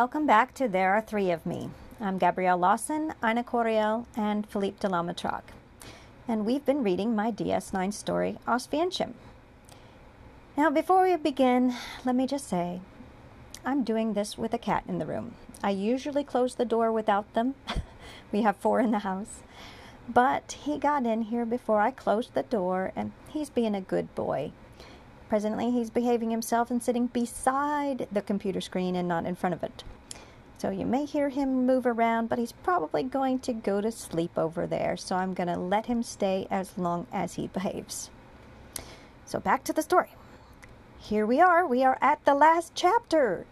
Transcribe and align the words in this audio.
Welcome 0.00 0.24
back 0.24 0.54
to 0.54 0.66
There 0.66 0.94
Are 0.94 1.02
Three 1.02 1.30
of 1.30 1.44
Me. 1.44 1.68
I'm 2.00 2.16
Gabrielle 2.16 2.56
Lawson, 2.56 3.12
Ina 3.22 3.44
Coriel, 3.44 4.06
and 4.16 4.46
Philippe 4.48 4.78
de 4.80 5.42
And 6.26 6.46
we've 6.46 6.64
been 6.64 6.82
reading 6.82 7.14
my 7.14 7.30
DS9 7.30 7.92
story, 7.92 8.38
Oświecim. 8.48 9.12
Now, 10.56 10.70
before 10.70 11.02
we 11.02 11.14
begin, 11.16 11.74
let 12.06 12.16
me 12.16 12.26
just 12.26 12.48
say 12.48 12.80
I'm 13.62 13.84
doing 13.84 14.14
this 14.14 14.38
with 14.38 14.54
a 14.54 14.58
cat 14.58 14.84
in 14.88 14.96
the 14.96 15.04
room. 15.04 15.34
I 15.62 15.68
usually 15.68 16.24
close 16.24 16.54
the 16.54 16.64
door 16.64 16.90
without 16.90 17.34
them. 17.34 17.54
we 18.32 18.40
have 18.40 18.56
four 18.56 18.80
in 18.80 18.92
the 18.92 19.00
house. 19.00 19.42
But 20.08 20.52
he 20.64 20.78
got 20.78 21.04
in 21.04 21.24
here 21.24 21.44
before 21.44 21.82
I 21.82 21.90
closed 21.90 22.32
the 22.32 22.44
door, 22.44 22.92
and 22.96 23.12
he's 23.28 23.50
being 23.50 23.74
a 23.74 23.82
good 23.82 24.14
boy. 24.14 24.52
Presently, 25.30 25.70
he's 25.70 25.90
behaving 25.90 26.32
himself 26.32 26.72
and 26.72 26.82
sitting 26.82 27.06
beside 27.06 28.08
the 28.10 28.20
computer 28.20 28.60
screen 28.60 28.96
and 28.96 29.06
not 29.06 29.26
in 29.26 29.36
front 29.36 29.54
of 29.54 29.62
it. 29.62 29.84
So 30.58 30.70
you 30.70 30.84
may 30.84 31.04
hear 31.04 31.28
him 31.28 31.66
move 31.66 31.86
around, 31.86 32.28
but 32.28 32.40
he's 32.40 32.50
probably 32.50 33.04
going 33.04 33.38
to 33.38 33.52
go 33.52 33.80
to 33.80 33.92
sleep 33.92 34.36
over 34.36 34.66
there. 34.66 34.96
So 34.96 35.14
I'm 35.14 35.32
going 35.32 35.46
to 35.46 35.56
let 35.56 35.86
him 35.86 36.02
stay 36.02 36.48
as 36.50 36.76
long 36.76 37.06
as 37.12 37.34
he 37.34 37.46
behaves. 37.46 38.10
So 39.24 39.38
back 39.38 39.62
to 39.64 39.72
the 39.72 39.82
story. 39.82 40.10
Here 40.98 41.24
we 41.24 41.40
are. 41.40 41.64
We 41.64 41.84
are 41.84 41.96
at 42.00 42.24
the 42.24 42.34
last 42.34 42.72
chapter. 42.74 43.46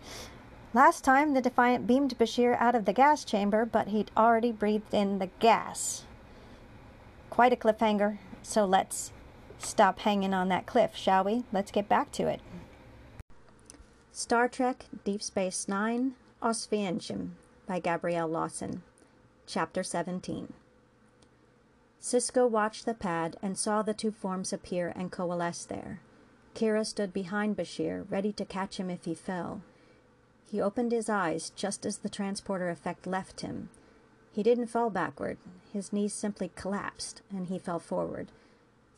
Last 0.74 1.04
time, 1.04 1.32
the 1.32 1.40
Defiant 1.40 1.86
beamed 1.86 2.18
Bashir 2.18 2.60
out 2.60 2.74
of 2.74 2.86
the 2.86 2.92
gas 2.92 3.24
chamber, 3.24 3.64
but 3.64 3.86
he'd 3.86 4.10
already 4.16 4.50
breathed 4.50 4.92
in 4.92 5.20
the 5.20 5.30
gas. 5.38 6.02
Quite 7.30 7.52
a 7.52 7.56
cliffhanger, 7.56 8.18
so 8.42 8.64
let's 8.64 9.12
stop 9.66 10.00
hanging 10.00 10.34
on 10.34 10.48
that 10.48 10.66
cliff, 10.66 10.94
shall 10.94 11.24
we? 11.24 11.44
Let's 11.52 11.70
get 11.70 11.88
back 11.88 12.12
to 12.12 12.26
it. 12.28 12.40
Star 14.12 14.48
Trek 14.48 14.86
Deep 15.04 15.22
Space 15.22 15.68
Nine 15.68 16.14
Oświecim 16.42 17.30
by 17.66 17.78
Gabrielle 17.78 18.28
Lawson. 18.28 18.82
Chapter 19.46 19.82
17 19.82 20.52
Sisko 22.00 22.48
watched 22.48 22.84
the 22.84 22.94
pad 22.94 23.36
and 23.42 23.58
saw 23.58 23.82
the 23.82 23.94
two 23.94 24.10
forms 24.10 24.52
appear 24.52 24.92
and 24.94 25.10
coalesce 25.10 25.64
there. 25.64 26.00
Kira 26.54 26.84
stood 26.84 27.12
behind 27.12 27.56
Bashir, 27.56 28.04
ready 28.10 28.32
to 28.32 28.44
catch 28.44 28.78
him 28.78 28.90
if 28.90 29.04
he 29.04 29.14
fell. 29.14 29.62
He 30.50 30.60
opened 30.60 30.92
his 30.92 31.08
eyes 31.08 31.50
just 31.54 31.84
as 31.84 31.98
the 31.98 32.08
transporter 32.08 32.70
effect 32.70 33.06
left 33.06 33.42
him. 33.42 33.68
He 34.32 34.42
didn't 34.42 34.68
fall 34.68 34.90
backward. 34.90 35.38
His 35.72 35.92
knees 35.92 36.14
simply 36.14 36.50
collapsed, 36.54 37.22
and 37.30 37.46
he 37.46 37.58
fell 37.58 37.78
forward. 37.78 38.28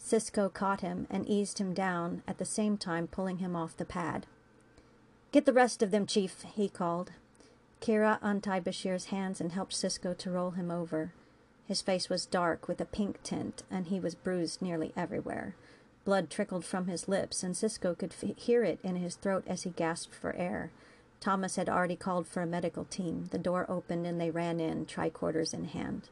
Sisko 0.03 0.53
caught 0.53 0.81
him 0.81 1.07
and 1.11 1.29
eased 1.29 1.59
him 1.59 1.75
down, 1.75 2.23
at 2.27 2.39
the 2.39 2.45
same 2.45 2.79
time 2.79 3.07
pulling 3.07 3.39
him 3.39 3.55
off 3.55 3.77
the 3.77 3.85
pad. 3.85 4.27
Get 5.31 5.45
the 5.45 5.53
rest 5.53 5.83
of 5.83 5.91
them, 5.91 6.07
Chief, 6.07 6.43
he 6.55 6.69
called. 6.69 7.13
Kira 7.81 8.19
untied 8.23 8.65
Bashir's 8.65 9.07
hands 9.07 9.41
and 9.41 9.53
helped 9.53 9.73
Sisko 9.73 10.17
to 10.17 10.31
roll 10.31 10.53
him 10.53 10.71
over. 10.71 11.13
His 11.69 11.83
face 11.83 12.09
was 12.09 12.27
dark 12.27 12.67
with 12.67 12.81
a 12.81 12.87
pink 12.87 13.23
tint, 13.23 13.63
and 13.71 13.87
he 13.87 14.01
was 14.01 14.15
bruised 14.15 14.61
nearly 14.61 14.93
everywhere. 14.97 15.55
Blood 16.05 16.31
trickled 16.31 16.65
from 16.65 16.87
his 16.87 17.07
lips, 17.07 17.43
and 17.43 17.55
Sisko 17.55 17.97
could 17.97 18.13
f- 18.21 18.37
hear 18.37 18.65
it 18.65 18.81
in 18.83 18.97
his 18.97 19.17
throat 19.17 19.45
as 19.47 19.63
he 19.63 19.71
gasped 19.71 20.15
for 20.15 20.35
air. 20.35 20.73
Thomas 21.21 21.57
had 21.57 21.69
already 21.69 21.97
called 21.97 22.27
for 22.27 22.43
a 22.43 22.47
medical 22.47 22.87
team. 22.87 23.29
The 23.31 23.39
door 23.39 23.67
opened 23.69 24.07
and 24.07 24.19
they 24.19 24.31
ran 24.31 24.59
in, 24.59 24.87
tricorders 24.87 25.53
in 25.53 25.67
hand. 25.67 26.09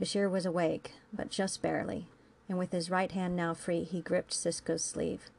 Bashir 0.00 0.30
was 0.30 0.44
awake, 0.46 0.92
but 1.12 1.30
just 1.30 1.62
barely 1.62 2.06
and 2.48 2.58
with 2.58 2.72
his 2.72 2.90
right 2.90 3.12
hand 3.12 3.36
now 3.36 3.54
free, 3.54 3.84
he 3.84 4.00
gripped 4.00 4.32
Sisko's 4.32 4.82
sleeve. 4.82 5.30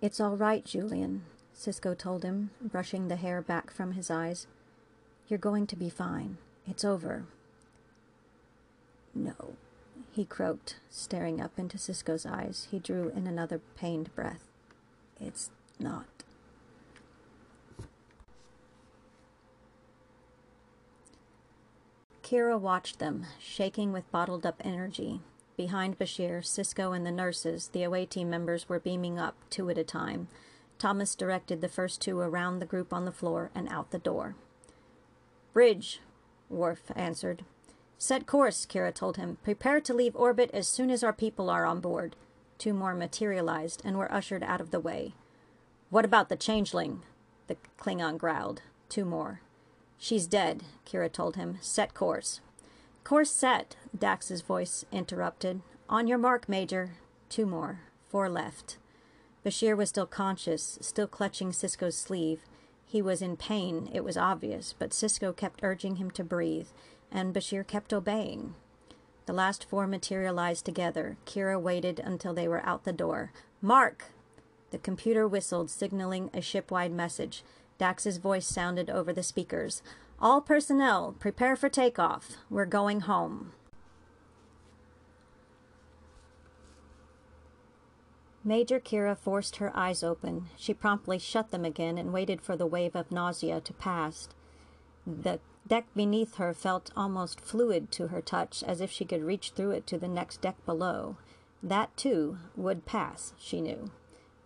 It's 0.00 0.20
all 0.20 0.36
right, 0.36 0.64
Julian, 0.64 1.22
Sisko 1.56 1.96
told 1.96 2.22
him, 2.22 2.50
brushing 2.60 3.08
the 3.08 3.16
hair 3.16 3.40
back 3.40 3.70
from 3.70 3.92
his 3.92 4.10
eyes. 4.10 4.46
You're 5.28 5.38
going 5.38 5.66
to 5.68 5.76
be 5.76 5.88
fine. 5.88 6.38
It's 6.66 6.84
over. 6.84 7.24
No, 9.14 9.54
he 10.10 10.24
croaked, 10.24 10.76
staring 10.90 11.40
up 11.40 11.58
into 11.58 11.78
Sisko's 11.78 12.26
eyes. 12.26 12.68
He 12.70 12.78
drew 12.78 13.10
in 13.14 13.26
another 13.26 13.60
pained 13.76 14.14
breath. 14.14 14.48
It's 15.20 15.50
not. 15.78 16.06
Kira 22.22 22.58
watched 22.58 22.98
them, 22.98 23.26
shaking 23.38 23.92
with 23.92 24.10
bottled 24.10 24.46
up 24.46 24.60
energy, 24.64 25.20
Behind 25.62 25.96
Bashir, 25.96 26.40
Sisko, 26.40 26.92
and 26.92 27.06
the 27.06 27.12
nurses, 27.12 27.68
the 27.68 27.84
away 27.84 28.04
team 28.04 28.28
members 28.28 28.68
were 28.68 28.80
beaming 28.80 29.16
up, 29.16 29.36
two 29.48 29.70
at 29.70 29.78
a 29.78 29.84
time. 29.84 30.26
Thomas 30.76 31.14
directed 31.14 31.60
the 31.60 31.68
first 31.68 32.00
two 32.00 32.18
around 32.18 32.58
the 32.58 32.66
group 32.66 32.92
on 32.92 33.04
the 33.04 33.12
floor 33.12 33.52
and 33.54 33.68
out 33.68 33.92
the 33.92 34.00
door. 34.00 34.34
Bridge, 35.52 36.00
Worf 36.50 36.90
answered. 36.96 37.44
Set 37.96 38.26
course, 38.26 38.66
Kira 38.66 38.92
told 38.92 39.18
him. 39.18 39.38
Prepare 39.44 39.80
to 39.82 39.94
leave 39.94 40.16
orbit 40.16 40.50
as 40.52 40.66
soon 40.66 40.90
as 40.90 41.04
our 41.04 41.12
people 41.12 41.48
are 41.48 41.64
on 41.64 41.78
board. 41.78 42.16
Two 42.58 42.74
more 42.74 42.92
materialized 42.96 43.82
and 43.84 43.96
were 43.96 44.12
ushered 44.12 44.42
out 44.42 44.60
of 44.60 44.72
the 44.72 44.80
way. 44.80 45.14
What 45.90 46.04
about 46.04 46.28
the 46.28 46.34
changeling? 46.34 47.02
The 47.46 47.56
Klingon 47.78 48.18
growled. 48.18 48.62
Two 48.88 49.04
more. 49.04 49.42
She's 49.96 50.26
dead, 50.26 50.64
Kira 50.84 51.12
told 51.12 51.36
him. 51.36 51.58
Set 51.60 51.94
course. 51.94 52.40
Course 53.04 53.30
set, 53.30 53.76
Dax's 53.98 54.42
voice 54.42 54.84
interrupted. 54.92 55.60
On 55.88 56.06
your 56.06 56.18
mark, 56.18 56.48
Major. 56.48 56.92
Two 57.28 57.46
more. 57.46 57.80
Four 58.08 58.28
left. 58.28 58.78
Bashir 59.44 59.76
was 59.76 59.88
still 59.88 60.06
conscious, 60.06 60.78
still 60.80 61.08
clutching 61.08 61.50
Sisko's 61.50 61.96
sleeve. 61.96 62.42
He 62.86 63.02
was 63.02 63.20
in 63.20 63.36
pain, 63.36 63.90
it 63.92 64.04
was 64.04 64.16
obvious, 64.16 64.74
but 64.78 64.90
Sisko 64.90 65.34
kept 65.34 65.64
urging 65.64 65.96
him 65.96 66.10
to 66.12 66.22
breathe, 66.22 66.68
and 67.10 67.34
Bashir 67.34 67.66
kept 67.66 67.92
obeying. 67.92 68.54
The 69.26 69.32
last 69.32 69.64
four 69.64 69.86
materialized 69.86 70.64
together. 70.64 71.16
Kira 71.26 71.60
waited 71.60 71.98
until 71.98 72.34
they 72.34 72.46
were 72.46 72.64
out 72.64 72.84
the 72.84 72.92
door. 72.92 73.32
Mark! 73.60 74.06
The 74.70 74.78
computer 74.78 75.26
whistled, 75.26 75.70
signaling 75.70 76.30
a 76.32 76.40
shipwide 76.40 76.92
message. 76.92 77.42
Dax's 77.78 78.18
voice 78.18 78.46
sounded 78.46 78.88
over 78.88 79.12
the 79.12 79.22
speakers. 79.22 79.82
All 80.22 80.40
personnel, 80.40 81.16
prepare 81.18 81.56
for 81.56 81.68
takeoff. 81.68 82.36
We're 82.48 82.64
going 82.64 83.00
home. 83.00 83.54
Major 88.44 88.78
Kira 88.78 89.18
forced 89.18 89.56
her 89.56 89.76
eyes 89.76 90.04
open. 90.04 90.46
She 90.56 90.74
promptly 90.74 91.18
shut 91.18 91.50
them 91.50 91.64
again 91.64 91.98
and 91.98 92.12
waited 92.12 92.40
for 92.40 92.56
the 92.56 92.66
wave 92.66 92.94
of 92.94 93.10
nausea 93.10 93.60
to 93.62 93.72
pass. 93.72 94.28
The 95.04 95.40
deck 95.66 95.86
beneath 95.96 96.36
her 96.36 96.54
felt 96.54 96.92
almost 96.96 97.40
fluid 97.40 97.90
to 97.92 98.08
her 98.08 98.20
touch, 98.20 98.62
as 98.62 98.80
if 98.80 98.92
she 98.92 99.04
could 99.04 99.24
reach 99.24 99.50
through 99.50 99.72
it 99.72 99.88
to 99.88 99.98
the 99.98 100.06
next 100.06 100.40
deck 100.40 100.54
below. 100.64 101.16
That, 101.64 101.96
too, 101.96 102.38
would 102.54 102.86
pass, 102.86 103.32
she 103.40 103.60
knew. 103.60 103.90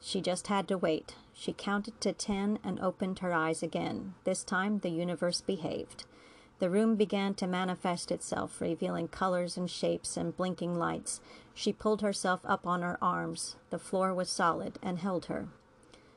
She 0.01 0.23
just 0.23 0.47
had 0.47 0.69
to 0.69 0.79
wait. 0.79 1.17
She 1.39 1.53
counted 1.53 2.01
to 2.01 2.15
ten 2.15 2.59
and 2.65 2.81
opened 2.81 3.19
her 3.19 3.35
eyes 3.35 3.63
again. 3.63 4.15
This 4.25 4.43
time 4.43 4.79
the 4.79 4.89
universe 4.89 5.43
behaved. 5.43 6.05
The 6.61 6.71
room 6.71 6.97
began 6.97 7.35
to 7.35 7.47
manifest 7.47 8.11
itself, 8.11 8.59
revealing 8.59 9.09
colors 9.09 9.59
and 9.59 9.71
shapes 9.71 10.17
and 10.17 10.35
blinking 10.35 10.79
lights. 10.79 11.21
She 11.53 11.75
pulled 11.75 12.01
herself 12.01 12.41
up 12.47 12.67
on 12.67 12.81
her 12.81 12.97
arms. 13.03 13.57
The 13.69 13.79
floor 13.79 14.15
was 14.15 14.31
solid 14.31 14.79
and 14.83 14.99
held 14.99 15.27
her. 15.27 15.49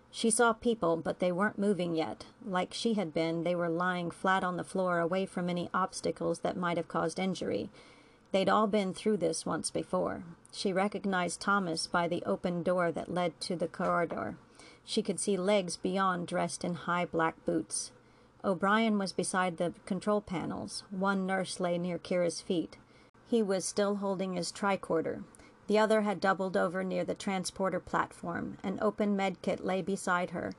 She 0.09 0.31
saw 0.31 0.53
people, 0.53 0.95
but 0.95 1.19
they 1.19 1.33
weren't 1.33 1.59
moving 1.59 1.95
yet. 1.95 2.25
Like 2.43 2.73
she 2.73 2.93
had 2.93 3.13
been, 3.13 3.43
they 3.43 3.55
were 3.55 3.69
lying 3.69 4.11
flat 4.11 4.43
on 4.45 4.55
the 4.55 4.63
floor 4.63 4.99
away 4.99 5.25
from 5.25 5.49
any 5.49 5.69
obstacles 5.73 6.39
that 6.39 6.57
might 6.57 6.77
have 6.77 6.87
caused 6.87 7.19
injury. 7.19 7.69
They'd 8.31 8.49
all 8.49 8.67
been 8.67 8.93
through 8.93 9.17
this 9.17 9.45
once 9.45 9.69
before. 9.69 10.23
She 10.53 10.71
recognized 10.71 11.41
Thomas 11.41 11.87
by 11.87 12.07
the 12.07 12.23
open 12.25 12.63
door 12.63 12.91
that 12.93 13.13
led 13.13 13.39
to 13.41 13.57
the 13.57 13.67
corridor. 13.67 14.37
She 14.85 15.01
could 15.01 15.19
see 15.19 15.37
legs 15.37 15.77
beyond 15.77 16.27
dressed 16.27 16.63
in 16.63 16.73
high 16.73 17.05
black 17.05 17.35
boots. 17.45 17.91
O'Brien 18.43 18.97
was 18.97 19.11
beside 19.11 19.57
the 19.57 19.73
control 19.85 20.21
panels. 20.21 20.83
One 20.89 21.25
nurse 21.25 21.59
lay 21.59 21.77
near 21.77 21.97
Kira's 21.97 22.41
feet. 22.41 22.77
He 23.27 23.43
was 23.43 23.65
still 23.65 23.97
holding 23.97 24.33
his 24.33 24.51
tricorder. 24.51 25.23
The 25.67 25.77
other 25.77 26.01
had 26.01 26.19
doubled 26.19 26.57
over 26.57 26.83
near 26.83 27.03
the 27.03 27.13
transporter 27.13 27.79
platform. 27.79 28.57
An 28.63 28.79
open 28.81 29.15
medkit 29.15 29.63
lay 29.63 29.81
beside 29.81 30.31
her. 30.31 30.53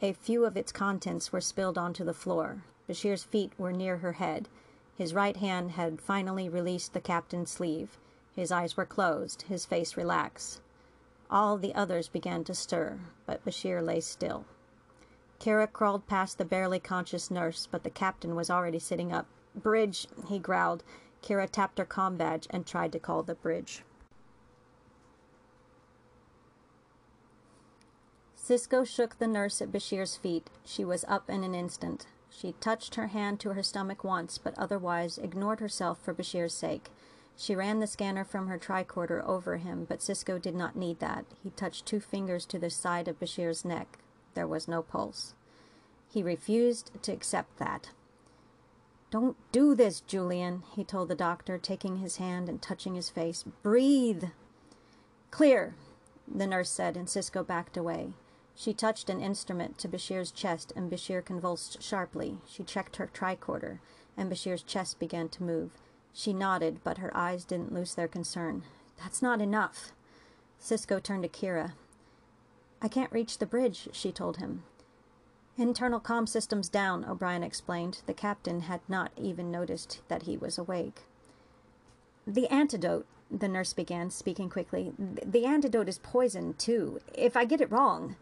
A 0.00 0.12
few 0.12 0.44
of 0.44 0.56
its 0.56 0.70
contents 0.70 1.32
were 1.32 1.40
spilled 1.40 1.78
onto 1.78 2.04
the 2.04 2.14
floor. 2.14 2.62
Bashir's 2.86 3.24
feet 3.24 3.52
were 3.58 3.72
near 3.72 3.98
her 3.98 4.12
head. 4.12 4.48
His 4.96 5.14
right 5.14 5.36
hand 5.36 5.72
had 5.72 6.00
finally 6.00 6.48
released 6.48 6.92
the 6.92 7.00
captain's 7.00 7.50
sleeve. 7.50 7.98
His 8.36 8.52
eyes 8.52 8.76
were 8.76 8.86
closed, 8.86 9.42
his 9.42 9.66
face 9.66 9.96
relaxed. 9.96 10.60
All 11.32 11.56
the 11.56 11.74
others 11.74 12.08
began 12.08 12.44
to 12.44 12.54
stir, 12.54 13.00
but 13.24 13.42
Bashir 13.42 13.82
lay 13.82 14.00
still. 14.00 14.44
Kira 15.40 15.66
crawled 15.72 16.06
past 16.06 16.36
the 16.36 16.44
barely 16.44 16.78
conscious 16.78 17.30
nurse, 17.30 17.66
but 17.70 17.84
the 17.84 17.90
captain 17.90 18.34
was 18.34 18.50
already 18.50 18.78
sitting 18.78 19.12
up. 19.12 19.26
Bridge, 19.54 20.06
he 20.28 20.38
growled. 20.38 20.84
Kira 21.22 21.48
tapped 21.48 21.78
her 21.78 21.86
com 21.86 22.18
badge 22.18 22.46
and 22.50 22.66
tried 22.66 22.92
to 22.92 22.98
call 22.98 23.22
the 23.22 23.34
bridge. 23.34 23.82
Sisko 28.36 28.86
shook 28.86 29.18
the 29.18 29.26
nurse 29.26 29.62
at 29.62 29.72
Bashir's 29.72 30.16
feet. 30.16 30.50
She 30.66 30.84
was 30.84 31.02
up 31.08 31.30
in 31.30 31.44
an 31.44 31.54
instant. 31.54 32.06
She 32.28 32.52
touched 32.60 32.96
her 32.96 33.06
hand 33.06 33.40
to 33.40 33.54
her 33.54 33.62
stomach 33.62 34.04
once, 34.04 34.36
but 34.36 34.58
otherwise 34.58 35.16
ignored 35.16 35.60
herself 35.60 35.98
for 35.98 36.12
Bashir's 36.12 36.52
sake. 36.52 36.90
She 37.36 37.54
ran 37.56 37.80
the 37.80 37.86
scanner 37.86 38.24
from 38.24 38.46
her 38.46 38.58
tricorder 38.58 39.24
over 39.24 39.56
him, 39.56 39.84
but 39.88 40.00
Sisko 40.00 40.40
did 40.40 40.54
not 40.54 40.76
need 40.76 41.00
that. 41.00 41.24
He 41.42 41.50
touched 41.50 41.86
two 41.86 42.00
fingers 42.00 42.44
to 42.46 42.58
the 42.58 42.70
side 42.70 43.08
of 43.08 43.18
Bashir's 43.18 43.64
neck. 43.64 43.98
There 44.34 44.46
was 44.46 44.68
no 44.68 44.82
pulse. 44.82 45.34
He 46.08 46.22
refused 46.22 46.90
to 47.02 47.12
accept 47.12 47.58
that. 47.58 47.90
Don't 49.10 49.36
do 49.50 49.74
this, 49.74 50.00
Julian, 50.00 50.62
he 50.74 50.84
told 50.84 51.08
the 51.08 51.14
doctor, 51.14 51.58
taking 51.58 51.98
his 51.98 52.16
hand 52.16 52.48
and 52.48 52.62
touching 52.62 52.94
his 52.94 53.10
face. 53.10 53.44
Breathe. 53.62 54.24
Clear, 55.30 55.74
the 56.32 56.46
nurse 56.46 56.70
said, 56.70 56.96
and 56.96 57.08
Sisko 57.08 57.46
backed 57.46 57.76
away. 57.76 58.14
She 58.54 58.72
touched 58.72 59.10
an 59.10 59.20
instrument 59.20 59.78
to 59.78 59.88
Bashir's 59.88 60.30
chest, 60.30 60.72
and 60.76 60.90
Bashir 60.90 61.24
convulsed 61.24 61.82
sharply. 61.82 62.38
She 62.46 62.62
checked 62.62 62.96
her 62.96 63.10
tricorder, 63.12 63.80
and 64.16 64.30
Bashir's 64.30 64.62
chest 64.62 64.98
began 64.98 65.28
to 65.30 65.42
move. 65.42 65.70
She 66.14 66.32
nodded, 66.32 66.80
but 66.84 66.98
her 66.98 67.14
eyes 67.16 67.44
didn't 67.44 67.72
lose 67.72 67.94
their 67.94 68.08
concern. 68.08 68.64
That's 68.98 69.22
not 69.22 69.40
enough. 69.40 69.92
Sisko 70.60 71.02
turned 71.02 71.22
to 71.22 71.28
Kira. 71.28 71.72
I 72.80 72.88
can't 72.88 73.12
reach 73.12 73.38
the 73.38 73.46
bridge, 73.46 73.88
she 73.92 74.12
told 74.12 74.36
him. 74.36 74.62
Internal 75.56 76.00
com 76.00 76.26
systems 76.26 76.68
down, 76.68 77.04
O'Brien 77.04 77.42
explained. 77.42 78.02
The 78.06 78.14
captain 78.14 78.62
had 78.62 78.80
not 78.88 79.10
even 79.16 79.50
noticed 79.50 80.00
that 80.08 80.22
he 80.22 80.36
was 80.36 80.58
awake. 80.58 81.02
The 82.26 82.48
antidote, 82.48 83.06
the 83.30 83.48
nurse 83.48 83.72
began, 83.72 84.10
speaking 84.10 84.48
quickly. 84.48 84.92
The 84.98 85.44
antidote 85.44 85.88
is 85.88 85.98
poison, 85.98 86.54
too. 86.54 87.00
If 87.14 87.36
I 87.36 87.44
get 87.44 87.60
it 87.60 87.70
wrong. 87.70 88.16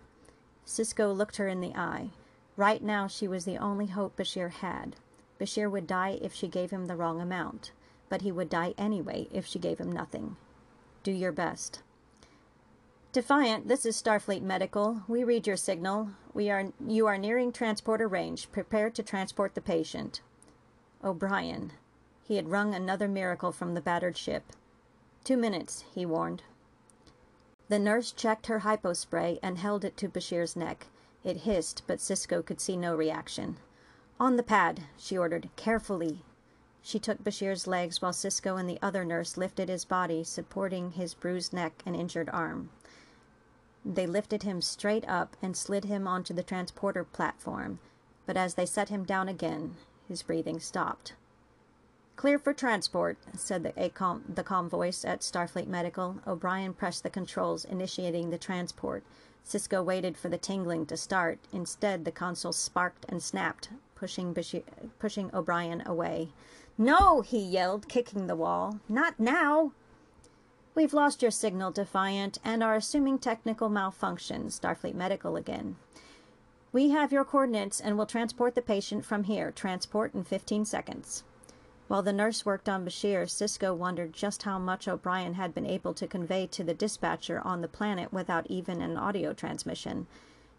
Sisko 0.67 1.17
looked 1.17 1.37
her 1.37 1.49
in 1.49 1.61
the 1.61 1.75
eye. 1.75 2.11
Right 2.57 2.83
now, 2.83 3.07
she 3.07 3.27
was 3.27 3.45
the 3.45 3.59
only 3.59 3.87
hope 3.87 4.17
Bashir 4.17 4.51
had. 4.51 4.97
Bashir 5.41 5.71
would 5.71 5.87
die 5.87 6.19
if 6.21 6.35
she 6.35 6.49
gave 6.49 6.71
him 6.71 6.87
the 6.87 6.97
wrong 6.97 7.21
amount 7.21 7.73
but 8.11 8.21
he 8.21 8.31
would 8.31 8.51
die 8.51 8.75
anyway 8.77 9.27
if 9.33 9.47
she 9.47 9.59
gave 9.59 9.79
him 9.79 9.91
nothing. 9.91 10.37
Do 11.03 11.13
your 11.13 11.33
best. 11.33 11.81
Defiant, 13.13 13.67
this 13.67 13.87
is 13.87 13.97
Starfleet 13.97 14.43
Medical. 14.43 15.03
We 15.09 15.25
read 15.25 15.47
your 15.47 15.57
signal. 15.57 16.11
We 16.35 16.51
are 16.51 16.73
you 16.87 17.07
are 17.07 17.17
nearing 17.17 17.51
transporter 17.51 18.07
range. 18.07 18.53
Prepare 18.53 18.91
to 18.91 19.03
transport 19.03 19.55
the 19.55 19.63
patient. 19.63 20.21
O'Brien. 21.03 21.73
He 22.23 22.37
had 22.37 22.51
wrung 22.51 22.75
another 22.75 23.09
miracle 23.09 23.51
from 23.51 23.75
the 23.75 23.81
battered 23.81 24.17
ship. 24.17 24.53
Two 25.25 25.37
minutes, 25.37 25.85
he 25.95 26.05
warned. 26.07 26.43
The 27.69 27.79
nurse 27.79 28.13
checked 28.13 28.47
her 28.47 28.61
hypospray 28.61 29.39
and 29.43 29.59
held 29.59 29.85
it 29.85 29.97
to 29.97 30.09
Bashir's 30.09 30.55
neck. 30.55 30.87
It 31.25 31.39
hissed, 31.39 31.83
but 31.87 31.99
Sisko 31.99 32.45
could 32.45 32.61
see 32.61 32.77
no 32.77 32.95
reaction. 32.95 33.57
On 34.19 34.37
the 34.37 34.43
pad, 34.43 34.85
she 34.97 35.17
ordered, 35.17 35.51
carefully. 35.57 36.23
She 36.83 36.99
took 36.99 37.23
Bashir's 37.23 37.67
legs 37.67 38.01
while 38.01 38.13
Sisko 38.13 38.59
and 38.59 38.69
the 38.69 38.79
other 38.81 39.05
nurse 39.05 39.37
lifted 39.37 39.69
his 39.69 39.85
body, 39.85 40.25
supporting 40.25 40.93
his 40.93 41.15
bruised 41.15 41.53
neck 41.53 41.83
and 41.85 41.95
injured 41.95 42.31
arm. 42.31 42.71
They 43.85 44.07
lifted 44.07 44.43
him 44.43 44.61
straight 44.61 45.09
up 45.09 45.37
and 45.43 45.57
slid 45.57 45.85
him 45.85 46.07
onto 46.07 46.35
the 46.35 46.43
transporter 46.43 47.05
platform, 47.05 47.79
but 48.27 48.37
as 48.37 48.55
they 48.55 48.67
set 48.67 48.89
him 48.89 49.05
down 49.05 49.29
again, 49.29 49.77
his 50.09 50.23
breathing 50.23 50.61
stopped. 50.61 51.15
Clear 52.17 52.39
for 52.39 52.53
transport, 52.53 53.17
said 53.35 53.63
the, 53.63 53.73
the 54.29 54.43
calm 54.43 54.69
voice 54.69 55.07
at 55.07 55.21
Starfleet 55.21 55.67
Medical. 55.67 56.21
O'Brien 56.27 56.75
pressed 56.75 57.03
the 57.03 57.09
controls, 57.09 57.65
initiating 57.65 58.29
the 58.29 58.37
transport. 58.37 59.05
Sisko 59.47 59.83
waited 59.83 60.19
for 60.19 60.29
the 60.29 60.37
tingling 60.37 60.85
to 60.87 60.99
start. 60.99 61.39
Instead, 61.51 62.05
the 62.05 62.13
console 62.13 62.53
sparked 62.53 63.07
and 63.09 63.23
snapped, 63.23 63.71
pushing, 63.95 64.35
Bashir- 64.35 64.65
pushing 64.99 65.35
O'Brien 65.35 65.83
away. 65.87 66.29
No, 66.81 67.21
he 67.21 67.39
yelled, 67.39 67.89
kicking 67.89 68.27
the 68.27 68.35
wall. 68.35 68.81
Not 68.89 69.21
now. 69.21 69.73
We've 70.75 70.95
lost 70.95 71.21
your 71.21 71.31
signal, 71.31 71.73
Defiant, 71.73 72.39
and 72.43 72.63
are 72.63 72.75
assuming 72.75 73.19
technical 73.19 73.69
malfunction. 73.69 74.47
Starfleet 74.47 74.95
Medical 74.95 75.37
again. 75.37 75.77
We 76.73 76.89
have 76.89 77.13
your 77.13 77.27
coordinates 77.27 77.83
and 77.83 77.99
will 77.99 78.07
transport 78.07 78.55
the 78.55 78.63
patient 78.63 79.05
from 79.05 79.25
here. 79.25 79.51
Transport 79.51 80.15
in 80.15 80.25
15 80.25 80.65
seconds. 80.65 81.23
While 81.89 82.01
the 82.01 82.15
nurse 82.15 82.47
worked 82.47 82.67
on 82.67 82.87
Bashir, 82.87 83.25
Sisko 83.25 83.77
wondered 83.77 84.15
just 84.15 84.45
how 84.45 84.59
much 84.59 84.89
O'Brien 84.89 85.35
had 85.35 85.53
been 85.53 85.67
able 85.67 85.93
to 85.93 86.07
convey 86.07 86.47
to 86.47 86.65
the 86.65 86.73
dispatcher 86.73 87.43
on 87.45 87.61
the 87.61 87.69
planet 87.69 88.11
without 88.11 88.47
even 88.51 88.81
an 88.81 88.97
audio 88.97 89.35
transmission. 89.35 90.07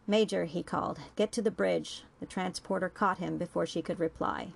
Major, 0.05 0.45
he 0.45 0.61
called, 0.61 0.99
get 1.15 1.31
to 1.31 1.41
the 1.41 1.49
bridge. 1.49 2.03
The 2.19 2.27
transporter 2.27 2.89
caught 2.89 3.17
him 3.17 3.39
before 3.39 3.65
she 3.65 3.81
could 3.81 3.99
reply. 3.99 4.53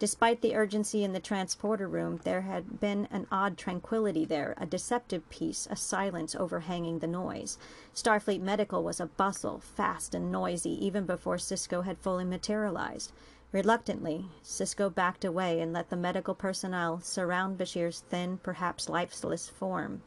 Despite 0.00 0.42
the 0.42 0.54
urgency 0.54 1.02
in 1.02 1.12
the 1.12 1.18
transporter 1.18 1.88
room, 1.88 2.20
there 2.22 2.42
had 2.42 2.78
been 2.78 3.08
an 3.10 3.26
odd 3.32 3.58
tranquility 3.58 4.24
there, 4.24 4.54
a 4.56 4.64
deceptive 4.64 5.28
peace, 5.28 5.66
a 5.68 5.74
silence 5.74 6.36
overhanging 6.36 7.00
the 7.00 7.08
noise. 7.08 7.58
Starfleet 7.92 8.40
Medical 8.40 8.84
was 8.84 9.00
a 9.00 9.06
bustle, 9.06 9.58
fast 9.58 10.14
and 10.14 10.30
noisy, 10.30 10.70
even 10.86 11.04
before 11.04 11.36
Sisko 11.36 11.84
had 11.84 11.98
fully 11.98 12.24
materialized. 12.24 13.10
Reluctantly, 13.50 14.26
Sisko 14.44 14.88
backed 14.88 15.24
away 15.24 15.60
and 15.60 15.72
let 15.72 15.90
the 15.90 15.96
medical 15.96 16.34
personnel 16.34 17.00
surround 17.00 17.58
Bashir's 17.58 18.04
thin, 18.08 18.38
perhaps 18.40 18.88
lifeless 18.88 19.48
form. 19.48 20.02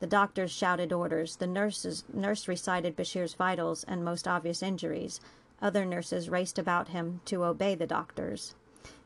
The 0.00 0.08
doctors 0.08 0.50
shouted 0.50 0.92
orders. 0.92 1.36
The 1.36 1.46
nurses, 1.46 2.02
nurse 2.12 2.48
recited 2.48 2.96
Bashir's 2.96 3.34
vitals 3.34 3.84
and 3.84 4.04
most 4.04 4.26
obvious 4.26 4.60
injuries. 4.60 5.20
Other 5.62 5.84
nurses 5.84 6.28
raced 6.28 6.58
about 6.58 6.88
him 6.88 7.20
to 7.26 7.44
obey 7.44 7.76
the 7.76 7.86
doctors 7.86 8.56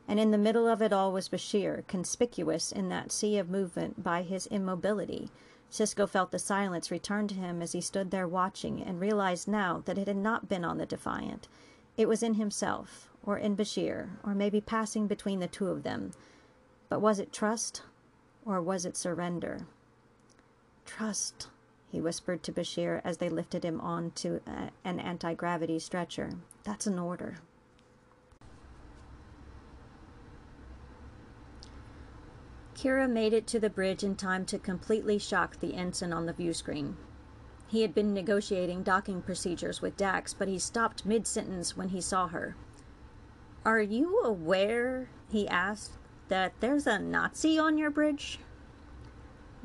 and 0.09 0.19
in 0.19 0.31
the 0.31 0.39
middle 0.39 0.67
of 0.67 0.81
it 0.81 0.93
all 0.93 1.13
was 1.13 1.29
Bashir, 1.29 1.87
conspicuous 1.87 2.73
in 2.73 2.89
that 2.89 3.13
sea 3.13 3.37
of 3.37 3.51
movement 3.51 4.03
by 4.03 4.23
his 4.23 4.47
immobility. 4.47 5.31
Sisko 5.71 6.09
felt 6.09 6.31
the 6.31 6.39
silence 6.39 6.91
return 6.91 7.29
to 7.29 7.35
him 7.35 7.61
as 7.61 7.73
he 7.73 7.81
stood 7.83 8.11
there 8.11 8.27
watching, 8.27 8.83
and 8.83 9.01
realized 9.01 9.47
now 9.47 9.83
that 9.85 9.99
it 9.99 10.09
had 10.09 10.17
not 10.17 10.49
been 10.49 10.65
on 10.65 10.79
the 10.79 10.87
Defiant. 10.87 11.47
It 11.99 12.09
was 12.09 12.23
in 12.23 12.35
himself, 12.35 13.11
or 13.23 13.37
in 13.37 13.55
Bashir, 13.55 14.09
or 14.25 14.35
maybe 14.35 14.63
passing 14.63 15.07
between 15.07 15.41
the 15.41 15.47
two 15.47 15.69
of 15.69 15.83
them. 15.83 16.13
But 16.89 17.03
was 17.03 17.19
it 17.19 17.31
trust, 17.31 17.83
or 18.47 18.63
was 18.63 18.87
it 18.87 18.97
surrender? 18.97 19.67
Trust, 20.87 21.49
he 21.93 22.01
whispered 22.01 22.43
to 22.45 22.53
Bashir 22.53 23.03
as 23.05 23.19
they 23.19 23.29
lifted 23.29 23.63
him 23.63 23.79
on 23.83 24.13
to 24.13 24.41
uh, 24.47 24.71
an 24.85 24.99
anti 25.01 25.35
gravity 25.35 25.79
stretcher. 25.79 26.31
That's 26.65 26.87
an 26.87 26.99
order. 26.99 27.41
Kira 32.79 33.11
made 33.11 33.33
it 33.33 33.49
to 33.49 33.59
the 33.59 33.69
bridge 33.69 34.05
in 34.05 34.15
time 34.15 34.45
to 34.47 34.57
completely 34.57 35.19
shock 35.19 35.59
the 35.59 35.75
ensign 35.75 36.13
on 36.13 36.27
the 36.27 36.33
view 36.33 36.55
screen. 36.55 36.97
He 37.67 37.83
had 37.83 37.93
been 37.93 38.15
negotiating 38.15 38.85
docking 38.85 39.21
procedures 39.21 39.83
with 39.83 39.97
Dax, 39.97 40.33
but 40.33 40.47
he 40.47 40.61
stopped 40.61 41.05
mid 41.05 41.27
sentence 41.27 41.77
when 41.77 41.89
he 41.89 42.01
saw 42.01 42.29
her. 42.29 42.55
Are 43.65 43.81
you 43.81 44.21
aware, 44.21 45.09
he 45.29 45.49
asked, 45.49 45.95
that 46.29 46.53
there's 46.61 46.87
a 46.87 47.01
Nazi 47.01 47.59
on 47.59 47.79
your 47.79 47.91
bridge? 47.91 48.39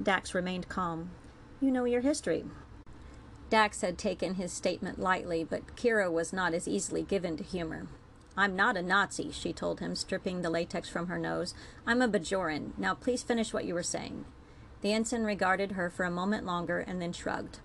Dax 0.02 0.34
remained 0.34 0.68
calm. 0.68 1.12
You 1.62 1.70
know 1.70 1.86
your 1.86 2.02
history. 2.02 2.46
Dax 3.52 3.82
had 3.82 4.00
taken 4.00 4.36
his 4.36 4.52
statement 4.52 4.98
lightly, 4.98 5.44
but 5.44 5.76
Kira 5.76 6.12
was 6.12 6.34
not 6.34 6.56
as 6.56 6.68
easily 6.68 7.04
given 7.04 7.38
to 7.38 7.44
humor. 7.44 7.86
I'm 8.36 8.56
not 8.56 8.78
a 8.78 8.82
Nazi, 8.82 9.32
she 9.32 9.54
told 9.54 9.80
him, 9.80 9.96
stripping 9.96 10.42
the 10.42 10.50
latex 10.50 10.90
from 10.90 11.08
her 11.08 11.20
nose. 11.20 11.54
I'm 11.86 12.02
a 12.02 12.08
Bajoran. 12.08 12.72
Now 12.78 12.96
please 12.96 13.22
finish 13.22 13.54
what 13.54 13.66
you 13.66 13.74
were 13.74 13.84
saying. 13.84 14.26
The 14.82 14.94
ensign 14.94 15.24
regarded 15.24 15.74
her 15.74 15.90
for 15.90 16.04
a 16.04 16.12
moment 16.12 16.46
longer 16.46 16.80
and 16.80 17.02
then 17.02 17.14
shrugged. 17.14 17.60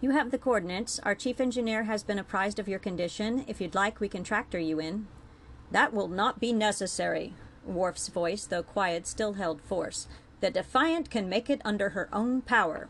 You 0.00 0.10
have 0.10 0.30
the 0.30 0.38
coordinates. 0.38 1.00
Our 1.02 1.14
chief 1.14 1.40
engineer 1.40 1.84
has 1.84 2.02
been 2.02 2.18
apprised 2.18 2.58
of 2.58 2.68
your 2.68 2.78
condition. 2.78 3.44
If 3.48 3.60
you'd 3.60 3.74
like, 3.74 4.00
we 4.00 4.08
can 4.08 4.22
tractor 4.22 4.58
you 4.58 4.78
in. 4.80 5.06
That 5.70 5.92
will 5.92 6.08
not 6.08 6.40
be 6.40 6.52
necessary. 6.52 7.34
Worf's 7.64 8.08
voice, 8.08 8.44
though 8.44 8.62
quiet, 8.62 9.06
still 9.06 9.34
held 9.34 9.60
force. 9.62 10.06
The 10.40 10.50
Defiant 10.50 11.10
can 11.10 11.28
make 11.28 11.48
it 11.48 11.62
under 11.64 11.90
her 11.90 12.08
own 12.12 12.42
power. 12.42 12.88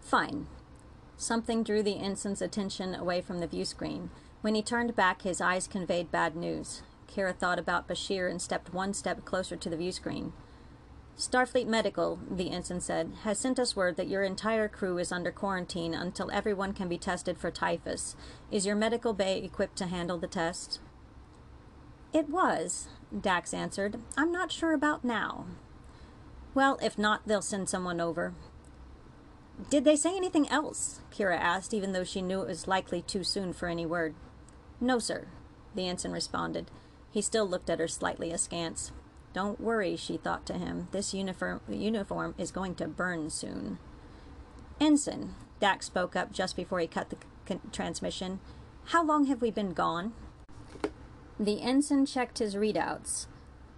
Fine. 0.00 0.46
Something 1.16 1.62
drew 1.62 1.82
the 1.82 1.98
ensign's 1.98 2.40
attention 2.40 2.94
away 2.94 3.20
from 3.20 3.40
the 3.40 3.46
view 3.46 3.64
screen. 3.64 4.10
When 4.42 4.54
he 4.54 4.62
turned 4.62 4.96
back, 4.96 5.22
his 5.22 5.40
eyes 5.40 5.66
conveyed 5.66 6.10
bad 6.10 6.34
news. 6.34 6.82
Kira 7.06 7.36
thought 7.36 7.58
about 7.58 7.88
Bashir 7.88 8.30
and 8.30 8.40
stepped 8.40 8.72
one 8.72 8.94
step 8.94 9.24
closer 9.24 9.56
to 9.56 9.68
the 9.68 9.76
view 9.76 9.92
screen. 9.92 10.32
Starfleet 11.18 11.66
Medical, 11.66 12.18
the 12.30 12.50
ensign 12.50 12.80
said, 12.80 13.12
has 13.24 13.38
sent 13.38 13.58
us 13.58 13.76
word 13.76 13.96
that 13.96 14.08
your 14.08 14.22
entire 14.22 14.68
crew 14.68 14.96
is 14.96 15.12
under 15.12 15.30
quarantine 15.30 15.92
until 15.92 16.30
everyone 16.30 16.72
can 16.72 16.88
be 16.88 16.96
tested 16.96 17.36
for 17.36 17.50
typhus. 17.50 18.16
Is 18.50 18.64
your 18.64 18.76
medical 18.76 19.12
bay 19.12 19.42
equipped 19.42 19.76
to 19.76 19.86
handle 19.86 20.16
the 20.16 20.26
test? 20.26 20.80
It 22.14 22.30
was, 22.30 22.88
Dax 23.18 23.52
answered. 23.52 24.00
I'm 24.16 24.32
not 24.32 24.50
sure 24.50 24.72
about 24.72 25.04
now. 25.04 25.44
Well, 26.54 26.78
if 26.82 26.96
not, 26.96 27.28
they'll 27.28 27.42
send 27.42 27.68
someone 27.68 28.00
over. 28.00 28.32
Did 29.68 29.84
they 29.84 29.96
say 29.96 30.16
anything 30.16 30.48
else? 30.48 31.00
Kira 31.12 31.36
asked, 31.36 31.74
even 31.74 31.92
though 31.92 32.04
she 32.04 32.22
knew 32.22 32.40
it 32.40 32.48
was 32.48 32.66
likely 32.66 33.02
too 33.02 33.22
soon 33.22 33.52
for 33.52 33.68
any 33.68 33.84
word. 33.84 34.14
No, 34.80 34.98
sir. 34.98 35.26
the 35.74 35.86
ensign 35.88 36.12
responded. 36.12 36.70
He 37.12 37.20
still 37.22 37.46
looked 37.46 37.70
at 37.70 37.78
her 37.78 37.88
slightly 37.88 38.32
askance. 38.32 38.92
Don't 39.32 39.60
worry, 39.60 39.94
she 39.96 40.16
thought 40.16 40.46
to 40.46 40.54
him. 40.54 40.88
This 40.90 41.14
uniform, 41.14 41.60
uniform 41.68 42.34
is 42.38 42.50
going 42.50 42.74
to 42.76 42.88
burn 42.88 43.30
soon. 43.30 43.78
Ensign, 44.80 45.34
Dax 45.60 45.86
spoke 45.86 46.16
up 46.16 46.32
just 46.32 46.56
before 46.56 46.80
he 46.80 46.86
cut 46.86 47.10
the 47.10 47.58
transmission. 47.70 48.40
How 48.86 49.04
long 49.04 49.26
have 49.26 49.42
we 49.42 49.50
been 49.50 49.72
gone? 49.72 50.12
The 51.38 51.60
ensign 51.60 52.06
checked 52.06 52.38
his 52.38 52.54
readouts. 52.54 53.26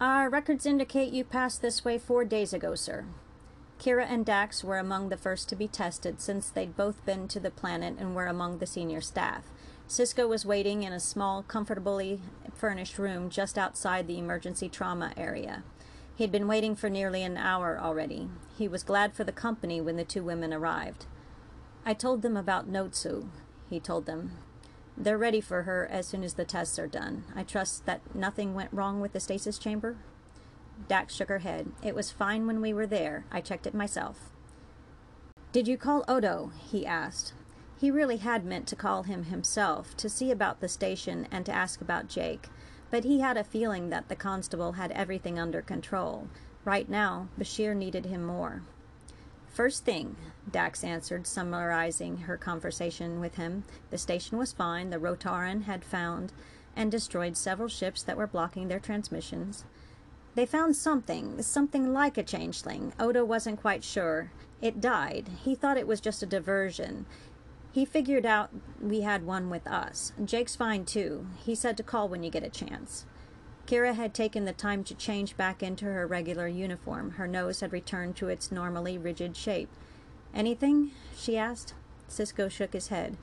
Our 0.00 0.30
records 0.30 0.64
indicate 0.66 1.12
you 1.12 1.24
passed 1.24 1.60
this 1.60 1.84
way 1.84 1.98
four 1.98 2.24
days 2.24 2.52
ago, 2.52 2.74
sir. 2.74 3.04
Kira 3.78 4.06
and 4.08 4.24
Dax 4.24 4.64
were 4.64 4.78
among 4.78 5.08
the 5.08 5.16
first 5.16 5.48
to 5.48 5.56
be 5.56 5.68
tested 5.68 6.20
since 6.20 6.48
they'd 6.48 6.76
both 6.76 7.04
been 7.04 7.28
to 7.28 7.40
the 7.40 7.50
planet 7.50 7.96
and 7.98 8.14
were 8.14 8.26
among 8.26 8.58
the 8.58 8.66
senior 8.66 9.00
staff. 9.00 9.44
Sisko 9.92 10.26
was 10.26 10.46
waiting 10.46 10.84
in 10.84 10.92
a 10.94 10.98
small, 10.98 11.42
comfortably 11.42 12.22
furnished 12.54 12.98
room 12.98 13.28
just 13.28 13.58
outside 13.58 14.06
the 14.06 14.18
emergency 14.18 14.66
trauma 14.66 15.12
area. 15.18 15.64
He 16.16 16.24
had 16.24 16.32
been 16.32 16.48
waiting 16.48 16.74
for 16.74 16.88
nearly 16.88 17.22
an 17.22 17.36
hour 17.36 17.78
already. 17.78 18.30
He 18.56 18.66
was 18.66 18.82
glad 18.82 19.12
for 19.12 19.22
the 19.22 19.32
company 19.32 19.82
when 19.82 19.96
the 19.96 20.04
two 20.04 20.24
women 20.24 20.50
arrived. 20.50 21.04
I 21.84 21.92
told 21.92 22.22
them 22.22 22.38
about 22.38 22.72
Notsu, 22.72 23.28
he 23.68 23.78
told 23.80 24.06
them. 24.06 24.38
They're 24.96 25.18
ready 25.18 25.42
for 25.42 25.64
her 25.64 25.86
as 25.90 26.06
soon 26.06 26.24
as 26.24 26.34
the 26.34 26.46
tests 26.46 26.78
are 26.78 26.86
done. 26.86 27.24
I 27.36 27.42
trust 27.42 27.84
that 27.84 28.14
nothing 28.14 28.54
went 28.54 28.72
wrong 28.72 28.98
with 28.98 29.12
the 29.12 29.20
stasis 29.20 29.58
chamber? 29.58 29.98
Dax 30.88 31.14
shook 31.14 31.28
her 31.28 31.40
head. 31.40 31.70
It 31.84 31.94
was 31.94 32.10
fine 32.10 32.46
when 32.46 32.62
we 32.62 32.72
were 32.72 32.86
there. 32.86 33.26
I 33.30 33.42
checked 33.42 33.66
it 33.66 33.74
myself. 33.74 34.30
Did 35.52 35.68
you 35.68 35.76
call 35.76 36.02
Odo? 36.08 36.50
he 36.70 36.86
asked. 36.86 37.34
He 37.82 37.90
really 37.90 38.18
had 38.18 38.44
meant 38.44 38.68
to 38.68 38.76
call 38.76 39.02
him 39.02 39.24
himself, 39.24 39.96
to 39.96 40.08
see 40.08 40.30
about 40.30 40.60
the 40.60 40.68
station 40.68 41.26
and 41.32 41.44
to 41.46 41.52
ask 41.52 41.80
about 41.80 42.06
Jake, 42.06 42.46
but 42.92 43.02
he 43.02 43.18
had 43.18 43.36
a 43.36 43.42
feeling 43.42 43.90
that 43.90 44.08
the 44.08 44.14
constable 44.14 44.74
had 44.74 44.92
everything 44.92 45.36
under 45.36 45.60
control. 45.60 46.28
Right 46.64 46.88
now, 46.88 47.26
Bashir 47.36 47.74
needed 47.74 48.06
him 48.06 48.22
more. 48.24 48.62
First 49.48 49.84
thing, 49.84 50.14
Dax 50.48 50.84
answered, 50.84 51.26
summarizing 51.26 52.18
her 52.18 52.36
conversation 52.36 53.18
with 53.18 53.34
him. 53.34 53.64
The 53.90 53.98
station 53.98 54.38
was 54.38 54.52
fine. 54.52 54.90
The 54.90 54.98
Rotarran 55.00 55.64
had 55.64 55.82
found 55.84 56.32
and 56.76 56.88
destroyed 56.88 57.36
several 57.36 57.66
ships 57.68 58.04
that 58.04 58.16
were 58.16 58.28
blocking 58.28 58.68
their 58.68 58.78
transmissions. 58.78 59.64
They 60.36 60.46
found 60.46 60.76
something, 60.76 61.42
something 61.42 61.92
like 61.92 62.16
a 62.16 62.22
changeling. 62.22 62.92
Odo 63.00 63.24
wasn't 63.24 63.60
quite 63.60 63.82
sure. 63.82 64.30
It 64.60 64.80
died. 64.80 65.28
He 65.42 65.56
thought 65.56 65.76
it 65.76 65.88
was 65.88 66.00
just 66.00 66.22
a 66.22 66.26
diversion. 66.26 67.06
He 67.72 67.86
figured 67.86 68.26
out 68.26 68.50
we 68.80 69.00
had 69.00 69.24
one 69.24 69.48
with 69.48 69.66
us. 69.66 70.12
Jake's 70.22 70.54
fine 70.54 70.84
too. 70.84 71.26
He 71.42 71.54
said 71.54 71.78
to 71.78 71.82
call 71.82 72.06
when 72.06 72.22
you 72.22 72.30
get 72.30 72.44
a 72.44 72.50
chance. 72.50 73.06
Kira 73.66 73.94
had 73.94 74.12
taken 74.12 74.44
the 74.44 74.52
time 74.52 74.84
to 74.84 74.94
change 74.94 75.36
back 75.38 75.62
into 75.62 75.86
her 75.86 76.06
regular 76.06 76.46
uniform. 76.46 77.12
Her 77.12 77.26
nose 77.26 77.60
had 77.60 77.72
returned 77.72 78.16
to 78.16 78.28
its 78.28 78.52
normally 78.52 78.98
rigid 78.98 79.36
shape. 79.36 79.70
Anything? 80.34 80.90
she 81.16 81.38
asked. 81.38 81.72
Sisko 82.10 82.50
shook 82.50 82.74
his 82.74 82.88
head. 82.88 83.16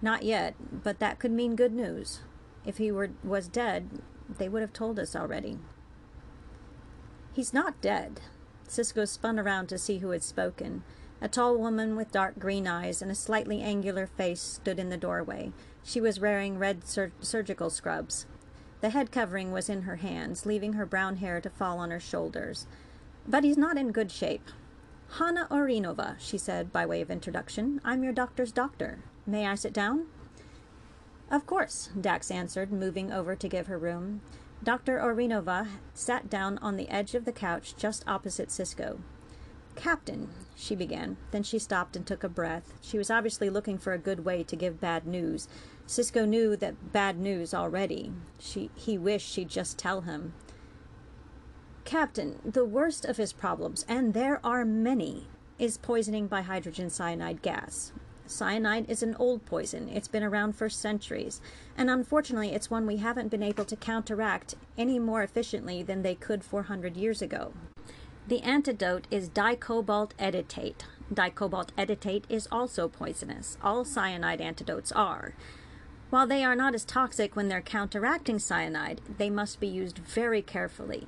Not 0.00 0.22
yet, 0.22 0.54
but 0.82 0.98
that 1.00 1.18
could 1.18 1.32
mean 1.32 1.54
good 1.54 1.72
news. 1.72 2.20
If 2.64 2.78
he 2.78 2.90
were 2.90 3.10
was 3.22 3.48
dead, 3.48 4.00
they 4.38 4.48
would 4.48 4.62
have 4.62 4.72
told 4.72 4.98
us 4.98 5.14
already. 5.14 5.58
He's 7.34 7.52
not 7.52 7.80
dead. 7.82 8.20
Sisko 8.66 9.06
spun 9.06 9.38
around 9.38 9.68
to 9.68 9.78
see 9.78 9.98
who 9.98 10.10
had 10.10 10.22
spoken. 10.22 10.84
A 11.22 11.28
tall 11.28 11.58
woman 11.58 11.96
with 11.96 12.12
dark 12.12 12.38
green 12.38 12.66
eyes 12.66 13.02
and 13.02 13.10
a 13.10 13.14
slightly 13.14 13.60
angular 13.60 14.06
face 14.06 14.40
stood 14.40 14.78
in 14.78 14.88
the 14.88 14.96
doorway. 14.96 15.52
She 15.82 16.00
was 16.00 16.20
wearing 16.20 16.58
red 16.58 16.86
sur- 16.86 17.12
surgical 17.20 17.68
scrubs. 17.68 18.26
The 18.80 18.90
head 18.90 19.12
covering 19.12 19.52
was 19.52 19.68
in 19.68 19.82
her 19.82 19.96
hands, 19.96 20.46
leaving 20.46 20.72
her 20.74 20.86
brown 20.86 21.16
hair 21.16 21.40
to 21.42 21.50
fall 21.50 21.78
on 21.78 21.90
her 21.90 22.00
shoulders. 22.00 22.66
But 23.28 23.44
he's 23.44 23.58
not 23.58 23.76
in 23.76 23.92
good 23.92 24.10
shape. 24.10 24.48
Hanna 25.18 25.46
Orinova, 25.50 26.16
she 26.18 26.38
said 26.38 26.72
by 26.72 26.86
way 26.86 27.02
of 27.02 27.10
introduction. 27.10 27.80
I'm 27.84 28.02
your 28.02 28.12
doctor's 28.12 28.52
doctor. 28.52 29.00
May 29.26 29.46
I 29.46 29.56
sit 29.56 29.74
down? 29.74 30.06
Of 31.30 31.46
course, 31.46 31.90
Dax 32.00 32.30
answered, 32.30 32.72
moving 32.72 33.12
over 33.12 33.36
to 33.36 33.48
give 33.48 33.66
her 33.66 33.78
room. 33.78 34.22
Dr. 34.62 34.98
Orinova 34.98 35.68
sat 35.94 36.30
down 36.30 36.58
on 36.58 36.76
the 36.76 36.88
edge 36.88 37.14
of 37.14 37.24
the 37.24 37.32
couch 37.32 37.74
just 37.76 38.04
opposite 38.06 38.48
Sisko. 38.48 39.00
Captain, 39.80 40.28
she 40.54 40.76
began. 40.76 41.16
Then 41.30 41.42
she 41.42 41.58
stopped 41.58 41.96
and 41.96 42.06
took 42.06 42.22
a 42.22 42.28
breath. 42.28 42.74
She 42.82 42.98
was 42.98 43.10
obviously 43.10 43.48
looking 43.48 43.78
for 43.78 43.94
a 43.94 43.98
good 43.98 44.26
way 44.26 44.42
to 44.42 44.54
give 44.54 44.78
bad 44.78 45.06
news. 45.06 45.48
Sisko 45.86 46.28
knew 46.28 46.54
that 46.56 46.92
bad 46.92 47.18
news 47.18 47.54
already. 47.54 48.12
She, 48.38 48.70
he 48.74 48.98
wished 48.98 49.32
she'd 49.32 49.48
just 49.48 49.78
tell 49.78 50.02
him. 50.02 50.34
Captain, 51.86 52.40
the 52.44 52.66
worst 52.66 53.06
of 53.06 53.16
his 53.16 53.32
problems, 53.32 53.86
and 53.88 54.12
there 54.12 54.38
are 54.44 54.66
many, 54.66 55.28
is 55.58 55.78
poisoning 55.78 56.26
by 56.26 56.42
hydrogen 56.42 56.90
cyanide 56.90 57.40
gas. 57.40 57.92
Cyanide 58.26 58.84
is 58.90 59.02
an 59.02 59.14
old 59.14 59.46
poison. 59.46 59.88
It's 59.88 60.08
been 60.08 60.22
around 60.22 60.56
for 60.56 60.68
centuries, 60.68 61.40
and 61.74 61.88
unfortunately, 61.88 62.52
it's 62.52 62.70
one 62.70 62.86
we 62.86 62.98
haven't 62.98 63.30
been 63.30 63.42
able 63.42 63.64
to 63.64 63.76
counteract 63.76 64.56
any 64.76 64.98
more 64.98 65.22
efficiently 65.22 65.82
than 65.82 66.02
they 66.02 66.14
could 66.14 66.44
400 66.44 66.98
years 66.98 67.22
ago. 67.22 67.54
The 68.28 68.42
antidote 68.42 69.06
is 69.10 69.28
dicobalt 69.28 70.14
edetate. 70.18 70.82
Dicobalt 71.12 71.72
edetate 71.76 72.24
is 72.28 72.46
also 72.52 72.88
poisonous. 72.88 73.58
All 73.62 73.84
cyanide 73.84 74.40
antidotes 74.40 74.92
are. 74.92 75.34
While 76.10 76.26
they 76.26 76.44
are 76.44 76.56
not 76.56 76.74
as 76.74 76.84
toxic 76.84 77.34
when 77.34 77.48
they're 77.48 77.60
counteracting 77.60 78.38
cyanide, 78.38 79.00
they 79.18 79.30
must 79.30 79.60
be 79.60 79.68
used 79.68 79.98
very 79.98 80.42
carefully. 80.42 81.06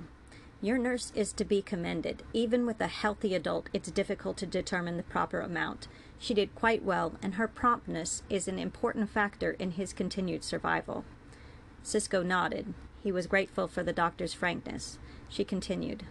Your 0.60 0.78
nurse 0.78 1.12
is 1.16 1.32
to 1.34 1.44
be 1.44 1.60
commended. 1.60 2.22
Even 2.32 2.66
with 2.66 2.80
a 2.80 2.86
healthy 2.86 3.34
adult, 3.34 3.68
it's 3.72 3.90
difficult 3.90 4.36
to 4.38 4.46
determine 4.46 4.96
the 4.96 5.02
proper 5.02 5.40
amount. 5.40 5.88
She 6.20 6.34
did 6.34 6.54
quite 6.54 6.84
well, 6.84 7.14
and 7.20 7.34
her 7.34 7.48
promptness 7.48 8.22
is 8.30 8.46
an 8.46 8.60
important 8.60 9.10
factor 9.10 9.52
in 9.52 9.72
his 9.72 9.92
continued 9.92 10.44
survival. 10.44 11.04
Sisko 11.84 12.24
nodded. 12.24 12.74
He 13.02 13.10
was 13.10 13.26
grateful 13.26 13.66
for 13.66 13.82
the 13.82 13.92
doctor's 13.92 14.34
frankness. 14.34 15.00
She 15.28 15.44
continued. 15.44 16.04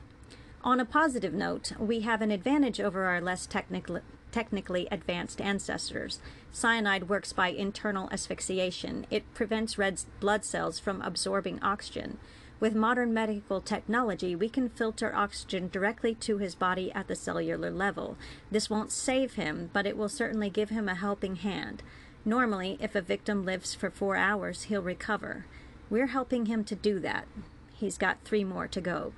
On 0.64 0.80
a 0.80 0.86
positive 0.86 1.34
note, 1.34 1.72
we 1.80 2.02
have 2.02 2.22
an 2.22 2.30
advantage 2.30 2.80
over 2.80 3.06
our 3.06 3.20
less 3.20 3.48
technical, 3.48 4.00
technically 4.32 4.88
advanced 4.92 5.42
ancestors. 5.42 6.20
Cyanide 6.52 7.10
works 7.10 7.34
by 7.34 7.48
internal 7.48 8.08
asphyxiation. 8.12 9.08
It 9.10 9.34
prevents 9.34 9.80
red 9.80 10.04
blood 10.20 10.46
cells 10.46 10.78
from 10.78 11.02
absorbing 11.02 11.60
oxygen. 11.64 12.20
With 12.60 12.76
modern 12.76 13.12
medical 13.12 13.60
technology, 13.60 14.36
we 14.36 14.50
can 14.50 14.70
filter 14.70 15.12
oxygen 15.16 15.68
directly 15.68 16.14
to 16.16 16.38
his 16.38 16.54
body 16.54 16.92
at 16.92 17.08
the 17.08 17.16
cellular 17.16 17.72
level. 17.72 18.16
This 18.52 18.70
won't 18.70 18.92
save 18.92 19.34
him, 19.34 19.72
but 19.74 19.88
it 19.88 19.98
will 19.98 20.10
certainly 20.10 20.52
give 20.52 20.70
him 20.70 20.88
a 20.88 20.94
helping 20.94 21.38
hand. 21.38 21.82
Normally, 22.24 22.78
if 22.80 22.94
a 22.94 23.02
victim 23.02 23.44
lives 23.46 23.74
for 23.74 23.90
four 23.90 24.16
hours, 24.16 24.64
he'll 24.64 24.84
recover. 24.84 25.48
We're 25.90 26.08
helping 26.08 26.46
him 26.46 26.64
to 26.66 26.76
do 26.76 27.00
that. 27.00 27.26
He's 27.74 27.98
got 27.98 28.24
three 28.24 28.44
more 28.44 28.68
to 28.68 28.80
go. 28.80 29.14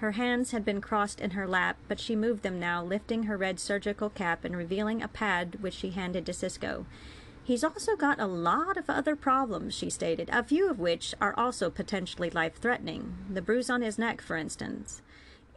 Her 0.00 0.12
hands 0.12 0.52
had 0.52 0.64
been 0.64 0.80
crossed 0.80 1.20
in 1.20 1.32
her 1.32 1.46
lap, 1.46 1.76
but 1.86 2.00
she 2.00 2.16
moved 2.16 2.42
them 2.42 2.58
now, 2.58 2.82
lifting 2.82 3.24
her 3.24 3.36
red 3.36 3.60
surgical 3.60 4.08
cap 4.08 4.46
and 4.46 4.56
revealing 4.56 5.02
a 5.02 5.08
pad 5.08 5.58
which 5.60 5.74
she 5.74 5.90
handed 5.90 6.24
to 6.24 6.32
Sisko. 6.32 6.86
He's 7.44 7.62
also 7.62 7.96
got 7.96 8.18
a 8.18 8.26
lot 8.26 8.78
of 8.78 8.88
other 8.88 9.14
problems, 9.14 9.74
she 9.74 9.90
stated, 9.90 10.30
a 10.32 10.42
few 10.42 10.70
of 10.70 10.78
which 10.78 11.14
are 11.20 11.34
also 11.36 11.68
potentially 11.68 12.30
life 12.30 12.54
threatening. 12.54 13.14
The 13.28 13.42
bruise 13.42 13.68
on 13.68 13.82
his 13.82 13.98
neck, 13.98 14.22
for 14.22 14.36
instance. 14.36 15.02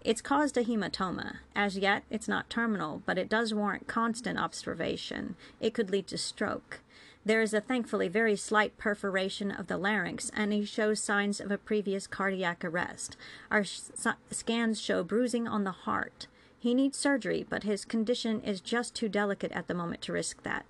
It's 0.03 0.21
caused 0.21 0.57
a 0.57 0.65
hematoma. 0.65 1.37
As 1.55 1.77
yet, 1.77 2.03
it's 2.09 2.27
not 2.27 2.49
terminal, 2.49 3.01
but 3.05 3.17
it 3.17 3.29
does 3.29 3.53
warrant 3.53 3.87
constant 3.87 4.37
observation. 4.37 5.35
It 5.61 5.73
could 5.73 5.89
lead 5.89 6.07
to 6.07 6.17
stroke. 6.17 6.81
There 7.25 7.41
is 7.41 7.53
a 7.53 7.61
thankfully 7.61 8.09
very 8.09 8.35
slight 8.35 8.77
perforation 8.77 9.49
of 9.49 9.67
the 9.67 9.77
larynx, 9.77 10.29
and 10.33 10.51
he 10.51 10.65
shows 10.65 10.99
signs 10.99 11.39
of 11.39 11.51
a 11.51 11.57
previous 11.57 12.05
cardiac 12.05 12.65
arrest. 12.65 13.15
Our 13.49 13.63
scans 13.63 14.81
show 14.81 15.03
bruising 15.03 15.47
on 15.47 15.63
the 15.63 15.71
heart. 15.71 16.27
He 16.59 16.73
needs 16.73 16.97
surgery, 16.97 17.45
but 17.49 17.63
his 17.63 17.85
condition 17.85 18.41
is 18.41 18.61
just 18.61 18.93
too 18.93 19.09
delicate 19.09 19.51
at 19.53 19.67
the 19.67 19.73
moment 19.73 20.01
to 20.03 20.13
risk 20.13 20.43
that. 20.43 20.65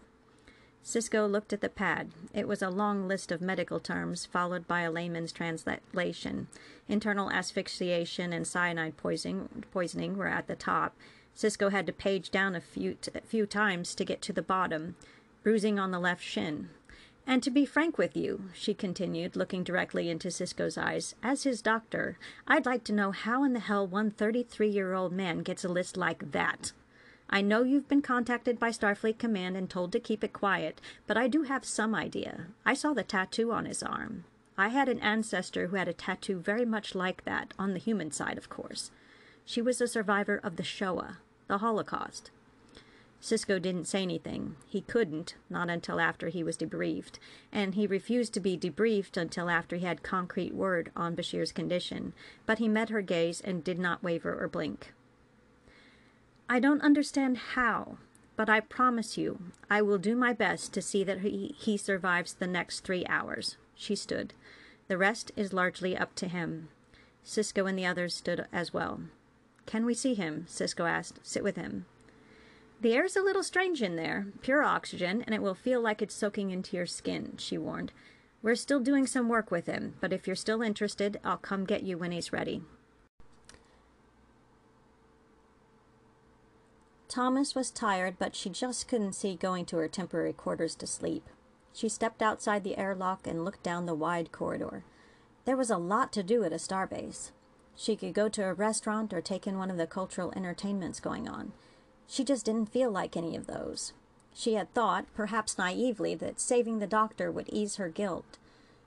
Sisko 0.84 1.32
looked 1.32 1.54
at 1.54 1.62
the 1.62 1.70
pad. 1.70 2.12
It 2.34 2.48
was 2.48 2.62
a 2.62 2.70
long 2.70 3.08
list 3.08 3.32
of 3.32 3.42
medical 3.42 3.80
terms, 3.80 4.26
followed 4.26 4.68
by 4.68 4.82
a 4.82 4.92
layman's 4.92 5.32
translation. 5.32 6.48
Internal 6.90 7.32
asphyxiation 7.32 8.34
and 8.34 8.46
cyanide 8.46 8.98
poisoning, 8.98 9.64
poisoning 9.72 10.18
were 10.18 10.28
at 10.28 10.48
the 10.48 10.56
top. 10.56 10.94
Sisko 11.36 11.72
had 11.72 11.86
to 11.88 11.94
page 11.94 12.32
down 12.32 12.54
a 12.54 12.62
few, 12.62 12.96
t- 12.96 13.12
few 13.26 13.46
times 13.46 13.96
to 13.96 14.06
get 14.06 14.22
to 14.24 14.34
the 14.34 14.42
bottom. 14.42 14.96
Bruising 15.44 15.78
on 15.78 15.92
the 15.92 16.00
left 16.00 16.24
shin. 16.24 16.70
And 17.28 17.44
to 17.44 17.52
be 17.52 17.66
frank 17.66 17.98
with 17.98 18.18
you, 18.18 18.50
she 18.54 18.74
continued, 18.74 19.36
looking 19.36 19.64
directly 19.64 20.10
into 20.10 20.30
Sisko's 20.30 20.78
eyes, 20.78 21.16
as 21.22 21.44
his 21.44 21.62
doctor, 21.62 22.18
I'd 22.48 22.66
like 22.66 22.84
to 22.86 22.94
know 22.94 23.12
how 23.12 23.44
in 23.44 23.54
the 23.54 23.60
hell 23.60 23.88
one 23.88 24.12
33 24.12 24.68
year 24.68 24.94
old 24.94 25.14
man 25.14 25.40
gets 25.40 25.64
a 25.64 25.70
list 25.70 25.96
like 25.96 26.32
that. 26.32 26.74
I 27.30 27.42
know 27.42 27.64
you've 27.64 27.88
been 27.88 28.02
contacted 28.02 28.60
by 28.60 28.70
Starfleet 28.70 29.18
Command 29.18 29.56
and 29.56 29.70
told 29.70 29.92
to 29.94 30.00
keep 30.00 30.24
it 30.24 30.34
quiet, 30.34 30.82
but 31.08 31.18
I 31.18 31.28
do 31.28 31.44
have 31.44 31.66
some 31.66 31.96
idea. 31.96 32.48
I 32.66 32.74
saw 32.74 32.94
the 32.94 33.04
tattoo 33.04 33.52
on 33.52 33.66
his 33.66 33.82
arm. 33.82 34.26
I 34.58 34.68
had 34.68 34.88
an 34.88 35.00
ancestor 35.00 35.68
who 35.68 35.78
had 35.78 35.88
a 35.88 35.94
tattoo 35.94 36.38
very 36.38 36.66
much 36.66 36.94
like 36.94 37.24
that, 37.26 37.54
on 37.58 37.74
the 37.74 37.80
human 37.80 38.12
side, 38.12 38.38
of 38.38 38.50
course. 38.50 38.92
She 39.46 39.62
was 39.62 39.82
a 39.82 39.88
survivor 39.88 40.40
of 40.44 40.58
the 40.58 40.64
Shoah, 40.64 41.18
the 41.48 41.58
Holocaust. 41.58 42.30
Sisko 43.24 43.62
didn't 43.62 43.86
say 43.86 44.02
anything. 44.02 44.58
He 44.68 44.82
couldn't, 44.82 45.36
not 45.50 45.70
until 45.70 46.02
after 46.02 46.28
he 46.28 46.44
was 46.44 46.58
debriefed, 46.58 47.20
and 47.54 47.74
he 47.74 47.88
refused 47.88 48.34
to 48.34 48.42
be 48.42 48.58
debriefed 48.58 49.16
until 49.16 49.50
after 49.50 49.78
he 49.78 49.86
had 49.86 50.04
concrete 50.04 50.54
word 50.54 50.92
on 50.94 51.16
Bashir's 51.16 51.54
condition, 51.54 52.12
but 52.46 52.58
he 52.58 52.68
met 52.68 52.90
her 52.90 53.02
gaze 53.02 53.40
and 53.40 53.64
did 53.64 53.80
not 53.80 54.04
waver 54.04 54.38
or 54.38 54.50
blink. 54.50 54.94
I 56.50 56.60
don't 56.60 56.82
understand 56.82 57.38
how, 57.56 57.98
but 58.36 58.50
I 58.50 58.60
promise 58.60 59.18
you 59.18 59.40
I 59.70 59.82
will 59.82 59.98
do 59.98 60.18
my 60.18 60.34
best 60.34 60.74
to 60.74 60.82
see 60.82 61.06
that 61.06 61.22
he, 61.22 61.56
he 61.58 61.78
survives 61.78 62.34
the 62.34 62.46
next 62.46 62.82
three 62.82 63.06
hours. 63.06 63.56
She 63.74 63.96
stood. 63.96 64.34
The 64.90 64.98
rest 64.98 65.32
is 65.38 65.54
largely 65.54 65.96
up 65.96 66.14
to 66.16 66.28
him. 66.28 66.68
Sisko 67.26 67.70
and 67.70 67.80
the 67.80 67.86
others 67.86 68.14
stood 68.14 68.48
as 68.52 68.74
well. 68.74 69.00
Can 69.66 69.86
we 69.86 69.94
see 69.94 70.14
him? 70.14 70.46
Sisko 70.50 70.90
asked. 70.90 71.20
Sit 71.24 71.42
with 71.42 71.56
him. 71.56 71.86
The 72.84 72.96
air's 72.96 73.16
a 73.16 73.22
little 73.22 73.44
strange 73.44 73.82
in 73.82 73.96
there, 73.96 74.28
pure 74.42 74.62
oxygen, 74.62 75.22
and 75.22 75.34
it 75.34 75.42
will 75.42 75.56
feel 75.56 75.80
like 75.80 76.02
it's 76.02 76.14
soaking 76.14 76.52
into 76.52 76.76
your 76.76 76.86
skin, 76.86 77.36
she 77.38 77.58
warned. 77.58 77.94
We're 78.42 78.56
still 78.56 78.82
doing 78.82 79.08
some 79.08 79.30
work 79.30 79.50
with 79.50 79.68
him, 79.68 79.94
but 80.02 80.12
if 80.12 80.28
you're 80.28 80.36
still 80.36 80.62
interested, 80.62 81.18
I'll 81.24 81.38
come 81.38 81.64
get 81.64 81.84
you 81.84 81.98
when 81.98 82.12
he's 82.12 82.34
ready. 82.34 82.62
Thomas 87.08 87.56
was 87.56 87.72
tired, 87.72 88.18
but 88.20 88.36
she 88.36 88.50
just 88.50 88.90
couldn't 88.90 89.14
see 89.14 89.36
going 89.36 89.64
to 89.68 89.78
her 89.78 89.88
temporary 89.88 90.34
quarters 90.34 90.76
to 90.76 90.86
sleep. 90.86 91.30
She 91.72 91.88
stepped 91.88 92.22
outside 92.22 92.66
the 92.66 92.78
airlock 92.78 93.26
and 93.26 93.46
looked 93.46 93.64
down 93.64 93.86
the 93.86 93.96
wide 93.96 94.34
corridor. 94.34 94.84
There 95.46 95.56
was 95.56 95.70
a 95.70 95.78
lot 95.78 96.12
to 96.14 96.22
do 96.22 96.44
at 96.44 96.52
a 96.52 96.58
starbase. 96.58 97.32
She 97.78 97.96
could 97.96 98.14
go 98.14 98.28
to 98.28 98.44
a 98.44 98.54
restaurant 98.54 99.14
or 99.14 99.22
take 99.22 99.48
in 99.48 99.58
one 99.58 99.72
of 99.72 99.78
the 99.78 99.88
cultural 99.88 100.34
entertainments 100.36 101.00
going 101.00 101.30
on. 101.30 101.54
She 102.08 102.24
just 102.24 102.46
didn't 102.46 102.72
feel 102.72 102.92
like 102.92 103.18
any 103.18 103.36
of 103.36 103.48
those. 103.48 103.94
She 104.34 104.54
had 104.56 104.74
thought, 104.74 105.06
perhaps 105.16 105.58
naively, 105.58 106.16
that 106.16 106.40
saving 106.40 106.80
the 106.80 106.88
doctor 106.88 107.32
would 107.32 107.50
ease 107.50 107.76
her 107.76 107.90
guilt. 107.90 108.38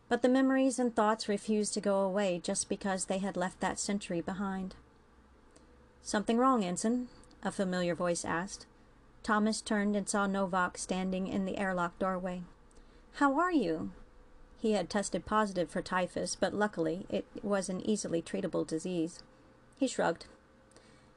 But 0.08 0.23
the 0.23 0.28
memories 0.28 0.78
and 0.78 0.94
thoughts 0.94 1.28
refused 1.28 1.75
to 1.75 1.80
go 1.80 2.00
away 2.00 2.40
just 2.42 2.68
because 2.68 3.04
they 3.04 3.18
had 3.18 3.37
left 3.37 3.61
that 3.61 3.78
century 3.78 4.20
behind. 4.20 4.75
Something 6.02 6.38
wrong, 6.38 6.64
Ensign? 6.64 7.08
a 7.42 7.50
familiar 7.50 7.94
voice 7.94 8.25
asked. 8.25 8.66
Thomas 9.23 9.61
turned 9.61 9.96
and 9.96 10.08
saw 10.08 10.26
Novak 10.26 10.78
standing 10.78 11.26
in 11.26 11.44
the 11.44 11.58
airlock 11.58 11.99
doorway. 11.99 12.42
How 13.14 13.38
are 13.40 13.52
you? 13.52 13.90
He 14.58 14.73
had 14.73 14.88
tested 14.88 15.26
positive 15.26 15.70
for 15.70 15.82
typhus, 15.82 16.37
but 16.38 16.54
luckily 16.54 17.06
it 17.08 17.25
was 17.42 17.68
an 17.68 17.80
easily 17.88 18.23
treatable 18.23 18.66
disease. 18.66 19.20
He 19.78 19.87
shrugged. 19.87 20.26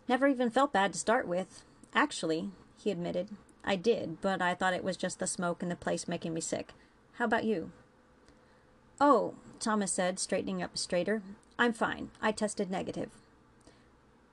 Never 0.08 0.28
even 0.28 0.50
felt 0.50 0.74
bad 0.74 0.94
to 0.94 1.00
start 1.00 1.28
with. 1.28 1.64
Actually, 1.94 2.52
he 2.78 2.92
admitted, 2.92 3.30
I 3.64 3.76
did, 3.76 4.22
but 4.22 4.42
I 4.42 4.54
thought 4.54 4.74
it 4.74 4.84
was 4.84 4.98
just 4.98 5.20
the 5.20 5.28
smoke 5.28 5.62
and 5.62 5.72
the 5.72 5.76
place 5.76 6.08
making 6.08 6.34
me 6.34 6.42
sick. 6.42 6.74
How 7.14 7.26
about 7.26 7.44
you? 7.44 7.72
Oh, 9.02 9.34
Thomas 9.60 9.92
said, 9.92 10.20
straightening 10.20 10.62
up 10.62 10.78
straighter. 10.78 11.22
I'm 11.58 11.74
fine. 11.74 12.12
I 12.22 12.32
tested 12.32 12.72
negative. 12.72 13.10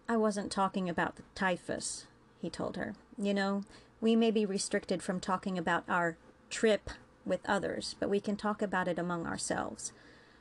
I 0.09 0.17
wasn't 0.17 0.53
talking 0.53 0.89
about 0.89 1.17
the 1.17 1.23
typhus, 1.35 2.07
he 2.41 2.49
told 2.49 2.77
her. 2.77 2.95
You 3.19 3.35
know, 3.35 3.65
we 4.01 4.15
may 4.15 4.31
be 4.31 4.47
restricted 4.47 5.03
from 5.03 5.19
talking 5.19 5.59
about 5.59 5.85
our 5.89 6.17
trip 6.49 6.91
with 7.25 7.41
others, 7.47 7.97
but 7.99 8.09
we 8.09 8.21
can 8.21 8.37
talk 8.37 8.63
about 8.63 8.87
it 8.87 8.99
among 8.99 9.27
ourselves. 9.27 9.93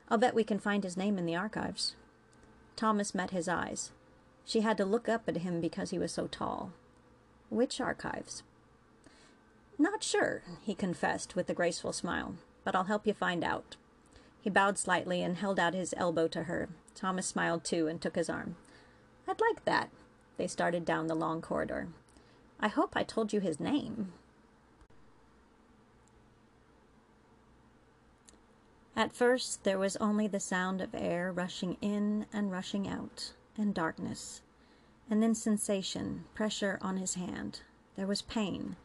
I'll 0.07 0.19
bet 0.19 0.35
we 0.35 0.43
can 0.43 0.59
find 0.59 0.83
his 0.83 0.97
name 0.97 1.17
in 1.17 1.25
the 1.25 1.35
archives. 1.35 1.95
Thomas 2.75 3.15
met 3.15 3.31
his 3.31 3.47
eyes. 3.47 3.91
She 4.45 4.61
had 4.61 4.77
to 4.77 4.85
look 4.85 5.09
up 5.09 5.23
at 5.27 5.37
him 5.37 5.59
because 5.61 5.89
he 5.89 5.97
was 5.97 6.11
so 6.11 6.27
tall. 6.27 6.71
Which 7.49 7.79
archives? 7.79 8.43
Not 9.77 10.03
sure, 10.03 10.43
he 10.61 10.73
confessed 10.73 11.35
with 11.35 11.49
a 11.49 11.53
graceful 11.53 11.93
smile, 11.93 12.35
but 12.63 12.75
I'll 12.75 12.85
help 12.85 13.05
you 13.05 13.13
find 13.13 13.43
out. 13.43 13.75
He 14.41 14.49
bowed 14.49 14.77
slightly 14.77 15.21
and 15.21 15.37
held 15.37 15.59
out 15.59 15.73
his 15.73 15.93
elbow 15.97 16.27
to 16.29 16.43
her. 16.43 16.69
Thomas 16.93 17.27
smiled 17.27 17.63
too 17.63 17.87
and 17.87 18.01
took 18.01 18.15
his 18.15 18.29
arm. 18.29 18.55
I'd 19.27 19.41
like 19.41 19.65
that. 19.65 19.89
They 20.37 20.47
started 20.47 20.85
down 20.85 21.07
the 21.07 21.15
long 21.15 21.41
corridor. 21.41 21.87
I 22.59 22.67
hope 22.67 22.93
I 22.95 23.03
told 23.03 23.33
you 23.33 23.39
his 23.39 23.59
name. 23.59 24.13
At 28.95 29.13
first, 29.13 29.65
there 29.65 29.77
was 29.77 29.97
only 29.97 30.27
the 30.27 30.39
sound 30.39 30.79
of 30.79 30.95
air 30.95 31.31
rushing 31.31 31.77
in 31.81 32.27
and 32.31 32.51
rushing 32.51 32.87
out, 32.87 33.33
and 33.57 33.73
darkness 33.73 34.41
and 35.09 35.21
then 35.21 35.35
sensation, 35.35 36.25
pressure 36.33 36.79
on 36.81 36.97
his 36.97 37.15
hand. 37.15 37.61
There 37.95 38.07
was 38.07 38.21
pain, 38.21 38.75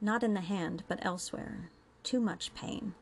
not 0.00 0.22
in 0.22 0.34
the 0.34 0.40
hand, 0.40 0.82
but 0.88 1.04
elsewhere. 1.04 1.70
Too 2.02 2.20
much 2.20 2.54
pain. 2.54 2.94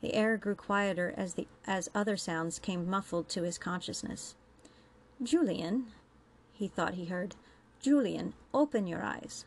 The 0.00 0.14
air 0.14 0.36
grew 0.36 0.54
quieter 0.54 1.12
as 1.16 1.34
the 1.34 1.48
as 1.66 1.88
other 1.94 2.16
sounds 2.16 2.58
came 2.58 2.88
muffled 2.88 3.28
to 3.30 3.42
his 3.42 3.58
consciousness. 3.58 4.36
Julian, 5.22 5.86
he 6.52 6.68
thought 6.68 6.94
he 6.94 7.06
heard. 7.06 7.34
Julian, 7.80 8.34
open 8.54 8.86
your 8.86 9.02
eyes. 9.02 9.44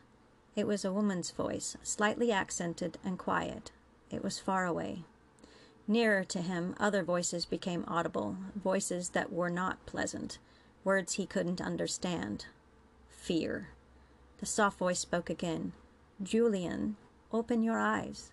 It 0.54 0.66
was 0.66 0.84
a 0.84 0.92
woman's 0.92 1.30
voice, 1.30 1.76
slightly 1.82 2.30
accented 2.30 2.98
and 3.04 3.18
quiet. 3.18 3.72
It 4.10 4.22
was 4.22 4.38
far 4.38 4.66
away. 4.66 5.04
Nearer 5.88 6.24
to 6.24 6.42
him, 6.42 6.74
other 6.78 7.02
voices 7.02 7.44
became 7.44 7.84
audible, 7.88 8.36
voices 8.54 9.10
that 9.10 9.32
were 9.32 9.50
not 9.50 9.84
pleasant, 9.86 10.38
words 10.84 11.14
he 11.14 11.26
couldn't 11.26 11.60
understand, 11.60 12.46
fear. 13.22 13.68
The 14.38 14.46
soft 14.46 14.78
voice 14.78 14.98
spoke 14.98 15.30
again. 15.30 15.72
Julian, 16.20 16.96
open 17.32 17.62
your 17.62 17.78
eyes. 17.78 18.32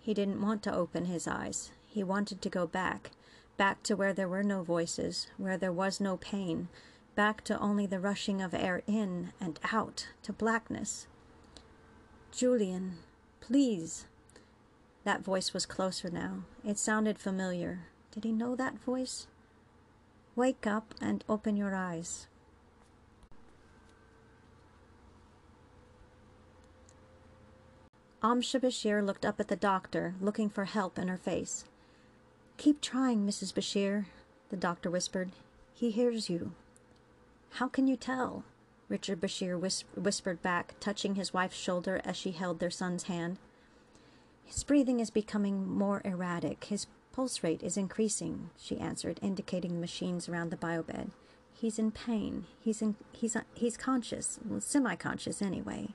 He 0.00 0.14
didn't 0.14 0.40
want 0.40 0.62
to 0.62 0.74
open 0.74 1.04
his 1.04 1.28
eyes. 1.28 1.70
He 1.86 2.02
wanted 2.02 2.40
to 2.40 2.48
go 2.48 2.66
back, 2.66 3.10
back 3.58 3.82
to 3.82 3.94
where 3.94 4.14
there 4.14 4.28
were 4.28 4.42
no 4.42 4.62
voices, 4.62 5.26
where 5.36 5.58
there 5.58 5.72
was 5.72 6.00
no 6.00 6.16
pain, 6.16 6.68
back 7.14 7.44
to 7.44 7.58
only 7.58 7.84
the 7.84 8.00
rushing 8.00 8.40
of 8.40 8.54
air 8.54 8.82
in 8.86 9.32
and 9.38 9.60
out, 9.70 10.08
to 10.22 10.32
blackness. 10.32 11.06
Julian, 12.32 12.94
please. 13.40 14.06
That 15.04 15.24
voice 15.24 15.52
was 15.52 15.66
closer 15.66 16.10
now. 16.10 16.44
It 16.64 16.78
sounded 16.78 17.18
familiar. 17.18 17.80
Did 18.12 18.24
he 18.24 18.32
know 18.32 18.56
that 18.56 18.78
voice? 18.78 19.26
Wake 20.34 20.66
up 20.66 20.94
and 21.02 21.22
open 21.28 21.56
your 21.56 21.74
eyes. 21.74 22.28
Amsha 28.26 28.58
Bashir 28.60 29.06
looked 29.06 29.24
up 29.24 29.38
at 29.38 29.46
the 29.46 29.54
doctor, 29.54 30.16
looking 30.20 30.50
for 30.50 30.64
help 30.64 30.98
in 30.98 31.06
her 31.06 31.16
face. 31.16 31.64
Keep 32.56 32.80
trying, 32.80 33.24
Mrs. 33.24 33.54
Bashir, 33.54 34.06
the 34.48 34.56
doctor 34.56 34.90
whispered. 34.90 35.30
He 35.72 35.92
hears 35.92 36.28
you. 36.28 36.50
How 37.50 37.68
can 37.68 37.86
you 37.86 37.96
tell? 37.96 38.42
Richard 38.88 39.20
Bashir 39.20 39.60
whis- 39.60 39.84
whispered 39.94 40.42
back, 40.42 40.74
touching 40.80 41.14
his 41.14 41.32
wife's 41.32 41.56
shoulder 41.56 42.00
as 42.04 42.16
she 42.16 42.32
held 42.32 42.58
their 42.58 42.68
son's 42.68 43.04
hand. 43.04 43.38
His 44.44 44.64
breathing 44.64 44.98
is 44.98 45.10
becoming 45.10 45.64
more 45.64 46.02
erratic. 46.04 46.64
His 46.64 46.88
pulse 47.12 47.44
rate 47.44 47.62
is 47.62 47.76
increasing, 47.76 48.50
she 48.58 48.80
answered, 48.80 49.20
indicating 49.22 49.74
the 49.74 49.80
machines 49.80 50.28
around 50.28 50.50
the 50.50 50.56
biobed. 50.56 51.10
He's 51.54 51.78
in 51.78 51.92
pain. 51.92 52.46
He's 52.58 52.82
in, 52.82 52.96
he's 53.12 53.36
he's 53.54 53.76
conscious, 53.76 54.40
well, 54.44 54.60
semi-conscious 54.60 55.40
anyway. 55.40 55.90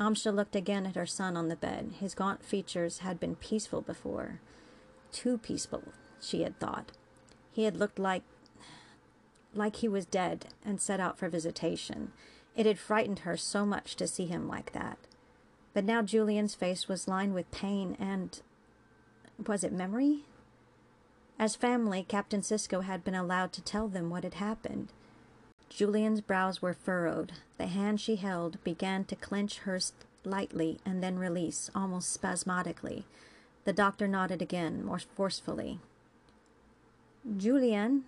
Amsha 0.00 0.34
looked 0.34 0.56
again 0.56 0.86
at 0.86 0.96
her 0.96 1.06
son 1.06 1.36
on 1.36 1.48
the 1.48 1.56
bed. 1.56 1.92
His 2.00 2.14
gaunt 2.14 2.42
features 2.42 2.98
had 2.98 3.20
been 3.20 3.36
peaceful 3.36 3.82
before. 3.82 4.40
Too 5.12 5.36
peaceful, 5.36 5.92
she 6.20 6.42
had 6.42 6.58
thought. 6.58 6.92
He 7.52 7.64
had 7.64 7.76
looked 7.76 7.98
like 7.98 8.22
like 9.52 9.76
he 9.76 9.88
was 9.88 10.06
dead 10.06 10.46
and 10.64 10.80
set 10.80 11.00
out 11.00 11.18
for 11.18 11.28
visitation. 11.28 12.12
It 12.54 12.66
had 12.66 12.78
frightened 12.78 13.20
her 13.20 13.36
so 13.36 13.66
much 13.66 13.96
to 13.96 14.06
see 14.06 14.26
him 14.26 14.48
like 14.48 14.72
that. 14.72 14.96
But 15.74 15.84
now 15.84 16.02
Julian's 16.02 16.54
face 16.54 16.88
was 16.88 17.08
lined 17.08 17.34
with 17.34 17.50
pain 17.50 17.96
and 17.98 18.40
was 19.46 19.64
it 19.64 19.72
memory? 19.72 20.24
As 21.38 21.56
family, 21.56 22.04
Captain 22.06 22.42
Sisko 22.42 22.84
had 22.84 23.02
been 23.02 23.14
allowed 23.14 23.52
to 23.54 23.62
tell 23.62 23.88
them 23.88 24.08
what 24.08 24.24
had 24.24 24.34
happened. 24.34 24.92
Julian's 25.70 26.20
brows 26.20 26.60
were 26.60 26.74
furrowed. 26.74 27.32
The 27.56 27.68
hand 27.68 28.00
she 28.00 28.16
held 28.16 28.62
began 28.64 29.04
to 29.04 29.16
clench 29.16 29.60
hers 29.60 29.92
lightly 30.24 30.78
and 30.84 31.02
then 31.02 31.18
release, 31.18 31.70
almost 31.74 32.12
spasmodically. 32.12 33.06
The 33.64 33.72
doctor 33.72 34.06
nodded 34.06 34.42
again, 34.42 34.84
more 34.84 34.98
forcefully. 34.98 35.78
Julian, 37.36 38.04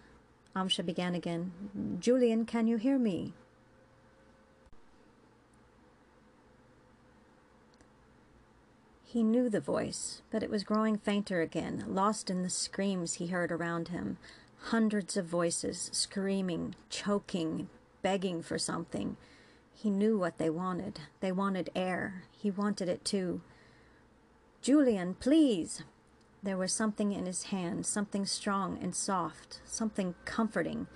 Amsha 0.57 0.85
began 0.85 1.15
again. 1.15 1.99
Julian, 2.01 2.45
can 2.45 2.67
you 2.67 2.77
hear 2.77 2.99
me? 2.99 3.33
He 9.05 9.23
knew 9.23 9.51
the 9.51 9.61
voice, 9.61 10.23
but 10.31 10.43
it 10.43 10.49
was 10.51 10.65
growing 10.65 10.97
fainter 10.97 11.43
again, 11.43 11.85
lost 11.87 12.31
in 12.31 12.43
the 12.43 12.49
screams 12.51 13.15
he 13.15 13.27
heard 13.27 13.53
around 13.53 13.89
him. 13.89 14.17
Hundreds 14.67 15.17
of 15.17 15.27
voices, 15.27 15.91
screaming, 15.93 16.75
choking, 16.89 17.69
begging 18.01 18.43
for 18.43 18.59
something. 18.59 19.17
He 19.75 19.91
knew 19.91 20.17
what 20.17 20.39
they 20.39 20.49
wanted. 20.49 21.01
They 21.21 21.33
wanted 21.33 21.71
air. 21.75 22.25
He 22.39 22.51
wanted 22.51 22.89
it 22.89 23.05
too. 23.05 23.41
Julian, 24.61 25.15
please! 25.15 25.83
There 26.43 26.57
was 26.57 26.73
something 26.73 27.13
in 27.13 27.27
his 27.27 27.45
hand, 27.45 27.87
something 27.87 28.25
strong 28.25 28.79
and 28.81 28.95
soft, 28.95 29.61
something 29.65 30.15
comforting, 30.25 30.87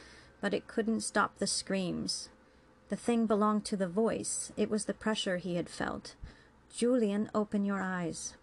but 0.40 0.54
it 0.54 0.68
couldn't 0.68 1.00
stop 1.00 1.38
the 1.38 1.46
screams. 1.46 2.28
The 2.88 2.96
thing 2.96 3.26
belonged 3.26 3.64
to 3.66 3.76
the 3.76 3.88
voice. 3.88 4.52
It 4.56 4.70
was 4.70 4.84
the 4.84 4.94
pressure 4.94 5.38
he 5.38 5.56
had 5.56 5.68
felt. 5.68 6.14
Julian, 6.72 7.30
open 7.34 7.64
your 7.64 7.82
eyes. 7.82 8.34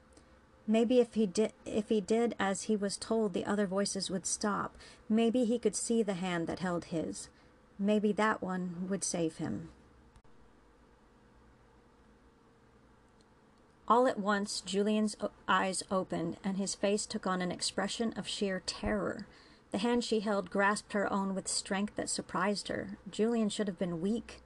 Maybe 0.65 0.99
if 0.99 1.13
he 1.13 1.25
did 1.25 1.51
if 1.65 1.89
he 1.89 1.99
did 1.99 2.35
as 2.39 2.63
he 2.63 2.75
was 2.75 2.95
told 2.95 3.33
the 3.33 3.45
other 3.45 3.67
voices 3.67 4.09
would 4.09 4.25
stop. 4.25 4.77
Maybe 5.09 5.43
he 5.43 5.59
could 5.59 5.75
see 5.75 6.03
the 6.03 6.13
hand 6.13 6.47
that 6.47 6.59
held 6.59 6.85
his. 6.85 7.29
Maybe 7.77 8.13
that 8.13 8.41
one 8.41 8.87
would 8.89 9.03
save 9.03 9.37
him. 9.37 9.69
All 13.87 14.07
at 14.07 14.19
once, 14.19 14.61
Julian's 14.61 15.17
eyes 15.47 15.83
opened, 15.91 16.37
and 16.43 16.57
his 16.57 16.73
face 16.73 17.05
took 17.05 17.27
on 17.27 17.41
an 17.41 17.51
expression 17.51 18.13
of 18.15 18.27
sheer 18.27 18.61
terror. 18.65 19.27
The 19.71 19.79
hand 19.79 20.05
she 20.05 20.21
held 20.21 20.49
grasped 20.49 20.93
her 20.93 21.11
own 21.11 21.35
with 21.35 21.49
strength 21.49 21.95
that 21.97 22.09
surprised 22.09 22.69
her. 22.69 22.97
Julian 23.11 23.49
should 23.49 23.67
have 23.67 23.79
been 23.79 23.99
weak. 23.99 24.41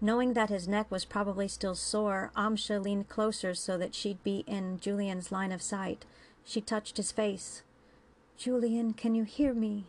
Knowing 0.00 0.34
that 0.34 0.50
his 0.50 0.68
neck 0.68 0.90
was 0.90 1.04
probably 1.04 1.48
still 1.48 1.74
sore, 1.74 2.30
Amsha 2.36 2.82
leaned 2.82 3.08
closer 3.08 3.54
so 3.54 3.78
that 3.78 3.94
she'd 3.94 4.22
be 4.22 4.44
in 4.46 4.78
Julian's 4.78 5.32
line 5.32 5.52
of 5.52 5.62
sight. 5.62 6.04
She 6.44 6.60
touched 6.60 6.98
his 6.98 7.12
face. 7.12 7.62
Julian, 8.36 8.92
can 8.92 9.14
you 9.14 9.24
hear 9.24 9.54
me? 9.54 9.86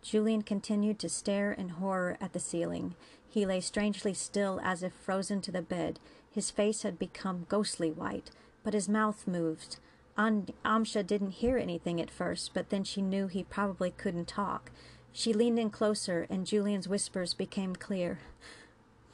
Julian 0.00 0.40
continued 0.42 0.98
to 1.00 1.10
stare 1.10 1.52
in 1.52 1.68
horror 1.68 2.16
at 2.20 2.32
the 2.32 2.40
ceiling. 2.40 2.94
He 3.28 3.44
lay 3.44 3.60
strangely 3.60 4.14
still 4.14 4.58
as 4.64 4.82
if 4.82 4.94
frozen 4.94 5.42
to 5.42 5.52
the 5.52 5.60
bed. 5.60 6.00
His 6.32 6.50
face 6.50 6.82
had 6.82 6.98
become 6.98 7.46
ghostly 7.48 7.90
white, 7.90 8.30
but 8.64 8.72
his 8.72 8.88
mouth 8.88 9.26
moved. 9.26 9.76
Amsha 10.16 11.06
didn't 11.06 11.32
hear 11.32 11.58
anything 11.58 12.00
at 12.00 12.10
first, 12.10 12.52
but 12.54 12.70
then 12.70 12.84
she 12.84 13.02
knew 13.02 13.26
he 13.26 13.44
probably 13.44 13.90
couldn't 13.90 14.28
talk. 14.28 14.70
She 15.12 15.32
leaned 15.32 15.58
in 15.58 15.70
closer, 15.70 16.26
and 16.30 16.46
Julian's 16.46 16.88
whispers 16.88 17.34
became 17.34 17.76
clear. 17.76 18.20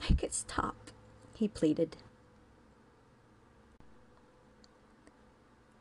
Make 0.09 0.23
it 0.23 0.35
stop, 0.35 0.77
he 1.35 1.49
pleaded. 1.49 1.97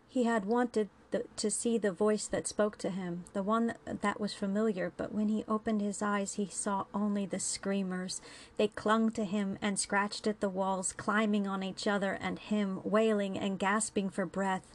He 0.07 0.23
had 0.23 0.45
wanted 0.45 0.89
the, 1.11 1.25
to 1.35 1.51
see 1.51 1.77
the 1.77 1.91
voice 1.91 2.25
that 2.27 2.47
spoke 2.47 2.77
to 2.79 2.89
him, 2.89 3.25
the 3.33 3.43
one 3.43 3.67
that, 3.67 4.01
that 4.01 4.19
was 4.19 4.33
familiar, 4.33 4.91
but 4.95 5.13
when 5.13 5.29
he 5.29 5.43
opened 5.47 5.81
his 5.81 6.01
eyes, 6.01 6.35
he 6.35 6.47
saw 6.47 6.85
only 6.93 7.25
the 7.25 7.39
screamers. 7.39 8.21
They 8.57 8.69
clung 8.69 9.11
to 9.11 9.25
him 9.25 9.57
and 9.61 9.77
scratched 9.77 10.25
at 10.25 10.39
the 10.39 10.49
walls, 10.49 10.93
climbing 10.93 11.47
on 11.47 11.63
each 11.63 11.85
other 11.85 12.17
and 12.19 12.39
him, 12.39 12.79
wailing 12.83 13.37
and 13.37 13.59
gasping 13.59 14.09
for 14.09 14.25
breath. 14.25 14.65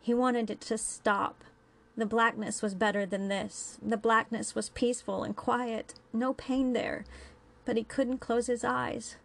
He 0.00 0.12
wanted 0.12 0.50
it 0.50 0.60
to 0.62 0.76
stop. 0.76 1.44
The 1.96 2.06
blackness 2.06 2.60
was 2.60 2.74
better 2.74 3.06
than 3.06 3.28
this. 3.28 3.78
The 3.80 3.96
blackness 3.96 4.54
was 4.54 4.68
peaceful 4.70 5.22
and 5.22 5.36
quiet, 5.36 5.94
no 6.12 6.34
pain 6.34 6.72
there 6.72 7.04
but 7.64 7.76
he 7.76 7.84
couldn't 7.84 8.18
close 8.18 8.46
his 8.46 8.64
eyes. 8.64 9.16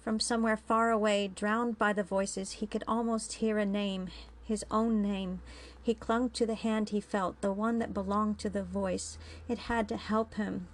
From 0.00 0.18
somewhere 0.18 0.56
far 0.56 0.90
away, 0.90 1.28
drowned 1.28 1.78
by 1.78 1.92
the 1.92 2.02
voices, 2.02 2.52
he 2.52 2.66
could 2.66 2.84
almost 2.88 3.34
hear 3.34 3.58
a 3.58 3.66
name, 3.66 4.08
his 4.44 4.64
own 4.70 5.02
name. 5.02 5.40
He 5.82 5.94
clung 5.94 6.30
to 6.30 6.46
the 6.46 6.54
hand 6.54 6.90
he 6.90 7.00
felt, 7.00 7.40
the 7.40 7.52
one 7.52 7.78
that 7.78 7.94
belonged 7.94 8.38
to 8.40 8.50
the 8.50 8.62
voice. 8.62 9.18
It 9.48 9.58
had 9.58 9.88
to 9.88 9.96
help 9.96 10.34
him. 10.34 10.68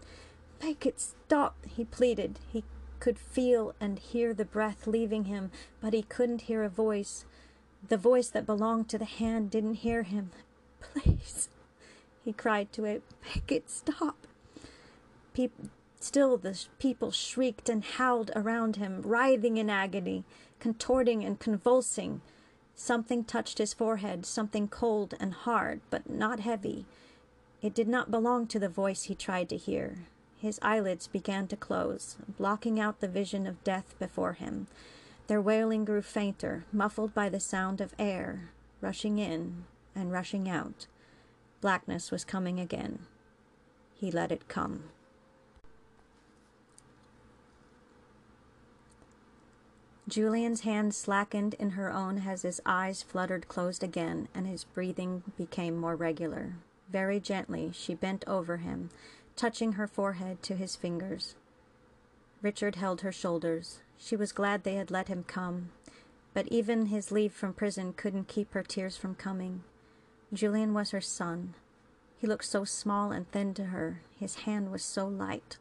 Make 0.62 0.86
it 0.86 1.00
stop, 1.00 1.56
he 1.66 1.84
pleaded. 1.84 2.38
He 2.52 2.64
could 2.98 3.18
feel 3.18 3.74
and 3.80 3.98
hear 3.98 4.32
the 4.32 4.44
breath 4.44 4.86
leaving 4.86 5.24
him, 5.24 5.50
but 5.80 5.92
he 5.92 6.02
couldn't 6.02 6.42
hear 6.42 6.62
a 6.62 6.68
voice. 6.68 7.24
The 7.86 7.96
voice 7.96 8.28
that 8.28 8.46
belonged 8.46 8.88
to 8.90 8.98
the 8.98 9.04
hand 9.04 9.50
didn't 9.50 9.74
hear 9.74 10.02
him. 10.02 10.30
Please, 10.80 11.48
he 12.24 12.32
cried 12.32 12.72
to 12.72 12.84
it, 12.84 13.02
make 13.34 13.52
it 13.52 13.70
stop. 13.70 14.26
Still 16.00 16.36
the 16.36 16.58
people 16.78 17.10
shrieked 17.10 17.68
and 17.68 17.82
howled 17.82 18.30
around 18.36 18.76
him, 18.76 19.02
writhing 19.02 19.56
in 19.56 19.70
agony, 19.70 20.24
contorting 20.60 21.24
and 21.24 21.38
convulsing. 21.40 22.20
Something 22.74 23.24
touched 23.24 23.58
his 23.58 23.72
forehead, 23.72 24.26
something 24.26 24.68
cold 24.68 25.14
and 25.18 25.32
hard, 25.32 25.80
but 25.90 26.10
not 26.10 26.40
heavy. 26.40 26.84
It 27.62 27.74
did 27.74 27.88
not 27.88 28.10
belong 28.10 28.46
to 28.48 28.58
the 28.58 28.68
voice 28.68 29.04
he 29.04 29.14
tried 29.14 29.48
to 29.48 29.56
hear. 29.56 30.06
His 30.38 30.58
eyelids 30.60 31.06
began 31.06 31.48
to 31.48 31.56
close, 31.56 32.16
blocking 32.36 32.78
out 32.78 33.00
the 33.00 33.08
vision 33.08 33.46
of 33.46 33.64
death 33.64 33.94
before 33.98 34.34
him. 34.34 34.66
Their 35.26 35.40
wailing 35.40 35.84
grew 35.84 36.02
fainter, 36.02 36.66
muffled 36.70 37.14
by 37.14 37.30
the 37.30 37.40
sound 37.40 37.80
of 37.80 37.94
air, 37.98 38.50
rushing 38.80 39.18
in 39.18 39.64
and 39.94 40.12
rushing 40.12 40.48
out. 40.48 40.86
Blackness 41.62 42.10
was 42.10 42.24
coming 42.24 42.60
again. 42.60 43.00
He 43.94 44.10
let 44.10 44.30
it 44.30 44.46
come. 44.46 44.84
Julian's 50.08 50.60
hand 50.60 50.94
slackened 50.94 51.54
in 51.54 51.70
her 51.70 51.92
own 51.92 52.22
as 52.26 52.42
his 52.42 52.60
eyes 52.64 53.02
fluttered 53.02 53.48
closed 53.48 53.82
again 53.82 54.28
and 54.34 54.46
his 54.46 54.62
breathing 54.62 55.24
became 55.36 55.76
more 55.76 55.96
regular. 55.96 56.54
Very 56.88 57.18
gently, 57.18 57.72
she 57.74 57.94
bent 57.94 58.24
over 58.28 58.58
him, 58.58 58.90
touching 59.34 59.72
her 59.72 59.88
forehead 59.88 60.42
to 60.44 60.54
his 60.54 60.76
fingers. 60.76 61.34
Richard 62.40 62.76
held 62.76 63.00
her 63.00 63.10
shoulders. 63.10 63.80
She 63.98 64.14
was 64.14 64.30
glad 64.30 64.62
they 64.62 64.76
had 64.76 64.92
let 64.92 65.08
him 65.08 65.24
come, 65.24 65.70
but 66.34 66.46
even 66.48 66.86
his 66.86 67.10
leave 67.10 67.32
from 67.32 67.52
prison 67.52 67.92
couldn't 67.92 68.28
keep 68.28 68.52
her 68.52 68.62
tears 68.62 68.96
from 68.96 69.16
coming. 69.16 69.64
Julian 70.32 70.72
was 70.72 70.92
her 70.92 71.00
son. 71.00 71.54
He 72.16 72.28
looked 72.28 72.44
so 72.44 72.64
small 72.64 73.10
and 73.10 73.30
thin 73.32 73.54
to 73.54 73.66
her. 73.66 74.02
His 74.20 74.36
hand 74.36 74.70
was 74.70 74.84
so 74.84 75.08
light. 75.08 75.58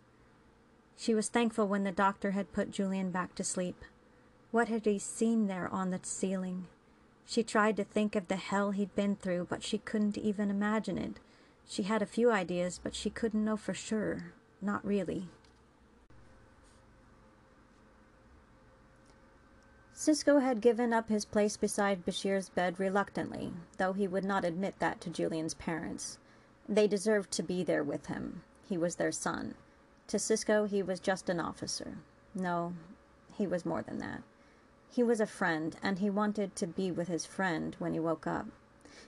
She 0.96 1.16
was 1.16 1.30
thankful 1.30 1.68
when 1.68 1.84
the 1.84 1.92
doctor 1.92 2.32
had 2.32 2.54
put 2.54 2.72
Julian 2.72 3.10
back 3.10 3.34
to 3.36 3.44
sleep. 3.44 3.84
What 4.56 4.70
had 4.70 4.86
he 4.86 5.00
seen 5.00 5.48
there 5.48 5.68
on 5.68 5.90
the 5.90 6.00
ceiling? 6.02 6.68
She 7.26 7.44
tried 7.44 7.76
to 7.76 7.84
think 7.84 8.16
of 8.16 8.30
the 8.30 8.38
hell 8.38 8.72
he'd 8.72 8.96
been 8.96 9.18
through, 9.18 9.48
but 9.50 9.62
she 9.62 9.80
couldn't 9.80 10.18
even 10.18 10.50
imagine 10.50 10.98
it. 10.98 11.20
She 11.68 11.84
had 11.84 12.02
a 12.02 12.06
few 12.06 12.32
ideas, 12.32 12.80
but 12.82 12.96
she 12.96 13.10
couldn't 13.10 13.44
know 13.44 13.58
for 13.58 13.74
sure. 13.74 14.32
Not 14.62 14.86
really. 14.86 15.28
Sisko 19.94 20.42
had 20.42 20.62
given 20.62 20.94
up 20.94 21.10
his 21.10 21.26
place 21.26 21.58
beside 21.58 22.06
Bashir's 22.06 22.48
bed 22.48 22.80
reluctantly, 22.80 23.52
though 23.78 23.92
he 23.92 24.08
would 24.08 24.24
not 24.24 24.46
admit 24.46 24.80
that 24.80 25.02
to 25.02 25.10
Julian's 25.10 25.56
parents. 25.56 26.18
They 26.70 26.88
deserved 26.88 27.30
to 27.32 27.44
be 27.44 27.66
there 27.66 27.84
with 27.84 28.06
him. 28.06 28.44
He 28.70 28.78
was 28.78 28.96
their 28.96 29.12
son. 29.12 29.56
To 30.08 30.16
Sisko, 30.16 30.66
he 30.70 30.82
was 30.82 31.02
just 31.02 31.28
an 31.28 31.42
officer. 31.42 31.98
No, 32.34 32.74
he 33.38 33.46
was 33.46 33.66
more 33.66 33.82
than 33.82 33.98
that. 33.98 34.24
He 34.90 35.04
was 35.04 35.20
a 35.20 35.26
friend, 35.26 35.76
and 35.84 36.00
he 36.00 36.10
wanted 36.10 36.56
to 36.56 36.68
be 36.68 36.92
with 36.92 37.08
his 37.08 37.26
friend 37.26 37.76
when 37.80 37.94
he 37.94 38.00
woke 38.00 38.28
up. 38.28 38.48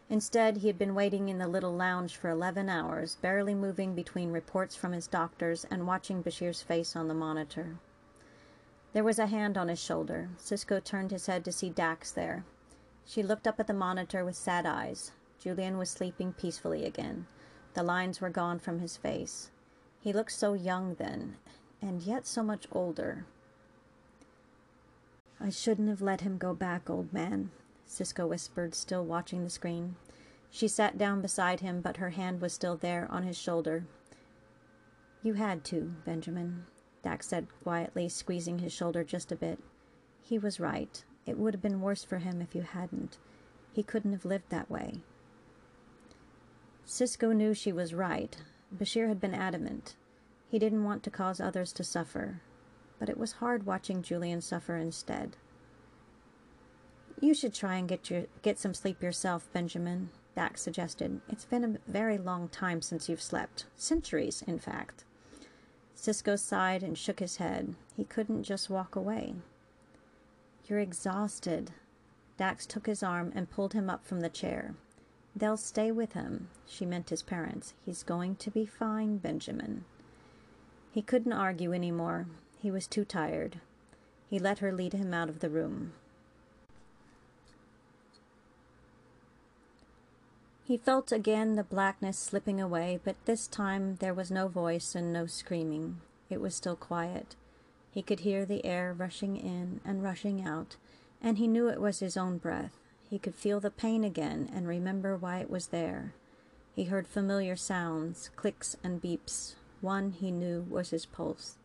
Instead, 0.10 0.58
he 0.58 0.68
had 0.68 0.78
been 0.78 0.96
waiting 0.96 1.30
in 1.30 1.38
the 1.38 1.48
little 1.48 1.74
lounge 1.74 2.16
for 2.16 2.30
eleven 2.30 2.70
hours, 2.70 3.16
barely 3.22 3.54
moving 3.54 3.94
between 3.96 4.32
reports 4.32 4.76
from 4.76 4.94
his 4.94 5.08
doctors 5.08 5.66
and 5.70 5.88
watching 5.88 6.22
Bashir's 6.22 6.62
face 6.62 6.96
on 6.96 7.08
the 7.08 7.13
monitor. 7.13 7.78
There 8.94 9.04
was 9.04 9.20
a 9.20 9.28
hand 9.28 9.58
on 9.58 9.68
his 9.68 9.80
shoulder. 9.80 10.30
Sisko 10.38 10.84
turned 10.84 11.12
his 11.12 11.26
head 11.28 11.44
to 11.46 11.52
see 11.52 11.70
Dax 11.70 12.12
there. 12.12 12.46
She 13.06 13.22
looked 13.22 13.48
up 13.48 13.60
at 13.60 13.68
the 13.68 13.74
monitor 13.74 14.26
with 14.26 14.36
sad 14.36 14.66
eyes. 14.66 15.12
Julian 15.40 15.78
was 15.78 15.90
sleeping 15.90 16.34
peacefully 16.34 16.86
again. 16.86 17.28
The 17.74 17.84
lines 17.84 18.20
were 18.20 18.30
gone 18.30 18.60
from 18.60 18.80
his 18.80 18.98
face. 18.98 19.52
He 20.00 20.13
looked 20.13 20.32
so 20.32 20.54
young 20.54 20.96
then, 20.96 21.36
and 21.82 22.02
yet 22.02 22.26
so 22.26 22.44
much 22.44 22.68
older. 22.72 23.26
I 25.39 25.50
shouldn't 25.50 25.89
have 25.89 26.02
let 26.02 26.21
him 26.21 26.38
go 26.38 26.54
back, 26.54 26.89
old 26.89 27.13
man, 27.13 27.52
Sisko 27.88 28.28
whispered, 28.28 28.73
still 28.73 29.06
watching 29.06 29.43
the 29.43 29.50
screen. 29.50 29.95
She 30.50 30.67
sat 30.67 30.97
down 30.97 31.21
beside 31.21 31.60
him, 31.60 31.82
but 31.82 31.97
her 31.97 32.10
hand 32.10 32.41
was 32.41 32.54
still 32.54 32.76
there 32.76 33.08
on 33.12 33.23
his 33.23 33.38
shoulder. 33.38 33.86
You 35.21 35.34
had 35.34 35.63
to, 35.65 35.93
Benjamin, 36.06 36.65
Dax 37.04 37.28
said 37.28 37.47
quietly, 37.63 38.10
squeezing 38.10 38.60
his 38.60 38.73
shoulder 38.73 39.04
just 39.04 39.32
a 39.32 39.36
bit. 39.36 39.60
He 40.21 40.39
was 40.39 40.60
right. 40.60 41.04
It 41.26 41.38
would 41.38 41.54
have 41.54 41.62
been 41.62 41.82
worse 41.82 42.04
for 42.04 42.17
him 42.17 42.41
if 42.41 42.56
you 42.56 42.63
hadn't. 42.63 43.17
He 43.71 43.84
couldn't 43.84 44.13
have 44.13 44.26
lived 44.26 44.50
that 44.50 44.71
way. 44.71 45.02
Sisko 46.86 47.36
knew 47.36 47.54
she 47.54 47.71
was 47.71 47.93
right. 47.93 48.36
Bashir 48.76 49.08
had 49.08 49.21
been 49.21 49.36
adamant. 49.36 49.95
He 50.50 50.58
didn't 50.58 50.84
want 50.84 51.04
to 51.04 51.12
cause 51.12 51.39
others 51.39 51.71
to 51.73 51.84
suffer 51.84 52.41
but 53.00 53.10
it 53.10 53.18
was 53.18 53.34
hard 53.34 53.66
watching 53.66 54.02
Julian 54.02 54.42
suffer 54.42 54.78
instead. 54.78 55.36
You 57.20 57.34
should 57.34 57.54
try 57.54 57.76
and 57.76 57.88
get 57.88 58.10
your 58.10 58.26
get 58.42 58.60
some 58.60 58.74
sleep 58.74 59.02
yourself, 59.02 59.48
Benjamin, 59.54 60.10
Dax 60.36 60.62
suggested. 60.62 61.20
It's 61.30 61.46
been 61.46 61.64
a 61.64 61.92
very 61.92 62.20
long 62.20 62.48
time 62.50 62.82
since 62.82 63.10
you've 63.10 63.22
slept. 63.22 63.66
Centuries, 63.76 64.44
in 64.46 64.60
fact. 64.60 65.04
Sisko 65.96 66.38
sighed 66.38 66.84
and 66.84 66.96
shook 66.96 67.20
his 67.20 67.38
head. 67.38 67.74
He 67.96 68.04
couldn't 68.04 68.44
just 68.44 68.70
walk 68.70 68.96
away. 68.96 69.34
You're 70.68 70.80
exhausted. 70.80 71.72
Dax 72.38 72.68
took 72.68 72.86
his 72.86 73.02
arm 73.02 73.32
and 73.34 73.50
pulled 73.50 73.74
him 73.74 73.90
up 73.90 74.06
from 74.06 74.20
the 74.20 74.30
chair. 74.30 74.76
They'll 75.36 75.58
stay 75.58 75.92
with 75.92 76.14
him. 76.14 76.50
She 76.68 76.86
meant 76.86 77.10
his 77.10 77.24
parents. 77.24 77.74
He's 77.84 78.04
going 78.04 78.36
to 78.36 78.52
be 78.52 78.66
fine, 78.66 79.18
Benjamin. 79.18 79.86
He 80.92 81.02
couldn't 81.02 81.34
argue 81.34 81.74
any 81.74 81.90
more. 81.90 82.28
He 82.62 82.72
was 82.72 82.88
too 82.88 83.06
tired. 83.06 83.60
He 84.30 84.39
let 84.39 84.60
her 84.60 84.72
lead 84.72 84.93
him 84.93 85.13
out 85.13 85.30
of 85.30 85.39
the 85.39 85.50
room. 85.50 85.93
He 90.65 90.76
felt 90.76 91.13
again 91.13 91.56
the 91.56 91.63
blackness 91.63 92.20
slipping 92.20 92.60
away, 92.60 93.00
but 93.04 93.15
this 93.26 93.48
time 93.48 93.96
there 94.02 94.13
was 94.13 94.30
no 94.30 94.50
voice 94.50 94.96
and 94.96 95.13
no 95.13 95.26
screaming. 95.26 96.02
It 96.30 96.41
was 96.41 96.56
still 96.56 96.76
quiet. 96.76 97.36
He 97.89 98.02
could 98.02 98.20
hear 98.20 98.46
the 98.46 98.65
air 98.65 98.93
rushing 98.93 99.38
in 99.38 99.80
and 99.86 100.04
rushing 100.04 100.46
out, 100.46 100.76
and 101.22 101.38
he 101.38 101.48
knew 101.48 101.70
it 101.70 101.80
was 101.80 102.00
his 102.00 102.17
own 102.17 102.38
breath. 102.38 102.78
He 103.10 103.17
could 103.17 103.36
feel 103.36 103.62
the 103.62 103.72
pain 103.72 104.04
again 104.04 104.50
and 104.54 104.67
remember 104.67 105.15
why 105.15 105.39
it 105.39 105.50
was 105.50 105.67
there. 105.67 106.13
He 106.76 106.86
heard 106.86 107.08
familiar 107.08 107.56
sounds, 107.56 108.30
clicks 108.36 108.76
and 108.84 109.02
beeps. 109.02 109.56
One 109.80 110.12
he 110.12 110.32
knew 110.32 110.65
was 110.70 110.89
his 110.89 111.06
pulse. 111.06 111.57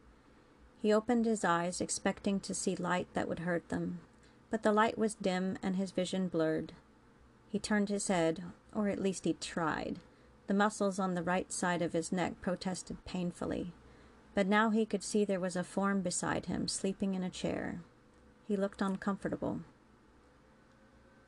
He 0.83 0.93
opened 0.93 1.27
his 1.27 1.45
eyes, 1.45 1.81
expecting 1.81 2.41
to 2.41 2.55
see 2.55 2.75
light 2.75 3.07
that 3.15 3.29
would 3.29 3.39
hurt 3.41 3.69
them, 3.69 4.01
but 4.51 4.65
the 4.65 4.73
light 4.73 4.99
was 4.99 5.15
dim 5.15 5.57
and 5.63 5.77
his 5.77 5.93
vision 5.93 6.27
blurred. 6.27 6.73
He 7.49 7.61
turned 7.61 7.89
his 7.89 8.09
head, 8.09 8.43
or 8.75 8.89
at 8.89 9.01
least 9.01 9.25
he 9.25 9.35
tried. 9.35 10.01
The 10.49 10.55
muscles 10.55 10.99
on 10.99 11.15
the 11.15 11.23
right 11.23 11.53
side 11.53 11.83
of 11.83 11.93
his 11.93 12.11
neck 12.11 12.41
protested 12.41 13.05
painfully, 13.05 13.73
but 14.35 14.49
now 14.49 14.71
he 14.71 14.85
could 14.85 15.05
see 15.05 15.25
there 15.25 15.39
was 15.39 15.55
a 15.55 15.63
form 15.63 16.03
beside 16.03 16.47
him, 16.47 16.67
sleeping 16.67 17.15
in 17.15 17.23
a 17.23 17.31
chair. 17.31 17.81
He 18.49 18.57
looked 18.57 18.83
uncomfortable. 18.83 19.61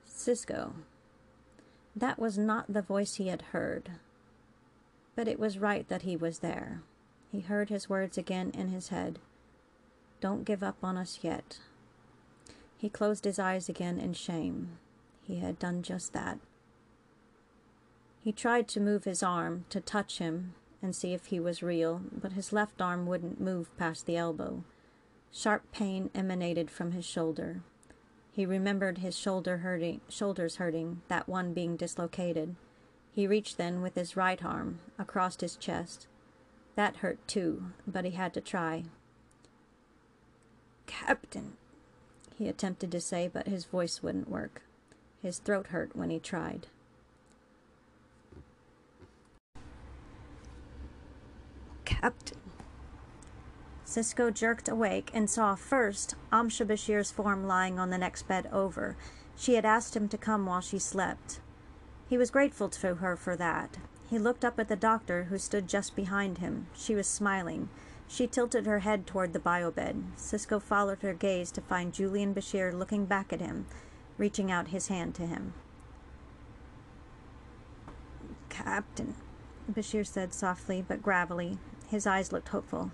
Sisko. 0.05 0.73
That 1.95 2.19
was 2.19 2.37
not 2.37 2.73
the 2.73 2.83
voice 2.83 3.15
he 3.15 3.29
had 3.29 3.43
heard, 3.53 3.93
but 5.15 5.29
it 5.29 5.39
was 5.39 5.59
right 5.59 5.89
that 5.89 6.03
he 6.03 6.17
was 6.17 6.41
there. 6.41 6.83
He 7.31 7.41
heard 7.41 7.69
his 7.69 7.89
words 7.89 8.19
again 8.19 8.51
in 8.51 8.69
his 8.69 8.89
head. 8.89 9.21
Don't 10.25 10.47
give 10.47 10.63
up 10.63 10.79
on 10.83 10.97
us 10.97 11.19
yet. 11.21 11.59
He 12.79 12.89
closed 12.89 13.27
his 13.27 13.39
eyes 13.39 13.69
again 13.69 13.99
in 13.99 14.15
shame. 14.15 14.79
He 15.23 15.41
had 15.41 15.59
done 15.59 15.83
just 15.83 16.15
that. 16.15 16.39
He 18.23 18.33
tried 18.33 18.67
to 18.69 18.81
move 18.81 19.05
his 19.05 19.23
arm, 19.23 19.67
to 19.69 19.83
touch 19.83 20.21
him 20.21 20.55
and 20.81 20.97
see 20.97 21.13
if 21.13 21.27
he 21.27 21.39
was 21.39 21.63
real, 21.63 22.01
but 22.11 22.33
his 22.33 22.55
left 22.55 22.81
arm 22.81 23.05
wouldn't 23.05 23.39
move 23.39 23.77
past 23.77 24.07
the 24.07 24.17
elbow. 24.17 24.65
Sharp 25.31 25.71
pain 25.73 26.09
emanated 26.15 26.71
from 26.71 26.93
his 26.93 27.05
shoulder. 27.05 27.61
He 28.33 28.47
remembered 28.47 28.97
his 28.97 29.19
shoulder 29.19 29.59
hurting, 29.59 30.01
shoulders 30.09 30.57
hurting, 30.57 31.03
that 31.09 31.29
one 31.29 31.53
being 31.53 31.77
dislocated. 31.77 32.57
He 33.13 33.27
reached 33.27 33.59
then 33.59 33.83
with 33.83 33.95
his 33.95 34.17
right 34.17 34.43
arm 34.43 34.79
across 34.99 35.39
his 35.39 35.55
chest. 35.55 36.07
That 36.77 36.97
hurt 36.97 37.19
too, 37.29 37.73
but 37.87 38.07
he 38.07 38.13
had 38.13 38.33
to 38.33 38.41
try. 38.41 38.85
Captain, 40.87 41.55
he 42.39 42.49
attempted 42.49 42.91
to 42.93 43.01
say, 43.01 43.29
but 43.33 43.47
his 43.47 43.65
voice 43.65 44.03
wouldn't 44.03 44.31
work. 44.31 44.63
His 45.23 45.39
throat 45.39 45.69
hurt 45.69 45.97
when 45.97 46.11
he 46.11 46.19
tried. 46.19 46.67
Captain. 51.85 52.39
Sisko 53.87 54.33
jerked 54.33 54.69
awake 54.69 55.11
and 55.15 55.31
saw 55.31 55.55
first 55.55 56.17
Amsha 56.33 56.67
Bashir's 56.67 57.11
form 57.11 57.47
lying 57.47 57.79
on 57.79 57.91
the 57.91 57.99
next 57.99 58.27
bed 58.27 58.49
over. 58.53 58.97
She 59.37 59.55
had 59.55 59.65
asked 59.65 59.95
him 59.95 60.09
to 60.09 60.19
come 60.19 60.47
while 60.47 60.61
she 60.61 60.79
slept. 60.79 61.41
He 62.09 62.19
was 62.19 62.31
grateful 62.31 62.69
to 62.71 62.97
her 62.97 63.17
for 63.17 63.37
that. 63.37 63.79
He 64.11 64.19
looked 64.19 64.45
up 64.45 64.59
at 64.59 64.69
the 64.69 64.77
doctor, 64.77 65.25
who 65.25 65.39
stood 65.39 65.69
just 65.69 65.97
behind 65.97 66.39
him. 66.39 66.67
She 66.77 66.95
was 66.95 67.07
smiling. 67.07 67.69
She 68.07 68.27
tilted 68.27 68.67
her 68.67 68.81
head 68.81 69.07
toward 69.07 69.33
the 69.33 69.39
bio 69.39 69.71
bed. 69.71 70.05
Sisko 70.17 70.61
followed 70.61 71.03
her 71.03 71.15
gaze 71.15 71.51
to 71.53 71.61
find 71.61 71.93
Julian 71.93 72.35
Bashir 72.35 72.73
looking 72.73 73.07
back 73.07 73.33
at 73.33 73.41
him 73.41 73.67
reaching 74.19 74.51
out 74.51 74.69
his 74.69 74.89
hand 74.89 75.15
to 75.17 75.27
him. 75.27 75.55
Captain, 78.49 79.15
Bashir 79.71 80.07
said 80.07 80.33
softly 80.33 80.85
but 80.87 81.03
gravelly. 81.03 81.59
His 81.89 82.07
eyes 82.07 82.33
looked 82.33 82.49
hopeful. 82.49 82.93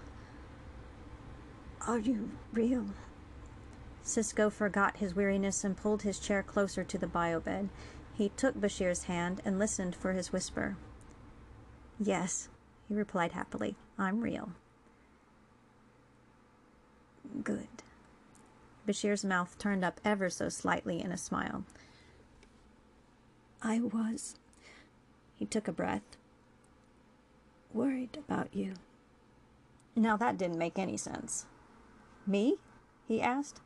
Are 1.87 1.99
you 1.99 2.31
real? 2.53 2.87
Sisko 4.05 4.51
forgot 4.51 4.99
his 4.99 5.15
weariness 5.15 5.65
and 5.65 5.77
pulled 5.77 6.03
his 6.03 6.19
chair 6.19 6.43
closer 6.43 6.85
to 6.85 6.99
the 6.99 7.07
bio 7.07 7.41
bed. 7.41 7.69
He 8.15 8.31
took 8.31 8.55
Bashir's 8.55 9.05
hand 9.05 9.41
and 9.45 9.59
listened 9.59 9.95
for 9.95 10.13
his 10.13 10.33
whisper. 10.33 10.77
Yes, 11.99 12.49
he 12.89 12.95
replied 12.95 13.33
happily. 13.33 13.77
I'm 13.99 14.21
real. 14.21 14.53
Good. 17.43 17.69
Bashir's 18.87 19.25
mouth 19.25 19.57
turned 19.59 19.85
up 19.85 20.01
ever 20.05 20.29
so 20.29 20.49
slightly 20.49 21.01
in 21.01 21.13
a 21.13 21.17
smile. 21.19 21.65
I 23.63 23.81
was. 23.81 24.37
He 25.37 25.47
took 25.47 25.69
a 25.69 25.73
breath. 25.73 26.17
Worried 27.73 28.19
about 28.19 28.55
you. 28.55 28.75
Now 29.95 30.17
that 30.17 30.39
didn't 30.39 30.59
make 30.59 30.79
any 30.79 30.97
sense. 30.97 31.47
Me? 32.27 32.57
he 33.07 33.21
asked. 33.21 33.61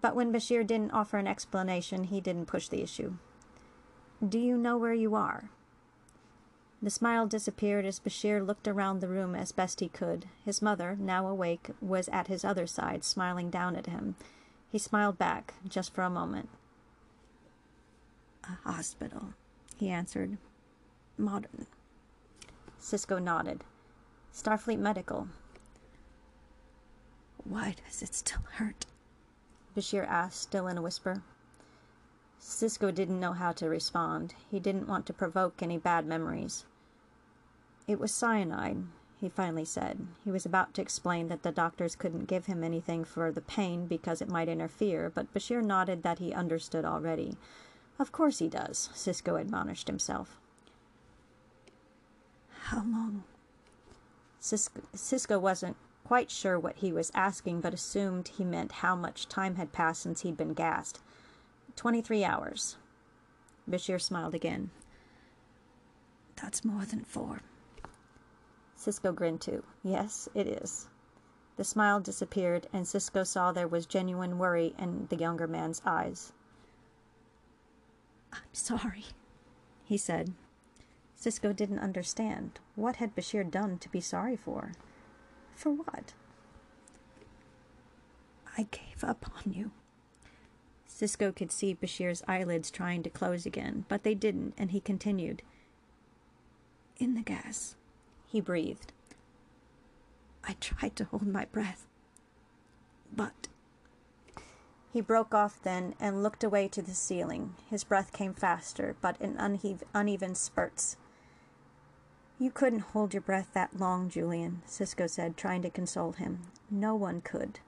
But 0.00 0.14
when 0.14 0.32
Bashir 0.32 0.66
didn't 0.66 0.92
offer 0.92 1.18
an 1.18 1.26
explanation, 1.26 2.04
he 2.04 2.20
didn't 2.20 2.46
push 2.46 2.68
the 2.68 2.82
issue. 2.82 3.14
Do 4.26 4.38
you 4.38 4.56
know 4.56 4.76
where 4.76 4.94
you 4.94 5.14
are? 5.14 5.50
The 6.84 6.90
smile 6.90 7.26
disappeared 7.26 7.86
as 7.86 7.98
Bashir 7.98 8.46
looked 8.46 8.68
around 8.68 9.00
the 9.00 9.08
room 9.08 9.34
as 9.34 9.52
best 9.52 9.80
he 9.80 9.88
could. 9.88 10.26
His 10.44 10.60
mother, 10.60 10.98
now 11.00 11.26
awake, 11.26 11.70
was 11.80 12.10
at 12.10 12.26
his 12.26 12.44
other 12.44 12.66
side, 12.66 13.04
smiling 13.04 13.48
down 13.48 13.74
at 13.74 13.86
him. 13.86 14.16
He 14.70 14.76
smiled 14.78 15.16
back, 15.16 15.54
just 15.66 15.94
for 15.94 16.02
a 16.02 16.10
moment. 16.10 16.50
A 18.44 18.68
hospital, 18.70 19.32
he 19.78 19.88
answered. 19.88 20.36
Modern. 21.16 21.64
Sisko 22.78 23.18
nodded. 23.18 23.64
Starfleet 24.30 24.78
Medical. 24.78 25.28
Why 27.44 27.76
does 27.86 28.02
it 28.02 28.14
still 28.14 28.42
hurt? 28.56 28.84
Bashir 29.74 30.06
asked, 30.06 30.42
still 30.42 30.66
in 30.66 30.76
a 30.76 30.82
whisper. 30.82 31.22
Sisko 32.38 32.94
didn't 32.94 33.20
know 33.20 33.32
how 33.32 33.52
to 33.52 33.70
respond. 33.70 34.34
He 34.50 34.60
didn't 34.60 34.86
want 34.86 35.06
to 35.06 35.14
provoke 35.14 35.62
any 35.62 35.78
bad 35.78 36.04
memories. 36.04 36.66
It 37.86 38.00
was 38.00 38.12
cyanide, 38.12 38.84
he 39.20 39.28
finally 39.28 39.64
said. 39.64 40.06
He 40.24 40.30
was 40.30 40.46
about 40.46 40.72
to 40.74 40.82
explain 40.82 41.28
that 41.28 41.42
the 41.42 41.52
doctors 41.52 41.96
couldn't 41.96 42.26
give 42.26 42.46
him 42.46 42.64
anything 42.64 43.04
for 43.04 43.30
the 43.30 43.40
pain 43.42 43.86
because 43.86 44.22
it 44.22 44.28
might 44.28 44.48
interfere, 44.48 45.12
but 45.14 45.32
Bashir 45.34 45.62
nodded 45.62 46.02
that 46.02 46.18
he 46.18 46.32
understood 46.32 46.84
already. 46.84 47.36
Of 47.98 48.10
course 48.10 48.38
he 48.38 48.48
does, 48.48 48.90
Sisko 48.94 49.40
admonished 49.40 49.86
himself. 49.86 50.38
How 52.64 52.78
long? 52.78 53.24
Sisko, 54.40 54.82
Sisko 54.94 55.40
wasn't 55.40 55.76
quite 56.04 56.30
sure 56.30 56.58
what 56.58 56.76
he 56.76 56.92
was 56.92 57.12
asking, 57.14 57.60
but 57.60 57.74
assumed 57.74 58.28
he 58.28 58.44
meant 58.44 58.72
how 58.72 58.96
much 58.96 59.28
time 59.28 59.56
had 59.56 59.72
passed 59.72 60.02
since 60.02 60.22
he'd 60.22 60.36
been 60.36 60.54
gassed. 60.54 61.00
Twenty-three 61.76 62.24
hours. 62.24 62.76
Bashir 63.68 64.00
smiled 64.00 64.34
again. 64.34 64.70
That's 66.40 66.64
more 66.64 66.84
than 66.84 67.04
four. 67.04 67.40
Sisko 68.76 69.14
grinned 69.14 69.40
too. 69.40 69.62
Yes, 69.82 70.28
it 70.34 70.46
is. 70.46 70.88
The 71.56 71.64
smile 71.64 72.00
disappeared, 72.00 72.66
and 72.72 72.84
Sisko 72.84 73.26
saw 73.26 73.52
there 73.52 73.68
was 73.68 73.86
genuine 73.86 74.38
worry 74.38 74.74
in 74.78 75.06
the 75.08 75.16
younger 75.16 75.46
man's 75.46 75.80
eyes. 75.86 76.32
I'm 78.32 78.42
sorry, 78.52 79.04
he 79.84 79.96
said. 79.96 80.34
Sisko 81.16 81.54
didn't 81.54 81.78
understand. 81.78 82.58
What 82.74 82.96
had 82.96 83.14
Bashir 83.14 83.48
done 83.48 83.78
to 83.78 83.88
be 83.88 84.00
sorry 84.00 84.36
for? 84.36 84.72
For 85.54 85.70
what? 85.70 86.14
I 88.58 88.66
gave 88.70 89.04
up 89.04 89.30
on 89.36 89.52
you. 89.52 89.70
Sisko 90.88 91.34
could 91.34 91.50
see 91.50 91.74
Bashir's 91.74 92.22
eyelids 92.28 92.70
trying 92.70 93.02
to 93.04 93.10
close 93.10 93.46
again, 93.46 93.84
but 93.88 94.02
they 94.02 94.14
didn't, 94.14 94.54
and 94.58 94.70
he 94.70 94.80
continued. 94.80 95.42
In 96.98 97.14
the 97.14 97.22
gas. 97.22 97.76
He 98.34 98.40
breathed. 98.40 98.92
I 100.42 100.56
tried 100.58 100.96
to 100.96 101.04
hold 101.04 101.24
my 101.24 101.44
breath, 101.44 101.86
but. 103.14 103.46
He 104.92 105.00
broke 105.00 105.32
off 105.32 105.62
then 105.62 105.94
and 106.00 106.20
looked 106.20 106.42
away 106.42 106.66
to 106.66 106.82
the 106.82 106.94
ceiling. 106.94 107.54
His 107.70 107.84
breath 107.84 108.12
came 108.12 108.34
faster, 108.34 108.96
but 109.00 109.16
in 109.20 109.36
uneven 109.94 110.34
spurts. 110.34 110.96
You 112.36 112.50
couldn't 112.50 112.80
hold 112.80 113.14
your 113.14 113.20
breath 113.20 113.50
that 113.52 113.78
long, 113.78 114.08
Julian, 114.08 114.62
Sisko 114.66 115.08
said, 115.08 115.36
trying 115.36 115.62
to 115.62 115.70
console 115.70 116.10
him. 116.10 116.40
No 116.68 116.96
one 116.96 117.20
could. 117.20 117.60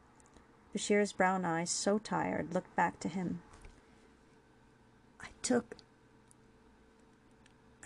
Bashir's 0.73 1.13
brown 1.13 1.45
eyes, 1.45 1.71
so 1.71 1.99
tired, 1.99 2.53
looked 2.53 2.75
back 2.75 2.99
to 2.99 3.09
him. 3.09 3.41
I 5.21 5.29
took 5.43 5.77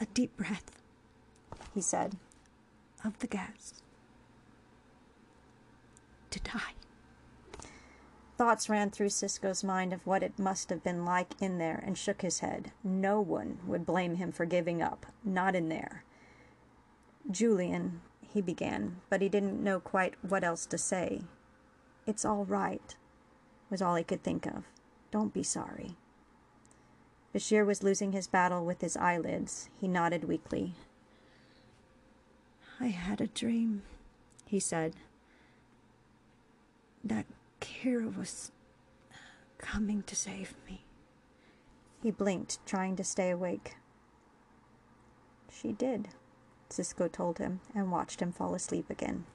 a 0.00 0.06
deep 0.06 0.34
breath, 0.38 0.80
he 1.74 1.82
said, 1.82 2.16
of 3.04 3.18
the 3.18 3.26
gas. 3.26 3.82
To 6.30 6.40
die. 6.40 6.74
Thoughts 8.36 8.70
ran 8.70 8.90
through 8.90 9.08
Sisko's 9.08 9.62
mind 9.62 9.92
of 9.92 10.06
what 10.06 10.22
it 10.22 10.38
must 10.38 10.70
have 10.70 10.82
been 10.82 11.04
like 11.04 11.34
in 11.40 11.58
there 11.58 11.82
and 11.84 11.98
shook 11.98 12.22
his 12.22 12.38
head. 12.38 12.72
No 12.82 13.20
one 13.20 13.58
would 13.66 13.84
blame 13.84 14.14
him 14.14 14.32
for 14.32 14.46
giving 14.46 14.80
up, 14.80 15.06
not 15.22 15.54
in 15.54 15.68
there. 15.68 16.04
Julian, 17.30 18.00
he 18.22 18.40
began, 18.40 18.96
but 19.10 19.20
he 19.20 19.28
didn't 19.28 19.62
know 19.62 19.78
quite 19.78 20.14
what 20.22 20.42
else 20.42 20.64
to 20.66 20.78
say. 20.78 21.20
It's 22.06 22.24
all 22.24 22.44
right, 22.44 22.96
was 23.68 23.82
all 23.82 23.96
he 23.96 24.04
could 24.04 24.22
think 24.22 24.46
of. 24.46 24.64
Don't 25.10 25.34
be 25.34 25.42
sorry. 25.42 25.96
Bashir 27.34 27.66
was 27.66 27.82
losing 27.82 28.12
his 28.12 28.26
battle 28.26 28.64
with 28.64 28.80
his 28.80 28.96
eyelids. 28.96 29.68
He 29.80 29.86
nodded 29.86 30.24
weakly. 30.24 30.74
I 32.80 32.86
had 32.86 33.20
a 33.20 33.26
dream, 33.26 33.82
he 34.46 34.58
said. 34.58 34.96
That 37.04 37.26
Kira 37.60 38.16
was 38.16 38.52
coming 39.58 40.02
to 40.04 40.16
save 40.16 40.54
me. 40.66 40.84
He 42.02 42.10
blinked, 42.10 42.64
trying 42.64 42.96
to 42.96 43.04
stay 43.04 43.30
awake. 43.30 43.76
She 45.52 45.72
did, 45.72 46.08
Sisko 46.70 47.12
told 47.12 47.36
him, 47.36 47.60
and 47.74 47.92
watched 47.92 48.20
him 48.20 48.32
fall 48.32 48.54
asleep 48.54 48.88
again. 48.88 49.26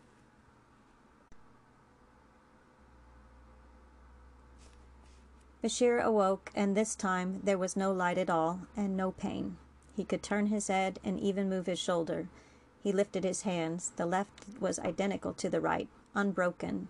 Bashir 5.64 6.02
awoke, 6.02 6.52
and 6.56 6.76
this 6.76 6.96
time 6.96 7.42
there 7.44 7.58
was 7.58 7.76
no 7.76 7.92
light 7.92 8.18
at 8.18 8.30
all, 8.30 8.62
and 8.76 8.98
no 8.98 9.12
pain. 9.12 9.58
He 9.96 10.04
could 10.04 10.24
turn 10.24 10.48
his 10.48 10.68
head 10.68 11.00
and 11.04 11.20
even 11.20 11.50
move 11.50 11.68
his 11.68 11.80
shoulder. 11.80 12.28
He 12.86 12.92
lifted 12.92 13.24
his 13.24 13.42
hands. 13.42 13.94
The 13.96 14.06
left 14.06 14.46
was 14.60 14.78
identical 14.78 15.34
to 15.34 15.50
the 15.50 15.60
right, 15.60 15.88
unbroken, 16.14 16.88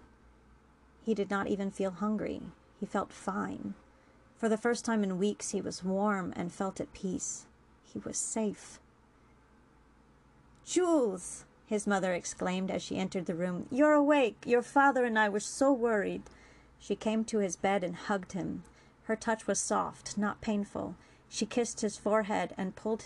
he 1.05 1.13
did 1.13 1.29
not 1.29 1.47
even 1.47 1.71
feel 1.71 1.91
hungry. 1.91 2.41
He 2.81 2.85
felt 2.85 3.13
fine. 3.13 3.75
For 4.35 4.49
the 4.49 4.57
first 4.57 4.83
time 4.83 5.05
in 5.05 5.19
weeks, 5.19 5.51
he 5.51 5.61
was 5.61 5.85
warm 5.85 6.33
and 6.35 6.51
felt 6.51 6.81
at 6.81 6.93
peace. 6.93 7.45
He 7.85 7.99
was 7.99 8.17
safe. 8.17 8.79
Jules! 10.65 11.45
his 11.67 11.87
mother 11.87 12.13
exclaimed 12.13 12.69
as 12.69 12.81
she 12.81 12.97
entered 12.97 13.27
the 13.27 13.33
room. 13.33 13.67
You're 13.71 13.93
awake! 13.93 14.35
Your 14.45 14.61
father 14.61 15.05
and 15.05 15.17
I 15.17 15.29
were 15.29 15.39
so 15.39 15.71
worried. 15.71 16.23
She 16.77 16.97
came 16.97 17.23
to 17.25 17.37
his 17.37 17.55
bed 17.55 17.85
and 17.85 17.95
hugged 17.95 18.33
him. 18.33 18.63
Her 19.03 19.15
touch 19.15 19.47
was 19.47 19.59
soft, 19.59 20.17
not 20.17 20.41
painful. 20.41 20.95
She 21.29 21.45
kissed 21.45 21.79
his 21.79 21.97
forehead 21.97 22.53
and 22.57 22.75
pulled 22.75 23.05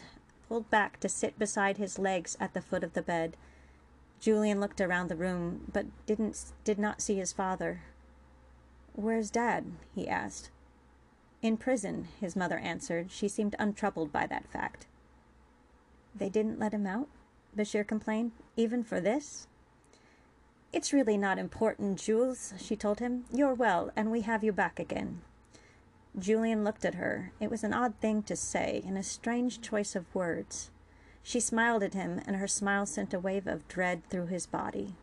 pulled 0.49 0.69
back 0.71 0.99
to 0.99 1.07
sit 1.07 1.37
beside 1.39 1.77
his 1.77 1.99
legs 1.99 2.35
at 2.39 2.53
the 2.53 2.61
foot 2.61 2.83
of 2.83 2.93
the 2.93 3.01
bed. 3.03 3.37
Julian 4.19 4.59
looked 4.59 4.81
around 4.81 5.07
the 5.07 5.15
room, 5.15 5.71
but 5.71 5.85
didn't 6.05 6.51
did 6.65 6.79
not 6.79 7.01
see 7.01 7.15
his 7.15 7.31
father. 7.31 7.83
Where's 8.93 9.29
Dad? 9.29 9.65
he 9.95 10.09
asked. 10.09 10.49
In 11.41 11.55
prison, 11.55 12.07
his 12.19 12.35
mother 12.35 12.57
answered. 12.57 13.11
She 13.11 13.29
seemed 13.29 13.55
untroubled 13.59 14.11
by 14.11 14.25
that 14.27 14.51
fact. 14.51 14.87
They 16.13 16.27
didn't 16.27 16.59
let 16.59 16.73
him 16.73 16.85
out? 16.85 17.07
Bashir 17.55 17.87
complained. 17.87 18.31
Even 18.57 18.83
for 18.83 18.99
this? 18.99 19.47
It's 20.73 20.91
really 20.91 21.17
not 21.17 21.39
important, 21.39 21.99
Jules, 21.99 22.53
she 22.57 22.75
told 22.75 22.99
him. 22.99 23.23
You're 23.31 23.53
well, 23.53 23.91
and 23.95 24.11
we 24.11 24.21
have 24.21 24.43
you 24.43 24.51
back 24.51 24.79
again. 24.79 25.21
Julian 26.17 26.63
looked 26.63 26.85
at 26.85 26.95
her. 26.95 27.31
It 27.39 27.51
was 27.51 27.63
an 27.63 27.73
odd 27.73 27.93
thing 28.01 28.23
to 28.23 28.35
say, 28.35 28.83
and 28.85 28.97
a 28.97 29.03
strange 29.03 29.61
choice 29.61 29.95
of 29.95 30.13
words. 30.15 30.71
She 31.21 31.39
smiled 31.39 31.83
at 31.83 31.93
him, 31.93 32.21
and 32.25 32.37
her 32.37 32.47
smile 32.47 32.85
sent 32.85 33.13
a 33.13 33.19
wave 33.19 33.45
of 33.45 33.67
dread 33.67 34.03
through 34.09 34.27
his 34.27 34.47
body. 34.47 34.95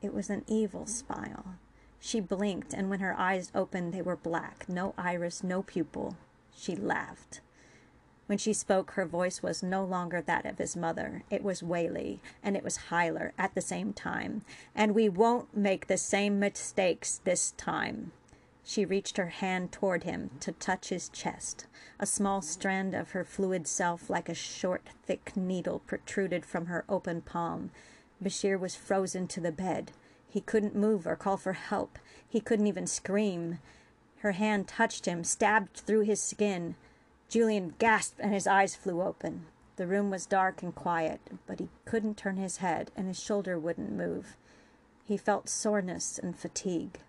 It 0.00 0.14
was 0.14 0.30
an 0.30 0.44
evil 0.46 0.86
smile. 0.86 1.56
She 1.98 2.20
blinked, 2.20 2.72
and 2.72 2.88
when 2.88 3.00
her 3.00 3.14
eyes 3.18 3.52
opened, 3.54 3.92
they 3.92 4.00
were 4.00 4.16
black 4.16 4.66
no 4.68 4.94
iris, 4.96 5.44
no 5.44 5.62
pupil. 5.62 6.16
She 6.56 6.74
laughed. 6.74 7.40
When 8.26 8.38
she 8.38 8.52
spoke, 8.52 8.92
her 8.92 9.04
voice 9.04 9.42
was 9.42 9.62
no 9.62 9.84
longer 9.84 10.22
that 10.22 10.46
of 10.46 10.58
his 10.58 10.76
mother. 10.76 11.24
It 11.30 11.42
was 11.42 11.62
Whaley, 11.62 12.20
and 12.42 12.56
it 12.56 12.62
was 12.62 12.88
Hyler 12.88 13.32
at 13.36 13.54
the 13.54 13.60
same 13.60 13.92
time. 13.92 14.42
And 14.74 14.94
we 14.94 15.08
won't 15.08 15.54
make 15.54 15.88
the 15.88 15.98
same 15.98 16.38
mistakes 16.38 17.20
this 17.24 17.50
time. 17.56 18.12
She 18.70 18.84
reached 18.84 19.16
her 19.16 19.30
hand 19.30 19.72
toward 19.72 20.04
him 20.04 20.30
to 20.38 20.52
touch 20.52 20.90
his 20.90 21.08
chest. 21.08 21.66
A 21.98 22.06
small 22.06 22.40
strand 22.40 22.94
of 22.94 23.10
her 23.10 23.24
fluid 23.24 23.66
self, 23.66 24.08
like 24.08 24.28
a 24.28 24.32
short, 24.34 24.90
thick 25.02 25.36
needle, 25.36 25.80
protruded 25.88 26.46
from 26.46 26.66
her 26.66 26.84
open 26.88 27.22
palm. 27.22 27.72
Bashir 28.22 28.56
was 28.60 28.76
frozen 28.76 29.26
to 29.26 29.40
the 29.40 29.50
bed. 29.50 29.90
He 30.28 30.40
couldn't 30.40 30.76
move 30.76 31.04
or 31.04 31.16
call 31.16 31.36
for 31.36 31.54
help. 31.54 31.98
He 32.28 32.38
couldn't 32.38 32.68
even 32.68 32.86
scream. 32.86 33.58
Her 34.18 34.32
hand 34.32 34.68
touched 34.68 35.04
him, 35.04 35.24
stabbed 35.24 35.78
through 35.78 36.02
his 36.02 36.22
skin. 36.22 36.76
Julian 37.28 37.74
gasped 37.80 38.20
and 38.20 38.32
his 38.32 38.46
eyes 38.46 38.76
flew 38.76 39.02
open. 39.02 39.46
The 39.74 39.88
room 39.88 40.10
was 40.10 40.26
dark 40.26 40.62
and 40.62 40.72
quiet, 40.72 41.20
but 41.44 41.58
he 41.58 41.70
couldn't 41.84 42.16
turn 42.16 42.36
his 42.36 42.58
head, 42.58 42.92
and 42.94 43.08
his 43.08 43.20
shoulder 43.20 43.58
wouldn't 43.58 43.90
move. 43.90 44.36
He 45.02 45.16
felt 45.16 45.48
soreness 45.48 46.20
and 46.20 46.38
fatigue 46.38 47.00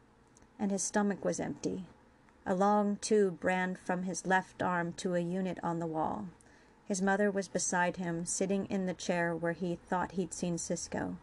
and 0.62 0.70
his 0.70 0.84
stomach 0.84 1.26
was 1.26 1.40
empty. 1.40 1.86
A 2.46 2.54
long 2.54 2.98
tube 3.02 3.44
ran 3.44 3.76
from 3.76 4.04
his 4.04 4.28
left 4.28 4.62
arm 4.62 4.94
to 4.94 5.16
a 5.16 5.20
unit 5.20 5.58
on 5.64 5.80
the 5.80 5.88
wall. 5.88 6.28
His 6.86 7.02
mother 7.02 7.32
was 7.32 7.48
beside 7.48 7.98
him, 7.98 8.26
sitting 8.26 8.68
in 8.68 8.86
the 8.86 8.94
chair 8.94 9.36
where 9.36 9.54
he 9.54 9.80
thought 9.90 10.12
he'd 10.12 10.34
seen 10.34 10.58
Sisko. 10.58 11.16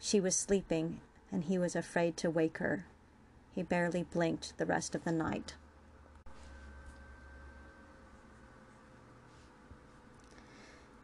She 0.00 0.20
was 0.20 0.34
sleeping, 0.34 1.00
and 1.30 1.44
he 1.44 1.58
was 1.58 1.76
afraid 1.76 2.16
to 2.18 2.30
wake 2.30 2.58
her. 2.58 2.86
He 3.54 3.62
barely 3.62 4.04
blinked 4.04 4.56
the 4.56 4.66
rest 4.66 4.94
of 4.94 5.04
the 5.04 5.12
night. 5.12 5.54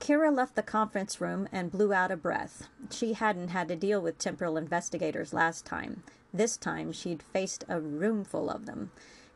Kira 0.00 0.34
left 0.34 0.54
the 0.54 0.62
conference 0.62 1.20
room 1.20 1.48
and 1.50 1.70
blew 1.70 1.92
out 1.92 2.10
a 2.10 2.16
breath. 2.16 2.68
She 2.90 3.14
hadn't 3.14 3.48
had 3.48 3.68
to 3.68 3.76
deal 3.76 4.00
with 4.00 4.18
temporal 4.18 4.56
investigators 4.56 5.32
last 5.32 5.66
time. 5.66 6.02
This 6.34 6.56
time 6.56 6.90
she'd 6.90 7.22
faced 7.22 7.64
a 7.68 7.80
roomful 7.80 8.50
of 8.50 8.66
them. 8.66 8.90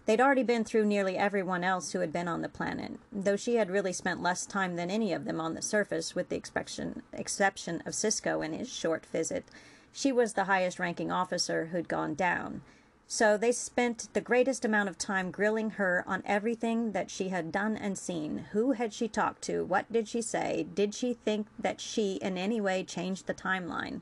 They'd 0.05 0.21
already 0.21 0.43
been 0.43 0.65
through 0.65 0.87
nearly 0.87 1.17
everyone 1.17 1.63
else 1.63 1.93
who 1.93 2.01
had 2.01 2.13
been 2.13 2.27
on 2.27 2.43
the 2.43 2.49
planet, 2.49 2.99
though 3.13 3.37
she 3.37 3.55
had 3.55 3.71
really 3.71 3.93
spent 3.93 4.21
less 4.21 4.45
time 4.45 4.75
than 4.75 4.91
any 4.91 5.13
of 5.13 5.25
them 5.25 5.41
on 5.41 5.55
the 5.55 5.63
surface, 5.63 6.17
with 6.17 6.29
the 6.29 6.37
exception, 6.37 7.03
exception 7.13 7.83
of 7.87 7.93
Sisko 7.93 8.45
and 8.45 8.53
his 8.53 8.69
short 8.69 9.07
visit. 9.07 9.45
She 9.93 10.11
was 10.11 10.33
the 10.33 10.45
highest 10.45 10.81
ranking 10.81 11.13
officer 11.13 11.67
who'd 11.67 11.89
gone 11.89 12.15
down. 12.15 12.63
So 13.07 13.37
they 13.37 13.53
spent 13.53 14.09
the 14.13 14.21
greatest 14.21 14.65
amount 14.65 14.89
of 14.89 14.99
time 14.99 15.31
grilling 15.31 15.71
her 15.71 16.03
on 16.07 16.23
everything 16.27 16.93
that 16.93 17.11
she 17.11 17.29
had 17.29 17.53
done 17.53 17.77
and 17.77 17.97
seen. 17.97 18.47
Who 18.53 18.73
had 18.73 18.93
she 18.93 19.07
talked 19.07 19.43
to? 19.43 19.65
What 19.65 19.93
did 19.93 20.09
she 20.09 20.21
say? 20.21 20.67
Did 20.75 20.95
she 20.95 21.15
think 21.15 21.47
that 21.59 21.81
she 21.81 22.15
in 22.15 22.37
any 22.37 22.61
way 22.61 22.83
changed 22.83 23.27
the 23.27 23.35
timeline? 23.35 24.01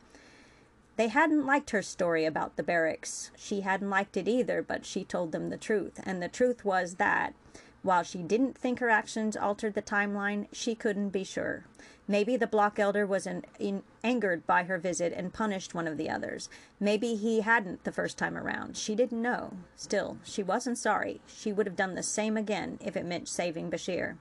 They 0.96 1.08
hadn't 1.08 1.46
liked 1.46 1.70
her 1.70 1.82
story 1.82 2.24
about 2.24 2.56
the 2.56 2.62
barracks. 2.62 3.30
She 3.36 3.60
hadn't 3.60 3.90
liked 3.90 4.16
it 4.16 4.26
either, 4.26 4.62
but 4.62 4.86
she 4.86 5.04
told 5.04 5.32
them 5.32 5.50
the 5.50 5.58
truth. 5.58 6.00
And 6.04 6.22
the 6.22 6.28
truth 6.28 6.64
was 6.64 6.94
that, 6.94 7.34
while 7.82 8.02
she 8.02 8.22
didn't 8.22 8.56
think 8.56 8.80
her 8.80 8.88
actions 8.88 9.36
altered 9.36 9.74
the 9.74 9.82
timeline, 9.82 10.46
she 10.52 10.74
couldn't 10.74 11.10
be 11.10 11.22
sure. 11.22 11.64
Maybe 12.08 12.36
the 12.36 12.46
block 12.46 12.78
elder 12.78 13.04
was 13.04 13.26
an, 13.26 13.44
in, 13.58 13.82
angered 14.02 14.46
by 14.46 14.64
her 14.64 14.78
visit 14.78 15.12
and 15.12 15.32
punished 15.32 15.74
one 15.74 15.86
of 15.86 15.98
the 15.98 16.08
others. 16.08 16.48
Maybe 16.80 17.14
he 17.14 17.40
hadn't 17.40 17.84
the 17.84 17.92
first 17.92 18.16
time 18.16 18.36
around. 18.36 18.76
She 18.76 18.94
didn't 18.94 19.20
know. 19.20 19.52
Still, 19.74 20.18
she 20.24 20.42
wasn't 20.42 20.78
sorry. 20.78 21.20
She 21.26 21.52
would 21.52 21.66
have 21.66 21.76
done 21.76 21.94
the 21.94 22.02
same 22.02 22.36
again 22.36 22.78
if 22.80 22.96
it 22.96 23.04
meant 23.04 23.28
saving 23.28 23.70
Bashir. 23.70 24.16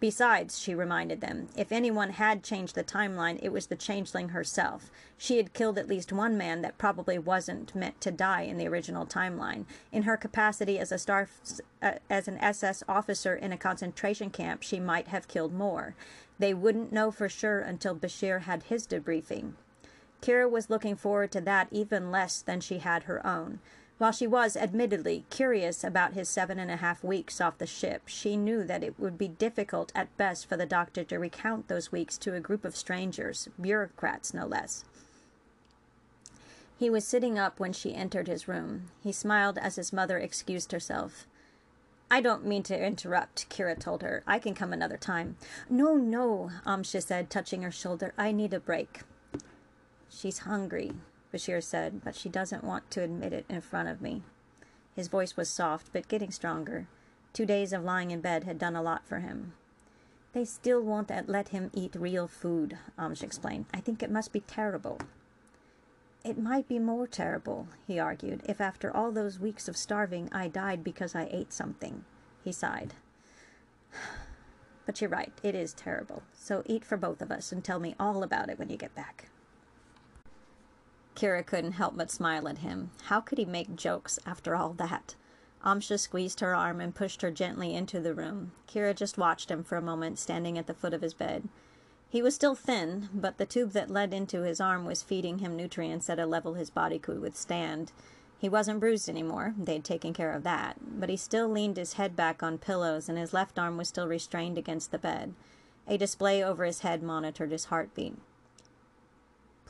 Besides, 0.00 0.58
she 0.58 0.74
reminded 0.74 1.20
them, 1.20 1.48
if 1.54 1.70
anyone 1.70 2.10
had 2.10 2.42
changed 2.42 2.74
the 2.74 2.82
timeline, 2.82 3.38
it 3.42 3.52
was 3.52 3.66
the 3.66 3.76
changeling 3.76 4.30
herself. 4.30 4.90
She 5.18 5.36
had 5.36 5.52
killed 5.52 5.76
at 5.76 5.88
least 5.88 6.10
one 6.10 6.38
man 6.38 6.62
that 6.62 6.78
probably 6.78 7.18
wasn't 7.18 7.74
meant 7.74 8.00
to 8.00 8.10
die 8.10 8.42
in 8.42 8.56
the 8.56 8.66
original 8.66 9.04
timeline. 9.04 9.66
In 9.92 10.04
her 10.04 10.16
capacity 10.16 10.78
as 10.78 10.90
a 10.90 10.96
star, 10.96 11.28
uh, 11.82 11.92
as 12.08 12.28
an 12.28 12.38
SS 12.38 12.82
officer 12.88 13.34
in 13.34 13.52
a 13.52 13.58
concentration 13.58 14.30
camp, 14.30 14.62
she 14.62 14.80
might 14.80 15.08
have 15.08 15.28
killed 15.28 15.52
more. 15.52 15.94
They 16.38 16.54
wouldn't 16.54 16.92
know 16.92 17.10
for 17.10 17.28
sure 17.28 17.60
until 17.60 17.94
Bashir 17.94 18.42
had 18.42 18.62
his 18.64 18.86
debriefing. 18.86 19.52
Kira 20.22 20.50
was 20.50 20.70
looking 20.70 20.96
forward 20.96 21.30
to 21.32 21.42
that 21.42 21.68
even 21.70 22.10
less 22.10 22.40
than 22.40 22.60
she 22.60 22.78
had 22.78 23.02
her 23.02 23.26
own. 23.26 23.58
While 24.00 24.12
she 24.12 24.26
was, 24.26 24.56
admittedly, 24.56 25.26
curious 25.28 25.84
about 25.84 26.14
his 26.14 26.26
seven 26.26 26.58
and 26.58 26.70
a 26.70 26.76
half 26.76 27.04
weeks 27.04 27.38
off 27.38 27.58
the 27.58 27.66
ship, 27.66 28.04
she 28.06 28.34
knew 28.34 28.64
that 28.64 28.82
it 28.82 28.98
would 28.98 29.18
be 29.18 29.28
difficult 29.28 29.92
at 29.94 30.16
best 30.16 30.48
for 30.48 30.56
the 30.56 30.64
doctor 30.64 31.04
to 31.04 31.18
recount 31.18 31.68
those 31.68 31.92
weeks 31.92 32.16
to 32.16 32.34
a 32.34 32.40
group 32.40 32.64
of 32.64 32.74
strangers, 32.74 33.50
bureaucrats 33.60 34.32
no 34.32 34.46
less. 34.46 34.86
He 36.78 36.88
was 36.88 37.06
sitting 37.06 37.38
up 37.38 37.60
when 37.60 37.74
she 37.74 37.94
entered 37.94 38.26
his 38.26 38.48
room. 38.48 38.90
He 39.04 39.12
smiled 39.12 39.58
as 39.58 39.76
his 39.76 39.92
mother 39.92 40.16
excused 40.16 40.72
herself. 40.72 41.26
I 42.10 42.22
don't 42.22 42.46
mean 42.46 42.62
to 42.62 42.82
interrupt, 42.82 43.50
Kira 43.50 43.78
told 43.78 44.00
her. 44.00 44.22
I 44.26 44.38
can 44.38 44.54
come 44.54 44.72
another 44.72 44.96
time. 44.96 45.36
No, 45.68 45.94
no, 45.94 46.50
Amsha 46.64 47.02
said, 47.02 47.28
touching 47.28 47.60
her 47.60 47.70
shoulder. 47.70 48.14
I 48.16 48.32
need 48.32 48.54
a 48.54 48.60
break. 48.60 49.00
She's 50.08 50.38
hungry, 50.38 50.92
Bashir 51.32 51.62
said, 51.62 52.02
but 52.04 52.16
she 52.16 52.28
doesn't 52.28 52.64
want 52.64 52.90
to 52.90 53.02
admit 53.02 53.32
it 53.32 53.46
in 53.48 53.60
front 53.60 53.88
of 53.88 54.00
me. 54.00 54.22
His 54.94 55.08
voice 55.08 55.36
was 55.36 55.48
soft, 55.48 55.90
but 55.92 56.08
getting 56.08 56.30
stronger. 56.30 56.86
Two 57.32 57.46
days 57.46 57.72
of 57.72 57.84
lying 57.84 58.10
in 58.10 58.20
bed 58.20 58.44
had 58.44 58.58
done 58.58 58.74
a 58.74 58.82
lot 58.82 59.06
for 59.06 59.20
him. 59.20 59.52
They 60.32 60.44
still 60.44 60.80
won't 60.80 61.10
let 61.28 61.48
him 61.48 61.70
eat 61.74 61.94
real 61.94 62.28
food, 62.28 62.78
Amsh 62.98 63.22
explained. 63.22 63.66
I 63.74 63.80
think 63.80 64.02
it 64.02 64.10
must 64.10 64.32
be 64.32 64.40
terrible. 64.40 64.98
It 66.24 66.38
might 66.38 66.68
be 66.68 66.78
more 66.78 67.06
terrible, 67.06 67.68
he 67.86 67.98
argued, 67.98 68.42
if 68.44 68.60
after 68.60 68.94
all 68.94 69.10
those 69.10 69.40
weeks 69.40 69.68
of 69.68 69.76
starving 69.76 70.28
I 70.32 70.48
died 70.48 70.84
because 70.84 71.14
I 71.14 71.28
ate 71.30 71.52
something. 71.52 72.04
He 72.44 72.52
sighed. 72.52 72.94
But 74.86 75.00
you're 75.00 75.10
right, 75.10 75.32
it 75.44 75.54
is 75.54 75.72
terrible. 75.72 76.24
So 76.32 76.64
eat 76.66 76.84
for 76.84 76.96
both 76.96 77.22
of 77.22 77.30
us 77.30 77.52
and 77.52 77.62
tell 77.62 77.78
me 77.78 77.94
all 78.00 78.24
about 78.24 78.50
it 78.50 78.58
when 78.58 78.70
you 78.70 78.76
get 78.76 78.92
back. 78.92 79.28
Kira 81.20 81.44
couldn't 81.44 81.72
help 81.72 81.98
but 81.98 82.10
smile 82.10 82.48
at 82.48 82.58
him. 82.58 82.92
How 83.04 83.20
could 83.20 83.36
he 83.36 83.44
make 83.44 83.76
jokes 83.76 84.18
after 84.24 84.56
all 84.56 84.72
that? 84.78 85.16
Amsha 85.62 85.98
squeezed 85.98 86.40
her 86.40 86.54
arm 86.54 86.80
and 86.80 86.94
pushed 86.94 87.20
her 87.20 87.30
gently 87.30 87.74
into 87.74 88.00
the 88.00 88.14
room. 88.14 88.52
Kira 88.66 88.96
just 88.96 89.18
watched 89.18 89.50
him 89.50 89.62
for 89.62 89.76
a 89.76 89.82
moment, 89.82 90.18
standing 90.18 90.56
at 90.56 90.66
the 90.66 90.72
foot 90.72 90.94
of 90.94 91.02
his 91.02 91.12
bed. 91.12 91.46
He 92.08 92.22
was 92.22 92.34
still 92.34 92.54
thin, 92.54 93.10
but 93.12 93.36
the 93.36 93.44
tube 93.44 93.72
that 93.72 93.90
led 93.90 94.14
into 94.14 94.44
his 94.44 94.62
arm 94.62 94.86
was 94.86 95.02
feeding 95.02 95.40
him 95.40 95.56
nutrients 95.56 96.08
at 96.08 96.18
a 96.18 96.24
level 96.24 96.54
his 96.54 96.70
body 96.70 96.98
could 96.98 97.20
withstand. 97.20 97.92
He 98.38 98.48
wasn't 98.48 98.80
bruised 98.80 99.10
anymore, 99.10 99.54
they'd 99.58 99.84
taken 99.84 100.14
care 100.14 100.32
of 100.32 100.42
that, 100.44 100.78
but 100.98 101.10
he 101.10 101.18
still 101.18 101.50
leaned 101.50 101.76
his 101.76 101.94
head 101.94 102.16
back 102.16 102.42
on 102.42 102.56
pillows 102.56 103.10
and 103.10 103.18
his 103.18 103.34
left 103.34 103.58
arm 103.58 103.76
was 103.76 103.88
still 103.88 104.08
restrained 104.08 104.56
against 104.56 104.90
the 104.90 104.98
bed. 104.98 105.34
A 105.86 105.98
display 105.98 106.42
over 106.42 106.64
his 106.64 106.80
head 106.80 107.02
monitored 107.02 107.52
his 107.52 107.66
heartbeat. 107.66 108.16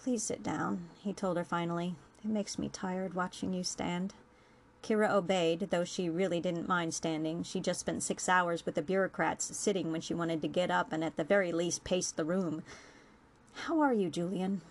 Please 0.02 0.22
sit 0.22 0.42
down, 0.42 0.88
he 1.02 1.12
told 1.12 1.36
her 1.36 1.44
finally. 1.44 1.94
It 2.24 2.30
makes 2.30 2.58
me 2.58 2.70
tired 2.70 3.12
watching 3.12 3.52
you 3.52 3.62
stand. 3.62 4.14
Kira 4.82 5.10
obeyed, 5.10 5.68
though 5.70 5.84
she 5.84 6.08
really 6.08 6.40
didn't 6.40 6.68
mind 6.68 6.94
standing. 6.94 7.42
She 7.42 7.60
just 7.60 7.80
spent 7.80 8.02
six 8.02 8.26
hours 8.26 8.64
with 8.64 8.76
the 8.76 8.82
bureaucrats, 8.82 9.54
sitting 9.54 9.92
when 9.92 10.00
she 10.00 10.14
wanted 10.14 10.40
to 10.40 10.48
get 10.48 10.70
up 10.70 10.90
and 10.90 11.04
at 11.04 11.16
the 11.16 11.24
very 11.24 11.52
least 11.52 11.84
pace 11.84 12.10
the 12.10 12.24
room. 12.24 12.62
How 13.66 13.80
are 13.80 13.92
you, 13.92 14.08
Julian? 14.08 14.62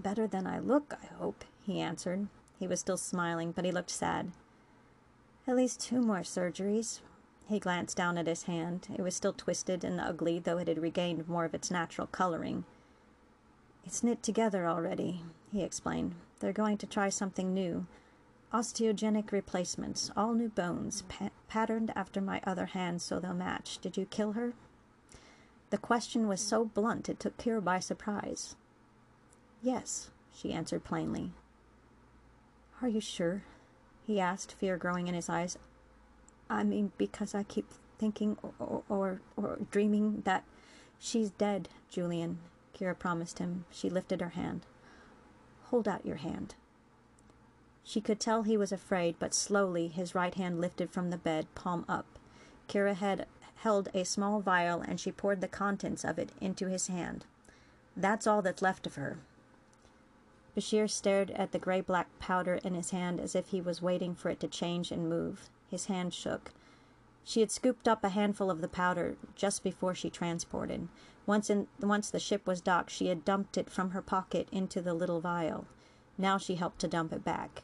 Better 0.00 0.26
than 0.26 0.48
I 0.48 0.58
look, 0.58 0.94
I 1.00 1.06
hope, 1.14 1.44
he 1.64 1.80
answered. 1.80 2.26
He 2.58 2.66
was 2.66 2.80
still 2.80 2.96
smiling, 2.96 3.52
but 3.52 3.64
he 3.64 3.70
looked 3.70 3.90
sad. 3.90 4.32
At 5.46 5.54
least 5.54 5.80
two 5.80 6.00
more 6.00 6.20
surgeries. 6.20 7.00
He 7.48 7.60
glanced 7.60 7.96
down 7.96 8.18
at 8.18 8.26
his 8.26 8.44
hand. 8.44 8.88
It 8.96 9.02
was 9.02 9.14
still 9.14 9.32
twisted 9.32 9.84
and 9.84 10.00
ugly, 10.00 10.40
though 10.40 10.58
it 10.58 10.66
had 10.66 10.78
regained 10.78 11.28
more 11.28 11.44
of 11.44 11.54
its 11.54 11.70
natural 11.70 12.08
coloring. 12.08 12.64
It's 13.84 14.02
knit 14.02 14.22
together 14.22 14.66
already, 14.66 15.22
he 15.52 15.62
explained. 15.62 16.14
They're 16.40 16.52
going 16.52 16.78
to 16.78 16.86
try 16.86 17.08
something 17.08 17.52
new. 17.52 17.86
Osteogenic 18.52 19.32
replacements, 19.32 20.10
all 20.16 20.32
new 20.32 20.48
bones, 20.48 21.02
pa- 21.02 21.30
patterned 21.48 21.92
after 21.94 22.20
my 22.20 22.40
other 22.44 22.66
hand 22.66 23.02
so 23.02 23.18
they'll 23.18 23.34
match. 23.34 23.78
Did 23.78 23.96
you 23.96 24.06
kill 24.06 24.32
her? 24.32 24.52
The 25.70 25.78
question 25.78 26.28
was 26.28 26.40
so 26.40 26.64
blunt 26.64 27.08
it 27.08 27.18
took 27.18 27.36
Kira 27.36 27.62
by 27.62 27.80
surprise. 27.80 28.56
Yes, 29.62 30.10
she 30.32 30.52
answered 30.52 30.84
plainly. 30.84 31.32
Are 32.80 32.88
you 32.88 33.00
sure? 33.00 33.42
he 34.06 34.20
asked, 34.20 34.52
fear 34.52 34.76
growing 34.76 35.08
in 35.08 35.14
his 35.14 35.28
eyes. 35.28 35.56
I 36.50 36.62
mean, 36.62 36.92
because 36.98 37.34
I 37.34 37.42
keep 37.42 37.66
thinking 37.98 38.36
or, 38.58 38.82
or, 38.88 39.20
or 39.36 39.58
dreaming 39.70 40.22
that 40.26 40.44
she's 40.98 41.30
dead, 41.30 41.70
Julian, 41.90 42.38
Kira 42.74 42.98
promised 42.98 43.38
him. 43.38 43.64
She 43.70 43.88
lifted 43.88 44.20
her 44.20 44.30
hand. 44.30 44.66
Hold 45.64 45.88
out 45.88 46.04
your 46.04 46.16
hand. 46.16 46.54
She 47.84 48.00
could 48.00 48.18
tell 48.18 48.42
he 48.42 48.56
was 48.56 48.72
afraid, 48.72 49.16
but 49.18 49.34
slowly 49.34 49.88
his 49.88 50.14
right 50.14 50.34
hand 50.34 50.60
lifted 50.60 50.90
from 50.90 51.10
the 51.10 51.18
bed, 51.18 51.46
palm 51.54 51.84
up. 51.88 52.06
Kira 52.68 52.94
had 52.94 53.26
held 53.56 53.88
a 53.94 54.04
small 54.04 54.40
vial 54.40 54.80
and 54.80 54.98
she 54.98 55.12
poured 55.12 55.40
the 55.40 55.48
contents 55.48 56.04
of 56.04 56.18
it 56.18 56.32
into 56.40 56.66
his 56.68 56.88
hand. 56.88 57.24
That's 57.96 58.26
all 58.26 58.42
that's 58.42 58.62
left 58.62 58.86
of 58.86 58.96
her. 58.96 59.18
Bashir 60.56 60.88
stared 60.88 61.30
at 61.32 61.52
the 61.52 61.58
gray 61.58 61.80
black 61.80 62.06
powder 62.18 62.54
in 62.62 62.74
his 62.74 62.90
hand 62.90 63.20
as 63.20 63.34
if 63.34 63.48
he 63.48 63.60
was 63.60 63.82
waiting 63.82 64.14
for 64.14 64.28
it 64.28 64.40
to 64.40 64.48
change 64.48 64.90
and 64.90 65.08
move. 65.08 65.48
His 65.70 65.86
hand 65.86 66.14
shook. 66.14 66.52
She 67.24 67.40
had 67.40 67.50
scooped 67.50 67.88
up 67.88 68.04
a 68.04 68.10
handful 68.10 68.50
of 68.50 68.60
the 68.60 68.68
powder 68.68 69.16
just 69.34 69.64
before 69.64 69.94
she 69.94 70.10
transported. 70.10 70.88
Once, 71.26 71.48
in, 71.48 71.68
once 71.80 72.10
the 72.10 72.20
ship 72.20 72.46
was 72.46 72.60
docked, 72.60 72.90
she 72.90 73.06
had 73.06 73.24
dumped 73.24 73.56
it 73.56 73.70
from 73.70 73.90
her 73.90 74.02
pocket 74.02 74.46
into 74.52 74.82
the 74.82 74.92
little 74.92 75.20
vial. 75.20 75.66
Now 76.18 76.36
she 76.36 76.56
helped 76.56 76.80
to 76.80 76.88
dump 76.88 77.12
it 77.12 77.24
back. 77.24 77.62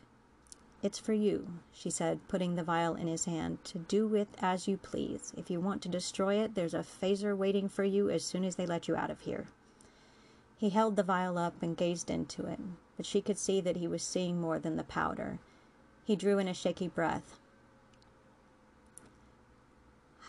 It's 0.83 0.99
for 0.99 1.13
you, 1.13 1.59
she 1.73 1.91
said, 1.91 2.27
putting 2.27 2.55
the 2.55 2.65
vial 2.65 2.95
in 2.95 3.07
his 3.07 3.27
hand, 3.27 3.63
to 3.65 3.79
do 3.79 4.07
with 4.07 4.29
as 4.41 4.67
you 4.67 4.79
please. 4.79 5.35
If 5.37 5.51
you 5.51 5.61
want 5.61 5.83
to 5.83 5.91
destroy 5.91 6.37
it, 6.37 6.55
there's 6.55 6.73
a 6.73 6.79
phaser 6.79 7.37
waiting 7.37 7.69
for 7.69 7.85
you 7.85 8.09
as 8.09 8.25
soon 8.25 8.45
as 8.45 8.57
they 8.57 8.65
let 8.65 8.89
you 8.89 8.97
out 8.97 9.11
of 9.11 9.21
here. 9.21 9.49
He 10.57 10.71
held 10.71 10.97
the 10.97 11.03
vial 11.03 11.37
up 11.37 11.63
and 11.63 11.77
gazed 11.77 12.09
into 12.09 12.47
it, 12.47 12.61
but 12.97 13.05
she 13.05 13.21
could 13.21 13.37
see 13.37 13.61
that 13.61 13.77
he 13.77 13.87
was 13.87 14.03
seeing 14.03 14.41
more 14.41 14.59
than 14.59 14.77
the 14.77 14.85
powder. 14.85 15.39
He 16.05 16.17
drew 16.17 16.39
in 16.39 16.49
a 16.49 16.55
shaky 16.55 16.89
breath. 16.89 17.39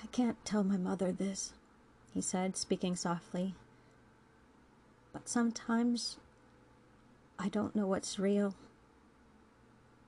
I 0.03 0.07
can't 0.07 0.43
tell 0.45 0.63
my 0.63 0.77
mother 0.77 1.11
this, 1.11 1.53
he 2.13 2.21
said, 2.21 2.57
speaking 2.57 2.95
softly. 2.95 3.55
But 5.13 5.29
sometimes 5.29 6.17
I 7.37 7.49
don't 7.49 7.75
know 7.75 7.87
what's 7.87 8.19
real. 8.19 8.55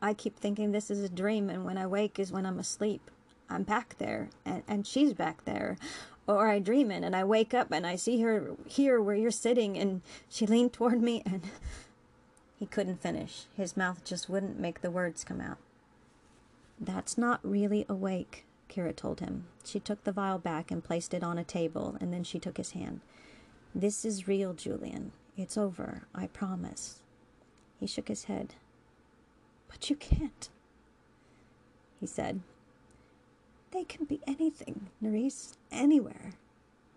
I 0.02 0.14
keep 0.14 0.38
thinking 0.38 0.72
this 0.72 0.90
is 0.90 1.04
a 1.04 1.10
dream, 1.10 1.50
and 1.50 1.66
when 1.66 1.78
I 1.78 1.88
wake 1.88 2.20
is 2.20 2.32
when 2.32 2.46
I'm 2.46 2.60
asleep. 2.60 3.10
I'm 3.50 3.64
back 3.64 3.96
there, 3.98 4.30
and, 4.46 4.64
and 4.68 4.88
she's 4.88 5.14
back 5.14 5.46
there. 5.46 5.78
Or 6.28 6.48
I 6.48 6.60
dream 6.60 6.90
it, 6.92 7.04
and 7.04 7.16
I 7.16 7.24
wake 7.24 7.54
up 7.54 7.72
and 7.72 7.86
I 7.86 7.96
see 7.96 8.22
her 8.22 8.52
here 8.66 9.02
where 9.02 9.16
you're 9.16 9.32
sitting, 9.32 9.78
and 9.78 10.02
she 10.30 10.46
leaned 10.46 10.74
toward 10.74 11.02
me, 11.02 11.22
and. 11.26 11.44
He 12.64 12.68
couldn't 12.68 13.02
finish. 13.02 13.48
His 13.58 13.76
mouth 13.76 14.06
just 14.06 14.30
wouldn't 14.30 14.58
make 14.58 14.80
the 14.80 14.90
words 14.90 15.26
come 15.26 15.42
out. 15.42 15.58
That's 16.80 17.18
not 17.18 17.42
really 17.44 17.86
awake, 17.90 18.46
Kira 18.74 18.96
told 18.96 19.20
him. 19.20 19.46
She 19.64 19.80
took 19.80 20.04
the 20.04 20.12
vial 20.12 20.40
back 20.40 20.72
and 20.72 20.84
placed 20.84 21.14
it 21.14 21.24
on 21.24 21.38
a 21.38 21.44
table, 21.44 21.96
and 22.02 22.12
then 22.12 22.24
she 22.24 22.40
took 22.40 22.58
his 22.58 22.72
hand. 22.72 23.02
This 23.76 24.04
is 24.06 24.28
real, 24.28 24.54
Julian. 24.54 25.12
It's 25.38 25.58
over, 25.58 26.04
I 26.14 26.28
promise. 26.28 27.02
He 27.80 27.88
shook 27.88 28.08
his 28.08 28.26
head. 28.26 28.56
But 29.68 29.90
you 29.90 29.96
can't, 29.96 30.50
he 32.00 32.06
said. 32.06 32.42
They 33.72 33.84
can 33.84 34.06
be 34.06 34.22
anything, 34.28 34.90
Nerys, 35.04 35.56
anywhere. 35.72 36.34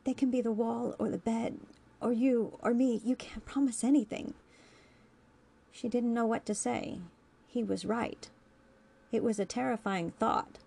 They 0.04 0.12
can 0.14 0.30
be 0.30 0.42
the 0.42 0.52
wall 0.52 0.94
or 0.98 1.08
the 1.08 1.18
bed, 1.18 1.58
or 2.00 2.12
you 2.12 2.58
or 2.62 2.74
me. 2.74 3.00
You 3.04 3.16
can't 3.16 3.46
promise 3.46 3.82
anything. 3.82 4.34
She 5.72 5.88
didn't 5.88 6.14
know 6.14 6.26
what 6.26 6.44
to 6.46 6.54
say. 6.54 7.00
He 7.46 7.64
was 7.64 7.86
right. 7.86 8.28
It 9.10 9.22
was 9.22 9.38
a 9.38 9.46
terrifying 9.46 10.12
thought. 10.18 10.58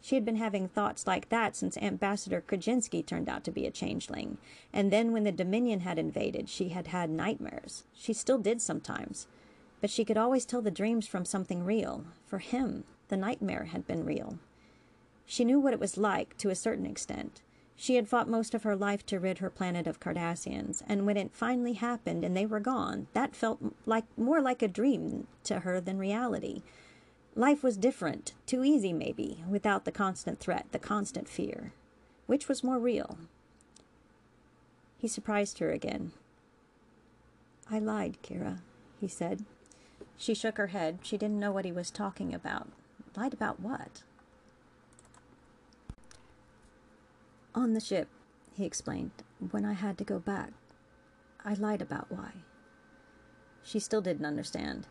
She 0.00 0.14
had 0.14 0.24
been 0.24 0.36
having 0.36 0.68
thoughts 0.68 1.06
like 1.06 1.28
that 1.28 1.56
since 1.56 1.76
Ambassador 1.76 2.42
Krajensky 2.46 3.04
turned 3.04 3.28
out 3.28 3.44
to 3.44 3.50
be 3.50 3.66
a 3.66 3.70
changeling. 3.70 4.38
And 4.72 4.92
then 4.92 5.12
when 5.12 5.24
the 5.24 5.32
Dominion 5.32 5.80
had 5.80 5.98
invaded, 5.98 6.48
she 6.48 6.70
had 6.70 6.88
had 6.88 7.10
nightmares. 7.10 7.84
She 7.94 8.12
still 8.12 8.38
did 8.38 8.62
sometimes. 8.62 9.26
But 9.80 9.90
she 9.90 10.04
could 10.04 10.16
always 10.16 10.44
tell 10.44 10.62
the 10.62 10.70
dreams 10.70 11.06
from 11.06 11.24
something 11.24 11.64
real. 11.64 12.04
For 12.26 12.38
him, 12.38 12.84
the 13.08 13.16
nightmare 13.16 13.64
had 13.72 13.86
been 13.86 14.04
real. 14.04 14.38
She 15.26 15.44
knew 15.44 15.60
what 15.60 15.74
it 15.74 15.80
was 15.80 15.96
like, 15.96 16.36
to 16.38 16.50
a 16.50 16.54
certain 16.54 16.86
extent. 16.86 17.42
She 17.76 17.94
had 17.94 18.08
fought 18.08 18.28
most 18.28 18.54
of 18.54 18.64
her 18.64 18.74
life 18.74 19.06
to 19.06 19.20
rid 19.20 19.38
her 19.38 19.50
planet 19.50 19.86
of 19.86 20.00
Cardassians, 20.00 20.82
and 20.88 21.06
when 21.06 21.16
it 21.16 21.30
finally 21.32 21.74
happened 21.74 22.24
and 22.24 22.36
they 22.36 22.44
were 22.44 22.58
gone, 22.58 23.06
that 23.12 23.36
felt 23.36 23.60
like 23.86 24.04
more 24.16 24.40
like 24.40 24.62
a 24.62 24.68
dream 24.68 25.28
to 25.44 25.60
her 25.60 25.80
than 25.80 25.96
reality. 25.96 26.62
Life 27.38 27.62
was 27.62 27.76
different, 27.76 28.32
too 28.46 28.64
easy 28.64 28.92
maybe, 28.92 29.44
without 29.48 29.84
the 29.84 29.92
constant 29.92 30.40
threat, 30.40 30.66
the 30.72 30.78
constant 30.80 31.28
fear. 31.28 31.72
Which 32.26 32.48
was 32.48 32.64
more 32.64 32.80
real? 32.80 33.16
He 34.96 35.06
surprised 35.06 35.60
her 35.60 35.70
again. 35.70 36.10
I 37.70 37.78
lied, 37.78 38.18
Kira, 38.24 38.58
he 39.00 39.06
said. 39.06 39.44
She 40.16 40.34
shook 40.34 40.58
her 40.58 40.66
head. 40.68 40.98
She 41.02 41.16
didn't 41.16 41.38
know 41.38 41.52
what 41.52 41.64
he 41.64 41.70
was 41.70 41.92
talking 41.92 42.34
about. 42.34 42.70
Lied 43.16 43.34
about 43.34 43.60
what? 43.60 44.02
On 47.54 47.72
the 47.72 47.80
ship, 47.80 48.08
he 48.52 48.64
explained, 48.64 49.12
when 49.52 49.64
I 49.64 49.74
had 49.74 49.96
to 49.98 50.04
go 50.04 50.18
back, 50.18 50.50
I 51.44 51.54
lied 51.54 51.82
about 51.82 52.10
why. 52.10 52.32
She 53.62 53.78
still 53.78 54.00
didn't 54.00 54.26
understand. 54.26 54.88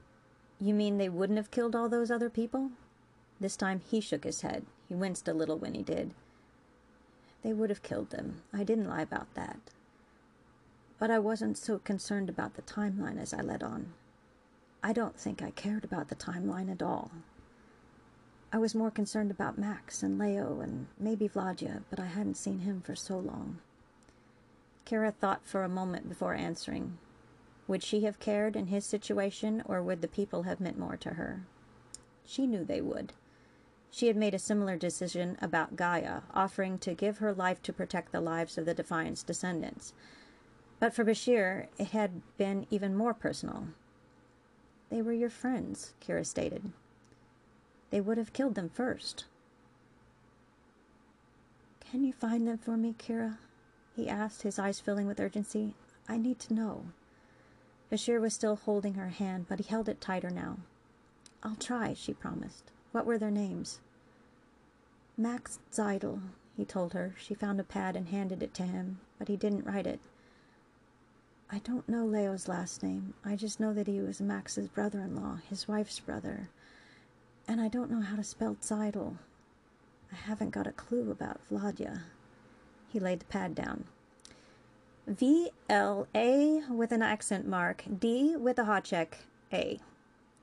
You 0.60 0.74
mean 0.74 0.97
they 0.97 1.10
wouldn't 1.10 1.38
have 1.38 1.51
killed 1.51 1.76
all 1.76 1.88
those 1.88 2.10
other 2.10 2.30
people? 2.30 2.72
This 3.39 3.55
time 3.55 3.82
he 3.89 4.01
shook 4.01 4.24
his 4.24 4.41
head. 4.41 4.66
He 4.89 4.95
winced 4.95 5.28
a 5.28 5.34
little 5.34 5.58
when 5.58 5.76
he 5.76 5.84
did. 5.84 6.12
They 7.43 7.53
would 7.53 7.70
have 7.70 7.84
killed 7.84 8.10
them. 8.10 8.41
I 8.51 8.64
didn't 8.64 8.89
lie 8.89 9.01
about 9.01 9.34
that. 9.36 9.60
But 10.97 11.12
I 11.12 11.20
wasn't 11.20 11.58
so 11.58 11.78
concerned 11.78 12.30
about 12.30 12.55
the 12.55 12.64
timeline 12.64 13.22
as 13.22 13.34
I 13.34 13.41
let 13.41 13.62
on. 13.62 13.93
I 14.84 14.93
don't 14.93 15.20
think 15.20 15.41
I 15.41 15.51
cared 15.51 15.84
about 15.84 16.08
the 16.08 16.16
timeline 16.16 16.72
at 16.72 16.82
all. 16.82 17.12
I 18.51 18.58
was 18.58 18.74
more 18.74 18.89
concerned 18.89 19.30
about 19.30 19.58
Max 19.58 20.01
and 20.01 20.18
Leo 20.18 20.62
and 20.62 20.88
maybe 20.99 21.28
Vladia, 21.28 21.84
but 21.89 21.99
I 21.99 22.05
hadn't 22.05 22.38
seen 22.38 22.60
him 22.60 22.82
for 22.82 22.95
so 22.95 23.20
long. 23.20 23.60
Kira 24.86 25.14
thought 25.14 25.41
for 25.43 25.64
a 25.64 25.70
moment 25.70 26.08
before 26.10 26.34
answering. 26.34 26.97
Would 27.68 27.84
she 27.84 28.01
have 28.01 28.20
cared 28.20 28.55
in 28.55 28.68
his 28.68 28.86
situation, 28.86 29.61
or 29.65 29.84
would 29.84 30.01
the 30.01 30.07
people 30.07 30.43
have 30.43 30.61
meant 30.61 30.80
more 30.80 30.97
to 30.97 31.11
her? 31.11 31.43
She 32.26 32.47
knew 32.47 32.63
they 32.63 32.82
would. 32.82 33.13
She 33.91 34.07
had 34.07 34.15
made 34.15 34.34
a 34.34 34.39
similar 34.39 34.78
decision 34.78 35.38
about 35.41 35.76
Gaia, 35.76 36.22
offering 36.34 36.78
to 36.80 36.93
give 36.93 37.18
her 37.18 37.34
life 37.34 37.61
to 37.63 37.74
protect 37.74 38.11
the 38.11 38.22
lives 38.22 38.57
of 38.57 38.65
the 38.65 38.74
Defiant's 38.74 39.24
descendants. 39.24 39.93
But 40.80 40.93
for 40.93 41.03
Bashir, 41.03 41.68
it 41.78 41.88
had 41.88 42.22
been 42.38 42.68
even 42.70 42.95
more 42.95 43.13
personal. 43.13 43.68
They 44.89 45.01
were 45.01 45.13
your 45.13 45.30
friends, 45.30 45.93
Kira 46.01 46.26
stated. 46.26 46.72
They 47.89 47.99
would 48.01 48.18
have 48.18 48.34
killed 48.34 48.55
them 48.55 48.70
first. 48.70 49.26
Can 51.80 52.03
you 52.03 52.13
find 52.13 52.47
them 52.47 52.57
for 52.57 52.78
me, 52.78 52.93
Kira? 52.97 53.38
he 53.95 54.07
asked, 54.07 54.43
his 54.43 54.59
eyes 54.59 54.80
filling 54.80 55.07
with 55.07 55.20
urgency. 55.20 55.74
I 56.07 56.18
need 56.18 56.39
to 56.39 56.53
know. 56.53 56.86
Bashir 57.92 58.20
was 58.20 58.34
still 58.34 58.58
holding 58.58 58.96
her 58.96 59.10
hand, 59.10 59.46
but 59.48 59.60
he 59.60 59.66
held 59.66 59.88
it 59.88 60.02
tighter 60.02 60.30
now. 60.30 60.58
I'll 61.42 61.56
try, 61.56 61.94
she 61.94 62.14
promised. 62.14 62.72
What 62.92 63.06
were 63.06 63.18
their 63.18 63.32
names? 63.32 63.80
Max 65.18 65.60
Zeidel, 65.72 66.22
he 66.56 66.66
told 66.66 66.94
her. 66.94 67.16
She 67.18 67.34
found 67.34 67.60
a 67.60 67.64
pad 67.64 67.96
and 67.96 68.10
handed 68.10 68.44
it 68.44 68.54
to 68.56 68.64
him, 68.64 69.00
but 69.18 69.28
he 69.28 69.38
didn't 69.38 69.66
write 69.66 69.88
it. 69.88 70.00
I 71.50 71.60
don't 71.60 71.88
know 71.88 72.06
Leo's 72.06 72.50
last 72.50 72.84
name. 72.84 73.14
I 73.24 73.38
just 73.38 73.60
know 73.60 73.74
that 73.74 73.88
he 73.88 74.02
was 74.02 74.20
Max's 74.20 74.68
brother 74.68 75.00
in 75.00 75.16
law, 75.16 75.40
his 75.50 75.68
wife's 75.68 76.00
brother. 76.00 76.50
And 77.48 77.62
I 77.62 77.70
don't 77.70 77.90
know 77.90 78.02
how 78.02 78.18
to 78.18 78.24
spell 78.24 78.58
Zeidel. 78.62 79.18
I 80.12 80.16
haven't 80.16 80.50
got 80.50 80.68
a 80.68 80.74
clue 80.74 81.10
about 81.10 81.40
Vladya. 81.50 82.02
He 82.90 83.00
laid 83.00 83.22
the 83.22 83.26
pad 83.26 83.56
down. 83.56 83.86
V 85.08 85.51
L 85.70 86.05
A 86.14 86.62
with 86.70 86.91
an 86.91 87.01
accent 87.01 87.47
mark, 87.47 87.86
D 87.99 88.36
with 88.36 88.60
a 88.60 88.64
háček, 88.64 89.14
A. 89.53 89.80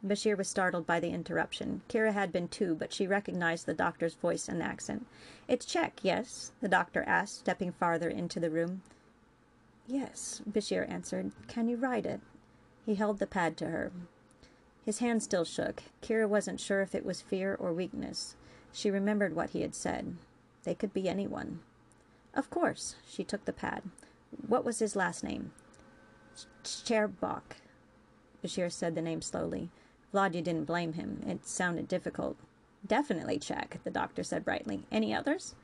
Bashir 0.02 0.38
was 0.38 0.48
startled 0.48 0.86
by 0.86 1.00
the 1.00 1.10
interruption. 1.10 1.82
Kira 1.86 2.14
had 2.14 2.32
been 2.32 2.48
too, 2.48 2.74
but 2.74 2.90
she 2.90 3.06
recognized 3.06 3.66
the 3.66 3.74
doctor's 3.74 4.14
voice 4.14 4.48
and 4.48 4.62
accent. 4.62 5.06
It's 5.48 5.66
Czech, 5.66 6.00
yes? 6.02 6.52
the 6.62 6.68
doctor 6.68 7.04
asked, 7.06 7.40
stepping 7.40 7.72
farther 7.72 8.08
into 8.08 8.40
the 8.40 8.50
room. 8.50 8.80
Yes, 9.86 10.40
Bashir 10.50 10.90
answered. 10.90 11.32
Can 11.46 11.68
you 11.68 11.76
write 11.76 12.06
it? 12.06 12.20
He 12.86 12.94
held 12.94 13.18
the 13.18 13.26
pad 13.26 13.58
to 13.58 13.66
her. 13.66 13.92
His 14.82 15.00
hand 15.00 15.22
still 15.22 15.44
shook. 15.44 15.82
Kira 16.02 16.26
wasn't 16.26 16.60
sure 16.60 16.80
if 16.80 16.94
it 16.94 17.04
was 17.04 17.20
fear 17.20 17.54
or 17.54 17.72
weakness. 17.74 18.34
She 18.72 18.90
remembered 18.90 19.36
what 19.36 19.50
he 19.50 19.60
had 19.60 19.74
said. 19.74 20.16
They 20.64 20.74
could 20.74 20.94
be 20.94 21.06
anyone. 21.06 21.60
Of 22.32 22.48
course. 22.48 22.96
She 23.06 23.24
took 23.24 23.44
the 23.44 23.52
pad. 23.52 23.82
What 24.46 24.64
was 24.64 24.78
his 24.78 24.96
last 24.96 25.24
name? 25.24 25.52
Cherbok. 26.62 27.58
Bashir 28.42 28.70
said 28.70 28.94
the 28.94 29.02
name 29.02 29.22
slowly. 29.22 29.70
Vladya 30.12 30.42
didn't 30.42 30.64
blame 30.64 30.94
him. 30.94 31.22
It 31.26 31.46
sounded 31.46 31.88
difficult. 31.88 32.36
Definitely 32.86 33.38
Czech, 33.38 33.80
the 33.84 33.90
doctor 33.90 34.22
said 34.22 34.44
brightly. 34.44 34.86
Any 34.92 35.14
others? 35.14 35.54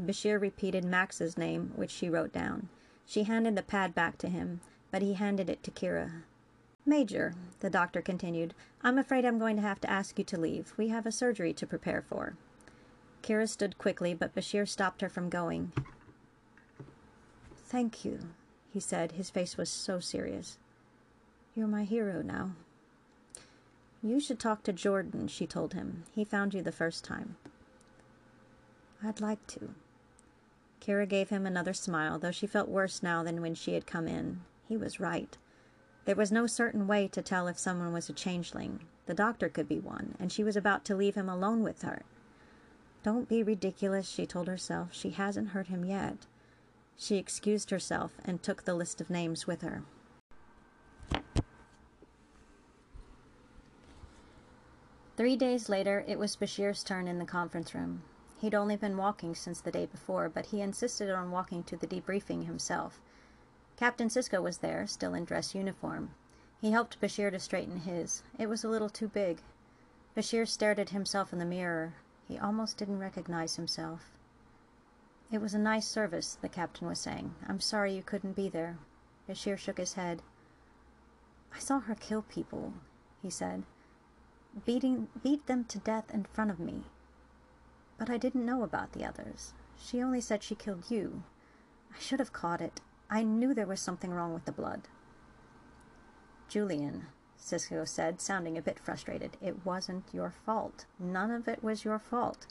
Bashir 0.00 0.40
repeated 0.40 0.84
Max's 0.84 1.38
name, 1.38 1.72
which 1.76 1.90
she 1.90 2.10
wrote 2.10 2.32
down. 2.32 2.68
She 3.06 3.22
handed 3.22 3.56
the 3.56 3.62
pad 3.62 3.94
back 3.94 4.18
to 4.18 4.28
him, 4.28 4.60
but 4.90 5.00
he 5.00 5.14
handed 5.14 5.48
it 5.48 5.62
to 5.62 5.70
Kira. 5.70 6.22
Major, 6.84 7.34
the 7.60 7.70
doctor 7.70 8.02
continued, 8.02 8.54
I'm 8.82 8.98
afraid 8.98 9.24
I'm 9.24 9.38
going 9.38 9.56
to 9.56 9.62
have 9.62 9.80
to 9.80 9.90
ask 9.90 10.18
you 10.18 10.24
to 10.24 10.38
leave. 10.38 10.72
We 10.76 10.88
have 10.88 11.06
a 11.06 11.12
surgery 11.12 11.52
to 11.54 11.66
prepare 11.66 12.02
for. 12.02 12.36
Kira 13.22 13.48
stood 13.48 13.78
quickly, 13.78 14.14
but 14.14 14.34
Bashir 14.34 14.68
stopped 14.68 15.00
her 15.00 15.08
from 15.08 15.28
going. 15.28 15.72
Thank 17.68 18.04
you, 18.04 18.20
he 18.72 18.78
said. 18.78 19.12
His 19.12 19.28
face 19.28 19.56
was 19.56 19.68
so 19.68 19.98
serious. 19.98 20.56
You're 21.56 21.66
my 21.66 21.82
hero 21.82 22.22
now. 22.22 22.52
You 24.02 24.20
should 24.20 24.38
talk 24.38 24.62
to 24.62 24.72
Jordan, 24.72 25.26
she 25.26 25.48
told 25.48 25.74
him. 25.74 26.04
He 26.14 26.24
found 26.24 26.54
you 26.54 26.62
the 26.62 26.70
first 26.70 27.04
time. 27.04 27.36
I'd 29.02 29.20
like 29.20 29.44
to. 29.48 29.70
Kira 30.80 31.08
gave 31.08 31.30
him 31.30 31.44
another 31.44 31.74
smile, 31.74 32.20
though 32.20 32.30
she 32.30 32.46
felt 32.46 32.68
worse 32.68 33.02
now 33.02 33.24
than 33.24 33.42
when 33.42 33.56
she 33.56 33.74
had 33.74 33.84
come 33.84 34.06
in. 34.06 34.42
He 34.68 34.76
was 34.76 35.00
right. 35.00 35.36
There 36.04 36.14
was 36.14 36.30
no 36.30 36.46
certain 36.46 36.86
way 36.86 37.08
to 37.08 37.20
tell 37.20 37.48
if 37.48 37.58
someone 37.58 37.92
was 37.92 38.08
a 38.08 38.12
changeling. 38.12 38.80
The 39.06 39.14
doctor 39.14 39.48
could 39.48 39.68
be 39.68 39.80
one, 39.80 40.14
and 40.20 40.30
she 40.30 40.44
was 40.44 40.56
about 40.56 40.84
to 40.84 40.94
leave 40.94 41.16
him 41.16 41.28
alone 41.28 41.64
with 41.64 41.82
her. 41.82 42.02
Don't 43.02 43.28
be 43.28 43.42
ridiculous, 43.42 44.08
she 44.08 44.24
told 44.24 44.46
herself. 44.46 44.90
She 44.92 45.10
hasn't 45.10 45.48
hurt 45.48 45.66
him 45.66 45.84
yet. 45.84 46.26
She 46.96 47.16
excused 47.16 47.70
herself 47.70 48.12
and 48.24 48.42
took 48.42 48.64
the 48.64 48.74
list 48.74 49.00
of 49.00 49.10
names 49.10 49.46
with 49.46 49.62
her. 49.62 49.82
Three 55.16 55.36
days 55.36 55.68
later, 55.68 56.04
it 56.06 56.18
was 56.18 56.36
Bashir's 56.36 56.84
turn 56.84 57.08
in 57.08 57.18
the 57.18 57.24
conference 57.24 57.74
room. 57.74 58.02
He'd 58.38 58.54
only 58.54 58.76
been 58.76 58.98
walking 58.98 59.34
since 59.34 59.60
the 59.60 59.70
day 59.70 59.86
before, 59.86 60.28
but 60.28 60.46
he 60.46 60.60
insisted 60.60 61.10
on 61.10 61.30
walking 61.30 61.62
to 61.64 61.76
the 61.76 61.86
debriefing 61.86 62.44
himself. 62.44 63.00
Captain 63.76 64.08
Sisko 64.08 64.42
was 64.42 64.58
there, 64.58 64.86
still 64.86 65.14
in 65.14 65.24
dress 65.24 65.54
uniform. 65.54 66.10
He 66.60 66.70
helped 66.70 67.00
Bashir 67.00 67.30
to 67.30 67.38
straighten 67.38 67.80
his. 67.80 68.22
It 68.38 68.48
was 68.48 68.64
a 68.64 68.68
little 68.68 68.90
too 68.90 69.08
big. 69.08 69.40
Bashir 70.14 70.46
stared 70.46 70.78
at 70.78 70.90
himself 70.90 71.32
in 71.32 71.38
the 71.38 71.44
mirror. 71.44 71.94
He 72.28 72.38
almost 72.38 72.76
didn't 72.76 72.98
recognize 72.98 73.56
himself. 73.56 74.15
It 75.30 75.40
was 75.40 75.54
a 75.54 75.58
nice 75.58 75.86
service, 75.86 76.38
the 76.40 76.48
captain 76.48 76.86
was 76.86 77.00
saying. 77.00 77.34
I'm 77.48 77.60
sorry 77.60 77.94
you 77.94 78.02
couldn't 78.02 78.36
be 78.36 78.48
there. 78.48 78.78
Bashir 79.28 79.58
shook 79.58 79.78
his 79.78 79.94
head. 79.94 80.22
I 81.52 81.58
saw 81.58 81.80
her 81.80 81.96
kill 81.96 82.22
people, 82.22 82.74
he 83.22 83.30
said. 83.30 83.64
Beating 84.64 85.08
beat 85.22 85.46
them 85.46 85.64
to 85.64 85.78
death 85.78 86.14
in 86.14 86.24
front 86.24 86.50
of 86.50 86.60
me. 86.60 86.84
But 87.98 88.08
I 88.08 88.18
didn't 88.18 88.46
know 88.46 88.62
about 88.62 88.92
the 88.92 89.04
others. 89.04 89.52
She 89.78 90.02
only 90.02 90.20
said 90.20 90.42
she 90.42 90.54
killed 90.54 90.90
you. 90.90 91.22
I 91.94 91.98
should 91.98 92.20
have 92.20 92.32
caught 92.32 92.60
it. 92.60 92.80
I 93.10 93.22
knew 93.22 93.52
there 93.52 93.66
was 93.66 93.80
something 93.80 94.12
wrong 94.12 94.32
with 94.32 94.44
the 94.44 94.52
blood. 94.52 94.82
Julian, 96.48 97.06
Sisko 97.38 97.86
said, 97.86 98.20
sounding 98.20 98.56
a 98.56 98.62
bit 98.62 98.78
frustrated, 98.78 99.36
it 99.40 99.64
wasn't 99.64 100.04
your 100.12 100.30
fault. 100.30 100.86
None 100.98 101.30
of 101.30 101.48
it 101.48 101.62
was 101.62 101.84
your 101.84 101.98
fault. 101.98 102.46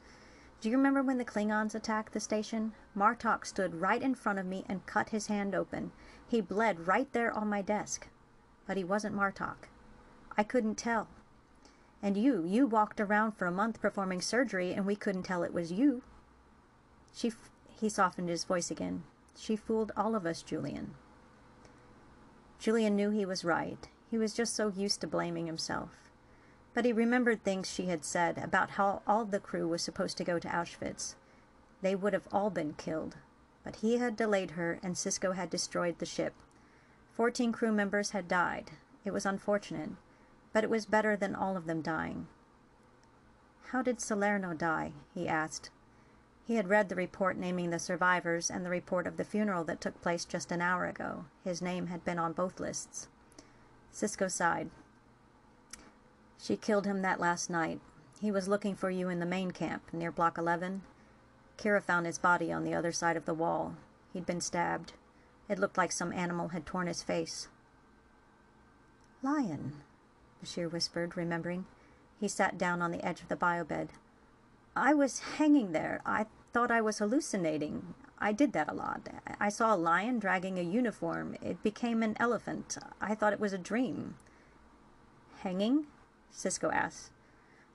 Do 0.62 0.70
you 0.70 0.78
remember 0.78 1.04
when 1.04 1.18
the 1.18 1.26
Klingons 1.26 1.76
attacked 1.76 2.14
the 2.14 2.20
station? 2.20 2.74
Martok 2.98 3.46
stood 3.46 3.82
right 3.82 4.02
in 4.02 4.16
front 4.16 4.40
of 4.40 4.46
me 4.46 4.66
and 4.68 4.86
cut 4.86 5.10
his 5.10 5.28
hand 5.28 5.54
open. 5.54 5.92
He 6.28 6.42
bled 6.42 6.88
right 6.88 7.12
there 7.14 7.32
on 7.32 7.50
my 7.50 7.62
desk. 7.62 8.08
But 8.66 8.78
he 8.78 8.84
wasn't 8.84 9.16
Martok. 9.16 9.70
I 10.38 10.44
couldn't 10.44 10.76
tell. 10.76 11.08
And 12.02 12.18
you, 12.18 12.44
you 12.46 12.66
walked 12.68 13.00
around 13.00 13.34
for 13.34 13.46
a 13.46 13.52
month 13.52 13.82
performing 13.82 14.22
surgery, 14.22 14.74
and 14.74 14.86
we 14.86 14.96
couldn't 14.96 15.24
tell 15.24 15.44
it 15.44 15.54
was 15.54 15.72
you. 15.72 16.02
She, 17.14 17.32
he 17.80 17.90
softened 17.90 18.30
his 18.30 18.44
voice 18.44 18.72
again. 18.72 19.04
She 19.38 19.56
fooled 19.56 19.92
all 19.96 20.16
of 20.16 20.26
us, 20.26 20.42
Julian. 20.42 20.96
Julian 22.60 22.96
knew 22.96 23.12
he 23.12 23.26
was 23.26 23.46
right. 23.46 23.88
He 24.10 24.18
was 24.18 24.34
just 24.34 24.56
so 24.56 24.72
used 24.76 25.02
to 25.02 25.08
blaming 25.08 25.46
himself. 25.46 26.05
But 26.76 26.84
he 26.84 26.92
remembered 26.92 27.44
things 27.44 27.72
she 27.72 27.86
had 27.86 28.04
said 28.04 28.38
about 28.38 28.72
how 28.72 29.02
all 29.08 29.24
the 29.24 29.40
crew 29.40 29.68
was 29.68 29.82
supposed 29.82 30.18
to 30.18 30.26
go 30.26 30.38
to 30.38 30.48
Auschwitz. 30.50 31.16
They 31.82 31.96
would 31.96 32.12
have 32.12 32.28
all 32.34 32.50
been 32.50 32.74
killed. 32.74 33.16
But 33.64 33.78
he 33.78 33.98
had 33.98 34.18
delayed 34.18 34.52
her, 34.52 34.78
and 34.84 34.96
Sisko 34.96 35.34
had 35.34 35.50
destroyed 35.50 35.98
the 35.98 36.06
ship. 36.06 36.34
Fourteen 37.14 37.54
crew 37.54 37.72
members 37.72 38.12
had 38.12 38.28
died. 38.28 38.72
It 39.06 39.14
was 39.14 39.26
unfortunate, 39.26 39.92
but 40.52 40.66
it 40.66 40.70
was 40.70 40.86
better 40.86 41.16
than 41.16 41.34
all 41.34 41.56
of 41.56 41.66
them 41.66 41.82
dying. 41.82 42.28
How 43.70 43.82
did 43.82 44.02
Salerno 44.02 44.54
die? 44.54 44.92
he 45.14 45.30
asked. 45.30 45.70
He 46.46 46.56
had 46.56 46.68
read 46.68 46.90
the 46.90 46.96
report 46.96 47.38
naming 47.38 47.70
the 47.70 47.80
survivors 47.80 48.52
and 48.52 48.66
the 48.66 48.70
report 48.70 49.08
of 49.08 49.18
the 49.18 49.24
funeral 49.24 49.64
that 49.64 49.82
took 49.82 50.02
place 50.02 50.26
just 50.26 50.52
an 50.52 50.62
hour 50.62 50.86
ago. 50.86 51.26
His 51.44 51.62
name 51.62 51.88
had 51.88 52.04
been 52.04 52.20
on 52.20 52.34
both 52.34 52.60
lists. 52.60 53.08
Sisko 53.94 54.30
sighed. 54.30 54.70
She 56.46 56.58
killed 56.58 56.86
him 56.86 57.02
that 57.02 57.20
last 57.20 57.50
night. 57.50 57.80
He 58.22 58.30
was 58.30 58.48
looking 58.48 58.76
for 58.76 58.92
you 58.92 59.10
in 59.10 59.20
the 59.20 59.26
main 59.26 59.50
camp 59.50 59.82
near 59.92 60.12
Block 60.12 60.38
11. 60.38 60.84
Kira 61.58 61.82
found 61.82 62.06
his 62.06 62.20
body 62.20 62.52
on 62.52 62.64
the 62.64 62.76
other 62.76 62.92
side 62.92 63.18
of 63.18 63.26
the 63.26 63.34
wall. 63.34 63.74
He'd 64.14 64.28
been 64.28 64.42
stabbed. 64.42 64.94
It 65.50 65.58
looked 65.58 65.76
like 65.76 65.92
some 65.92 66.14
animal 66.14 66.50
had 66.50 66.68
torn 66.68 66.86
his 66.86 67.02
face. 67.02 67.48
Lion, 69.24 69.74
Bashir 70.44 70.72
whispered, 70.72 71.18
remembering. 71.18 71.66
He 72.20 72.28
sat 72.28 72.60
down 72.60 72.80
on 72.80 72.92
the 72.92 73.04
edge 73.04 73.22
of 73.22 73.28
the 73.28 73.36
biobed. 73.36 73.90
I 74.76 74.94
was 74.94 75.38
hanging 75.38 75.72
there. 75.72 76.00
I 76.06 76.28
thought 76.54 76.70
I 76.70 76.80
was 76.80 77.00
hallucinating. 77.00 77.96
I 78.20 78.34
did 78.34 78.54
that 78.54 78.70
a 78.70 78.76
lot. 78.76 79.10
I 79.40 79.50
saw 79.50 79.74
a 79.74 79.76
lion 79.76 80.20
dragging 80.20 80.60
a 80.60 80.62
uniform. 80.62 81.38
It 81.42 81.64
became 81.64 82.04
an 82.04 82.16
elephant. 82.20 82.78
I 83.02 83.16
thought 83.16 83.34
it 83.34 83.40
was 83.40 83.54
a 83.54 83.58
dream. 83.58 84.14
Hanging? 85.40 85.88
Sisko 86.36 86.74
asked. 86.74 87.12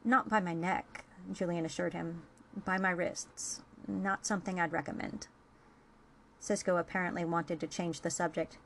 Not 0.04 0.28
by 0.28 0.40
my 0.40 0.52
neck, 0.52 1.04
Julian 1.32 1.64
assured 1.64 1.94
him. 1.94 2.22
By 2.64 2.78
my 2.78 2.90
wrists. 2.90 3.62
Not 3.88 4.26
something 4.26 4.60
I'd 4.60 4.72
recommend. 4.72 5.28
Sisko 6.40 6.78
apparently 6.78 7.24
wanted 7.24 7.60
to 7.60 7.66
change 7.66 8.00
the 8.00 8.10
subject. 8.10 8.58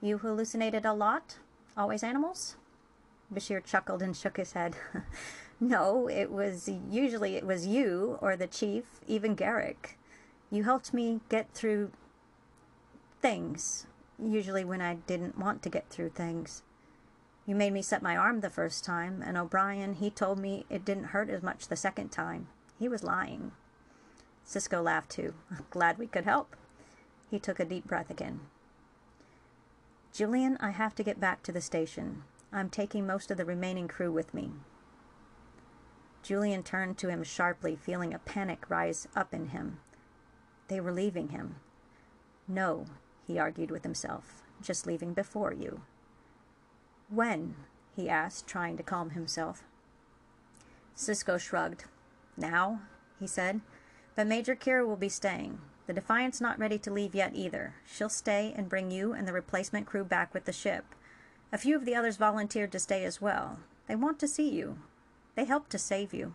You 0.00 0.18
hallucinated 0.18 0.84
a 0.84 0.92
lot? 0.92 1.38
Always 1.76 2.02
animals? 2.02 2.56
Bashir 3.32 3.64
chuckled 3.64 4.02
and 4.02 4.16
shook 4.16 4.36
his 4.36 4.52
head. 4.52 4.76
no, 5.60 6.08
it 6.08 6.30
was 6.30 6.68
usually 6.90 7.36
it 7.36 7.44
was 7.44 7.66
you 7.66 8.18
or 8.20 8.36
the 8.36 8.46
chief, 8.46 8.84
even 9.06 9.34
Garak. 9.34 9.96
You 10.50 10.64
helped 10.64 10.94
me 10.94 11.20
get 11.28 11.52
through 11.52 11.90
things, 13.20 13.86
usually 14.18 14.64
when 14.64 14.80
I 14.80 14.94
didn't 14.94 15.38
want 15.38 15.62
to 15.62 15.68
get 15.68 15.88
through 15.90 16.10
things. 16.10 16.62
You 17.46 17.54
made 17.54 17.72
me 17.72 17.80
set 17.80 18.02
my 18.02 18.16
arm 18.16 18.40
the 18.40 18.50
first 18.50 18.84
time, 18.84 19.22
and 19.24 19.38
O'Brien, 19.38 19.94
he 19.94 20.10
told 20.10 20.40
me 20.40 20.66
it 20.68 20.84
didn't 20.84 21.04
hurt 21.04 21.30
as 21.30 21.44
much 21.44 21.68
the 21.68 21.76
second 21.76 22.10
time. 22.10 22.48
He 22.76 22.88
was 22.88 23.04
lying. 23.04 23.52
Sisko 24.44 24.82
laughed 24.82 25.10
too. 25.10 25.34
Glad 25.70 25.96
we 25.96 26.08
could 26.08 26.24
help. 26.24 26.56
He 27.30 27.38
took 27.38 27.60
a 27.60 27.64
deep 27.64 27.86
breath 27.86 28.10
again. 28.10 28.40
Julian, 30.12 30.56
I 30.60 30.70
have 30.70 30.94
to 30.96 31.04
get 31.04 31.20
back 31.20 31.42
to 31.44 31.52
the 31.52 31.60
station. 31.60 32.24
I'm 32.52 32.68
taking 32.68 33.06
most 33.06 33.30
of 33.30 33.36
the 33.36 33.44
remaining 33.44 33.86
crew 33.86 34.10
with 34.10 34.34
me. 34.34 34.50
Julian 36.22 36.64
turned 36.64 36.98
to 36.98 37.08
him 37.08 37.22
sharply, 37.22 37.76
feeling 37.76 38.12
a 38.12 38.18
panic 38.18 38.68
rise 38.68 39.06
up 39.14 39.32
in 39.32 39.48
him. 39.48 39.78
They 40.66 40.80
were 40.80 40.92
leaving 40.92 41.28
him. 41.28 41.56
No, 42.48 42.86
he 43.24 43.38
argued 43.38 43.70
with 43.70 43.84
himself, 43.84 44.42
just 44.60 44.86
leaving 44.86 45.12
before 45.12 45.52
you. 45.52 45.82
When? 47.08 47.54
he 47.94 48.08
asked, 48.08 48.46
trying 48.46 48.76
to 48.76 48.82
calm 48.82 49.10
himself. 49.10 49.62
Sisko 50.96 51.38
shrugged. 51.38 51.84
Now, 52.36 52.82
he 53.18 53.26
said, 53.26 53.60
but 54.14 54.26
Major 54.26 54.56
Kira 54.56 54.86
will 54.86 54.96
be 54.96 55.08
staying. 55.08 55.60
The 55.86 55.92
Defiant's 55.92 56.40
not 56.40 56.58
ready 56.58 56.78
to 56.78 56.92
leave 56.92 57.14
yet 57.14 57.32
either. 57.34 57.74
She'll 57.86 58.08
stay 58.08 58.52
and 58.56 58.68
bring 58.68 58.90
you 58.90 59.12
and 59.12 59.26
the 59.26 59.32
replacement 59.32 59.86
crew 59.86 60.04
back 60.04 60.34
with 60.34 60.44
the 60.44 60.52
ship. 60.52 60.84
A 61.52 61.58
few 61.58 61.76
of 61.76 61.84
the 61.84 61.94
others 61.94 62.16
volunteered 62.16 62.72
to 62.72 62.78
stay 62.78 63.04
as 63.04 63.20
well. 63.20 63.60
They 63.86 63.94
want 63.94 64.18
to 64.18 64.28
see 64.28 64.48
you. 64.48 64.78
They 65.36 65.44
helped 65.44 65.70
to 65.70 65.78
save 65.78 66.12
you. 66.12 66.34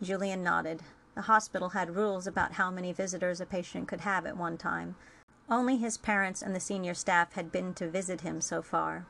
Julian 0.00 0.42
nodded. 0.42 0.82
The 1.14 1.22
hospital 1.22 1.70
had 1.70 1.96
rules 1.96 2.26
about 2.26 2.52
how 2.52 2.70
many 2.70 2.92
visitors 2.92 3.40
a 3.40 3.46
patient 3.46 3.88
could 3.88 4.02
have 4.02 4.24
at 4.24 4.36
one 4.36 4.56
time. 4.56 4.94
Only 5.50 5.76
his 5.76 5.98
parents 5.98 6.42
and 6.42 6.54
the 6.54 6.60
senior 6.60 6.94
staff 6.94 7.32
had 7.32 7.50
been 7.50 7.74
to 7.74 7.90
visit 7.90 8.20
him 8.20 8.40
so 8.40 8.62
far. 8.62 9.06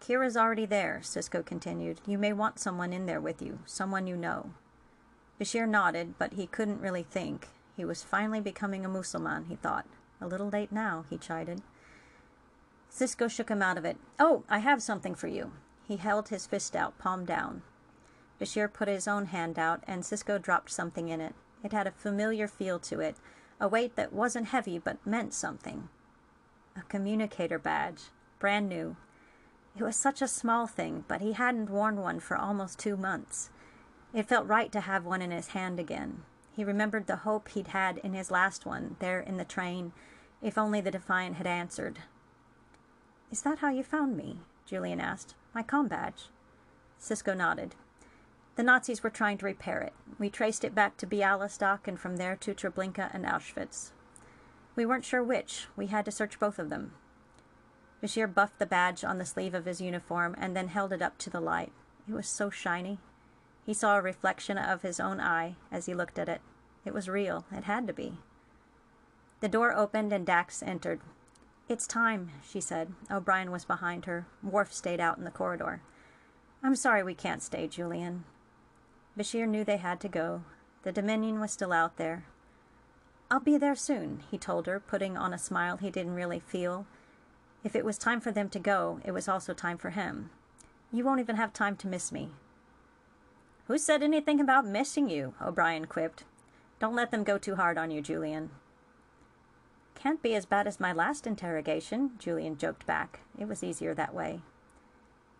Kira's 0.00 0.36
already 0.36 0.66
there, 0.66 1.00
Sisko 1.02 1.44
continued. 1.44 2.00
You 2.06 2.18
may 2.18 2.32
want 2.32 2.58
someone 2.58 2.92
in 2.92 3.06
there 3.06 3.20
with 3.20 3.40
you, 3.40 3.60
someone 3.64 4.06
you 4.06 4.16
know. 4.16 4.50
Bashir 5.40 5.68
nodded, 5.68 6.14
but 6.18 6.34
he 6.34 6.46
couldn't 6.46 6.80
really 6.80 7.04
think. 7.04 7.48
He 7.76 7.84
was 7.84 8.02
finally 8.02 8.40
becoming 8.40 8.84
a 8.84 8.88
Mussulman, 8.88 9.46
he 9.48 9.54
thought. 9.54 9.86
A 10.20 10.26
little 10.26 10.48
late 10.48 10.72
now, 10.72 11.04
he 11.08 11.16
chided. 11.16 11.62
Sisko 12.90 13.30
shook 13.30 13.48
him 13.48 13.62
out 13.62 13.78
of 13.78 13.84
it. 13.84 13.96
Oh, 14.18 14.42
I 14.48 14.58
have 14.58 14.82
something 14.82 15.14
for 15.14 15.28
you. 15.28 15.52
He 15.86 15.96
held 15.96 16.28
his 16.28 16.46
fist 16.46 16.74
out, 16.74 16.98
palm 16.98 17.24
down. 17.24 17.62
Bashir 18.40 18.72
put 18.72 18.88
his 18.88 19.06
own 19.06 19.26
hand 19.26 19.58
out, 19.58 19.84
and 19.86 20.02
Sisko 20.02 20.42
dropped 20.42 20.70
something 20.70 21.08
in 21.08 21.20
it. 21.20 21.34
It 21.62 21.72
had 21.72 21.86
a 21.86 21.92
familiar 21.92 22.48
feel 22.48 22.78
to 22.80 23.00
it, 23.00 23.16
a 23.60 23.68
weight 23.68 23.96
that 23.96 24.12
wasn't 24.12 24.48
heavy 24.48 24.78
but 24.78 25.04
meant 25.06 25.34
something. 25.34 25.88
A 26.76 26.82
communicator 26.82 27.58
badge, 27.58 28.04
brand 28.38 28.68
new. 28.68 28.96
It 29.76 29.82
was 29.82 29.96
such 29.96 30.22
a 30.22 30.28
small 30.28 30.66
thing, 30.66 31.04
but 31.08 31.20
he 31.20 31.32
hadn't 31.32 31.70
worn 31.70 32.00
one 32.00 32.20
for 32.20 32.36
almost 32.36 32.78
two 32.78 32.96
months. 32.96 33.50
It 34.14 34.28
felt 34.28 34.46
right 34.46 34.72
to 34.72 34.80
have 34.80 35.04
one 35.04 35.22
in 35.22 35.30
his 35.30 35.48
hand 35.48 35.78
again. 35.78 36.22
He 36.56 36.64
remembered 36.64 37.06
the 37.06 37.16
hope 37.16 37.48
he'd 37.48 37.68
had 37.68 37.98
in 37.98 38.14
his 38.14 38.30
last 38.30 38.66
one, 38.66 38.96
there 38.98 39.20
in 39.20 39.36
the 39.36 39.44
train, 39.44 39.92
if 40.42 40.56
only 40.56 40.80
the 40.80 40.90
Defiant 40.90 41.36
had 41.36 41.46
answered. 41.46 42.00
Is 43.30 43.42
that 43.42 43.58
how 43.58 43.70
you 43.70 43.82
found 43.82 44.16
me? 44.16 44.40
Julian 44.66 45.00
asked. 45.00 45.34
My 45.54 45.62
com 45.62 45.88
badge. 45.88 46.30
Sisko 47.00 47.36
nodded. 47.36 47.74
The 48.58 48.64
Nazis 48.64 49.04
were 49.04 49.10
trying 49.10 49.38
to 49.38 49.46
repair 49.46 49.80
it. 49.82 49.92
We 50.18 50.30
traced 50.30 50.64
it 50.64 50.74
back 50.74 50.96
to 50.96 51.06
Bialystok 51.06 51.86
and 51.86 51.96
from 51.96 52.16
there 52.16 52.34
to 52.34 52.52
Treblinka 52.52 53.08
and 53.14 53.24
Auschwitz. 53.24 53.92
We 54.74 54.84
weren't 54.84 55.04
sure 55.04 55.22
which. 55.22 55.68
We 55.76 55.86
had 55.86 56.04
to 56.06 56.10
search 56.10 56.40
both 56.40 56.58
of 56.58 56.68
them. 56.68 56.90
Bashir 58.02 58.26
buffed 58.26 58.58
the 58.58 58.66
badge 58.66 59.04
on 59.04 59.18
the 59.18 59.24
sleeve 59.24 59.54
of 59.54 59.64
his 59.64 59.80
uniform 59.80 60.34
and 60.38 60.56
then 60.56 60.66
held 60.66 60.92
it 60.92 61.00
up 61.00 61.18
to 61.18 61.30
the 61.30 61.38
light. 61.38 61.70
It 62.08 62.14
was 62.14 62.26
so 62.26 62.50
shiny. 62.50 62.98
He 63.64 63.72
saw 63.72 63.96
a 63.96 64.02
reflection 64.02 64.58
of 64.58 64.82
his 64.82 64.98
own 64.98 65.20
eye 65.20 65.54
as 65.70 65.86
he 65.86 65.94
looked 65.94 66.18
at 66.18 66.28
it. 66.28 66.40
It 66.84 66.92
was 66.92 67.08
real. 67.08 67.44
It 67.52 67.62
had 67.62 67.86
to 67.86 67.92
be. 67.92 68.18
The 69.38 69.48
door 69.48 69.72
opened 69.72 70.12
and 70.12 70.26
Dax 70.26 70.64
entered. 70.64 71.00
It's 71.68 71.86
time, 71.86 72.32
she 72.44 72.60
said. 72.60 72.92
O'Brien 73.08 73.52
was 73.52 73.64
behind 73.64 74.06
her. 74.06 74.26
Worf 74.42 74.72
stayed 74.72 74.98
out 74.98 75.16
in 75.16 75.22
the 75.22 75.30
corridor. 75.30 75.80
I'm 76.60 76.74
sorry 76.74 77.04
we 77.04 77.14
can't 77.14 77.40
stay, 77.40 77.68
Julian. 77.68 78.24
Bashir 79.18 79.48
knew 79.48 79.64
they 79.64 79.78
had 79.78 79.98
to 80.00 80.08
go. 80.08 80.42
The 80.84 80.92
Dominion 80.92 81.40
was 81.40 81.50
still 81.50 81.72
out 81.72 81.96
there. 81.96 82.24
I'll 83.30 83.40
be 83.40 83.58
there 83.58 83.74
soon, 83.74 84.22
he 84.30 84.38
told 84.38 84.66
her, 84.66 84.78
putting 84.78 85.16
on 85.16 85.34
a 85.34 85.38
smile 85.38 85.76
he 85.76 85.90
didn't 85.90 86.14
really 86.14 86.38
feel. 86.38 86.86
If 87.64 87.74
it 87.74 87.84
was 87.84 87.98
time 87.98 88.20
for 88.20 88.30
them 88.30 88.48
to 88.50 88.58
go, 88.60 89.00
it 89.04 89.10
was 89.10 89.28
also 89.28 89.52
time 89.52 89.76
for 89.76 89.90
him. 89.90 90.30
You 90.92 91.04
won't 91.04 91.20
even 91.20 91.36
have 91.36 91.52
time 91.52 91.76
to 91.78 91.88
miss 91.88 92.12
me. 92.12 92.30
Who 93.66 93.76
said 93.76 94.02
anything 94.02 94.40
about 94.40 94.64
missing 94.64 95.10
you? 95.10 95.34
O'Brien 95.42 95.86
quipped. 95.86 96.24
Don't 96.78 96.94
let 96.94 97.10
them 97.10 97.24
go 97.24 97.36
too 97.36 97.56
hard 97.56 97.76
on 97.76 97.90
you, 97.90 98.00
Julian. 98.00 98.50
Can't 99.96 100.22
be 100.22 100.36
as 100.36 100.46
bad 100.46 100.68
as 100.68 100.78
my 100.78 100.92
last 100.92 101.26
interrogation, 101.26 102.12
Julian 102.20 102.56
joked 102.56 102.86
back. 102.86 103.20
It 103.36 103.48
was 103.48 103.64
easier 103.64 103.94
that 103.94 104.14
way. 104.14 104.40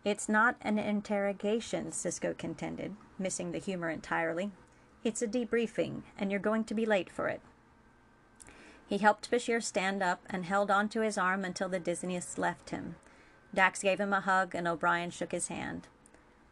It's 0.09 0.27
not 0.27 0.55
an 0.63 0.79
interrogation, 0.79 1.91
Sisko 1.91 2.35
contended 2.35 2.95
missing 3.19 3.51
the 3.51 3.59
humor 3.59 3.91
entirely. 3.91 4.49
It's 5.03 5.21
a 5.21 5.27
debriefing, 5.27 6.01
and 6.17 6.31
you're 6.31 6.39
going 6.39 6.63
to 6.63 6.73
be 6.73 6.83
late 6.83 7.11
for 7.11 7.27
it. 7.27 7.41
He 8.87 8.97
helped 8.97 9.29
Bashir 9.29 9.61
stand 9.61 10.01
up 10.01 10.23
and 10.27 10.45
held 10.45 10.71
on 10.71 10.89
to 10.89 11.01
his 11.01 11.19
arm 11.19 11.45
until 11.45 11.69
the 11.69 11.79
dizziness 11.79 12.39
left 12.39 12.71
him. 12.71 12.95
Dax 13.53 13.83
gave 13.83 13.99
him 13.99 14.11
a 14.11 14.21
hug, 14.21 14.55
and 14.55 14.67
O'Brien 14.67 15.11
shook 15.11 15.31
his 15.31 15.49
hand. 15.49 15.87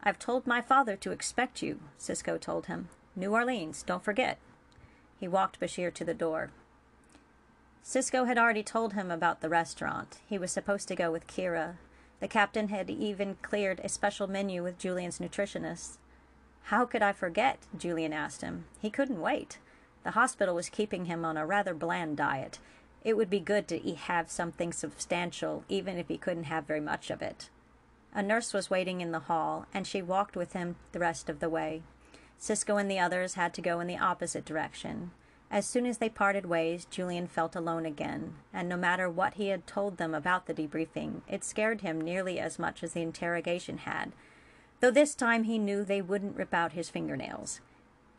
I've 0.04 0.20
told 0.20 0.46
my 0.46 0.60
father 0.60 0.94
to 0.94 1.10
expect 1.10 1.60
you, 1.60 1.80
Sisko 1.98 2.40
told 2.40 2.66
him. 2.66 2.90
New 3.16 3.32
Orleans, 3.32 3.82
don't 3.82 4.04
forget. 4.04 4.38
He 5.18 5.26
walked 5.26 5.58
Bashir 5.58 5.92
to 5.94 6.04
the 6.04 6.14
door. 6.14 6.52
Sisko 7.84 8.24
had 8.24 8.38
already 8.38 8.62
told 8.62 8.92
him 8.92 9.10
about 9.10 9.40
the 9.40 9.48
restaurant. 9.48 10.18
He 10.28 10.38
was 10.38 10.52
supposed 10.52 10.86
to 10.86 10.94
go 10.94 11.10
with 11.10 11.26
Kira. 11.26 11.74
The 12.20 12.28
captain 12.28 12.68
had 12.68 12.90
even 12.90 13.36
cleared 13.42 13.80
a 13.80 13.88
special 13.88 14.26
menu 14.26 14.62
with 14.62 14.78
Julian's 14.78 15.18
nutritionist. 15.18 15.98
How 16.64 16.84
could 16.84 17.02
I 17.02 17.12
forget? 17.12 17.58
Julian 17.76 18.12
asked 18.12 18.42
him. 18.42 18.64
He 18.80 18.90
couldn't 18.90 19.20
wait. 19.20 19.58
The 20.04 20.12
hospital 20.12 20.54
was 20.54 20.68
keeping 20.68 21.04
him 21.04 21.24
on 21.24 21.36
a 21.36 21.46
rather 21.46 21.74
bland 21.74 22.16
diet. 22.16 22.58
It 23.04 23.16
would 23.16 23.30
be 23.30 23.40
good 23.40 23.68
to 23.68 23.94
have 23.94 24.30
something 24.30 24.72
substantial, 24.72 25.64
even 25.68 25.96
if 25.96 26.08
he 26.08 26.18
couldn't 26.18 26.44
have 26.44 26.66
very 26.66 26.80
much 26.80 27.10
of 27.10 27.22
it. 27.22 27.50
A 28.12 28.22
nurse 28.22 28.52
was 28.52 28.70
waiting 28.70 29.00
in 29.00 29.12
the 29.12 29.20
hall, 29.20 29.66
and 29.72 29.86
she 29.86 30.02
walked 30.02 30.36
with 30.36 30.54
him 30.54 30.76
the 30.92 30.98
rest 30.98 31.28
of 31.28 31.40
the 31.40 31.48
way. 31.48 31.82
Sisko 32.40 32.80
and 32.80 32.90
the 32.90 32.98
others 32.98 33.34
had 33.34 33.54
to 33.54 33.62
go 33.62 33.80
in 33.80 33.86
the 33.86 33.98
opposite 33.98 34.44
direction. 34.44 35.12
As 35.50 35.66
soon 35.66 35.86
as 35.86 35.98
they 35.98 36.10
parted 36.10 36.44
ways, 36.44 36.86
Julian 36.90 37.26
felt 37.26 37.56
alone 37.56 37.86
again, 37.86 38.34
and 38.52 38.68
no 38.68 38.76
matter 38.76 39.08
what 39.08 39.34
he 39.34 39.48
had 39.48 39.66
told 39.66 39.96
them 39.96 40.14
about 40.14 40.46
the 40.46 40.54
debriefing, 40.54 41.22
it 41.26 41.42
scared 41.42 41.80
him 41.80 42.00
nearly 42.00 42.38
as 42.38 42.58
much 42.58 42.82
as 42.82 42.92
the 42.92 43.00
interrogation 43.00 43.78
had, 43.78 44.12
though 44.80 44.90
this 44.90 45.14
time 45.14 45.44
he 45.44 45.58
knew 45.58 45.84
they 45.84 46.02
wouldn't 46.02 46.36
rip 46.36 46.52
out 46.52 46.72
his 46.72 46.90
fingernails. 46.90 47.60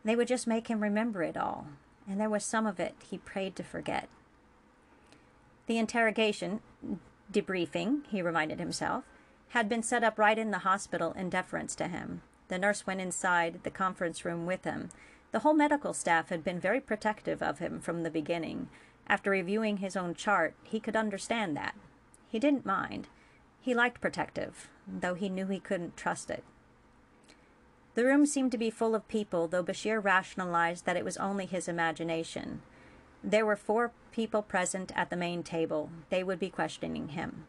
They 0.03 0.15
would 0.15 0.27
just 0.27 0.47
make 0.47 0.69
him 0.69 0.81
remember 0.81 1.21
it 1.21 1.37
all, 1.37 1.67
and 2.07 2.19
there 2.19 2.29
was 2.29 2.43
some 2.43 2.65
of 2.65 2.79
it 2.79 2.95
he 3.07 3.19
prayed 3.19 3.55
to 3.57 3.63
forget. 3.63 4.09
The 5.67 5.77
interrogation, 5.77 6.61
debriefing, 7.31 8.07
he 8.07 8.23
reminded 8.23 8.59
himself, 8.59 9.03
had 9.49 9.69
been 9.69 9.83
set 9.83 10.03
up 10.03 10.17
right 10.17 10.37
in 10.37 10.49
the 10.49 10.59
hospital 10.59 11.13
in 11.13 11.29
deference 11.29 11.75
to 11.75 11.87
him. 11.87 12.21
The 12.47 12.57
nurse 12.57 12.87
went 12.87 13.01
inside 13.01 13.59
the 13.61 13.69
conference 13.69 14.25
room 14.25 14.47
with 14.47 14.63
him. 14.63 14.89
The 15.31 15.39
whole 15.39 15.53
medical 15.53 15.93
staff 15.93 16.29
had 16.29 16.43
been 16.43 16.59
very 16.59 16.79
protective 16.79 17.41
of 17.41 17.59
him 17.59 17.79
from 17.79 18.03
the 18.03 18.09
beginning. 18.09 18.69
After 19.07 19.31
reviewing 19.31 19.77
his 19.77 19.95
own 19.95 20.15
chart, 20.15 20.55
he 20.63 20.79
could 20.79 20.95
understand 20.95 21.55
that. 21.55 21.75
He 22.27 22.39
didn't 22.39 22.65
mind. 22.65 23.07
He 23.61 23.73
liked 23.73 24.01
protective, 24.01 24.69
though 24.87 25.15
he 25.15 25.29
knew 25.29 25.47
he 25.47 25.59
couldn't 25.59 25.97
trust 25.97 26.29
it. 26.29 26.43
The 27.95 28.05
room 28.05 28.25
seemed 28.25 28.51
to 28.53 28.57
be 28.57 28.69
full 28.69 28.95
of 28.95 29.07
people, 29.07 29.47
though 29.47 29.63
Bashir 29.63 30.03
rationalized 30.03 30.85
that 30.85 30.95
it 30.95 31.05
was 31.05 31.17
only 31.17 31.45
his 31.45 31.67
imagination. 31.67 32.61
There 33.23 33.45
were 33.45 33.55
four 33.55 33.91
people 34.11 34.41
present 34.41 34.91
at 34.95 35.09
the 35.09 35.17
main 35.17 35.43
table. 35.43 35.89
They 36.09 36.23
would 36.23 36.39
be 36.39 36.49
questioning 36.49 37.09
him. 37.09 37.45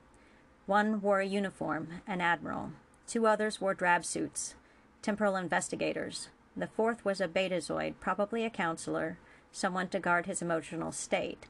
One 0.67 1.01
wore 1.01 1.21
a 1.21 1.27
uniform, 1.27 2.03
an 2.07 2.21
admiral. 2.21 2.73
Two 3.07 3.27
others 3.27 3.61
wore 3.61 3.75
drab 3.75 4.05
suits, 4.05 4.55
temporal 5.03 5.37
investigators. 5.37 6.29
The 6.61 6.67
fourth 6.67 7.07
was 7.07 7.23
a 7.23 7.27
betazoid, 7.27 7.95
probably 8.01 8.45
a 8.45 8.51
counselor, 8.51 9.17
someone 9.51 9.89
to 9.89 9.99
guard 9.99 10.27
his 10.27 10.43
emotional 10.43 10.93
state. 10.93 11.47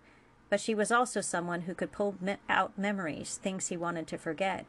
But 0.48 0.60
she 0.60 0.72
was 0.72 0.92
also 0.92 1.20
someone 1.20 1.62
who 1.62 1.74
could 1.74 1.90
pull 1.90 2.14
me- 2.20 2.36
out 2.48 2.78
memories, 2.78 3.36
things 3.36 3.66
he 3.66 3.76
wanted 3.76 4.06
to 4.06 4.18
forget. 4.18 4.66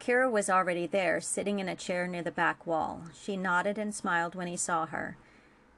Kira 0.00 0.30
was 0.30 0.48
already 0.48 0.86
there, 0.86 1.20
sitting 1.20 1.58
in 1.58 1.68
a 1.68 1.76
chair 1.76 2.06
near 2.06 2.22
the 2.22 2.30
back 2.30 2.66
wall. 2.66 3.02
She 3.12 3.36
nodded 3.36 3.76
and 3.76 3.94
smiled 3.94 4.34
when 4.34 4.48
he 4.48 4.56
saw 4.56 4.86
her. 4.86 5.18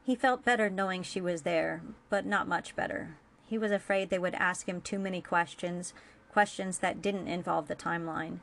He 0.05 0.15
felt 0.15 0.45
better 0.45 0.71
knowing 0.71 1.03
she 1.03 1.21
was 1.21 1.43
there, 1.43 1.83
but 2.11 2.25
not 2.25 2.47
much 2.47 2.77
better. 2.77 3.17
He 3.45 3.59
was 3.59 3.73
afraid 3.73 4.11
they 4.11 4.21
would 4.21 4.37
ask 4.37 4.69
him 4.69 4.81
too 4.81 5.01
many 5.01 5.21
questions, 5.21 5.95
questions 6.31 6.79
that 6.79 7.03
didn't 7.03 7.27
involve 7.27 7.67
the 7.67 7.75
timeline. 7.75 8.39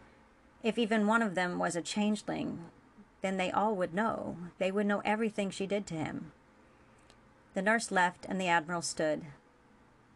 If 0.61 0.77
even 0.77 1.07
one 1.07 1.21
of 1.21 1.35
them 1.35 1.57
was 1.57 1.77
a 1.77 1.81
changeling, 1.81 2.65
then 3.21 3.37
they 3.37 3.51
all 3.51 3.75
would 3.75 3.93
know. 3.93 4.37
They 4.57 4.71
would 4.71 4.85
know 4.85 5.01
everything 5.03 5.49
she 5.49 5.67
did 5.67 5.85
to 5.87 5.95
him. 5.95 6.31
The 7.53 7.61
nurse 7.61 7.91
left, 7.91 8.25
and 8.29 8.39
the 8.39 8.47
Admiral 8.47 8.81
stood. 8.81 9.25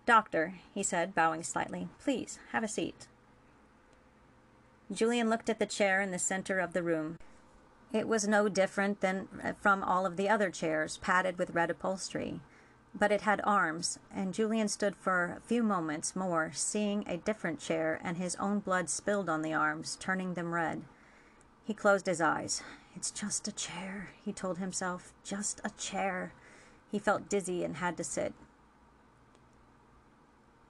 Doctor, 0.05 0.55
he 0.73 0.83
said, 0.83 1.15
bowing 1.15 1.43
slightly, 1.43 1.87
please 1.99 2.39
have 2.51 2.63
a 2.63 2.67
seat. 2.67 3.07
Julian 4.91 5.29
looked 5.29 5.49
at 5.49 5.59
the 5.59 5.65
chair 5.65 6.01
in 6.01 6.11
the 6.11 6.19
center 6.19 6.59
of 6.59 6.73
the 6.73 6.83
room. 6.83 7.17
It 7.93 8.07
was 8.07 8.27
no 8.27 8.49
different 8.49 9.01
than 9.01 9.27
uh, 9.43 9.53
from 9.59 9.83
all 9.83 10.05
of 10.05 10.17
the 10.17 10.29
other 10.29 10.49
chairs, 10.49 10.97
padded 10.97 11.37
with 11.37 11.51
red 11.55 11.69
upholstery. 11.69 12.41
But 12.93 13.11
it 13.11 13.21
had 13.21 13.41
arms, 13.43 13.99
and 14.13 14.33
Julian 14.33 14.67
stood 14.67 14.95
for 14.95 15.37
a 15.37 15.47
few 15.47 15.63
moments 15.63 16.15
more, 16.15 16.51
seeing 16.53 17.05
a 17.07 17.17
different 17.17 17.59
chair, 17.59 17.99
and 18.03 18.17
his 18.17 18.35
own 18.35 18.59
blood 18.59 18.89
spilled 18.89 19.29
on 19.29 19.41
the 19.41 19.53
arms, 19.53 19.97
turning 19.99 20.33
them 20.33 20.53
red. 20.53 20.83
He 21.63 21.73
closed 21.73 22.05
his 22.05 22.19
eyes. 22.19 22.63
It's 22.95 23.11
just 23.11 23.47
a 23.47 23.51
chair, 23.51 24.09
he 24.23 24.33
told 24.33 24.57
himself. 24.57 25.13
Just 25.23 25.61
a 25.63 25.71
chair. 25.71 26.33
He 26.91 26.99
felt 26.99 27.29
dizzy 27.29 27.63
and 27.63 27.77
had 27.77 27.97
to 27.97 28.03
sit. 28.03 28.33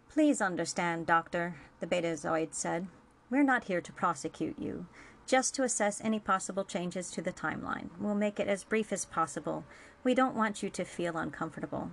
Please 0.10 0.42
understand, 0.42 1.06
Doctor, 1.06 1.56
the 1.80 1.88
Betazoid 1.88 2.54
said. 2.54 2.88
We're 3.30 3.44
not 3.44 3.66
here 3.66 3.80
to 3.80 3.94
prosecute 3.94 4.60
you, 4.60 4.88
just 5.26 5.56
to 5.56 5.64
assess 5.64 6.02
any 6.04 6.20
possible 6.20 6.66
changes 6.66 7.10
to 7.12 7.22
the 7.22 7.32
timeline. 7.32 7.90
We'll 7.98 8.16
make 8.16 8.40
it 8.40 8.48
as 8.48 8.66
brief 8.66 8.92
as 8.92 9.06
possible. 9.06 9.64
We 10.04 10.14
don't 10.14 10.36
want 10.36 10.62
you 10.62 10.70
to 10.70 10.84
feel 10.84 11.18
uncomfortable. 11.18 11.92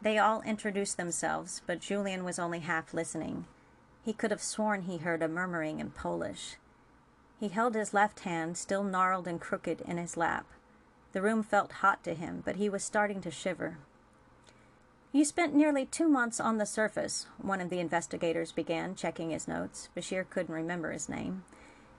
They 0.00 0.18
all 0.18 0.42
introduced 0.42 0.96
themselves, 0.96 1.62
but 1.66 1.80
Julian 1.80 2.24
was 2.24 2.38
only 2.38 2.60
half 2.60 2.94
listening. 2.94 3.46
He 4.04 4.12
could 4.12 4.30
have 4.30 4.42
sworn 4.42 4.82
he 4.82 4.98
heard 4.98 5.22
a 5.22 5.28
murmuring 5.28 5.80
in 5.80 5.90
Polish. 5.90 6.56
He 7.40 7.48
held 7.48 7.74
his 7.74 7.94
left 7.94 8.20
hand, 8.20 8.56
still 8.56 8.84
gnarled 8.84 9.26
and 9.26 9.40
crooked, 9.40 9.80
in 9.82 9.96
his 9.96 10.16
lap. 10.16 10.46
The 11.12 11.22
room 11.22 11.42
felt 11.42 11.72
hot 11.72 12.02
to 12.04 12.14
him, 12.14 12.42
but 12.44 12.56
he 12.56 12.68
was 12.68 12.82
starting 12.82 13.20
to 13.22 13.30
shiver. 13.30 13.78
You 15.12 15.24
spent 15.24 15.54
nearly 15.54 15.86
two 15.86 16.08
months 16.08 16.40
on 16.40 16.58
the 16.58 16.66
surface, 16.66 17.26
one 17.38 17.60
of 17.60 17.70
the 17.70 17.78
investigators 17.78 18.50
began, 18.50 18.96
checking 18.96 19.30
his 19.30 19.46
notes. 19.46 19.88
Bashir 19.96 20.28
couldn't 20.28 20.54
remember 20.54 20.90
his 20.90 21.08
name. 21.08 21.44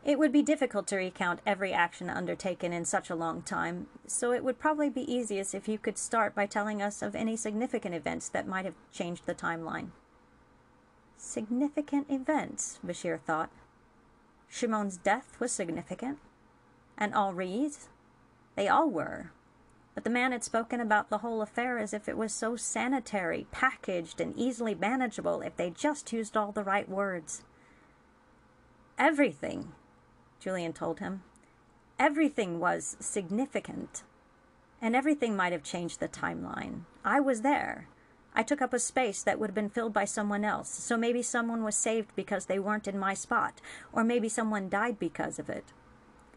It 0.04 0.20
would 0.20 0.32
be 0.32 0.44
difficult 0.44 0.86
to 0.88 0.98
recount 0.98 1.40
every 1.46 1.74
action 1.74 2.10
undertaken 2.10 2.74
in 2.74 2.86
such 2.86 3.10
a 3.10 3.16
long 3.16 3.42
time, 3.42 3.88
so 4.06 4.34
it 4.34 4.44
would 4.44 4.60
probably 4.60 4.90
be 4.90 5.12
easiest 5.12 5.56
if 5.56 5.68
you 5.68 5.78
could 5.80 5.98
start 5.98 6.36
by 6.36 6.46
telling 6.46 6.82
us 6.82 7.02
of 7.02 7.16
any 7.16 7.36
significant 7.36 7.96
events 7.96 8.30
that 8.30 8.48
might 8.48 8.66
have 8.66 8.76
changed 8.92 9.26
the 9.26 9.34
timeline. 9.34 9.92
Significant 11.18 12.12
events, 12.12 12.80
Bashir 12.86 13.20
thought. 13.20 13.50
Shimon's 14.56 14.96
death 14.96 15.38
was 15.38 15.52
significant. 15.52 16.18
And 16.98 17.14
Henri's? 17.14 17.90
They 18.56 18.70
all 18.70 18.90
were. 18.90 19.32
But 19.94 20.06
the 20.06 20.10
man 20.10 20.32
had 20.32 20.46
spoken 20.46 20.80
about 20.80 21.10
the 21.10 21.18
whole 21.18 21.42
affair 21.42 21.78
as 21.78 21.94
if 21.94 22.08
it 22.08 22.16
was 22.16 22.34
so 22.34 22.56
sanitary, 22.56 23.48
packaged, 23.52 24.22
and 24.22 24.34
easily 24.38 24.74
manageable 24.74 25.42
if 25.42 25.58
they 25.58 25.72
just 25.72 26.14
used 26.14 26.38
all 26.38 26.54
the 26.54 26.64
right 26.64 26.88
words. 26.88 27.44
Everything, 28.98 29.74
Julian 30.40 30.72
told 30.72 31.00
him. 31.00 31.24
Everything 32.00 32.58
was 32.58 32.96
significant. 33.02 34.04
And 34.82 34.96
everything 34.96 35.36
might 35.36 35.52
have 35.52 35.64
changed 35.64 36.00
the 36.00 36.08
timeline. 36.08 36.84
I 37.04 37.20
was 37.20 37.42
there. 37.42 37.90
I 38.38 38.44
took 38.44 38.62
up 38.62 38.74
a 38.74 38.80
space 38.80 39.24
that 39.24 39.40
would 39.40 39.50
have 39.50 39.56
been 39.56 39.70
filled 39.70 39.94
by 39.94 40.04
someone 40.04 40.44
else, 40.44 40.70
so 40.70 40.98
maybe 40.98 41.22
someone 41.22 41.64
was 41.64 41.76
saved 41.76 42.14
because 42.16 42.46
they 42.46 42.60
weren't 42.60 42.88
in 42.88 43.00
my 43.00 43.14
spot, 43.14 43.62
or 43.94 44.04
maybe 44.04 44.28
someone 44.28 44.68
died 44.68 45.00
because 45.00 45.40
of 45.40 45.50
it. 45.50 45.72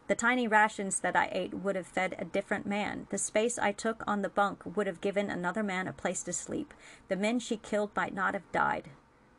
The 0.07 0.15
tiny 0.15 0.47
rations 0.47 1.01
that 1.01 1.15
I 1.15 1.29
ate 1.31 1.53
would 1.53 1.75
have 1.75 1.85
fed 1.85 2.15
a 2.17 2.25
different 2.25 2.65
man. 2.65 3.05
The 3.09 3.17
space 3.17 3.59
I 3.59 3.73
took 3.73 4.03
on 4.07 4.21
the 4.21 4.29
bunk 4.29 4.63
would 4.75 4.87
have 4.87 5.01
given 5.01 5.29
another 5.29 5.61
man 5.61 5.87
a 5.87 5.93
place 5.93 6.23
to 6.23 6.33
sleep. 6.33 6.73
The 7.09 7.15
men 7.15 7.39
she 7.39 7.57
killed 7.57 7.91
might 7.95 8.15
not 8.15 8.33
have 8.33 8.51
died. 8.51 8.89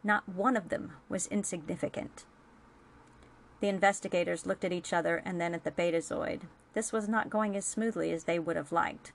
Not 0.04 0.28
one 0.28 0.56
of 0.56 0.68
them 0.68 0.92
was 1.08 1.26
insignificant. 1.26 2.24
The 3.60 3.68
investigators 3.68 4.46
looked 4.46 4.64
at 4.64 4.72
each 4.72 4.92
other 4.92 5.22
and 5.24 5.40
then 5.40 5.54
at 5.54 5.64
the 5.64 5.72
betazoid. 5.72 6.42
This 6.74 6.92
was 6.92 7.08
not 7.08 7.30
going 7.30 7.56
as 7.56 7.64
smoothly 7.64 8.12
as 8.12 8.24
they 8.24 8.38
would 8.38 8.56
have 8.56 8.70
liked. 8.70 9.12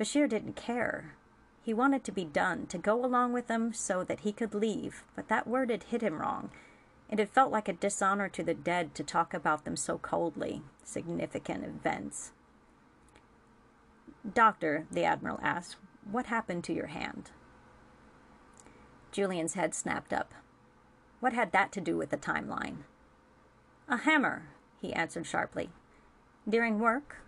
Bashir 0.00 0.28
didn't 0.28 0.56
care. 0.56 1.14
He 1.62 1.72
wanted 1.72 2.02
to 2.04 2.12
be 2.12 2.24
done, 2.24 2.66
to 2.66 2.78
go 2.78 3.04
along 3.04 3.32
with 3.32 3.46
them 3.46 3.72
so 3.72 4.02
that 4.04 4.20
he 4.20 4.32
could 4.32 4.54
leave, 4.54 5.04
but 5.14 5.28
that 5.28 5.46
word 5.46 5.70
had 5.70 5.84
hit 5.84 6.02
him 6.02 6.20
wrong. 6.20 6.50
It 7.08 7.18
had 7.18 7.30
felt 7.30 7.52
like 7.52 7.68
a 7.68 7.72
dishonor 7.72 8.28
to 8.30 8.42
the 8.42 8.54
dead 8.54 8.94
to 8.96 9.04
talk 9.04 9.32
about 9.32 9.64
them 9.64 9.76
so 9.76 9.98
coldly, 9.98 10.62
significant 10.82 11.64
events. 11.64 12.32
Doctor, 14.34 14.86
the 14.90 15.04
Admiral 15.04 15.38
asked, 15.42 15.76
what 16.10 16.26
happened 16.26 16.64
to 16.64 16.72
your 16.72 16.88
hand? 16.88 17.30
Julian's 19.12 19.54
head 19.54 19.74
snapped 19.74 20.12
up. 20.12 20.32
What 21.20 21.32
had 21.32 21.52
that 21.52 21.70
to 21.72 21.80
do 21.80 21.96
with 21.96 22.10
the 22.10 22.16
timeline? 22.16 22.78
A 23.88 23.98
hammer, 23.98 24.48
he 24.80 24.92
answered 24.92 25.26
sharply. 25.26 25.70
During 26.48 26.80
work? 26.80 27.18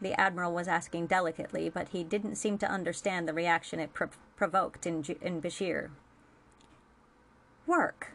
The 0.00 0.18
Admiral 0.18 0.52
was 0.52 0.66
asking 0.66 1.08
delicately, 1.08 1.68
but 1.68 1.90
he 1.90 2.02
didn't 2.04 2.36
seem 2.36 2.56
to 2.58 2.70
understand 2.70 3.28
the 3.28 3.34
reaction 3.34 3.80
it 3.80 3.92
provoked 3.92 4.86
in, 4.86 5.04
in 5.20 5.42
Bashir. 5.42 5.90
Work, 7.66 8.12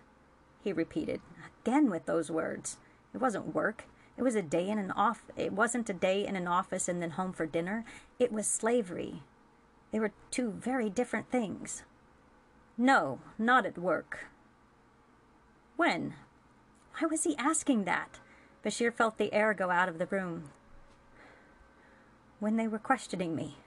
he 0.64 0.74
repeated, 0.74 1.22
again 1.64 1.90
with 1.90 2.06
those 2.06 2.32
words. 2.32 2.78
It 3.14 3.22
wasn't 3.22 3.54
work. 3.54 3.86
It 4.18 4.24
was 4.24 4.36
a 4.36 4.42
day 4.42 4.70
in 4.70 4.80
an 4.80 4.92
off 4.92 5.24
it 5.36 5.54
wasn't 5.54 5.90
a 5.90 5.94
day 5.94 6.26
in 6.26 6.36
an 6.36 6.48
office 6.48 6.88
and 6.88 7.02
then 7.02 7.12
home 7.12 7.34
for 7.34 7.46
dinner. 7.46 7.86
It 8.18 8.32
was 8.32 8.48
slavery. 8.48 9.22
They 9.92 10.00
were 10.00 10.12
two 10.32 10.52
very 10.52 10.90
different 10.90 11.30
things. 11.30 11.84
No, 12.78 13.20
not 13.38 13.66
at 13.66 13.78
work. 13.78 14.26
When? 15.76 16.16
Why 16.98 17.08
was 17.08 17.24
he 17.24 17.38
asking 17.38 17.84
that? 17.84 18.20
Bashir 18.64 18.94
felt 18.94 19.18
the 19.18 19.34
air 19.34 19.54
go 19.54 19.70
out 19.70 19.90
of 19.90 20.00
the 20.00 20.08
room. 20.08 20.50
When 22.46 22.58
they 22.58 22.68
were 22.68 22.78
questioning 22.78 23.36
me. 23.36 23.58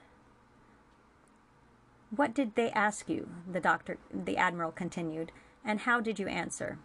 What 2.15 2.33
did 2.33 2.55
they 2.55 2.71
ask 2.71 3.09
you? 3.09 3.27
The 3.45 3.59
doctor 3.59 3.97
the 4.09 4.37
admiral 4.37 4.71
continued, 4.71 5.33
and 5.65 5.81
how 5.81 5.99
did 5.99 6.17
you 6.17 6.29
answer? 6.29 6.79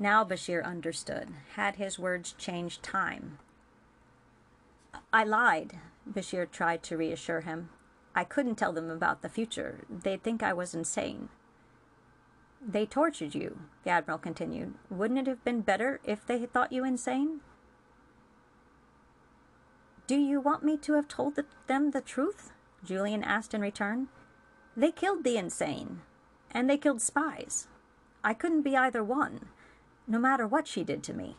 Now 0.00 0.24
Bashir 0.24 0.64
understood. 0.64 1.28
Had 1.54 1.76
his 1.76 2.00
words 2.00 2.32
changed 2.32 2.82
time? 2.82 3.38
I 5.12 5.22
lied, 5.22 5.78
Bashir 6.04 6.50
tried 6.50 6.82
to 6.82 6.96
reassure 6.96 7.42
him. 7.42 7.68
I 8.16 8.24
couldn't 8.24 8.56
tell 8.56 8.72
them 8.72 8.90
about 8.90 9.22
the 9.22 9.28
future. 9.28 9.84
They'd 9.88 10.24
think 10.24 10.42
I 10.42 10.52
was 10.52 10.74
insane. 10.74 11.28
They 12.60 12.86
tortured 12.86 13.36
you, 13.36 13.60
the 13.84 13.90
Admiral 13.90 14.18
continued. 14.18 14.74
Wouldn't 14.90 15.20
it 15.20 15.28
have 15.28 15.44
been 15.44 15.60
better 15.60 16.00
if 16.02 16.26
they 16.26 16.40
had 16.40 16.52
thought 16.52 16.72
you 16.72 16.84
insane? 16.84 17.42
Do 20.06 20.16
you 20.16 20.40
want 20.40 20.62
me 20.62 20.76
to 20.78 20.92
have 20.94 21.08
told 21.08 21.34
the, 21.34 21.46
them 21.66 21.90
the 21.90 22.00
truth? 22.00 22.52
Julian 22.84 23.24
asked 23.24 23.54
in 23.54 23.60
return. 23.60 24.08
They 24.76 24.92
killed 24.92 25.24
the 25.24 25.36
insane, 25.36 26.02
and 26.50 26.70
they 26.70 26.78
killed 26.78 27.02
spies. 27.02 27.66
I 28.22 28.34
couldn't 28.34 28.62
be 28.62 28.76
either 28.76 29.02
one. 29.02 29.46
no 30.06 30.18
matter 30.18 30.46
what 30.46 30.68
she 30.68 30.84
did 30.84 31.02
to 31.04 31.12
me. 31.12 31.36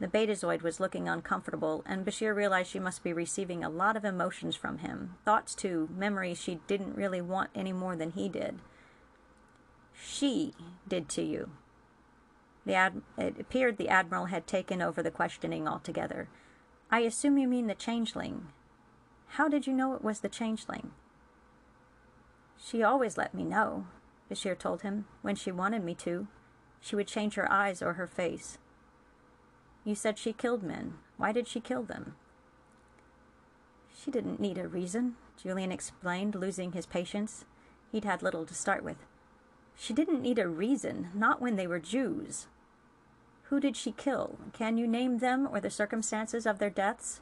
The 0.00 0.08
Betazoid 0.08 0.62
was 0.62 0.80
looking 0.80 1.08
uncomfortable, 1.08 1.84
and 1.86 2.04
Bashir 2.04 2.34
realized 2.34 2.70
she 2.70 2.80
must 2.80 3.04
be 3.04 3.12
receiving 3.12 3.62
a 3.62 3.68
lot 3.68 3.96
of 3.96 4.04
emotions 4.04 4.56
from 4.56 4.78
him. 4.78 5.14
Thoughts, 5.24 5.54
too, 5.54 5.88
memories 5.96 6.40
she 6.40 6.60
didn't 6.66 6.96
really 6.96 7.20
want 7.20 7.50
any 7.54 7.72
more 7.72 7.94
than 7.94 8.12
he 8.12 8.28
did. 8.28 8.58
She 9.94 10.54
did 10.88 11.08
to 11.10 11.22
you. 11.22 11.50
The 12.64 12.74
ad- 12.74 13.02
it 13.18 13.38
appeared 13.38 13.76
the 13.76 13.88
Admiral 13.88 14.26
had 14.26 14.46
taken 14.46 14.82
over 14.82 15.02
the 15.02 15.10
questioning 15.10 15.68
altogether. 15.68 16.28
I 16.94 17.00
assume 17.00 17.38
you 17.38 17.48
mean 17.48 17.68
the 17.68 17.74
changeling. 17.74 18.48
How 19.28 19.48
did 19.48 19.66
you 19.66 19.72
know 19.72 19.94
it 19.94 20.04
was 20.04 20.20
the 20.20 20.28
changeling? 20.28 20.90
She 22.62 22.82
always 22.82 23.16
let 23.16 23.32
me 23.32 23.44
know, 23.44 23.86
Bashir 24.30 24.58
told 24.58 24.82
him, 24.82 25.06
when 25.22 25.34
she 25.34 25.50
wanted 25.50 25.82
me 25.82 25.94
to. 25.94 26.26
She 26.82 26.94
would 26.94 27.06
change 27.06 27.34
her 27.34 27.50
eyes 27.50 27.80
or 27.80 27.94
her 27.94 28.06
face. 28.06 28.58
You 29.84 29.94
said 29.94 30.18
she 30.18 30.34
killed 30.34 30.62
men. 30.62 30.98
Why 31.16 31.32
did 31.32 31.48
she 31.48 31.60
kill 31.60 31.82
them? 31.82 32.14
She 33.98 34.10
didn't 34.10 34.38
need 34.38 34.58
a 34.58 34.68
reason, 34.68 35.16
Julian 35.42 35.72
explained, 35.72 36.34
losing 36.34 36.72
his 36.72 36.84
patience. 36.84 37.46
He'd 37.90 38.04
had 38.04 38.22
little 38.22 38.44
to 38.44 38.54
start 38.54 38.84
with. 38.84 38.98
She 39.78 39.94
didn't 39.94 40.20
need 40.20 40.38
a 40.38 40.46
reason, 40.46 41.08
not 41.14 41.40
when 41.40 41.56
they 41.56 41.66
were 41.66 41.78
Jews. 41.78 42.48
Who 43.52 43.60
did 43.60 43.76
she 43.76 43.92
kill? 43.92 44.38
Can 44.54 44.78
you 44.78 44.86
name 44.86 45.18
them 45.18 45.46
or 45.46 45.60
the 45.60 45.68
circumstances 45.68 46.46
of 46.46 46.58
their 46.58 46.70
deaths? 46.70 47.20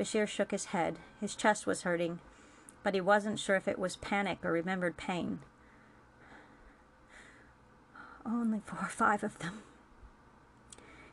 Bashir 0.00 0.26
shook 0.26 0.50
his 0.50 0.64
head. 0.72 0.98
His 1.20 1.36
chest 1.36 1.66
was 1.66 1.82
hurting, 1.82 2.20
but 2.82 2.94
he 2.94 3.02
wasn't 3.02 3.38
sure 3.38 3.56
if 3.56 3.68
it 3.68 3.78
was 3.78 3.96
panic 3.96 4.38
or 4.42 4.50
remembered 4.50 4.96
pain. 4.96 5.40
Only 8.24 8.62
four 8.64 8.78
or 8.80 8.88
five 8.88 9.22
of 9.22 9.40
them, 9.40 9.62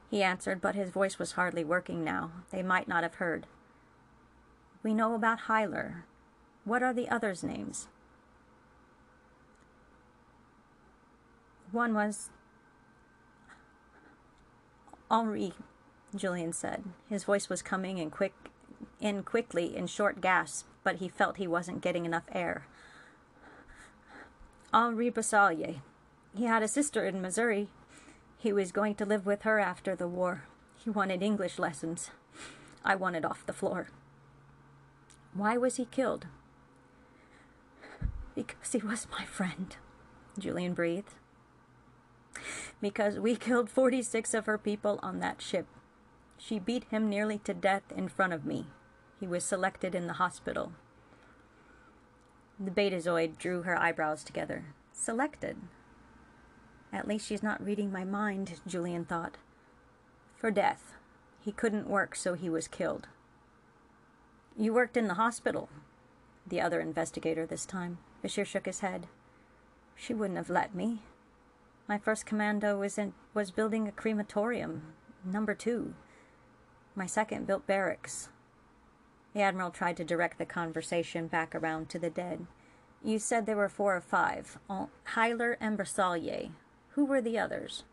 he 0.09 0.23
answered, 0.23 0.61
but 0.61 0.73
his 0.73 0.89
voice 0.89 1.19
was 1.19 1.33
hardly 1.33 1.65
working 1.65 2.05
now. 2.05 2.31
They 2.49 2.63
might 2.63 2.87
not 2.87 3.03
have 3.03 3.15
heard. 3.15 3.45
We 4.83 4.93
know 4.93 5.15
about 5.15 5.47
Hyler. 5.49 6.03
What 6.63 6.81
are 6.81 6.93
the 6.93 7.09
others' 7.09 7.43
names? 7.43 7.89
One 11.73 11.93
was 11.93 12.29
Henri, 15.09 15.53
Julian 16.15 16.53
said. 16.53 16.83
His 17.09 17.23
voice 17.23 17.49
was 17.49 17.61
coming 17.61 17.97
in 17.97 18.09
quick 18.09 18.33
in 18.99 19.23
quickly 19.23 19.75
in 19.75 19.87
short 19.87 20.21
gasps, 20.21 20.65
but 20.83 20.97
he 20.97 21.09
felt 21.09 21.37
he 21.37 21.47
wasn't 21.47 21.81
getting 21.81 22.05
enough 22.05 22.23
air. 22.31 22.65
Henri 24.73 25.09
Basalier. 25.09 25.81
He 26.35 26.45
had 26.45 26.61
a 26.61 26.67
sister 26.67 27.05
in 27.05 27.21
Missouri. 27.21 27.69
He 28.37 28.53
was 28.53 28.71
going 28.71 28.95
to 28.95 29.05
live 29.05 29.25
with 29.25 29.41
her 29.41 29.59
after 29.59 29.95
the 29.95 30.07
war. 30.07 30.43
He 30.77 30.89
wanted 30.89 31.23
English 31.23 31.59
lessons. 31.59 32.11
I 32.85 32.95
wanted 32.95 33.25
off 33.25 33.45
the 33.45 33.53
floor. 33.53 33.87
Why 35.33 35.57
was 35.57 35.77
he 35.77 35.85
killed? 35.85 36.27
Because 38.35 38.71
he 38.71 38.77
was 38.79 39.07
my 39.11 39.25
friend, 39.25 39.75
Julian 40.37 40.73
breathed. 40.73 41.13
Because 42.81 43.19
we 43.19 43.35
killed 43.35 43.69
46 43.69 44.33
of 44.33 44.45
her 44.45 44.57
people 44.57 44.99
on 45.01 45.19
that 45.19 45.41
ship. 45.41 45.67
She 46.37 46.59
beat 46.59 46.85
him 46.85 47.09
nearly 47.09 47.37
to 47.39 47.53
death 47.53 47.83
in 47.95 48.07
front 48.07 48.33
of 48.33 48.45
me. 48.45 48.67
He 49.19 49.27
was 49.27 49.43
selected 49.43 49.93
in 49.93 50.07
the 50.07 50.13
hospital. 50.13 50.71
The 52.59 52.71
betazoid 52.71 53.37
drew 53.37 53.63
her 53.63 53.77
eyebrows 53.77 54.23
together. 54.23 54.65
Selected? 54.93 55.57
At 56.91 57.07
least 57.07 57.27
she's 57.27 57.43
not 57.43 57.63
reading 57.63 57.91
my 57.91 58.03
mind, 58.03 58.59
Julian 58.65 59.05
thought. 59.05 59.37
For 60.35 60.51
death. 60.51 60.93
He 61.41 61.51
couldn't 61.51 61.89
work, 61.89 62.15
so 62.15 62.33
he 62.33 62.49
was 62.49 62.67
killed. 62.67 63.07
You 64.57 64.73
worked 64.73 64.97
in 64.97 65.07
the 65.07 65.13
hospital. 65.13 65.69
The 66.47 66.59
other 66.59 66.79
investigator 66.79 67.45
this 67.45 67.65
time. 67.65 67.99
Bashir 68.23 68.45
shook 68.45 68.65
his 68.65 68.79
head. 68.79 69.07
She 69.95 70.13
wouldn't 70.13 70.37
have 70.37 70.49
let 70.49 70.73
me. 70.73 70.99
My 71.89 71.97
first 71.97 72.27
commando 72.27 72.77
was 72.77 72.99
in 72.99 73.13
was 73.33 73.49
building 73.49 73.87
a 73.87 73.91
crematorium, 73.91 74.93
number 75.25 75.55
two. 75.55 75.95
My 76.95 77.07
second 77.07 77.47
built 77.47 77.65
barracks. 77.65 78.29
The 79.33 79.41
Admiral 79.41 79.71
tried 79.71 79.97
to 79.97 80.03
direct 80.03 80.37
the 80.37 80.45
conversation 80.45 81.25
back 81.25 81.55
around 81.55 81.89
to 81.89 81.97
the 81.97 82.11
dead. 82.11 82.45
You 83.03 83.17
said 83.17 83.47
there 83.47 83.55
were 83.55 83.69
four 83.69 83.95
or 83.95 84.01
five. 84.01 84.59
Uh, 84.69 84.85
Hyler 85.15 85.55
and 85.59 85.79
Brasalier. 85.79 86.51
Who 86.89 87.05
were 87.05 87.21
the 87.21 87.39
others? 87.39 87.85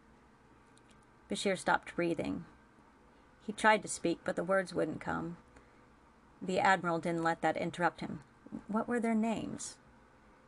Bashir 1.30 1.57
stopped 1.57 1.97
breathing. 1.97 2.44
He 3.47 3.53
tried 3.55 3.80
to 3.80 3.88
speak, 3.88 4.18
but 4.24 4.36
the 4.36 4.44
words 4.44 4.74
wouldn't 4.74 5.01
come. 5.01 5.38
The 6.42 6.59
Admiral 6.59 6.99
didn't 6.99 7.24
let 7.24 7.40
that 7.40 7.57
interrupt 7.57 8.03
him. 8.03 8.20
What 8.68 8.88
were 8.88 9.01
their 9.01 9.14
names? 9.14 9.78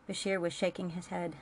Bashir 0.07 0.39
was 0.39 0.53
shaking 0.53 0.91
his 0.91 1.07
head. 1.07 1.37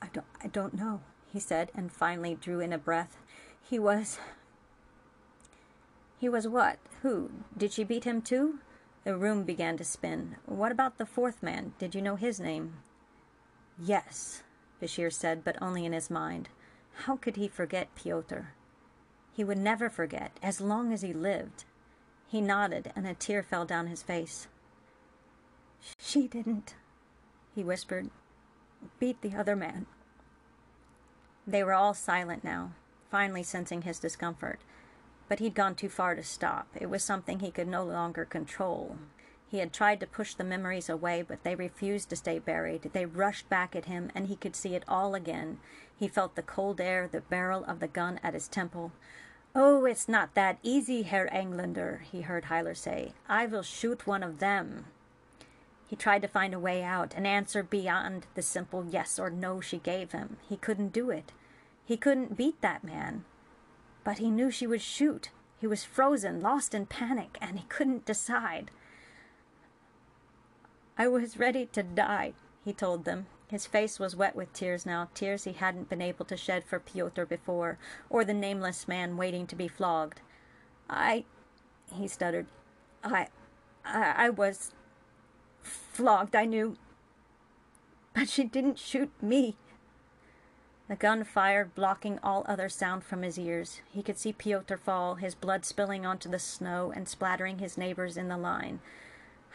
I 0.00 0.08
don't, 0.12 0.26
I 0.42 0.46
don't 0.48 0.74
know, 0.74 1.00
he 1.32 1.40
said, 1.40 1.70
and 1.74 1.92
finally 1.92 2.36
drew 2.40 2.60
in 2.60 2.72
a 2.72 2.78
breath. 2.78 3.18
He 3.60 3.78
was. 3.78 4.18
He 6.18 6.28
was 6.28 6.48
what? 6.48 6.78
Who? 7.02 7.30
Did 7.56 7.72
she 7.72 7.84
beat 7.84 8.04
him 8.04 8.22
too? 8.22 8.58
The 9.04 9.16
room 9.16 9.44
began 9.44 9.76
to 9.76 9.84
spin. 9.84 10.36
What 10.46 10.72
about 10.72 10.98
the 10.98 11.06
fourth 11.06 11.42
man? 11.42 11.72
Did 11.78 11.94
you 11.94 12.02
know 12.02 12.16
his 12.16 12.40
name? 12.40 12.74
Yes, 13.78 14.42
Bashir 14.82 15.12
said, 15.12 15.44
but 15.44 15.56
only 15.62 15.84
in 15.84 15.92
his 15.92 16.10
mind. 16.10 16.48
How 17.04 17.16
could 17.16 17.36
he 17.36 17.48
forget 17.48 17.94
Pyotr? 17.94 18.54
He 19.32 19.44
would 19.44 19.58
never 19.58 19.88
forget, 19.88 20.36
as 20.42 20.60
long 20.60 20.92
as 20.92 21.02
he 21.02 21.12
lived. 21.12 21.64
He 22.26 22.40
nodded, 22.40 22.92
and 22.96 23.06
a 23.06 23.14
tear 23.14 23.42
fell 23.42 23.64
down 23.64 23.86
his 23.86 24.02
face. 24.02 24.48
She 25.96 26.26
didn't, 26.26 26.74
he 27.54 27.62
whispered. 27.62 28.10
Beat 28.98 29.20
the 29.22 29.34
other 29.34 29.56
man. 29.56 29.86
They 31.46 31.62
were 31.64 31.74
all 31.74 31.94
silent 31.94 32.44
now, 32.44 32.72
finally 33.10 33.42
sensing 33.42 33.82
his 33.82 33.98
discomfort. 33.98 34.60
But 35.28 35.38
he'd 35.38 35.54
gone 35.54 35.74
too 35.74 35.88
far 35.88 36.14
to 36.14 36.22
stop. 36.22 36.68
It 36.74 36.90
was 36.90 37.02
something 37.02 37.40
he 37.40 37.50
could 37.50 37.68
no 37.68 37.84
longer 37.84 38.24
control. 38.24 38.96
He 39.50 39.58
had 39.58 39.72
tried 39.72 40.00
to 40.00 40.06
push 40.06 40.34
the 40.34 40.44
memories 40.44 40.90
away, 40.90 41.22
but 41.22 41.42
they 41.42 41.54
refused 41.54 42.10
to 42.10 42.16
stay 42.16 42.38
buried. 42.38 42.90
They 42.92 43.06
rushed 43.06 43.48
back 43.48 43.74
at 43.74 43.86
him, 43.86 44.10
and 44.14 44.26
he 44.26 44.36
could 44.36 44.54
see 44.54 44.74
it 44.74 44.84
all 44.86 45.14
again. 45.14 45.58
He 45.96 46.06
felt 46.06 46.34
the 46.34 46.42
cold 46.42 46.80
air, 46.80 47.08
the 47.10 47.22
barrel 47.22 47.64
of 47.64 47.80
the 47.80 47.88
gun 47.88 48.20
at 48.22 48.34
his 48.34 48.46
temple. 48.46 48.92
Oh, 49.54 49.86
it's 49.86 50.08
not 50.08 50.34
that 50.34 50.58
easy, 50.62 51.02
Herr 51.02 51.28
Englander, 51.32 52.02
he 52.12 52.20
heard 52.22 52.44
Hyler 52.44 52.76
say. 52.76 53.14
I 53.26 53.46
will 53.46 53.62
shoot 53.62 54.06
one 54.06 54.22
of 54.22 54.38
them. 54.38 54.84
He 55.88 55.96
tried 55.96 56.20
to 56.20 56.28
find 56.28 56.52
a 56.52 56.58
way 56.58 56.82
out, 56.82 57.14
an 57.14 57.24
answer 57.24 57.62
beyond 57.62 58.26
the 58.34 58.42
simple 58.42 58.84
yes 58.84 59.18
or 59.18 59.30
no 59.30 59.60
she 59.62 59.78
gave 59.78 60.12
him. 60.12 60.36
He 60.46 60.58
couldn't 60.58 60.92
do 60.92 61.08
it. 61.08 61.32
He 61.84 61.96
couldn't 61.96 62.36
beat 62.36 62.60
that 62.60 62.84
man. 62.84 63.24
But 64.04 64.18
he 64.18 64.30
knew 64.30 64.50
she 64.50 64.66
would 64.66 64.82
shoot. 64.82 65.30
He 65.58 65.66
was 65.66 65.84
frozen, 65.84 66.42
lost 66.42 66.74
in 66.74 66.84
panic, 66.84 67.38
and 67.40 67.58
he 67.58 67.64
couldn't 67.70 68.04
decide. 68.04 68.70
I 70.98 71.08
was 71.08 71.38
ready 71.38 71.64
to 71.72 71.82
die, 71.82 72.34
he 72.64 72.74
told 72.74 73.06
them. 73.06 73.26
His 73.48 73.64
face 73.64 73.98
was 73.98 74.14
wet 74.14 74.36
with 74.36 74.52
tears 74.52 74.84
now, 74.84 75.08
tears 75.14 75.44
he 75.44 75.52
hadn't 75.52 75.88
been 75.88 76.02
able 76.02 76.26
to 76.26 76.36
shed 76.36 76.64
for 76.64 76.78
Pyotr 76.78 77.24
before, 77.24 77.78
or 78.10 78.26
the 78.26 78.34
nameless 78.34 78.86
man 78.86 79.16
waiting 79.16 79.46
to 79.46 79.56
be 79.56 79.68
flogged. 79.68 80.20
I, 80.90 81.24
he 81.90 82.06
stuttered, 82.06 82.46
I, 83.02 83.28
I, 83.86 84.14
I 84.16 84.28
was 84.28 84.72
flogged, 85.68 86.34
I 86.34 86.44
knew. 86.44 86.76
But 88.14 88.28
she 88.28 88.44
didn't 88.44 88.78
shoot 88.78 89.10
me. 89.22 89.56
The 90.88 90.96
gun 90.96 91.22
fired, 91.24 91.74
blocking 91.74 92.18
all 92.22 92.44
other 92.46 92.68
sound 92.68 93.04
from 93.04 93.22
his 93.22 93.38
ears. 93.38 93.82
He 93.90 94.02
could 94.02 94.18
see 94.18 94.32
Pyotr 94.32 94.78
fall, 94.78 95.16
his 95.16 95.34
blood 95.34 95.64
spilling 95.64 96.06
onto 96.06 96.30
the 96.30 96.38
snow 96.38 96.92
and 96.94 97.06
splattering 97.06 97.58
his 97.58 97.76
neighbors 97.76 98.16
in 98.16 98.28
the 98.28 98.38
line. 98.38 98.80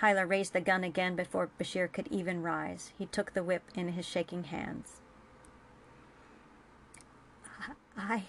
Hyler 0.01 0.30
raised 0.30 0.53
the 0.53 0.61
gun 0.61 0.84
again 0.84 1.16
before 1.16 1.49
Bashir 1.59 1.91
could 1.91 2.07
even 2.09 2.43
rise. 2.43 2.91
He 2.97 3.07
took 3.07 3.34
the 3.34 3.43
whip 3.43 3.64
in 3.76 3.89
his 3.89 4.05
shaking 4.05 4.45
hands. 4.45 5.01
I 7.97 8.24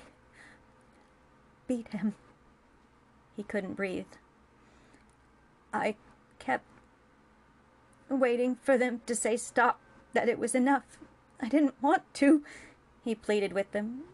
beat 1.66 1.88
him. 1.88 2.14
He 3.36 3.42
couldn't 3.42 3.74
breathe. 3.74 4.06
I 5.72 5.96
kept 6.38 6.64
waiting 8.20 8.56
for 8.56 8.78
them 8.78 9.00
to 9.06 9.14
say 9.14 9.36
stop, 9.36 9.80
that 10.12 10.28
it 10.28 10.38
was 10.38 10.54
enough. 10.54 10.98
I 11.40 11.48
didn't 11.48 11.80
want 11.82 12.02
to, 12.14 12.42
he 13.04 13.14
pleaded 13.14 13.52
with 13.52 13.72
them, 13.72 14.04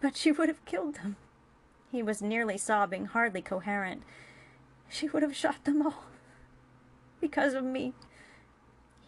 but 0.00 0.16
she 0.16 0.30
would 0.30 0.48
have 0.48 0.64
killed 0.64 0.96
them. 0.96 1.16
He 1.90 2.02
was 2.02 2.22
nearly 2.22 2.58
sobbing, 2.58 3.06
hardly 3.06 3.42
coherent. 3.42 4.02
She 4.88 5.08
would 5.08 5.22
have 5.22 5.34
shot 5.34 5.64
them 5.64 5.82
all 5.82 6.04
because 7.20 7.54
of 7.54 7.64
me. 7.64 7.94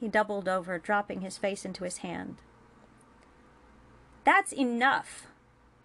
He 0.00 0.08
doubled 0.08 0.48
over, 0.48 0.78
dropping 0.78 1.20
his 1.20 1.38
face 1.38 1.64
into 1.64 1.84
his 1.84 1.98
hand. 1.98 2.36
That's 4.24 4.52
enough, 4.52 5.26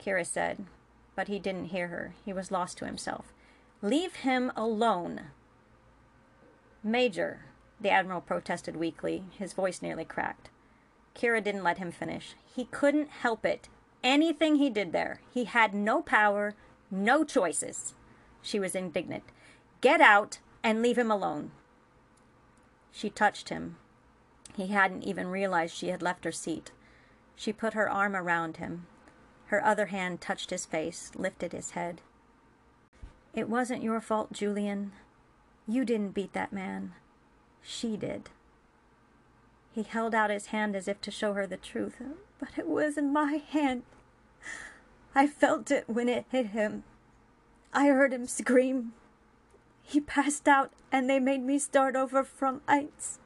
Kira 0.03 0.25
said, 0.25 0.65
but 1.15 1.27
he 1.27 1.39
didn't 1.39 1.65
hear 1.65 1.87
her. 1.87 2.13
He 2.25 2.33
was 2.33 2.51
lost 2.51 2.77
to 2.79 2.85
himself. 2.85 3.33
Leave 3.81 4.17
him 4.17 4.51
alone. 4.55 5.21
Major, 6.83 7.45
the 7.83 7.91
Admiral 7.91 8.21
protested 8.21 8.75
weakly, 8.75 9.23
his 9.37 9.53
voice 9.53 9.81
nearly 9.81 10.05
cracked. 10.05 10.49
Kira 11.15 11.43
didn't 11.43 11.63
let 11.63 11.77
him 11.77 11.91
finish. 11.91 12.33
He 12.55 12.65
couldn't 12.65 13.09
help 13.09 13.45
it. 13.45 13.69
Anything 14.03 14.55
he 14.55 14.69
did 14.69 14.91
there, 14.91 15.21
he 15.31 15.45
had 15.45 15.73
no 15.73 16.01
power, 16.01 16.55
no 16.89 17.23
choices. 17.23 17.93
She 18.41 18.59
was 18.59 18.75
indignant. 18.75 19.23
Get 19.81 20.01
out 20.01 20.39
and 20.63 20.81
leave 20.81 20.97
him 20.97 21.11
alone. 21.11 21.51
She 22.91 23.09
touched 23.09 23.49
him. 23.49 23.77
He 24.55 24.67
hadn't 24.67 25.03
even 25.03 25.27
realized 25.27 25.75
she 25.75 25.87
had 25.87 26.01
left 26.01 26.25
her 26.25 26.31
seat. 26.31 26.71
She 27.35 27.51
put 27.51 27.73
her 27.73 27.89
arm 27.89 28.15
around 28.15 28.57
him. 28.57 28.87
Her 29.47 29.63
other 29.63 29.87
hand 29.87 30.21
touched 30.21 30.49
his 30.49 30.65
face, 30.65 31.11
lifted 31.15 31.51
his 31.51 31.71
head. 31.71 32.01
It 33.33 33.49
wasn't 33.49 33.83
your 33.83 33.99
fault, 33.99 34.31
Julian. 34.31 34.91
You 35.67 35.85
didn't 35.85 36.13
beat 36.13 36.33
that 36.33 36.53
man. 36.53 36.93
She 37.63 37.97
did. 37.97 38.29
He 39.71 39.83
held 39.83 40.13
out 40.13 40.29
his 40.29 40.47
hand 40.47 40.75
as 40.75 40.87
if 40.87 41.01
to 41.01 41.11
show 41.11 41.33
her 41.33 41.47
the 41.47 41.57
truth, 41.57 41.95
but 42.39 42.49
it 42.57 42.67
was 42.67 42.97
in 42.97 43.11
my 43.11 43.41
hand. 43.49 43.83
I 45.15 45.25
felt 45.25 45.71
it 45.71 45.85
when 45.87 46.09
it 46.09 46.25
hit 46.29 46.47
him. 46.47 46.83
I 47.73 47.87
heard 47.87 48.13
him 48.13 48.27
scream. 48.27 48.93
He 49.81 49.99
passed 49.99 50.47
out, 50.47 50.71
and 50.91 51.09
they 51.09 51.19
made 51.19 51.41
me 51.41 51.57
start 51.57 51.95
over 51.95 52.23
from 52.23 52.61
Eins. 52.67 53.17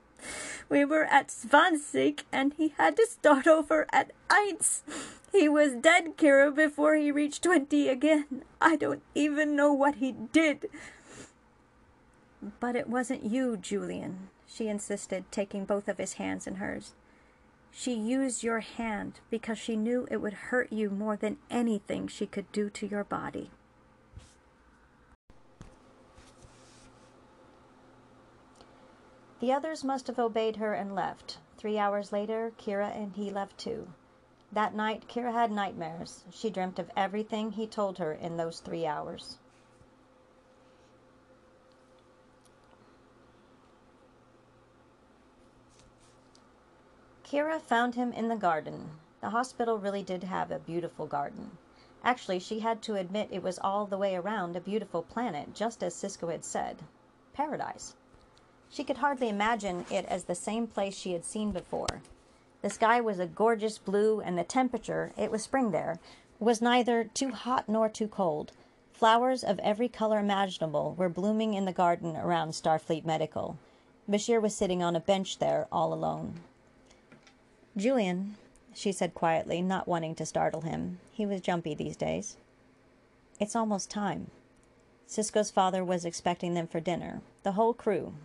We 0.69 0.85
were 0.85 1.05
at 1.05 1.27
Zwanzig, 1.29 2.23
and 2.31 2.53
he 2.57 2.73
had 2.77 2.95
to 2.97 3.05
start 3.05 3.47
over 3.47 3.87
at 3.91 4.11
Eins. 4.29 4.81
He 5.31 5.49
was 5.49 5.75
dead, 5.75 6.17
Kira, 6.17 6.53
before 6.53 6.95
he 6.95 7.11
reached 7.11 7.43
twenty 7.43 7.89
again. 7.89 8.43
I 8.61 8.75
don't 8.75 9.03
even 9.13 9.55
know 9.55 9.73
what 9.73 9.95
he 9.95 10.13
did. 10.13 10.69
But 12.59 12.75
it 12.75 12.87
wasn't 12.87 13.23
you, 13.23 13.57
Julian, 13.57 14.29
she 14.45 14.67
insisted, 14.67 15.31
taking 15.31 15.65
both 15.65 15.87
of 15.87 15.97
his 15.97 16.13
hands 16.13 16.45
in 16.45 16.55
hers. 16.55 16.93
She 17.71 17.93
used 17.93 18.43
your 18.43 18.61
hand 18.61 19.19
because 19.29 19.57
she 19.57 19.75
knew 19.75 20.07
it 20.09 20.17
would 20.17 20.33
hurt 20.33 20.71
you 20.71 20.89
more 20.89 21.15
than 21.15 21.37
anything 21.49 22.07
she 22.07 22.25
could 22.25 22.51
do 22.51 22.69
to 22.71 22.87
your 22.87 23.03
body. 23.03 23.51
The 29.39 29.53
others 29.53 29.83
must 29.83 30.07
have 30.07 30.17
obeyed 30.17 30.55
her 30.55 30.73
and 30.73 30.95
left. 30.95 31.37
Three 31.57 31.77
hours 31.77 32.11
later, 32.11 32.51
Kira 32.57 32.95
and 32.95 33.13
he 33.15 33.29
left 33.29 33.57
too. 33.57 33.87
That 34.51 34.73
night, 34.73 35.07
Kira 35.07 35.31
had 35.33 35.51
nightmares. 35.51 36.23
She 36.31 36.49
dreamt 36.49 36.79
of 36.79 36.89
everything 36.95 37.51
he 37.51 37.67
told 37.67 37.99
her 37.99 38.13
in 38.13 38.37
those 38.37 38.59
three 38.59 38.85
hours. 38.85 39.37
Kira 47.29 47.59
found 47.59 47.95
him 47.95 48.13
in 48.13 48.29
the 48.29 48.37
garden. 48.37 48.89
The 49.19 49.31
hospital 49.31 49.77
really 49.77 50.01
did 50.01 50.23
have 50.23 50.49
a 50.49 50.59
beautiful 50.59 51.05
garden. 51.05 51.57
Actually, 52.01 52.39
she 52.39 52.61
had 52.61 52.81
to 52.83 52.95
admit 52.95 53.27
it 53.29 53.43
was 53.43 53.59
all 53.59 53.85
the 53.85 53.97
way 53.97 54.15
around 54.15 54.55
a 54.55 54.61
beautiful 54.61 55.01
planet, 55.01 55.53
just 55.53 55.83
as 55.83 55.93
Sisko 55.93 56.31
had 56.31 56.45
said. 56.45 56.77
Paradise. 57.33 57.95
She 58.69 58.85
could 58.85 58.99
hardly 58.99 59.27
imagine 59.27 59.85
it 59.91 60.05
as 60.05 60.23
the 60.23 60.35
same 60.35 60.67
place 60.67 60.95
she 60.95 61.11
had 61.11 61.25
seen 61.25 61.51
before. 61.51 62.01
The 62.61 62.69
sky 62.69 63.01
was 63.01 63.19
a 63.19 63.27
gorgeous 63.27 63.77
blue, 63.77 64.21
and 64.21 64.37
the 64.37 64.45
temperature, 64.45 65.11
it 65.17 65.29
was 65.29 65.43
spring 65.43 65.71
there, 65.71 65.99
was 66.39 66.61
neither 66.61 67.03
too 67.03 67.31
hot 67.31 67.67
nor 67.67 67.89
too 67.89 68.07
cold. 68.07 68.53
Flowers 68.93 69.43
of 69.43 69.59
every 69.59 69.89
color 69.89 70.19
imaginable 70.19 70.95
were 70.97 71.09
blooming 71.09 71.55
in 71.55 71.65
the 71.65 71.73
garden 71.73 72.15
around 72.15 72.51
Starfleet 72.51 73.03
Medical. 73.03 73.57
Bashir 74.09 74.41
was 74.41 74.55
sitting 74.55 74.81
on 74.81 74.95
a 74.95 75.01
bench 75.01 75.39
there, 75.39 75.67
all 75.73 75.93
alone. 75.93 76.39
Julian, 77.77 78.37
she 78.73 78.91
said 78.91 79.13
quietly, 79.13 79.61
not 79.61 79.87
wanting 79.87 80.15
to 80.15 80.25
startle 80.25 80.61
him. 80.61 80.97
He 81.11 81.27
was 81.27 81.41
jumpy 81.41 81.75
these 81.75 81.95
days. 81.95 82.35
It's 83.39 83.55
almost 83.55 83.91
time. 83.91 84.31
Sisko's 85.07 85.51
father 85.51 85.85
was 85.85 86.03
expecting 86.03 86.55
them 86.55 86.67
for 86.67 86.79
dinner. 86.79 87.21
The 87.43 87.51
whole 87.51 87.75
crew, 87.75 88.15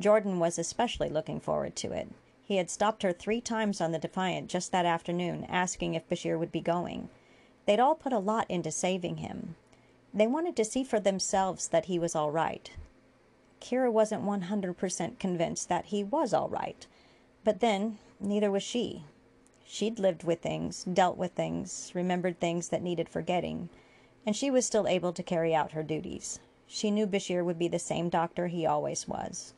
Jordan 0.00 0.38
was 0.38 0.58
especially 0.58 1.10
looking 1.10 1.38
forward 1.38 1.76
to 1.76 1.92
it. 1.92 2.08
He 2.42 2.56
had 2.56 2.70
stopped 2.70 3.02
her 3.02 3.12
three 3.12 3.42
times 3.42 3.78
on 3.82 3.92
the 3.92 3.98
Defiant 3.98 4.48
just 4.48 4.72
that 4.72 4.86
afternoon, 4.86 5.44
asking 5.50 5.92
if 5.92 6.08
Bashir 6.08 6.38
would 6.38 6.50
be 6.50 6.60
going. 6.62 7.10
They'd 7.66 7.80
all 7.80 7.94
put 7.94 8.14
a 8.14 8.18
lot 8.18 8.46
into 8.48 8.72
saving 8.72 9.18
him. 9.18 9.56
They 10.14 10.26
wanted 10.26 10.56
to 10.56 10.64
see 10.64 10.82
for 10.82 10.98
themselves 10.98 11.68
that 11.68 11.84
he 11.84 11.98
was 11.98 12.14
all 12.14 12.30
right. 12.30 12.70
Kira 13.60 13.92
wasn't 13.92 14.24
100% 14.24 15.18
convinced 15.18 15.68
that 15.68 15.86
he 15.86 16.02
was 16.02 16.32
all 16.32 16.48
right. 16.48 16.86
But 17.44 17.60
then, 17.60 17.98
neither 18.20 18.50
was 18.50 18.62
she. 18.62 19.04
She'd 19.64 19.98
lived 19.98 20.24
with 20.24 20.40
things, 20.40 20.84
dealt 20.84 21.16
with 21.16 21.32
things, 21.32 21.92
remembered 21.94 22.40
things 22.40 22.68
that 22.68 22.82
needed 22.82 23.08
forgetting, 23.08 23.68
and 24.24 24.34
she 24.34 24.50
was 24.50 24.66
still 24.66 24.88
able 24.88 25.12
to 25.12 25.22
carry 25.22 25.54
out 25.54 25.72
her 25.72 25.82
duties. 25.82 26.40
She 26.66 26.90
knew 26.90 27.06
Bashir 27.06 27.44
would 27.44 27.58
be 27.58 27.68
the 27.68 27.78
same 27.78 28.08
doctor 28.08 28.48
he 28.48 28.66
always 28.66 29.06
was 29.06 29.54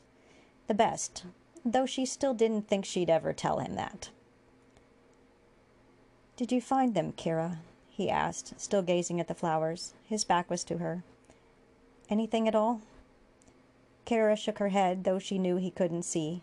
the 0.70 0.74
best, 0.74 1.24
though 1.64 1.84
she 1.84 2.06
still 2.06 2.32
didn't 2.32 2.68
think 2.68 2.84
she'd 2.84 3.10
ever 3.10 3.32
tell 3.32 3.58
him 3.58 3.74
that. 3.74 4.10
Did 6.36 6.52
you 6.52 6.60
find 6.60 6.94
them, 6.94 7.12
Kira? 7.12 7.58
he 7.88 8.08
asked, 8.08 8.54
still 8.60 8.80
gazing 8.80 9.18
at 9.18 9.26
the 9.26 9.34
flowers. 9.34 9.94
His 10.06 10.24
back 10.24 10.48
was 10.48 10.62
to 10.64 10.78
her. 10.78 11.02
Anything 12.08 12.46
at 12.46 12.54
all? 12.54 12.82
Kira 14.06 14.38
shook 14.38 14.58
her 14.58 14.68
head, 14.68 15.02
though 15.02 15.18
she 15.18 15.40
knew 15.40 15.56
he 15.56 15.72
couldn't 15.72 16.04
see. 16.04 16.40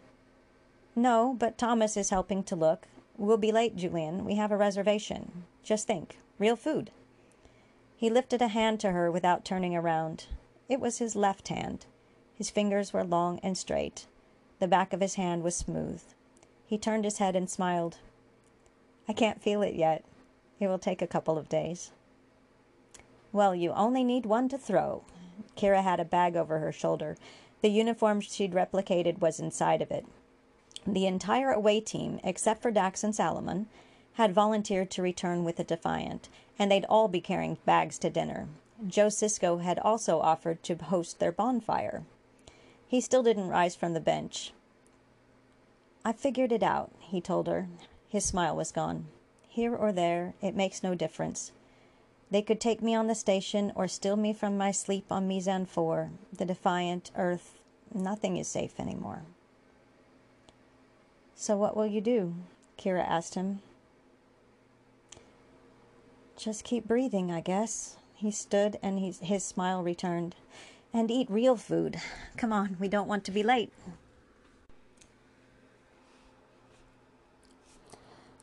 No, 0.97 1.35
but 1.37 1.59
Thomas 1.59 1.95
is 1.95 2.09
helping 2.09 2.41
to 2.45 2.55
look. 2.55 2.87
We'll 3.19 3.37
be 3.37 3.51
late, 3.51 3.75
Julian. 3.75 4.25
We 4.25 4.33
have 4.37 4.51
a 4.51 4.57
reservation. 4.57 5.43
Just 5.63 5.85
think 5.85 6.17
real 6.39 6.55
food. 6.55 6.89
He 7.95 8.09
lifted 8.09 8.41
a 8.41 8.47
hand 8.47 8.79
to 8.79 8.93
her 8.93 9.11
without 9.11 9.45
turning 9.45 9.75
around. 9.75 10.25
It 10.67 10.79
was 10.79 10.97
his 10.97 11.15
left 11.15 11.49
hand. 11.49 11.85
His 12.33 12.49
fingers 12.49 12.93
were 12.93 13.03
long 13.03 13.39
and 13.43 13.55
straight. 13.55 14.07
The 14.57 14.67
back 14.67 14.91
of 14.91 15.01
his 15.01 15.15
hand 15.15 15.43
was 15.43 15.55
smooth. 15.55 16.01
He 16.65 16.79
turned 16.79 17.05
his 17.05 17.19
head 17.19 17.35
and 17.35 17.47
smiled. 17.47 17.99
I 19.07 19.13
can't 19.13 19.41
feel 19.41 19.61
it 19.61 19.75
yet. 19.75 20.03
It 20.59 20.67
will 20.67 20.79
take 20.79 21.03
a 21.03 21.07
couple 21.07 21.37
of 21.37 21.47
days. 21.47 21.91
Well, 23.31 23.53
you 23.53 23.71
only 23.73 24.03
need 24.03 24.25
one 24.25 24.49
to 24.49 24.57
throw. 24.57 25.03
Kira 25.55 25.83
had 25.83 25.99
a 25.99 26.05
bag 26.05 26.35
over 26.35 26.57
her 26.57 26.71
shoulder. 26.71 27.17
The 27.61 27.69
uniform 27.69 28.19
she'd 28.19 28.53
replicated 28.53 29.19
was 29.19 29.39
inside 29.39 29.83
of 29.83 29.91
it. 29.91 30.07
The 30.89 31.05
entire 31.05 31.51
away 31.51 31.81
team, 31.81 32.21
except 32.23 32.61
for 32.61 32.71
Dax 32.71 33.03
and 33.03 33.13
Salomon, 33.13 33.67
had 34.13 34.33
volunteered 34.33 34.89
to 34.91 35.01
return 35.01 35.43
with 35.43 35.57
the 35.57 35.65
Defiant, 35.65 36.29
and 36.57 36.71
they'd 36.71 36.85
all 36.85 37.09
be 37.09 37.19
carrying 37.19 37.57
bags 37.65 37.99
to 37.99 38.09
dinner. 38.09 38.47
Joe 38.87 39.07
Sisko 39.07 39.61
had 39.61 39.79
also 39.79 40.21
offered 40.21 40.63
to 40.63 40.75
host 40.75 41.19
their 41.19 41.33
bonfire. 41.33 42.03
He 42.87 43.01
still 43.01 43.21
didn't 43.21 43.49
rise 43.49 43.75
from 43.75 43.93
the 43.93 43.99
bench. 43.99 44.53
I 46.05 46.13
figured 46.13 46.53
it 46.53 46.63
out, 46.63 46.91
he 46.99 47.19
told 47.19 47.47
her. 47.47 47.67
His 48.07 48.23
smile 48.23 48.55
was 48.55 48.71
gone. 48.71 49.07
Here 49.49 49.75
or 49.75 49.91
there, 49.91 50.35
it 50.41 50.55
makes 50.55 50.83
no 50.83 50.95
difference. 50.95 51.51
They 52.31 52.41
could 52.41 52.61
take 52.61 52.81
me 52.81 52.95
on 52.95 53.07
the 53.07 53.15
station 53.15 53.73
or 53.75 53.89
steal 53.89 54.15
me 54.15 54.31
from 54.31 54.57
my 54.57 54.71
sleep 54.71 55.11
on 55.11 55.27
Mizan 55.27 55.67
4, 55.67 56.11
the 56.31 56.45
Defiant, 56.45 57.11
Earth. 57.17 57.59
Nothing 57.93 58.37
is 58.37 58.47
safe 58.47 58.79
anymore. 58.79 59.23
So 61.39 61.55
what 61.55 61.77
will 61.77 61.85
you 61.85 62.01
do? 62.01 62.33
Kira 62.79 63.07
asked 63.07 63.35
him. 63.35 63.59
Just 66.35 66.63
keep 66.63 66.87
breathing, 66.87 67.31
I 67.31 67.41
guess. 67.41 67.95
He 68.15 68.31
stood 68.31 68.79
and 68.81 68.99
his 68.99 69.43
smile 69.43 69.83
returned 69.83 70.35
and 70.91 71.11
eat 71.11 71.29
real 71.29 71.55
food. 71.55 71.97
Come 72.37 72.51
on, 72.51 72.75
we 72.79 72.87
don't 72.87 73.07
want 73.07 73.23
to 73.25 73.31
be 73.31 73.43
late. 73.43 73.71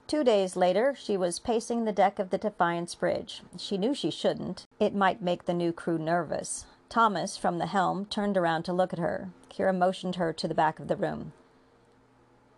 Two 0.07 0.23
days 0.23 0.55
later, 0.55 0.95
she 0.97 1.17
was 1.17 1.41
pacing 1.41 1.85
the 1.85 1.93
deck 1.93 2.21
of 2.21 2.31
the 2.31 2.39
Defiant's 2.39 2.95
bridge. 2.95 3.43
She 3.59 3.77
knew 3.77 3.95
she 3.95 4.13
shouldn't. 4.13 4.67
It 4.79 4.95
might 4.95 5.21
make 5.21 5.47
the 5.47 5.55
new 5.55 5.73
crew 5.73 5.99
nervous. 5.99 6.67
Thomas, 6.89 7.37
from 7.37 7.59
the 7.59 7.67
helm, 7.67 8.05
turned 8.07 8.37
around 8.37 8.63
to 8.65 8.73
look 8.73 8.93
at 8.93 9.01
her. 9.01 9.31
Kira 9.51 9.77
motioned 9.77 10.15
her 10.15 10.33
to 10.33 10.47
the 10.47 10.55
back 10.55 10.79
of 10.79 10.87
the 10.87 10.97
room. 10.97 11.33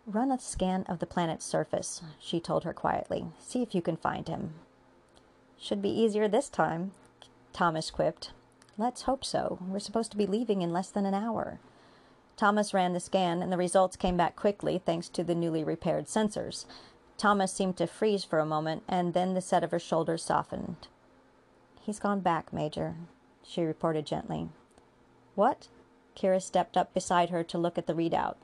Run 0.09 0.31
a 0.31 0.39
scan 0.39 0.83
of 0.83 0.99
the 0.99 1.05
planet's 1.05 1.43
surface, 1.43 2.01
she 2.17 2.39
told 2.39 2.63
her 2.63 2.71
quietly. 2.71 3.25
See 3.39 3.61
if 3.61 3.75
you 3.75 3.81
can 3.81 3.97
find 3.97 4.25
him. 4.25 4.53
Should 5.59 5.81
be 5.81 5.89
easier 5.89 6.29
this 6.29 6.47
time, 6.47 6.91
Thomas 7.51 7.91
quipped. 7.91 8.31
Let's 8.77 9.01
hope 9.01 9.25
so. 9.25 9.59
We're 9.67 9.79
supposed 9.79 10.11
to 10.11 10.17
be 10.17 10.25
leaving 10.25 10.61
in 10.61 10.71
less 10.71 10.89
than 10.89 11.05
an 11.05 11.13
hour. 11.13 11.59
Thomas 12.37 12.73
ran 12.73 12.93
the 12.93 13.01
scan, 13.01 13.41
and 13.41 13.51
the 13.51 13.57
results 13.57 13.97
came 13.97 14.15
back 14.15 14.37
quickly 14.37 14.77
thanks 14.77 15.09
to 15.09 15.25
the 15.25 15.35
newly 15.35 15.65
repaired 15.65 16.05
sensors. 16.05 16.63
Thomas 17.17 17.51
seemed 17.51 17.75
to 17.75 17.85
freeze 17.85 18.23
for 18.23 18.39
a 18.39 18.45
moment, 18.45 18.83
and 18.87 19.13
then 19.13 19.33
the 19.33 19.41
set 19.41 19.61
of 19.61 19.71
her 19.71 19.79
shoulders 19.79 20.23
softened. 20.23 20.87
He's 21.81 21.99
gone 21.99 22.21
back, 22.21 22.53
Major, 22.53 22.95
she 23.43 23.61
reported 23.61 24.05
gently. 24.05 24.47
What? 25.35 25.67
Kira 26.15 26.41
stepped 26.41 26.77
up 26.77 26.93
beside 26.93 27.29
her 27.29 27.43
to 27.43 27.57
look 27.57 27.77
at 27.77 27.87
the 27.87 27.93
readout. 27.93 28.35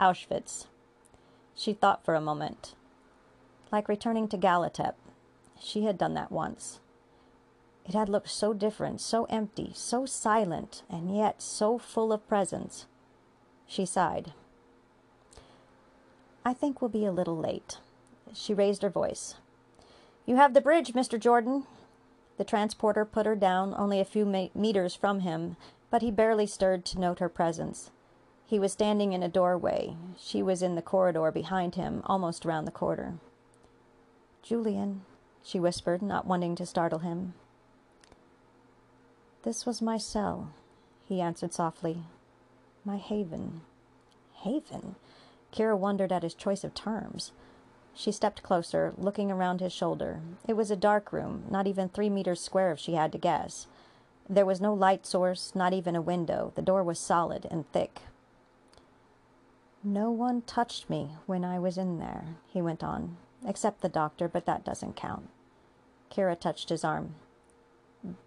Auschwitz. 0.00 0.66
She 1.54 1.72
thought 1.72 2.04
for 2.04 2.14
a 2.14 2.20
moment. 2.20 2.74
Like 3.72 3.88
returning 3.88 4.28
to 4.28 4.38
Gallitep. 4.38 4.94
She 5.60 5.84
had 5.84 5.98
done 5.98 6.14
that 6.14 6.30
once. 6.30 6.78
It 7.84 7.94
had 7.94 8.08
looked 8.08 8.28
so 8.28 8.52
different, 8.52 9.00
so 9.00 9.24
empty, 9.24 9.72
so 9.74 10.06
silent, 10.06 10.82
and 10.88 11.16
yet 11.16 11.42
so 11.42 11.78
full 11.78 12.12
of 12.12 12.28
presence. 12.28 12.86
She 13.66 13.84
sighed. 13.84 14.32
I 16.44 16.52
think 16.52 16.80
we'll 16.80 16.90
be 16.90 17.04
a 17.04 17.12
little 17.12 17.36
late. 17.36 17.78
She 18.32 18.54
raised 18.54 18.82
her 18.82 18.90
voice. 18.90 19.34
You 20.26 20.36
have 20.36 20.54
the 20.54 20.60
bridge, 20.60 20.92
Mr. 20.92 21.18
Jordan. 21.18 21.64
The 22.36 22.44
transporter 22.44 23.04
put 23.04 23.26
her 23.26 23.34
down 23.34 23.74
only 23.76 23.98
a 23.98 24.04
few 24.04 24.24
meters 24.54 24.94
from 24.94 25.20
him, 25.20 25.56
but 25.90 26.02
he 26.02 26.10
barely 26.10 26.46
stirred 26.46 26.84
to 26.86 27.00
note 27.00 27.18
her 27.18 27.28
presence. 27.28 27.90
He 28.48 28.58
was 28.58 28.72
standing 28.72 29.12
in 29.12 29.22
a 29.22 29.28
doorway. 29.28 29.94
She 30.18 30.42
was 30.42 30.62
in 30.62 30.74
the 30.74 30.80
corridor 30.80 31.30
behind 31.30 31.74
him, 31.74 32.00
almost 32.06 32.46
around 32.46 32.64
the 32.64 32.70
corner. 32.70 33.18
Julian, 34.42 35.02
she 35.42 35.60
whispered, 35.60 36.00
not 36.00 36.26
wanting 36.26 36.54
to 36.54 36.64
startle 36.64 37.00
him. 37.00 37.34
This 39.42 39.66
was 39.66 39.82
my 39.82 39.98
cell, 39.98 40.48
he 41.06 41.20
answered 41.20 41.52
softly. 41.52 42.04
My 42.86 42.96
haven. 42.96 43.60
Haven? 44.36 44.96
Kira 45.52 45.76
wondered 45.76 46.10
at 46.10 46.22
his 46.22 46.32
choice 46.32 46.64
of 46.64 46.72
terms. 46.72 47.32
She 47.92 48.10
stepped 48.10 48.42
closer, 48.42 48.94
looking 48.96 49.30
around 49.30 49.60
his 49.60 49.74
shoulder. 49.74 50.20
It 50.46 50.54
was 50.54 50.70
a 50.70 50.76
dark 50.76 51.12
room, 51.12 51.44
not 51.50 51.66
even 51.66 51.90
three 51.90 52.08
meters 52.08 52.40
square 52.40 52.72
if 52.72 52.78
she 52.78 52.94
had 52.94 53.12
to 53.12 53.18
guess. 53.18 53.66
There 54.26 54.46
was 54.46 54.58
no 54.58 54.72
light 54.72 55.04
source, 55.04 55.54
not 55.54 55.74
even 55.74 55.94
a 55.94 56.00
window. 56.00 56.52
The 56.54 56.62
door 56.62 56.82
was 56.82 56.98
solid 56.98 57.46
and 57.50 57.70
thick. 57.72 58.00
No 59.84 60.10
one 60.10 60.42
touched 60.42 60.90
me 60.90 61.10
when 61.26 61.44
I 61.44 61.58
was 61.58 61.78
in 61.78 61.98
there, 61.98 62.24
he 62.48 62.60
went 62.60 62.82
on, 62.82 63.16
except 63.46 63.80
the 63.80 63.88
doctor, 63.88 64.28
but 64.28 64.44
that 64.46 64.64
doesn't 64.64 64.96
count. 64.96 65.28
Kira 66.10 66.38
touched 66.38 66.68
his 66.68 66.82
arm. 66.82 67.14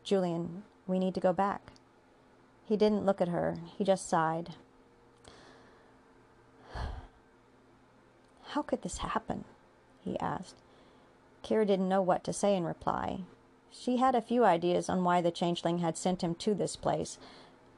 Julian, 0.03 0.63
we 0.87 0.97
need 0.97 1.13
to 1.13 1.19
go 1.19 1.33
back. 1.33 1.73
He 2.65 2.77
didn't 2.77 3.05
look 3.05 3.19
at 3.19 3.27
her, 3.27 3.57
he 3.77 3.83
just 3.83 4.07
sighed. 4.07 4.51
How 8.51 8.61
could 8.61 8.81
this 8.81 8.99
happen? 8.99 9.43
he 10.03 10.19
asked. 10.19 10.55
Kira 11.43 11.67
didn't 11.67 11.89
know 11.89 12.01
what 12.01 12.23
to 12.23 12.33
say 12.33 12.55
in 12.55 12.63
reply. 12.63 13.21
She 13.71 13.97
had 13.97 14.15
a 14.15 14.21
few 14.21 14.45
ideas 14.45 14.89
on 14.89 15.03
why 15.03 15.21
the 15.21 15.31
changeling 15.31 15.79
had 15.79 15.97
sent 15.97 16.23
him 16.23 16.35
to 16.35 16.53
this 16.53 16.75
place, 16.75 17.17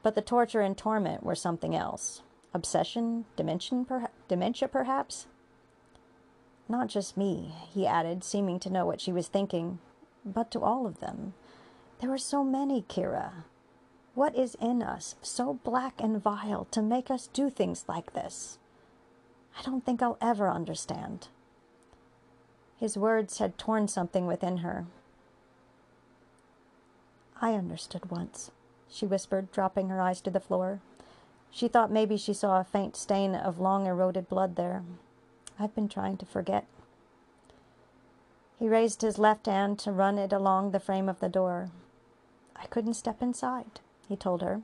but 0.02 0.14
the 0.14 0.22
torture 0.22 0.60
and 0.60 0.76
torment 0.76 1.22
were 1.22 1.34
something 1.34 1.74
else. 1.74 2.22
Obsession? 2.54 3.24
Dementia, 3.36 3.84
perha- 3.84 4.10
dementia 4.28 4.68
perhaps? 4.68 5.26
Not 6.68 6.88
just 6.88 7.16
me, 7.16 7.52
he 7.72 7.86
added, 7.86 8.22
seeming 8.24 8.58
to 8.60 8.70
know 8.70 8.86
what 8.86 9.00
she 9.00 9.12
was 9.12 9.28
thinking, 9.28 9.80
but 10.24 10.50
to 10.52 10.60
all 10.60 10.86
of 10.86 11.00
them. 11.00 11.34
There 12.00 12.12
are 12.12 12.18
so 12.18 12.44
many, 12.44 12.82
Kira. 12.82 13.44
What 14.14 14.36
is 14.36 14.56
in 14.60 14.82
us 14.82 15.16
so 15.20 15.54
black 15.64 16.00
and 16.00 16.22
vile 16.22 16.66
to 16.70 16.80
make 16.80 17.10
us 17.10 17.26
do 17.32 17.50
things 17.50 17.84
like 17.88 18.12
this? 18.12 18.58
I 19.58 19.62
don't 19.62 19.84
think 19.84 20.00
I'll 20.00 20.18
ever 20.20 20.48
understand. 20.48 21.28
His 22.78 22.96
words 22.96 23.38
had 23.38 23.58
torn 23.58 23.88
something 23.88 24.26
within 24.26 24.58
her. 24.58 24.86
I 27.40 27.54
understood 27.54 28.10
once, 28.10 28.52
she 28.88 29.06
whispered, 29.06 29.50
dropping 29.50 29.88
her 29.88 30.00
eyes 30.00 30.20
to 30.22 30.30
the 30.30 30.40
floor. 30.40 30.80
She 31.54 31.68
thought 31.68 31.92
maybe 31.92 32.16
she 32.16 32.34
saw 32.34 32.58
a 32.58 32.64
faint 32.64 32.96
stain 32.96 33.36
of 33.36 33.60
long 33.60 33.86
eroded 33.86 34.28
blood 34.28 34.56
there. 34.56 34.82
I've 35.56 35.72
been 35.72 35.88
trying 35.88 36.16
to 36.16 36.26
forget. 36.26 36.66
He 38.58 38.68
raised 38.68 39.02
his 39.02 39.20
left 39.20 39.46
hand 39.46 39.78
to 39.78 39.92
run 39.92 40.18
it 40.18 40.32
along 40.32 40.72
the 40.72 40.80
frame 40.80 41.08
of 41.08 41.20
the 41.20 41.28
door. 41.28 41.70
I 42.56 42.66
couldn't 42.66 42.94
step 42.94 43.22
inside, 43.22 43.78
he 44.08 44.16
told 44.16 44.42
her. 44.42 44.62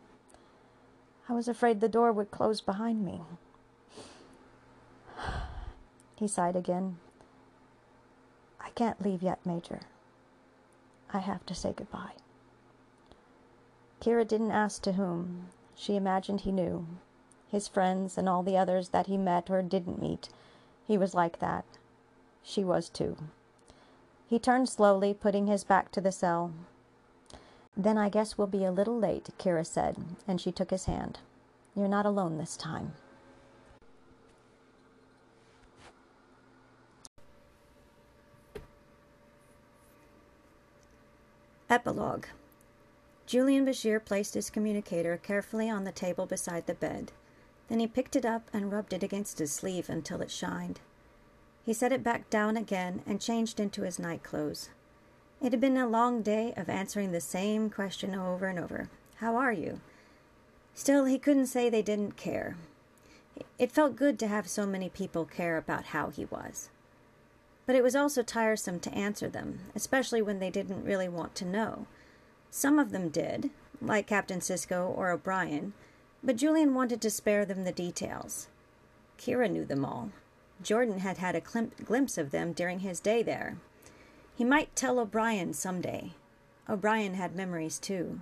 I 1.28 1.32
was 1.32 1.46
afraid 1.46 1.78
the 1.80 1.88
door 1.88 2.10
would 2.10 2.32
close 2.32 2.60
behind 2.60 3.04
me. 3.04 3.20
He 6.16 6.26
sighed 6.26 6.56
again. 6.56 6.98
I 8.60 8.70
can't 8.70 9.00
leave 9.00 9.22
yet, 9.22 9.46
Major. 9.46 9.82
I 11.12 11.20
have 11.20 11.46
to 11.46 11.54
say 11.54 11.72
goodbye. 11.72 12.14
Kira 14.00 14.26
didn't 14.26 14.50
ask 14.50 14.82
to 14.82 14.94
whom. 14.94 15.50
She 15.80 15.96
imagined 15.96 16.42
he 16.42 16.52
knew. 16.52 16.86
His 17.50 17.66
friends 17.66 18.18
and 18.18 18.28
all 18.28 18.42
the 18.42 18.58
others 18.58 18.90
that 18.90 19.06
he 19.06 19.16
met 19.16 19.48
or 19.48 19.62
didn't 19.62 20.00
meet. 20.00 20.28
He 20.86 20.98
was 20.98 21.14
like 21.14 21.38
that. 21.38 21.64
She 22.42 22.62
was 22.62 22.90
too. 22.90 23.16
He 24.28 24.38
turned 24.38 24.68
slowly, 24.68 25.14
putting 25.14 25.46
his 25.46 25.64
back 25.64 25.90
to 25.92 26.02
the 26.02 26.12
cell. 26.12 26.52
Then 27.74 27.96
I 27.96 28.10
guess 28.10 28.36
we'll 28.36 28.46
be 28.46 28.62
a 28.62 28.70
little 28.70 28.98
late, 28.98 29.30
Kira 29.38 29.64
said, 29.64 29.96
and 30.28 30.38
she 30.38 30.52
took 30.52 30.70
his 30.70 30.84
hand. 30.84 31.20
You're 31.74 31.88
not 31.88 32.04
alone 32.04 32.36
this 32.36 32.58
time. 32.58 32.92
Epilogue 41.70 42.26
Julian 43.30 43.64
Bashir 43.64 44.04
placed 44.04 44.34
his 44.34 44.50
communicator 44.50 45.16
carefully 45.16 45.70
on 45.70 45.84
the 45.84 45.92
table 45.92 46.26
beside 46.26 46.66
the 46.66 46.74
bed. 46.74 47.12
Then 47.68 47.78
he 47.78 47.86
picked 47.86 48.16
it 48.16 48.26
up 48.26 48.50
and 48.52 48.72
rubbed 48.72 48.92
it 48.92 49.04
against 49.04 49.38
his 49.38 49.52
sleeve 49.52 49.88
until 49.88 50.20
it 50.20 50.32
shined. 50.32 50.80
He 51.64 51.72
set 51.72 51.92
it 51.92 52.02
back 52.02 52.28
down 52.28 52.56
again 52.56 53.02
and 53.06 53.20
changed 53.20 53.60
into 53.60 53.82
his 53.82 54.00
night 54.00 54.24
clothes. 54.24 54.70
It 55.40 55.52
had 55.52 55.60
been 55.60 55.76
a 55.76 55.86
long 55.86 56.22
day 56.22 56.52
of 56.56 56.68
answering 56.68 57.12
the 57.12 57.20
same 57.20 57.70
question 57.70 58.16
over 58.16 58.48
and 58.48 58.58
over 58.58 58.88
How 59.18 59.36
are 59.36 59.52
you? 59.52 59.80
Still, 60.74 61.04
he 61.04 61.16
couldn't 61.16 61.46
say 61.46 61.70
they 61.70 61.82
didn't 61.82 62.16
care. 62.16 62.56
It 63.60 63.70
felt 63.70 63.94
good 63.94 64.18
to 64.18 64.26
have 64.26 64.48
so 64.48 64.66
many 64.66 64.88
people 64.88 65.24
care 65.24 65.56
about 65.56 65.84
how 65.94 66.10
he 66.10 66.24
was. 66.24 66.68
But 67.64 67.76
it 67.76 67.84
was 67.84 67.94
also 67.94 68.24
tiresome 68.24 68.80
to 68.80 68.92
answer 68.92 69.28
them, 69.28 69.60
especially 69.76 70.20
when 70.20 70.40
they 70.40 70.50
didn't 70.50 70.84
really 70.84 71.08
want 71.08 71.36
to 71.36 71.44
know. 71.44 71.86
Some 72.50 72.78
of 72.78 72.90
them 72.90 73.08
did, 73.08 73.50
like 73.80 74.06
Captain 74.06 74.40
Sisko 74.40 74.92
or 74.96 75.10
O'Brien, 75.10 75.72
but 76.22 76.36
Julian 76.36 76.74
wanted 76.74 77.00
to 77.00 77.10
spare 77.10 77.44
them 77.44 77.64
the 77.64 77.72
details. 77.72 78.48
Kira 79.18 79.50
knew 79.50 79.64
them 79.64 79.84
all. 79.84 80.10
Jordan 80.62 80.98
had 81.00 81.18
had 81.18 81.34
a 81.34 81.40
glimpse 81.40 82.18
of 82.18 82.30
them 82.30 82.52
during 82.52 82.80
his 82.80 83.00
day 83.00 83.22
there. 83.22 83.56
He 84.36 84.44
might 84.44 84.74
tell 84.76 84.98
O'Brien 84.98 85.54
some 85.54 85.80
day. 85.80 86.12
O'Brien 86.68 87.14
had 87.14 87.34
memories 87.34 87.78
too. 87.78 88.20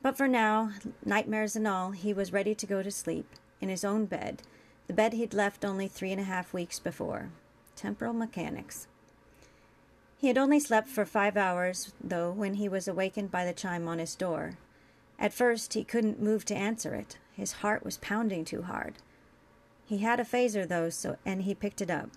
But 0.00 0.16
for 0.16 0.28
now, 0.28 0.72
nightmares 1.04 1.56
and 1.56 1.66
all, 1.66 1.90
he 1.90 2.12
was 2.12 2.32
ready 2.32 2.54
to 2.54 2.66
go 2.66 2.82
to 2.82 2.90
sleep 2.90 3.26
in 3.60 3.68
his 3.68 3.84
own 3.84 4.06
bed, 4.06 4.42
the 4.86 4.94
bed 4.94 5.12
he'd 5.12 5.34
left 5.34 5.64
only 5.64 5.88
three 5.88 6.12
and 6.12 6.20
a 6.20 6.24
half 6.24 6.52
weeks 6.52 6.78
before 6.78 7.30
temporal 7.76 8.12
mechanics. 8.12 8.88
He 10.18 10.26
had 10.26 10.36
only 10.36 10.58
slept 10.58 10.88
for 10.88 11.06
five 11.06 11.36
hours, 11.36 11.92
though, 12.02 12.32
when 12.32 12.54
he 12.54 12.68
was 12.68 12.88
awakened 12.88 13.30
by 13.30 13.44
the 13.44 13.52
chime 13.52 13.86
on 13.86 14.00
his 14.00 14.16
door. 14.16 14.58
At 15.16 15.32
first, 15.32 15.74
he 15.74 15.84
couldn't 15.84 16.20
move 16.20 16.44
to 16.46 16.56
answer 16.56 16.94
it. 16.94 17.18
His 17.36 17.52
heart 17.52 17.84
was 17.84 17.98
pounding 17.98 18.44
too 18.44 18.62
hard. 18.62 18.94
He 19.86 19.98
had 19.98 20.18
a 20.18 20.24
phaser, 20.24 20.66
though, 20.66 20.90
so, 20.90 21.16
and 21.24 21.42
he 21.42 21.54
picked 21.54 21.80
it 21.80 21.90
up. 21.90 22.10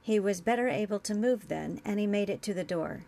He 0.00 0.20
was 0.20 0.40
better 0.40 0.68
able 0.68 1.00
to 1.00 1.14
move 1.16 1.48
then, 1.48 1.80
and 1.84 1.98
he 1.98 2.06
made 2.06 2.30
it 2.30 2.42
to 2.42 2.54
the 2.54 2.62
door. 2.62 3.04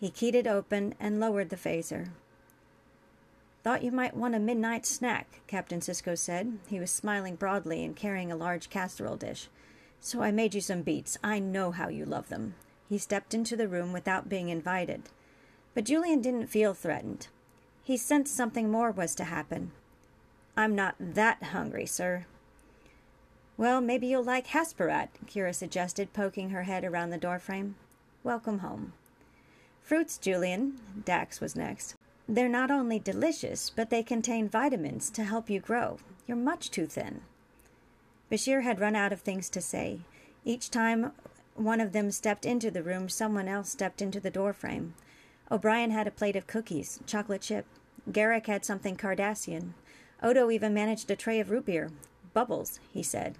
He 0.00 0.10
keyed 0.10 0.34
it 0.34 0.48
open 0.48 0.96
and 0.98 1.20
lowered 1.20 1.50
the 1.50 1.56
phaser. 1.56 2.08
Thought 3.62 3.84
you 3.84 3.92
might 3.92 4.16
want 4.16 4.34
a 4.34 4.40
midnight 4.40 4.84
snack, 4.84 5.40
Captain 5.46 5.78
Sisko 5.78 6.18
said. 6.18 6.58
He 6.66 6.80
was 6.80 6.90
smiling 6.90 7.36
broadly 7.36 7.84
and 7.84 7.94
carrying 7.94 8.32
a 8.32 8.36
large 8.36 8.70
casserole 8.70 9.16
dish. 9.16 9.46
So 10.00 10.20
I 10.20 10.32
made 10.32 10.52
you 10.52 10.60
some 10.60 10.82
beets. 10.82 11.16
I 11.22 11.38
know 11.38 11.70
how 11.70 11.88
you 11.88 12.04
love 12.04 12.28
them. 12.28 12.56
He 12.92 12.98
stepped 12.98 13.32
into 13.32 13.56
the 13.56 13.68
room 13.68 13.90
without 13.90 14.28
being 14.28 14.50
invited. 14.50 15.04
But 15.72 15.84
Julian 15.84 16.20
didn't 16.20 16.48
feel 16.48 16.74
threatened. 16.74 17.28
He 17.82 17.96
sensed 17.96 18.36
something 18.36 18.70
more 18.70 18.90
was 18.90 19.14
to 19.14 19.24
happen. 19.24 19.72
I'm 20.58 20.74
not 20.74 20.96
that 21.00 21.42
hungry, 21.42 21.86
sir. 21.86 22.26
Well, 23.56 23.80
maybe 23.80 24.08
you'll 24.08 24.22
like 24.22 24.48
Hasperat, 24.48 25.08
Kira 25.26 25.54
suggested, 25.54 26.12
poking 26.12 26.50
her 26.50 26.64
head 26.64 26.84
around 26.84 27.08
the 27.08 27.16
doorframe. 27.16 27.76
Welcome 28.22 28.58
home. 28.58 28.92
Fruits, 29.80 30.18
Julian, 30.18 30.78
Dax 31.06 31.40
was 31.40 31.56
next. 31.56 31.94
They're 32.28 32.46
not 32.46 32.70
only 32.70 32.98
delicious, 32.98 33.70
but 33.70 33.88
they 33.88 34.02
contain 34.02 34.50
vitamins 34.50 35.08
to 35.12 35.24
help 35.24 35.48
you 35.48 35.60
grow. 35.60 35.96
You're 36.26 36.36
much 36.36 36.70
too 36.70 36.84
thin. 36.84 37.22
Bashir 38.30 38.64
had 38.64 38.80
run 38.80 38.94
out 38.94 39.14
of 39.14 39.22
things 39.22 39.48
to 39.48 39.62
say. 39.62 40.00
Each 40.44 40.70
time 40.70 41.12
one 41.54 41.80
of 41.80 41.92
them 41.92 42.10
stepped 42.10 42.44
into 42.44 42.70
the 42.70 42.82
room, 42.82 43.08
someone 43.08 43.48
else 43.48 43.70
stepped 43.70 44.00
into 44.00 44.20
the 44.20 44.30
doorframe. 44.30 44.94
O'Brien 45.50 45.90
had 45.90 46.06
a 46.06 46.10
plate 46.10 46.36
of 46.36 46.46
cookies, 46.46 47.00
chocolate 47.06 47.42
chip. 47.42 47.66
Garak 48.10 48.46
had 48.46 48.64
something 48.64 48.96
Cardassian. 48.96 49.74
Odo 50.22 50.50
even 50.50 50.72
managed 50.72 51.10
a 51.10 51.16
tray 51.16 51.40
of 51.40 51.50
root 51.50 51.66
beer. 51.66 51.90
Bubbles, 52.32 52.80
he 52.92 53.02
said. 53.02 53.36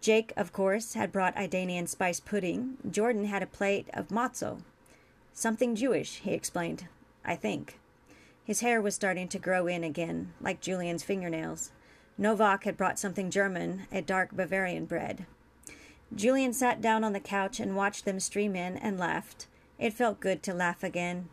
Jake, 0.00 0.32
of 0.36 0.52
course, 0.52 0.94
had 0.94 1.10
brought 1.10 1.34
Idanian 1.34 1.88
spice 1.88 2.20
pudding. 2.20 2.76
Jordan 2.88 3.24
had 3.24 3.42
a 3.42 3.46
plate 3.46 3.88
of 3.94 4.08
matzo. 4.08 4.60
Something 5.32 5.74
Jewish, 5.74 6.18
he 6.18 6.32
explained. 6.32 6.86
I 7.24 7.36
think. 7.36 7.78
His 8.44 8.60
hair 8.60 8.80
was 8.82 8.94
starting 8.94 9.28
to 9.28 9.38
grow 9.38 9.66
in 9.66 9.82
again, 9.82 10.34
like 10.40 10.60
Julian's 10.60 11.02
fingernails. 11.02 11.72
Novak 12.18 12.64
had 12.64 12.76
brought 12.76 12.98
something 12.98 13.30
German, 13.30 13.86
a 13.90 14.02
dark 14.02 14.36
Bavarian 14.36 14.84
bread. 14.84 15.26
Julian 16.14 16.52
sat 16.52 16.80
down 16.80 17.04
on 17.04 17.12
the 17.12 17.20
couch 17.20 17.60
and 17.60 17.76
watched 17.76 18.04
them 18.04 18.18
stream 18.18 18.56
in 18.56 18.76
and 18.76 18.98
laughed. 18.98 19.46
It 19.78 19.92
felt 19.92 20.20
good 20.20 20.42
to 20.42 20.54
laugh 20.54 20.82
again. 20.82 21.28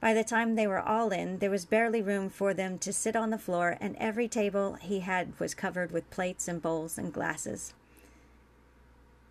By 0.00 0.12
the 0.12 0.24
time 0.24 0.54
they 0.54 0.66
were 0.66 0.80
all 0.80 1.10
in, 1.10 1.38
there 1.38 1.50
was 1.50 1.64
barely 1.64 2.02
room 2.02 2.28
for 2.28 2.52
them 2.52 2.78
to 2.80 2.92
sit 2.92 3.16
on 3.16 3.30
the 3.30 3.38
floor, 3.38 3.78
and 3.80 3.96
every 3.96 4.28
table 4.28 4.74
he 4.74 5.00
had 5.00 5.38
was 5.40 5.54
covered 5.54 5.92
with 5.92 6.10
plates 6.10 6.46
and 6.46 6.60
bowls 6.60 6.98
and 6.98 7.12
glasses. 7.12 7.72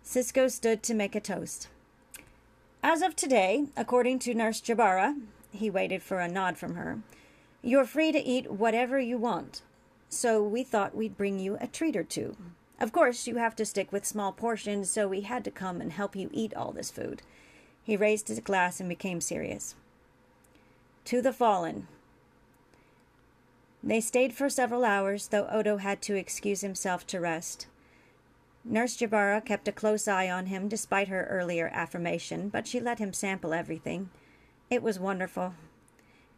Sisko 0.04 0.50
stood 0.50 0.82
to 0.82 0.94
make 0.94 1.14
a 1.14 1.20
toast. 1.20 1.68
As 2.82 3.02
of 3.02 3.14
today, 3.14 3.66
according 3.76 4.18
to 4.20 4.34
Nurse 4.34 4.60
Jabara, 4.60 5.16
he 5.52 5.70
waited 5.70 6.02
for 6.02 6.18
a 6.18 6.28
nod 6.28 6.58
from 6.58 6.74
her, 6.74 6.98
you're 7.62 7.86
free 7.86 8.12
to 8.12 8.18
eat 8.18 8.50
whatever 8.50 8.98
you 8.98 9.16
want. 9.16 9.62
So 10.10 10.42
we 10.42 10.62
thought 10.62 10.94
we'd 10.94 11.16
bring 11.16 11.38
you 11.38 11.56
a 11.60 11.66
treat 11.66 11.96
or 11.96 12.04
two. 12.04 12.36
Of 12.80 12.92
course, 12.92 13.26
you 13.26 13.36
have 13.36 13.54
to 13.56 13.64
stick 13.64 13.92
with 13.92 14.04
small 14.04 14.32
portions, 14.32 14.90
so 14.90 15.06
we 15.06 15.22
had 15.22 15.44
to 15.44 15.50
come 15.50 15.80
and 15.80 15.92
help 15.92 16.16
you 16.16 16.28
eat 16.32 16.54
all 16.54 16.72
this 16.72 16.90
food. 16.90 17.22
He 17.82 17.96
raised 17.96 18.28
his 18.28 18.40
glass 18.40 18.80
and 18.80 18.88
became 18.88 19.20
serious. 19.20 19.74
To 21.06 21.22
the 21.22 21.32
fallen. 21.32 21.86
They 23.82 24.00
stayed 24.00 24.32
for 24.32 24.48
several 24.48 24.84
hours, 24.84 25.28
though 25.28 25.46
Odo 25.48 25.76
had 25.76 26.00
to 26.02 26.14
excuse 26.14 26.62
himself 26.62 27.06
to 27.08 27.20
rest. 27.20 27.66
Nurse 28.64 28.96
Jabara 28.96 29.44
kept 29.44 29.68
a 29.68 29.72
close 29.72 30.08
eye 30.08 30.30
on 30.30 30.46
him 30.46 30.68
despite 30.68 31.08
her 31.08 31.26
earlier 31.30 31.70
affirmation, 31.72 32.48
but 32.48 32.66
she 32.66 32.80
let 32.80 32.98
him 32.98 33.12
sample 33.12 33.52
everything. 33.52 34.08
It 34.70 34.82
was 34.82 34.98
wonderful. 34.98 35.54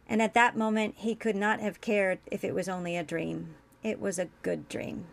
And 0.09 0.21
at 0.21 0.33
that 0.33 0.57
moment, 0.57 0.95
he 0.97 1.15
could 1.15 1.37
not 1.37 1.61
have 1.61 1.79
cared 1.79 2.19
if 2.29 2.43
it 2.43 2.53
was 2.53 2.67
only 2.67 2.97
a 2.97 3.03
dream. 3.03 3.55
It 3.81 4.01
was 4.01 4.19
a 4.19 4.29
good 4.41 4.67
dream. 4.67 5.05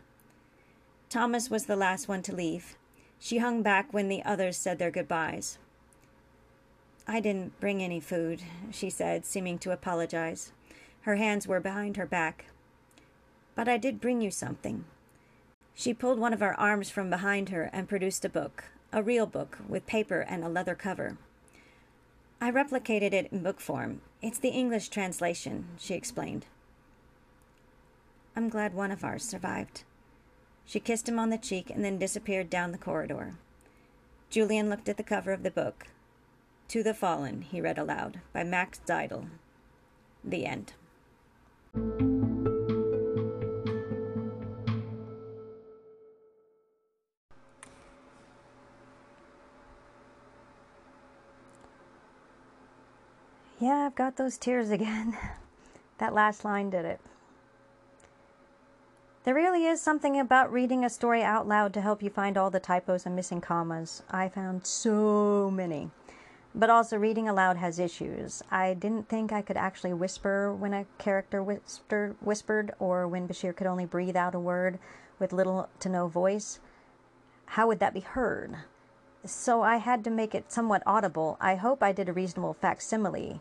Thomas 1.15 1.49
was 1.49 1.67
the 1.67 1.77
last 1.77 2.09
one 2.09 2.23
to 2.23 2.35
leave. 2.35 2.77
She 3.21 3.39
hung 3.39 3.63
back 3.63 3.93
when 3.93 4.09
the 4.09 4.25
others 4.25 4.57
said 4.57 4.81
their 4.81 4.91
goodbyes. 4.91 5.59
I 7.07 7.21
didn't 7.21 7.61
bring 7.61 7.81
any 7.81 8.01
food, 8.01 8.43
she 8.73 8.91
said, 8.91 9.25
seeming 9.25 9.61
to 9.61 9.71
apologize. 9.71 10.51
Her 11.03 11.15
hands 11.15 11.47
were 11.47 11.61
behind 11.61 11.97
her 11.97 12.05
back. 12.05 12.47
But 13.55 13.69
I 13.69 13.77
did 13.77 14.01
bring 14.01 14.23
you 14.23 14.33
something. 14.33 14.87
She 15.73 15.95
pulled 15.95 16.19
one 16.19 16.33
of 16.33 16.41
her 16.41 16.59
arms 16.59 16.91
from 16.91 17.11
behind 17.11 17.51
her 17.51 17.71
and 17.73 17.89
produced 17.89 18.25
a 18.25 18.29
book, 18.29 18.65
a 18.93 19.01
real 19.01 19.27
book, 19.27 19.59
with 19.69 19.87
paper 19.87 20.19
and 20.19 20.43
a 20.43 20.49
leather 20.49 20.75
cover. 20.75 21.17
I 22.41 22.51
replicated 22.51 23.13
it 23.13 23.29
in 23.31 23.45
book 23.45 23.61
form. 23.61 24.01
It's 24.21 24.41
the 24.41 24.49
English 24.49 24.89
translation, 24.89 25.67
she 25.79 25.95
explained. 25.95 26.47
I'm 28.35 28.49
glad 28.49 28.75
one 28.75 28.91
of 28.91 29.05
ours 29.05 29.23
survived. 29.23 29.85
She 30.67 30.81
kissed 30.81 31.09
him 31.09 31.19
on 31.19 31.31
the 31.31 31.39
cheek 31.39 31.71
and 31.71 31.85
then 31.85 31.99
disappeared 31.99 32.51
down 32.51 32.73
the 32.73 32.79
corridor. 32.79 33.35
Julian 34.31 34.69
looked 34.69 34.89
at 34.89 34.97
the 34.97 35.03
cover 35.03 35.33
of 35.33 35.43
the 35.43 35.51
book. 35.51 35.87
To 36.69 36.83
the 36.83 36.95
Fallen, 36.95 37.43
he 37.43 37.61
read 37.61 37.79
aloud, 37.79 38.21
by 38.33 38.43
Max 38.43 38.81
Zeidel. 38.87 39.27
The 40.25 40.47
end. 40.47 40.73
Yeah, 53.61 53.87
I've 53.87 53.95
got 53.95 54.17
those 54.17 54.37
tears 54.39 54.71
again. 54.71 55.17
That 55.99 56.13
last 56.13 56.45
line 56.45 56.71
did 56.71 56.85
it. 56.85 57.01
There 59.25 59.35
really 59.35 59.65
is 59.65 59.81
something 59.81 60.21
about 60.21 60.53
reading 60.53 60.85
a 60.85 60.91
story 60.91 61.23
out 61.23 61.49
loud 61.49 61.73
to 61.73 61.81
help 61.81 62.03
you 62.03 62.11
find 62.11 62.37
all 62.37 62.51
the 62.51 62.61
typos 62.61 63.07
and 63.07 63.17
missing 63.17 63.41
commas. 63.41 64.03
I 64.11 64.29
found 64.29 64.67
so 64.67 65.51
many. 65.51 65.91
But 66.55 66.69
also, 66.69 66.99
reading 66.99 67.27
aloud 67.27 67.57
has 67.57 67.79
issues. 67.79 68.43
I 68.51 68.75
didn't 68.75 69.09
think 69.09 69.33
I 69.33 69.41
could 69.41 69.57
actually 69.57 69.95
whisper 69.95 70.55
when 70.55 70.75
a 70.75 70.85
character 70.99 71.43
whisper, 71.43 72.17
whispered 72.21 72.75
or 72.79 73.09
when 73.09 73.27
Bashir 73.27 73.57
could 73.57 73.67
only 73.67 73.87
breathe 73.87 74.15
out 74.15 74.35
a 74.35 74.39
word 74.39 74.79
with 75.19 75.33
little 75.33 75.71
to 75.81 75.89
no 75.89 76.07
voice. 76.07 76.61
How 77.47 77.67
would 77.67 77.81
that 77.81 77.95
be 77.95 78.01
heard? 78.01 78.59
So 79.25 79.63
I 79.63 79.79
had 79.79 80.05
to 80.05 80.11
make 80.11 80.35
it 80.35 80.53
somewhat 80.53 80.83
audible. 80.85 81.39
I 81.41 81.55
hope 81.55 81.83
I 81.83 81.93
did 81.93 82.11
a 82.11 82.13
reasonable 82.13 82.53
facsimile. 82.61 83.41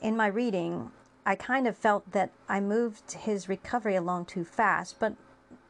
In 0.00 0.16
my 0.16 0.26
reading, 0.26 0.90
I 1.28 1.34
kind 1.34 1.66
of 1.66 1.76
felt 1.76 2.12
that 2.12 2.30
I 2.48 2.60
moved 2.60 3.10
his 3.10 3.48
recovery 3.48 3.96
along 3.96 4.26
too 4.26 4.44
fast, 4.44 5.00
but 5.00 5.14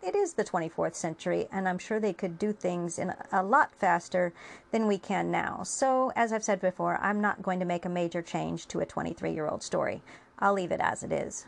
it 0.02 0.14
is 0.14 0.34
the 0.34 0.44
24th 0.44 0.94
century, 0.94 1.48
and 1.50 1.66
I'm 1.66 1.78
sure 1.78 1.98
they 1.98 2.12
could 2.12 2.38
do 2.38 2.52
things 2.52 2.98
in 2.98 3.14
a 3.32 3.42
lot 3.42 3.74
faster 3.74 4.34
than 4.70 4.86
we 4.86 4.98
can 4.98 5.30
now. 5.30 5.62
So, 5.62 6.12
as 6.14 6.30
I've 6.30 6.44
said 6.44 6.60
before, 6.60 6.98
I'm 7.00 7.22
not 7.22 7.42
going 7.42 7.58
to 7.60 7.64
make 7.64 7.86
a 7.86 7.88
major 7.88 8.20
change 8.20 8.68
to 8.68 8.80
a 8.80 8.86
23 8.86 9.32
year 9.32 9.48
old 9.48 9.62
story. 9.62 10.02
I'll 10.38 10.52
leave 10.52 10.72
it 10.72 10.80
as 10.80 11.02
it 11.02 11.10
is. 11.10 11.46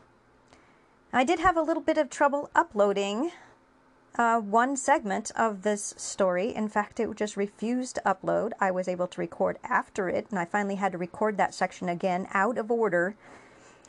I 1.12 1.22
did 1.22 1.40
have 1.40 1.58
a 1.58 1.62
little 1.62 1.82
bit 1.82 1.98
of 1.98 2.08
trouble 2.08 2.50
uploading 2.54 3.30
uh, 4.16 4.40
one 4.40 4.74
segment 4.74 5.30
of 5.36 5.62
this 5.62 5.94
story. 5.98 6.54
In 6.54 6.68
fact, 6.68 6.98
it 6.98 7.14
just 7.14 7.36
refused 7.36 7.96
to 7.96 8.02
upload. 8.06 8.52
I 8.58 8.70
was 8.70 8.88
able 8.88 9.06
to 9.06 9.20
record 9.20 9.58
after 9.62 10.08
it, 10.08 10.26
and 10.30 10.38
I 10.38 10.46
finally 10.46 10.76
had 10.76 10.92
to 10.92 10.98
record 10.98 11.36
that 11.36 11.54
section 11.54 11.90
again 11.90 12.26
out 12.32 12.56
of 12.56 12.70
order 12.70 13.14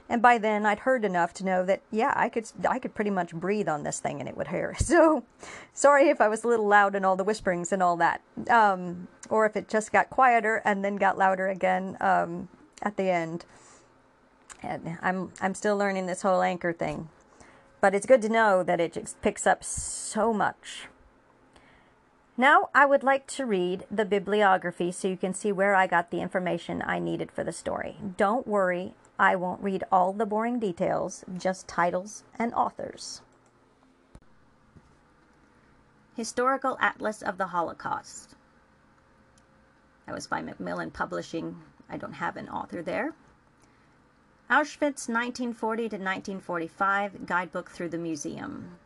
and 0.10 0.24
by 0.24 0.40
then 0.40 0.66
I'd 0.66 0.80
heard 0.80 1.06
enough 1.06 1.34
to 1.36 1.46
know 1.46 1.64
that 1.66 1.82
yeah, 1.92 2.14
I 2.16 2.30
could 2.30 2.46
I 2.68 2.80
could 2.80 2.96
pretty 2.96 3.12
much 3.12 3.34
breathe 3.34 3.70
on 3.70 3.84
this 3.84 4.00
thing 4.00 4.20
and 4.20 4.28
it 4.28 4.36
would 4.36 4.48
hear. 4.48 4.76
So 4.90 5.24
sorry 5.72 6.10
if 6.10 6.20
I 6.20 6.28
was 6.28 6.44
a 6.44 6.48
little 6.48 6.68
loud 6.68 6.96
and 6.96 7.06
all 7.06 7.16
the 7.16 7.24
whisperings 7.24 7.72
and 7.72 7.84
all 7.84 7.96
that, 7.98 8.22
um, 8.50 9.08
or 9.30 9.46
if 9.46 9.56
it 9.56 9.70
just 9.70 9.92
got 9.92 10.10
quieter 10.10 10.64
and 10.66 10.84
then 10.84 10.96
got 10.96 11.18
louder 11.18 11.48
again 11.48 11.96
um, 12.02 12.50
at 12.82 12.98
the 12.98 13.10
end. 13.12 13.46
And 14.64 14.98
I'm 15.02 15.32
I'm 15.40 15.54
still 15.54 15.78
learning 15.78 16.08
this 16.08 16.24
whole 16.24 16.42
anchor 16.42 16.74
thing, 16.74 17.10
but 17.80 17.94
it's 17.94 18.08
good 18.08 18.22
to 18.24 18.30
know 18.30 18.64
that 18.64 18.80
it 18.80 18.94
just 18.94 19.22
picks 19.22 19.46
up 19.46 19.64
so 19.64 20.34
much. 20.34 20.88
Now, 22.36 22.70
I 22.74 22.86
would 22.86 23.04
like 23.04 23.28
to 23.28 23.46
read 23.46 23.86
the 23.92 24.06
bibliography 24.06 24.94
so 24.94 25.10
you 25.10 25.18
can 25.18 25.34
see 25.34 25.52
where 25.52 25.76
I 25.76 25.88
got 25.88 26.10
the 26.10 26.22
information 26.22 26.82
I 26.82 26.98
needed 26.98 27.34
for 27.34 27.44
the 27.44 27.52
story. 27.52 27.98
Don't 28.16 28.48
worry, 28.48 28.94
I 29.20 29.36
won't 29.36 29.62
read 29.62 29.84
all 29.92 30.14
the 30.14 30.26
boring 30.26 30.60
details, 30.60 31.26
just 31.38 31.68
titles 31.68 32.24
and 32.40 32.54
authors. 32.54 33.22
Historical 36.16 36.78
Atlas 36.80 37.22
of 37.22 37.38
the 37.38 37.48
Holocaust. 37.48 38.36
That 40.06 40.16
was 40.16 40.26
by 40.26 40.42
Macmillan 40.42 40.92
Publishing. 40.92 41.58
I 41.90 41.98
don't 41.98 42.14
have 42.14 42.38
an 42.38 42.48
author 42.48 42.82
there. 42.82 43.14
Auschwitz 44.50 45.10
1940 45.10 45.90
to 45.90 45.98
1945 45.98 47.26
Guidebook 47.26 47.70
Through 47.70 47.90
the 47.90 47.98
Museum. 47.98 48.78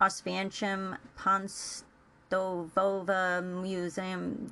Oświecim 0.00 0.96
Państwowe 1.16 2.32
Museum 3.42 4.50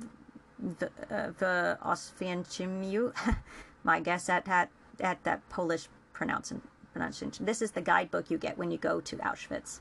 w, 0.59 0.89
w 1.37 1.43
uh, 1.43 1.77
Oswiecimiu 1.87 3.11
my 3.83 3.99
guess 3.99 4.29
at, 4.29 4.47
at, 4.47 4.69
at 4.99 5.23
that 5.23 5.47
Polish 5.49 5.87
pronunciation. 6.13 7.45
This 7.45 7.61
is 7.61 7.71
the 7.71 7.81
guidebook 7.81 8.29
you 8.29 8.37
get 8.37 8.57
when 8.57 8.71
you 8.71 8.77
go 8.77 9.01
to 9.01 9.15
Auschwitz. 9.17 9.79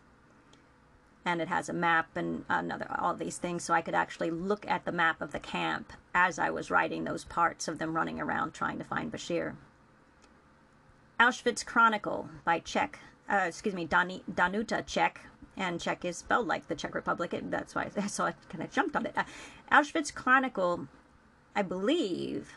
And 1.25 1.43
it 1.43 1.49
has 1.49 1.69
a 1.69 1.75
map 1.75 2.09
and 2.17 2.45
another 2.49 2.87
all 2.99 3.15
these 3.15 3.37
things, 3.37 3.63
so 3.63 3.75
I 3.75 3.83
could 3.83 3.95
actually 3.95 4.31
look 4.31 4.67
at 4.67 4.87
the 4.87 4.93
map 4.93 5.21
of 5.21 5.33
the 5.33 5.39
camp 5.39 5.93
as 6.15 6.39
I 6.39 6.49
was 6.49 6.71
writing 6.71 7.05
those 7.05 7.25
parts 7.25 7.69
of 7.69 7.79
them 7.79 7.95
running 7.95 8.21
around 8.21 8.55
trying 8.55 8.79
to 8.79 8.85
find 8.85 9.13
Bashir. 9.13 9.55
Auschwitz 11.19 11.65
Chronicle 11.67 12.31
by 12.45 12.61
Czech, 12.61 12.99
uh, 13.31 13.45
excuse 13.47 13.75
me, 13.75 13.87
Danuta 13.87 14.87
Czech, 14.87 15.21
and 15.59 15.79
Czech 15.79 16.07
is 16.07 16.17
spelled 16.17 16.47
like 16.47 16.69
the 16.69 16.75
Czech 16.75 16.95
Republic. 16.95 17.39
That's 17.43 17.75
why 17.75 17.91
I, 17.95 18.07
so 18.07 18.25
I 18.25 18.35
kind 18.49 18.65
of 18.65 18.71
jumped 18.71 18.97
on 18.97 19.05
it. 19.05 19.13
Uh, 19.15 19.25
Auschwitz 19.71 20.15
Chronicle, 20.15 20.89
I 21.55 21.61
believe, 21.61 22.55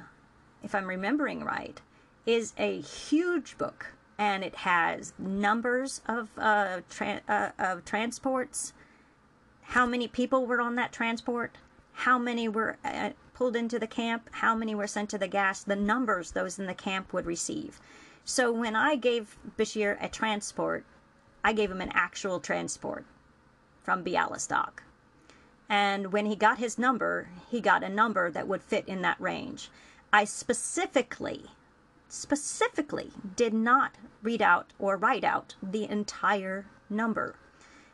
if 0.63 0.73
I'm 0.73 0.87
remembering 0.87 1.43
right, 1.43 1.79
is 2.25 2.53
a 2.57 2.79
huge 2.79 3.57
book, 3.57 3.93
and 4.17 4.43
it 4.43 4.55
has 4.55 5.13
numbers 5.17 6.01
of 6.07 6.29
uh, 6.37 6.81
tra- 6.89 7.21
uh, 7.27 7.49
of 7.59 7.85
transports, 7.85 8.73
how 9.61 9.85
many 9.85 10.07
people 10.07 10.45
were 10.45 10.61
on 10.61 10.75
that 10.75 10.91
transport, 10.91 11.57
how 11.93 12.17
many 12.17 12.47
were 12.47 12.77
uh, 12.83 13.11
pulled 13.33 13.55
into 13.55 13.79
the 13.79 13.87
camp, 13.87 14.29
how 14.31 14.55
many 14.55 14.73
were 14.75 14.87
sent 14.87 15.09
to 15.09 15.17
the 15.17 15.27
gas, 15.27 15.63
the 15.63 15.75
numbers 15.75 16.31
those 16.31 16.59
in 16.59 16.65
the 16.65 16.73
camp 16.73 17.11
would 17.13 17.25
receive. 17.25 17.79
So 18.25 18.51
when 18.51 18.75
I 18.75 18.95
gave 18.95 19.37
Bashir 19.57 19.97
a 20.01 20.07
transport, 20.07 20.85
I 21.43 21.51
gave 21.51 21.69
him 21.69 21.81
an 21.81 21.91
actual 21.93 22.39
transport 22.39 23.05
from 23.83 24.03
Bialystok. 24.03 24.79
And 25.67 26.13
when 26.13 26.25
he 26.25 26.35
got 26.35 26.57
his 26.57 26.77
number, 26.77 27.29
he 27.49 27.59
got 27.59 27.83
a 27.83 27.89
number 27.89 28.31
that 28.31 28.47
would 28.47 28.61
fit 28.61 28.87
in 28.87 29.01
that 29.01 29.19
range. 29.19 29.69
I 30.15 30.25
specifically, 30.25 31.45
specifically 32.07 33.11
did 33.35 33.51
not 33.51 33.95
read 34.21 34.43
out 34.43 34.71
or 34.77 34.95
write 34.95 35.23
out 35.23 35.55
the 35.63 35.89
entire 35.89 36.67
number. 36.87 37.35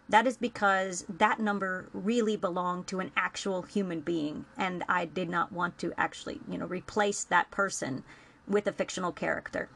That 0.10 0.28
is 0.28 0.36
because 0.36 1.06
that 1.08 1.40
number 1.40 1.88
really 1.94 2.36
belonged 2.36 2.88
to 2.88 3.00
an 3.00 3.12
actual 3.16 3.62
human 3.62 4.02
being, 4.02 4.44
and 4.58 4.84
I 4.90 5.06
did 5.06 5.30
not 5.30 5.54
want 5.54 5.78
to 5.78 5.94
actually, 5.98 6.42
you 6.46 6.58
know, 6.58 6.66
replace 6.66 7.24
that 7.24 7.52
person 7.52 8.04
with 8.46 8.68
a 8.68 8.74
fictional 8.74 9.14
character. 9.14 9.70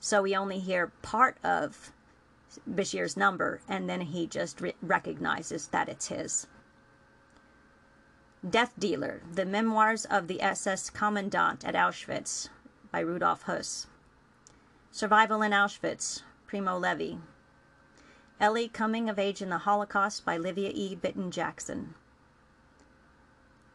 So 0.00 0.22
we 0.22 0.34
only 0.34 0.60
hear 0.60 0.90
part 1.02 1.36
of 1.44 1.92
Bashir's 2.66 3.14
number, 3.14 3.60
and 3.68 3.90
then 3.90 4.00
he 4.00 4.26
just 4.26 4.62
re- 4.62 4.74
recognizes 4.80 5.66
that 5.66 5.90
it's 5.90 6.06
his. 6.08 6.46
Death 8.50 8.74
Dealer 8.78 9.22
The 9.32 9.46
Memoirs 9.46 10.04
of 10.04 10.28
the 10.28 10.42
SS 10.42 10.90
Commandant 10.90 11.64
at 11.64 11.74
Auschwitz 11.74 12.50
by 12.92 13.00
Rudolf 13.00 13.44
Höss. 13.44 13.86
Survival 14.90 15.40
in 15.40 15.52
Auschwitz, 15.52 16.20
Primo 16.46 16.76
Levi. 16.78 17.16
Elli 18.38 18.68
Coming 18.68 19.08
of 19.08 19.18
Age 19.18 19.40
in 19.40 19.48
the 19.48 19.58
Holocaust 19.58 20.26
by 20.26 20.36
Livia 20.36 20.70
E. 20.74 20.94
Bitton 20.94 21.30
Jackson. 21.30 21.94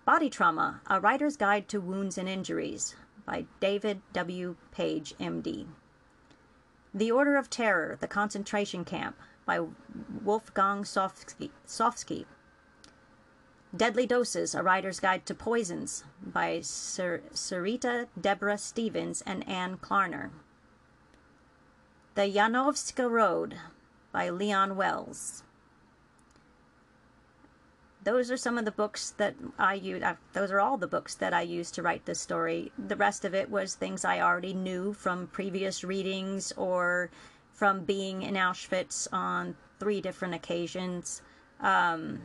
Body 0.05 0.29
Trauma 0.29 0.81
A 0.85 0.99
Writer's 0.99 1.35
Guide 1.35 1.67
to 1.69 1.81
Wounds 1.81 2.19
and 2.19 2.29
Injuries 2.29 2.95
by 3.25 3.47
David 3.59 4.03
W. 4.13 4.55
Page, 4.69 5.15
MD. 5.19 5.65
The 6.93 7.11
Order 7.11 7.37
of 7.37 7.49
Terror 7.49 7.97
The 7.99 8.07
Concentration 8.07 8.85
Camp 8.85 9.15
by 9.47 9.61
Wolfgang 10.23 10.83
Sofsky. 10.83 11.49
Deadly 13.75 14.07
Doses 14.07 14.55
A 14.55 14.63
Writer's 14.63 14.99
Guide 14.99 15.27
to 15.27 15.35
Poisons 15.35 16.03
by 16.25 16.59
Sir, 16.61 17.21
Serita 17.33 18.07
Deborah 18.19 18.57
Stevens 18.57 19.21
and 19.27 19.47
Anne 19.47 19.77
Klarner. 19.77 20.31
The 22.15 22.23
Janowska 22.23 23.09
Road 23.09 23.57
by 24.11 24.29
Leon 24.29 24.75
Wells. 24.75 25.43
Those 28.03 28.31
are 28.31 28.37
some 28.37 28.57
of 28.57 28.65
the 28.65 28.71
books 28.71 29.11
that 29.11 29.35
I 29.59 29.75
use. 29.75 30.01
Uh, 30.01 30.15
those 30.33 30.51
are 30.51 30.59
all 30.59 30.77
the 30.77 30.87
books 30.87 31.13
that 31.15 31.33
I 31.33 31.41
used 31.41 31.75
to 31.75 31.83
write 31.83 32.05
this 32.05 32.19
story. 32.19 32.71
The 32.75 32.95
rest 32.95 33.23
of 33.23 33.35
it 33.35 33.51
was 33.51 33.75
things 33.75 34.03
I 34.03 34.19
already 34.19 34.53
knew 34.53 34.93
from 34.93 35.27
previous 35.27 35.83
readings 35.83 36.51
or 36.53 37.11
from 37.53 37.83
being 37.83 38.23
in 38.23 38.33
Auschwitz 38.33 39.07
on 39.11 39.55
three 39.79 40.01
different 40.01 40.33
occasions. 40.33 41.21
Um, 41.59 42.21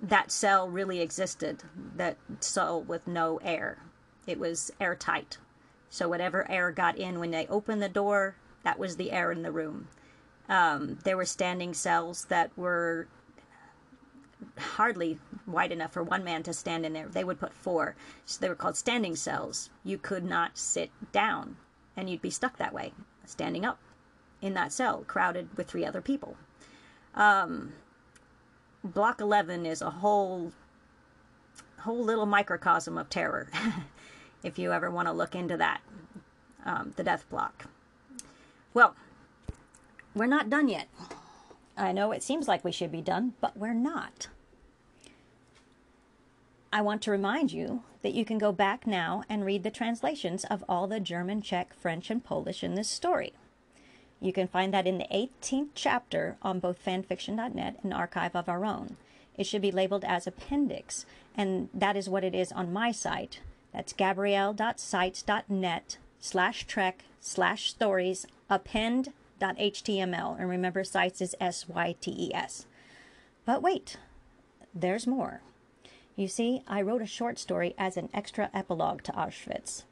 that 0.00 0.30
cell 0.30 0.68
really 0.68 1.00
existed, 1.00 1.62
that 1.96 2.16
cell 2.40 2.82
with 2.82 3.06
no 3.06 3.38
air. 3.42 3.78
It 4.26 4.38
was 4.38 4.70
airtight. 4.80 5.38
So 5.88 6.08
whatever 6.08 6.50
air 6.50 6.70
got 6.70 6.98
in 6.98 7.20
when 7.20 7.30
they 7.30 7.46
opened 7.46 7.82
the 7.82 7.88
door, 7.88 8.36
that 8.64 8.78
was 8.78 8.96
the 8.96 9.12
air 9.12 9.32
in 9.32 9.42
the 9.42 9.52
room. 9.52 9.88
Um, 10.48 10.98
there 11.04 11.16
were 11.16 11.24
standing 11.24 11.74
cells 11.74 12.26
that 12.26 12.50
were 12.56 13.08
hardly 14.58 15.18
wide 15.46 15.72
enough 15.72 15.92
for 15.92 16.02
one 16.02 16.24
man 16.24 16.42
to 16.44 16.52
stand 16.52 16.84
in 16.84 16.92
there. 16.92 17.08
They 17.08 17.24
would 17.24 17.40
put 17.40 17.54
four. 17.54 17.96
So 18.24 18.40
they 18.40 18.48
were 18.48 18.54
called 18.54 18.76
standing 18.76 19.16
cells. 19.16 19.70
You 19.84 19.98
could 19.98 20.24
not 20.24 20.58
sit 20.58 20.90
down, 21.12 21.56
and 21.96 22.10
you'd 22.10 22.22
be 22.22 22.30
stuck 22.30 22.58
that 22.58 22.74
way, 22.74 22.92
standing 23.24 23.64
up 23.64 23.78
in 24.42 24.54
that 24.54 24.72
cell, 24.72 25.04
crowded 25.06 25.56
with 25.56 25.68
three 25.68 25.84
other 25.84 26.00
people. 26.00 26.36
Um, 27.14 27.72
block 28.86 29.20
11 29.20 29.66
is 29.66 29.82
a 29.82 29.90
whole 29.90 30.52
whole 31.80 32.04
little 32.04 32.26
microcosm 32.26 32.98
of 32.98 33.08
terror 33.08 33.48
if 34.42 34.58
you 34.58 34.72
ever 34.72 34.90
want 34.90 35.06
to 35.06 35.12
look 35.12 35.34
into 35.34 35.56
that 35.56 35.80
um, 36.64 36.92
the 36.96 37.04
death 37.04 37.24
block 37.30 37.66
well 38.74 38.94
we're 40.16 40.24
not 40.24 40.48
done 40.48 40.68
yet. 40.68 40.88
I 41.76 41.92
know 41.92 42.10
it 42.10 42.22
seems 42.22 42.48
like 42.48 42.64
we 42.64 42.72
should 42.72 42.90
be 42.90 43.02
done, 43.02 43.34
but 43.38 43.54
we're 43.54 43.74
not. 43.74 44.28
I 46.72 46.80
want 46.80 47.02
to 47.02 47.10
remind 47.10 47.52
you 47.52 47.82
that 48.00 48.14
you 48.14 48.24
can 48.24 48.38
go 48.38 48.50
back 48.50 48.86
now 48.86 49.24
and 49.28 49.44
read 49.44 49.62
the 49.62 49.70
translations 49.70 50.44
of 50.44 50.64
all 50.68 50.86
the 50.86 51.00
German, 51.00 51.42
Czech, 51.42 51.74
French, 51.74 52.10
and 52.10 52.24
Polish 52.24 52.64
in 52.64 52.76
this 52.76 52.88
story. 52.88 53.34
You 54.20 54.32
can 54.32 54.48
find 54.48 54.72
that 54.72 54.86
in 54.86 54.96
the 54.98 55.06
18th 55.12 55.68
chapter 55.74 56.36
on 56.42 56.58
both 56.58 56.82
fanfiction.net 56.84 57.76
and 57.82 57.92
Archive 57.92 58.34
of 58.34 58.48
Our 58.48 58.64
Own. 58.64 58.96
It 59.36 59.46
should 59.46 59.60
be 59.62 59.70
labeled 59.70 60.04
as 60.04 60.26
appendix, 60.26 61.06
and 61.36 61.68
that 61.74 61.96
is 61.96 62.08
what 62.08 62.24
it 62.24 62.34
is 62.34 62.50
on 62.52 62.72
my 62.72 62.92
site. 62.92 63.40
That's 63.72 63.92
gabrielle.sytes.net 63.92 65.98
slash 66.18 66.66
trek 66.66 67.04
slash 67.20 67.70
stories 67.70 68.26
append.html. 68.48 70.40
and 70.40 70.48
remember 70.48 70.82
sites 70.82 71.20
is 71.20 71.36
S-Y-T-E-S. 71.38 72.66
But 73.44 73.62
wait, 73.62 73.98
there's 74.74 75.06
more. 75.06 75.42
You 76.16 76.28
see, 76.28 76.62
I 76.66 76.80
wrote 76.80 77.02
a 77.02 77.06
short 77.06 77.38
story 77.38 77.74
as 77.76 77.98
an 77.98 78.08
extra 78.14 78.48
epilogue 78.54 79.02
to 79.02 79.12
Auschwitz. 79.12 79.82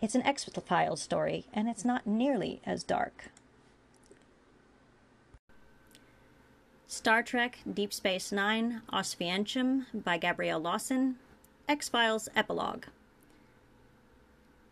It's 0.00 0.14
an 0.14 0.22
X-Files 0.22 1.02
story, 1.02 1.44
and 1.52 1.68
it's 1.68 1.84
not 1.84 2.06
nearly 2.06 2.62
as 2.64 2.82
dark. 2.82 3.26
Star 6.86 7.22
Trek 7.22 7.58
Deep 7.72 7.92
Space 7.92 8.30
Nine 8.30 8.82
Oświecim 8.92 9.86
by 9.94 10.18
Gabrielle 10.18 10.60
Lawson, 10.60 11.16
X-Files 11.68 12.28
Epilogue. 12.36 12.84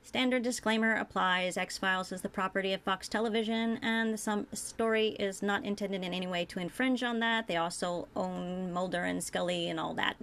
Standard 0.03 0.43
disclaimer 0.43 0.95
applies. 0.95 1.57
X 1.57 1.79
Files 1.79 2.13
is 2.13 2.23
the 2.23 2.29
property 2.29 2.73
of 2.73 2.83
Fox 2.83 3.09
Television, 3.09 3.79
and 3.83 4.13
the 4.13 4.47
story 4.53 5.09
is 5.19 5.43
not 5.43 5.65
intended 5.65 6.05
in 6.05 6.13
any 6.13 6.27
way 6.27 6.45
to 6.45 6.59
infringe 6.59 7.03
on 7.03 7.21
that. 7.21 7.47
They 7.47 7.57
also 7.57 8.09
own 8.15 8.73
Mulder 8.73 9.05
and 9.05 9.23
Scully 9.23 9.71
and 9.71 9.81
all 9.81 9.95
that. 9.95 10.17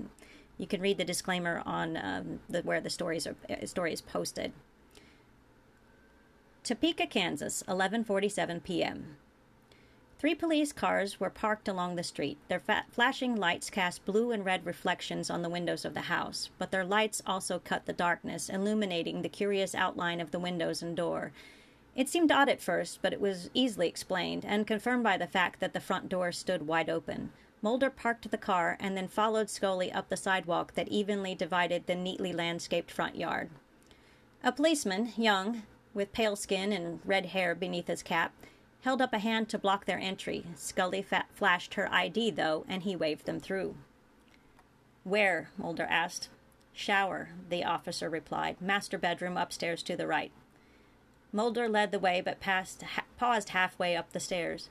You 0.57 0.67
can 0.67 0.81
read 0.81 0.97
the 0.97 1.05
disclaimer 1.05 1.63
on 1.65 1.97
um, 1.97 2.39
the, 2.49 2.61
where 2.61 2.81
the 2.81 2.89
stories 2.89 3.25
are, 3.25 3.35
story 3.65 3.93
is 3.93 4.01
posted. 4.01 4.51
Topeka, 6.63 7.07
Kansas, 7.07 7.63
11:47 7.67 8.63
p.m. 8.63 9.17
Three 10.19 10.35
police 10.35 10.73
cars 10.73 11.17
were 11.17 11.29
parked 11.29 11.69
along 11.69 11.95
the 11.95 12.03
street. 12.03 12.37
Their 12.49 12.59
fa- 12.59 12.83
flashing 12.91 13.37
lights 13.37 13.69
cast 13.69 14.03
blue 14.03 14.31
and 14.31 14.43
red 14.43 14.65
reflections 14.65 15.29
on 15.29 15.43
the 15.43 15.49
windows 15.49 15.85
of 15.85 15.93
the 15.93 16.01
house, 16.01 16.49
but 16.57 16.71
their 16.71 16.83
lights 16.83 17.21
also 17.25 17.57
cut 17.57 17.85
the 17.85 17.93
darkness, 17.93 18.49
illuminating 18.49 19.21
the 19.21 19.29
curious 19.29 19.73
outline 19.73 20.19
of 20.19 20.31
the 20.31 20.39
windows 20.39 20.81
and 20.81 20.97
door. 20.97 21.31
It 21.95 22.09
seemed 22.09 22.33
odd 22.33 22.49
at 22.49 22.61
first, 22.61 23.01
but 23.01 23.13
it 23.13 23.21
was 23.21 23.49
easily 23.53 23.87
explained, 23.87 24.43
and 24.45 24.67
confirmed 24.67 25.05
by 25.05 25.15
the 25.15 25.25
fact 25.25 25.61
that 25.61 25.71
the 25.71 25.79
front 25.79 26.09
door 26.09 26.33
stood 26.33 26.67
wide 26.67 26.89
open. 26.89 27.31
Mulder 27.61 27.89
parked 27.89 28.29
the 28.29 28.37
car 28.37 28.75
and 28.81 28.97
then 28.97 29.07
followed 29.07 29.49
Scully 29.49 29.89
up 29.89 30.09
the 30.09 30.17
sidewalk 30.17 30.73
that 30.73 30.89
evenly 30.89 31.33
divided 31.33 31.87
the 31.87 31.95
neatly 31.95 32.33
landscaped 32.33 32.91
front 32.91 33.15
yard. 33.15 33.49
A 34.43 34.51
policeman, 34.51 35.13
young, 35.15 35.63
with 35.93 36.11
pale 36.11 36.35
skin 36.35 36.73
and 36.73 36.99
red 37.05 37.27
hair 37.27 37.55
beneath 37.55 37.87
his 37.87 38.03
cap, 38.03 38.33
held 38.81 39.01
up 39.01 39.13
a 39.13 39.19
hand 39.19 39.49
to 39.49 39.57
block 39.57 39.85
their 39.85 39.99
entry. 39.99 40.45
Scully 40.55 41.01
fa- 41.01 41.25
flashed 41.33 41.73
her 41.73 41.91
ID, 41.93 42.31
though, 42.31 42.65
and 42.67 42.83
he 42.83 42.95
waved 42.95 43.25
them 43.25 43.39
through. 43.39 43.75
Where? 45.03 45.49
Mulder 45.57 45.87
asked. 45.89 46.29
Shower, 46.73 47.29
the 47.49 47.63
officer 47.63 48.09
replied. 48.09 48.61
Master 48.61 48.97
bedroom 48.97 49.37
upstairs 49.37 49.83
to 49.83 49.97
the 49.97 50.07
right. 50.07 50.31
Mulder 51.31 51.67
led 51.67 51.91
the 51.91 51.99
way 51.99 52.21
but 52.21 52.39
passed, 52.39 52.81
ha- 52.81 53.03
paused 53.17 53.49
halfway 53.49 53.95
up 53.95 54.11
the 54.11 54.19
stairs. 54.19 54.69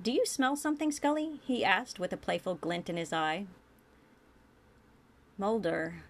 Do 0.00 0.12
you 0.12 0.26
smell 0.26 0.56
something, 0.56 0.90
Scully? 0.90 1.40
he 1.46 1.64
asked 1.64 1.98
with 1.98 2.12
a 2.12 2.18
playful 2.18 2.54
glint 2.54 2.90
in 2.90 2.96
his 2.96 3.12
eye. 3.12 3.46
Mulder, 5.38 6.02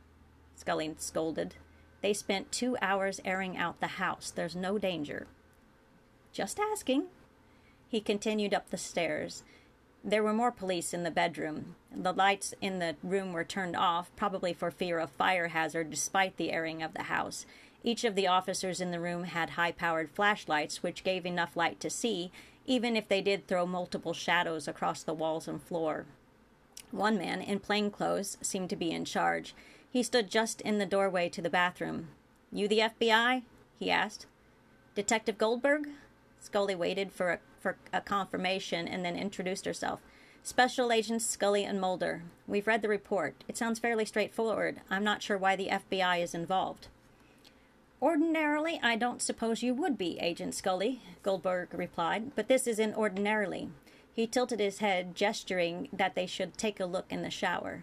Scully 0.57 0.95
scolded. 0.99 1.55
They 2.01 2.13
spent 2.13 2.51
two 2.51 2.77
hours 2.81 3.21
airing 3.25 3.57
out 3.57 3.81
the 3.81 3.87
house. 3.87 4.31
There's 4.31 4.57
no 4.57 4.79
danger. 4.79 5.27
Just 6.33 6.59
asking, 6.59 7.05
he 7.89 8.01
continued 8.01 8.55
up 8.55 8.71
the 8.71 8.77
stairs. 8.77 9.43
There 10.05 10.23
were 10.23 10.33
more 10.33 10.53
police 10.53 10.95
in 10.95 11.03
the 11.03 11.11
bedroom. 11.11 11.75
The 11.95 12.13
lights 12.13 12.55
in 12.61 12.79
the 12.79 12.97
room 13.03 13.33
were 13.33 13.45
turned 13.45 13.75
off, 13.75 14.11
probably 14.15 14.53
for 14.53 14.71
fear 14.71 14.99
of 14.99 15.11
fire 15.11 15.49
hazard, 15.49 15.91
despite 15.91 16.37
the 16.37 16.53
airing 16.53 16.83
of 16.83 16.95
the 16.95 17.05
house. 17.05 17.45
Each 17.83 18.05
of 18.05 18.15
the 18.15 18.27
officers 18.27 18.81
in 18.81 18.91
the 18.91 19.01
room 19.01 19.25
had 19.25 19.51
high 19.51 19.73
powered 19.73 20.11
flashlights, 20.11 20.83
which 20.83 21.05
gave 21.05 21.27
enough 21.27 21.57
light 21.57 21.81
to 21.81 21.91
see, 21.91 22.31
even 22.67 22.97
if 22.97 23.09
they 23.09 23.21
did 23.21 23.47
throw 23.47 23.67
multiple 23.67 24.13
shadows 24.13 24.67
across 24.69 25.03
the 25.03 25.15
walls 25.15 25.49
and 25.49 25.63
floor. 25.63 26.07
One 26.91 27.19
man, 27.19 27.41
in 27.41 27.61
plain 27.61 27.91
clothes, 27.91 28.39
seemed 28.41 28.71
to 28.71 28.77
be 28.77 28.91
in 28.91 29.05
charge. 29.05 29.55
He 29.91 30.03
stood 30.03 30.31
just 30.31 30.61
in 30.61 30.79
the 30.79 30.87
doorway 30.87 31.29
to 31.31 31.43
the 31.43 31.51
bathroom. 31.51 32.09
You 32.53 32.69
the 32.69 32.79
FBI? 32.79 33.43
he 33.79 33.91
asked. 33.91 34.27
Detective 34.95 35.39
Goldberg? 35.39 35.89
Scully 36.41 36.75
waited 36.75 37.13
for 37.13 37.33
a, 37.33 37.39
for 37.67 37.77
a 37.93 38.01
confirmation 38.01 38.87
and 38.87 39.05
then 39.05 39.17
introduced 39.17 39.65
herself. 39.65 39.99
Special 40.45 40.93
Agents 40.93 41.27
Scully 41.27 41.65
and 41.65 41.81
Mulder. 41.81 42.23
We've 42.47 42.69
read 42.69 42.81
the 42.81 42.89
report. 42.89 43.43
It 43.49 43.57
sounds 43.57 43.81
fairly 43.81 44.05
straightforward. 44.05 44.83
I'm 44.89 45.03
not 45.03 45.21
sure 45.21 45.37
why 45.37 45.57
the 45.57 45.67
FBI 45.67 46.23
is 46.23 46.33
involved. 46.33 46.87
Ordinarily, 48.01 48.79
I 48.85 48.95
don't 48.95 49.21
suppose 49.21 49.65
you 49.65 49.75
would 49.75 49.99
be, 49.99 50.17
Agent 50.21 50.55
Scully, 50.55 51.01
Goldberg 51.25 51.75
replied, 51.75 52.37
but 52.37 52.47
this 52.47 52.69
isn't 52.69 52.95
ordinarily. 52.95 53.71
He 54.15 54.29
tilted 54.29 54.61
his 54.61 54.79
head, 54.79 55.17
gesturing 55.17 55.89
that 55.93 56.15
they 56.15 56.27
should 56.27 56.57
take 56.57 56.79
a 56.79 56.87
look 56.87 57.07
in 57.11 57.23
the 57.23 57.31
shower. 57.31 57.83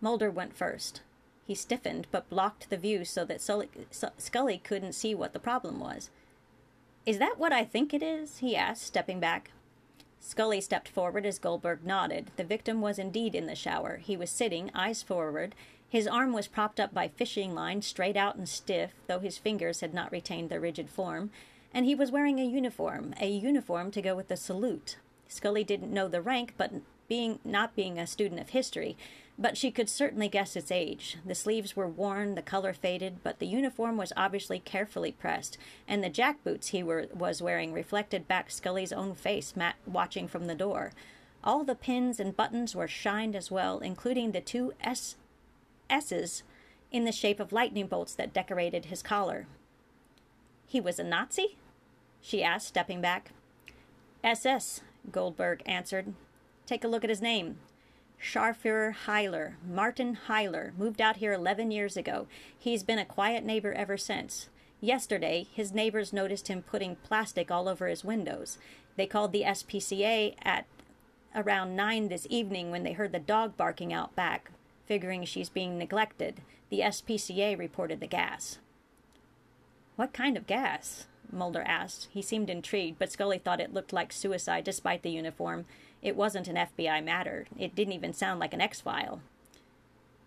Mulder 0.00 0.32
went 0.32 0.56
first. 0.56 1.02
He 1.46 1.54
stiffened, 1.54 2.08
but 2.10 2.28
blocked 2.28 2.70
the 2.70 2.76
view 2.76 3.04
so 3.04 3.24
that 3.26 3.40
Scully 4.18 4.58
couldn't 4.58 4.94
see 4.94 5.14
what 5.14 5.32
the 5.32 5.38
problem 5.38 5.78
was. 5.78 6.10
Is 7.04 7.18
that 7.18 7.38
what 7.38 7.52
I 7.52 7.64
think 7.64 7.92
it 7.92 8.02
is? 8.02 8.38
he 8.38 8.54
asked, 8.54 8.82
stepping 8.82 9.18
back. 9.18 9.50
Scully 10.20 10.60
stepped 10.60 10.88
forward 10.88 11.26
as 11.26 11.40
Goldberg 11.40 11.84
nodded. 11.84 12.30
The 12.36 12.44
victim 12.44 12.80
was 12.80 12.98
indeed 12.98 13.34
in 13.34 13.46
the 13.46 13.56
shower. 13.56 13.96
He 13.96 14.16
was 14.16 14.30
sitting, 14.30 14.70
eyes 14.72 15.02
forward. 15.02 15.56
His 15.88 16.06
arm 16.06 16.32
was 16.32 16.46
propped 16.46 16.78
up 16.78 16.94
by 16.94 17.08
fishing 17.08 17.54
line, 17.54 17.82
straight 17.82 18.16
out 18.16 18.36
and 18.36 18.48
stiff, 18.48 18.92
though 19.08 19.18
his 19.18 19.36
fingers 19.36 19.80
had 19.80 19.92
not 19.92 20.12
retained 20.12 20.48
their 20.48 20.60
rigid 20.60 20.88
form, 20.88 21.30
and 21.74 21.84
he 21.86 21.94
was 21.94 22.12
wearing 22.12 22.38
a 22.38 22.46
uniform, 22.46 23.14
a 23.20 23.28
uniform 23.28 23.90
to 23.90 24.00
go 24.00 24.14
with 24.14 24.28
the 24.28 24.36
salute. 24.36 24.96
Scully 25.26 25.64
didn't 25.64 25.92
know 25.92 26.06
the 26.06 26.22
rank, 26.22 26.54
but 26.56 26.70
being 27.08 27.40
not 27.44 27.74
being 27.74 27.98
a 27.98 28.06
student 28.06 28.40
of 28.40 28.50
history, 28.50 28.96
but 29.38 29.56
she 29.56 29.70
could 29.70 29.88
certainly 29.88 30.28
guess 30.28 30.56
its 30.56 30.70
age. 30.70 31.18
The 31.24 31.34
sleeves 31.34 31.74
were 31.74 31.88
worn, 31.88 32.34
the 32.34 32.42
color 32.42 32.72
faded, 32.72 33.22
but 33.22 33.38
the 33.38 33.46
uniform 33.46 33.96
was 33.96 34.12
obviously 34.16 34.58
carefully 34.58 35.12
pressed, 35.12 35.58
and 35.88 36.02
the 36.02 36.10
jackboots 36.10 36.68
he 36.68 36.82
were, 36.82 37.06
was 37.14 37.42
wearing 37.42 37.72
reflected 37.72 38.28
back 38.28 38.50
Scully's 38.50 38.92
own 38.92 39.14
face, 39.14 39.56
Matt 39.56 39.76
watching 39.86 40.28
from 40.28 40.46
the 40.46 40.54
door. 40.54 40.92
All 41.42 41.64
the 41.64 41.74
pins 41.74 42.20
and 42.20 42.36
buttons 42.36 42.76
were 42.76 42.86
shined 42.86 43.34
as 43.34 43.50
well, 43.50 43.80
including 43.80 44.32
the 44.32 44.40
two 44.40 44.74
S- 44.80 45.16
S's 45.90 46.42
in 46.92 47.04
the 47.04 47.12
shape 47.12 47.40
of 47.40 47.52
lightning 47.52 47.86
bolts 47.86 48.14
that 48.14 48.34
decorated 48.34 48.86
his 48.86 49.02
collar. 49.02 49.46
He 50.66 50.80
was 50.80 50.98
a 50.98 51.04
Nazi? 51.04 51.56
she 52.20 52.44
asked, 52.44 52.68
stepping 52.68 53.00
back. 53.00 53.32
SS, 54.22 54.82
Goldberg 55.10 55.62
answered. 55.66 56.14
Take 56.66 56.84
a 56.84 56.88
look 56.88 57.02
at 57.02 57.10
his 57.10 57.20
name. 57.20 57.56
Scharführer 58.22 58.94
Hyler, 59.06 59.54
Martin 59.68 60.16
Hyler, 60.28 60.76
moved 60.78 61.00
out 61.00 61.16
here 61.16 61.32
11 61.32 61.72
years 61.72 61.96
ago. 61.96 62.28
He's 62.56 62.84
been 62.84 62.98
a 62.98 63.04
quiet 63.04 63.44
neighbor 63.44 63.72
ever 63.72 63.96
since. 63.96 64.48
Yesterday, 64.80 65.48
his 65.52 65.72
neighbors 65.72 66.12
noticed 66.12 66.48
him 66.48 66.62
putting 66.62 66.96
plastic 66.96 67.50
all 67.50 67.68
over 67.68 67.88
his 67.88 68.04
windows. 68.04 68.58
They 68.96 69.06
called 69.06 69.32
the 69.32 69.42
SPCA 69.42 70.36
at 70.42 70.66
around 71.34 71.74
9 71.74 72.08
this 72.08 72.26
evening 72.30 72.70
when 72.70 72.84
they 72.84 72.92
heard 72.92 73.12
the 73.12 73.18
dog 73.18 73.56
barking 73.56 73.92
out 73.92 74.14
back, 74.14 74.52
figuring 74.86 75.24
she's 75.24 75.48
being 75.48 75.76
neglected. 75.76 76.42
The 76.70 76.80
SPCA 76.80 77.58
reported 77.58 77.98
the 77.98 78.06
gas. 78.06 78.58
What 79.96 80.12
kind 80.12 80.36
of 80.36 80.46
gas? 80.46 81.06
Mulder 81.30 81.62
asked. 81.66 82.08
He 82.10 82.22
seemed 82.22 82.50
intrigued, 82.50 82.98
but 82.98 83.12
Scully 83.12 83.38
thought 83.38 83.60
it 83.60 83.72
looked 83.72 83.92
like 83.92 84.12
suicide 84.12 84.64
despite 84.64 85.02
the 85.02 85.10
uniform. 85.10 85.64
It 86.02 86.16
wasn't 86.16 86.48
an 86.48 86.56
FBI 86.56 87.04
matter. 87.04 87.46
It 87.58 87.74
didn't 87.74 87.94
even 87.94 88.12
sound 88.12 88.40
like 88.40 88.52
an 88.52 88.60
X 88.60 88.80
file. 88.80 89.20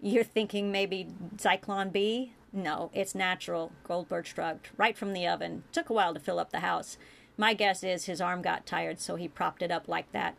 You're 0.02 0.24
thinking 0.24 0.72
maybe 0.72 1.08
Zyklon 1.38 1.92
B? 1.92 2.34
No, 2.54 2.90
it's 2.94 3.16
natural, 3.16 3.72
Goldberg 3.84 4.26
shrugged. 4.26 4.70
Right 4.78 4.98
from 4.98 5.14
the 5.14 5.28
oven. 5.28 5.64
Took 5.72 5.90
a 5.90 5.94
while 5.94 6.14
to 6.14 6.20
fill 6.20 6.40
up 6.40 6.52
the 6.52 6.60
house. 6.60 6.98
My 7.38 7.54
guess 7.54 7.84
is 7.84 8.06
his 8.06 8.22
arm 8.22 8.42
got 8.42 8.66
tired, 8.66 9.00
so 9.00 9.16
he 9.16 9.28
propped 9.28 9.62
it 9.62 9.72
up 9.72 9.88
like 9.88 10.12
that. 10.14 10.36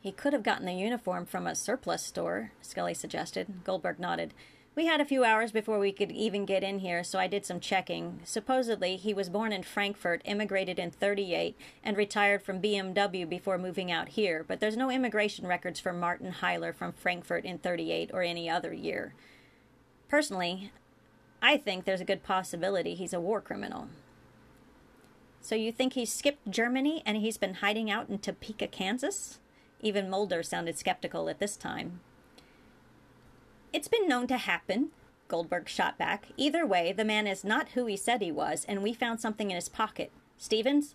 He 0.00 0.12
could 0.12 0.32
have 0.32 0.42
gotten 0.42 0.66
the 0.66 0.72
uniform 0.72 1.26
from 1.26 1.46
a 1.46 1.54
surplus 1.54 2.02
store, 2.02 2.52
Scully 2.62 2.94
suggested. 2.94 3.64
Goldberg 3.64 3.98
nodded. 3.98 4.32
We 4.76 4.84
had 4.84 5.00
a 5.00 5.06
few 5.06 5.24
hours 5.24 5.52
before 5.52 5.78
we 5.78 5.90
could 5.90 6.12
even 6.12 6.44
get 6.44 6.62
in 6.62 6.80
here, 6.80 7.02
so 7.02 7.18
I 7.18 7.28
did 7.28 7.46
some 7.46 7.60
checking. 7.60 8.20
Supposedly, 8.24 8.96
he 8.96 9.14
was 9.14 9.30
born 9.30 9.50
in 9.50 9.62
Frankfurt, 9.62 10.20
immigrated 10.26 10.78
in 10.78 10.90
38, 10.90 11.56
and 11.82 11.96
retired 11.96 12.42
from 12.42 12.60
BMW 12.60 13.26
before 13.26 13.56
moving 13.56 13.90
out 13.90 14.10
here, 14.10 14.44
but 14.46 14.60
there's 14.60 14.76
no 14.76 14.90
immigration 14.90 15.46
records 15.46 15.80
for 15.80 15.94
Martin 15.94 16.30
Hyler 16.42 16.74
from 16.74 16.92
Frankfurt 16.92 17.46
in 17.46 17.56
38 17.56 18.10
or 18.12 18.20
any 18.20 18.50
other 18.50 18.74
year. 18.74 19.14
Personally, 20.10 20.70
I 21.40 21.56
think 21.56 21.86
there's 21.86 22.02
a 22.02 22.04
good 22.04 22.22
possibility 22.22 22.94
he's 22.94 23.14
a 23.14 23.20
war 23.20 23.40
criminal. 23.40 23.88
So 25.40 25.54
you 25.54 25.72
think 25.72 25.94
he 25.94 26.04
skipped 26.04 26.50
Germany 26.50 27.02
and 27.06 27.16
he's 27.16 27.38
been 27.38 27.54
hiding 27.54 27.90
out 27.90 28.10
in 28.10 28.18
Topeka, 28.18 28.66
Kansas? 28.66 29.38
Even 29.80 30.10
Mulder 30.10 30.42
sounded 30.42 30.76
skeptical 30.76 31.30
at 31.30 31.38
this 31.38 31.56
time. 31.56 32.00
It's 33.76 33.88
been 33.88 34.08
known 34.08 34.26
to 34.28 34.38
happen, 34.38 34.88
Goldberg 35.28 35.68
shot 35.68 35.98
back. 35.98 36.28
Either 36.38 36.64
way, 36.64 36.92
the 36.92 37.04
man 37.04 37.26
is 37.26 37.44
not 37.44 37.72
who 37.72 37.84
he 37.84 37.94
said 37.94 38.22
he 38.22 38.32
was, 38.32 38.64
and 38.66 38.82
we 38.82 38.94
found 38.94 39.20
something 39.20 39.50
in 39.50 39.54
his 39.54 39.68
pocket. 39.68 40.10
Stevens? 40.38 40.94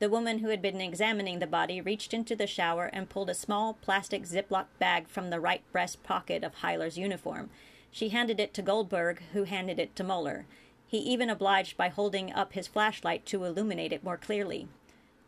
The 0.00 0.10
woman 0.10 0.40
who 0.40 0.48
had 0.48 0.60
been 0.60 0.80
examining 0.80 1.38
the 1.38 1.46
body 1.46 1.80
reached 1.80 2.12
into 2.12 2.34
the 2.34 2.48
shower 2.48 2.86
and 2.86 3.08
pulled 3.08 3.30
a 3.30 3.34
small 3.34 3.74
plastic 3.74 4.24
Ziploc 4.24 4.64
bag 4.80 5.06
from 5.06 5.30
the 5.30 5.38
right 5.38 5.62
breast 5.70 6.02
pocket 6.02 6.42
of 6.42 6.54
Hyler's 6.54 6.98
uniform. 6.98 7.50
She 7.92 8.08
handed 8.08 8.40
it 8.40 8.52
to 8.54 8.62
Goldberg, 8.62 9.22
who 9.32 9.44
handed 9.44 9.78
it 9.78 9.94
to 9.94 10.02
Mulder. 10.02 10.44
He 10.88 10.98
even 10.98 11.30
obliged 11.30 11.76
by 11.76 11.88
holding 11.88 12.32
up 12.32 12.54
his 12.54 12.66
flashlight 12.66 13.24
to 13.26 13.44
illuminate 13.44 13.92
it 13.92 14.02
more 14.02 14.16
clearly. 14.16 14.66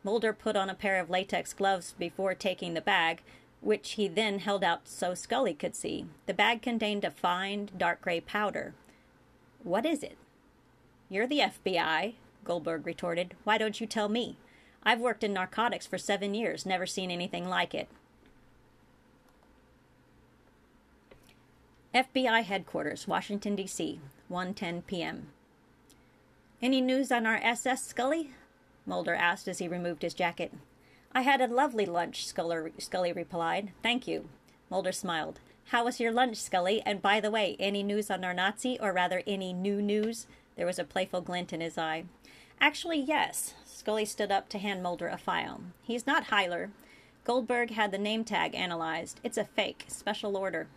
Mulder 0.03 0.33
put 0.33 0.57
on 0.57 0.69
a 0.69 0.75
pair 0.75 0.99
of 0.99 1.09
latex 1.09 1.53
gloves 1.53 1.95
before 1.97 2.35
taking 2.35 2.75
the 2.75 2.81
bag, 2.81 3.23
which 3.61 3.93
he 3.93 4.09
then 4.09 4.39
held 4.39 4.63
out 4.63 4.89
so 4.89 5.15
Scully 5.15 5.55
could 5.55 5.75
see. 5.75 6.07
The 6.27 6.35
bag 6.35 6.63
contained 6.63 7.05
a 7.05 7.11
fine, 7.11 7.71
dark 7.77 8.01
gray 8.01 8.21
powder. 8.21 8.75
What 9.63 9.85
is 9.85 10.03
it? 10.03 10.17
You're 11.09 11.27
the 11.27 11.41
FBI, 11.41 12.15
Goldberg 12.45 12.87
retorted. 12.87 13.35
Why 13.45 13.59
don't 13.59 13.81
you 13.81 13.87
tell 13.87 14.09
me? 14.09 14.37
I've 14.83 15.01
worked 15.01 15.25
in 15.25 15.33
narcotics 15.33 15.87
for 15.87 15.99
seven 15.99 16.35
years, 16.35 16.65
never 16.65 16.87
seen 16.87 17.11
anything 17.11 17.49
like 17.49 17.75
it. 17.75 17.89
FBI 21.95 22.45
headquarters, 22.45 23.09
Washington, 23.09 23.57
D.C., 23.57 24.01
1:10 24.31 24.87
p.m. 24.87 25.29
Any 26.61 26.81
news 26.81 27.11
on 27.11 27.27
our 27.27 27.37
SS, 27.37 27.85
Scully? 27.85 28.31
Mulder 28.87 29.15
asked 29.15 29.49
as 29.49 29.59
he 29.59 29.69
removed 29.69 30.03
his 30.03 30.15
jacket. 30.15 30.53
I 31.19 31.23
had 31.23 31.41
a 31.41 31.49
lovely 31.49 31.85
lunch, 31.85 32.29
Scully 32.29 33.13
replied. 33.13 33.73
Thank 33.83 34.07
you. 34.07 34.29
Mulder 34.71 34.93
smiled. 34.93 35.41
How 35.71 35.85
was 35.85 35.99
your 35.99 36.13
lunch, 36.13 36.37
Scully? 36.37 36.81
And 36.87 37.03
by 37.03 37.19
the 37.19 37.33
way, 37.33 37.57
any 37.59 37.83
news 37.83 38.09
on 38.09 38.23
our 38.23 38.33
Nazi, 38.33 38.79
or 38.81 38.93
rather, 38.93 39.25
any 39.27 39.53
new 39.53 39.83
news? 39.83 40.29
There 40.55 40.65
was 40.65 40.79
a 40.79 40.85
playful 40.85 41.21
glint 41.21 41.53
in 41.53 41.61
his 41.61 41.77
eye. 41.77 42.05
Actually, 42.61 43.01
yes. 43.01 43.55
Scully 43.65 44.05
stood 44.05 44.31
up 44.31 44.49
to 44.51 44.59
hand 44.59 44.81
Mulder 44.81 45.09
a 45.09 45.19
file. 45.19 45.61
He's 45.83 46.07
not 46.07 46.27
Hyler. 46.29 46.71
Goldberg 47.25 47.71
had 47.71 47.91
the 47.91 47.99
name 47.99 48.23
tag 48.23 48.55
analyzed. 48.55 49.19
It's 49.25 49.39
a 49.39 49.45
fake, 49.45 49.87
special 49.89 50.37
order. 50.37 50.69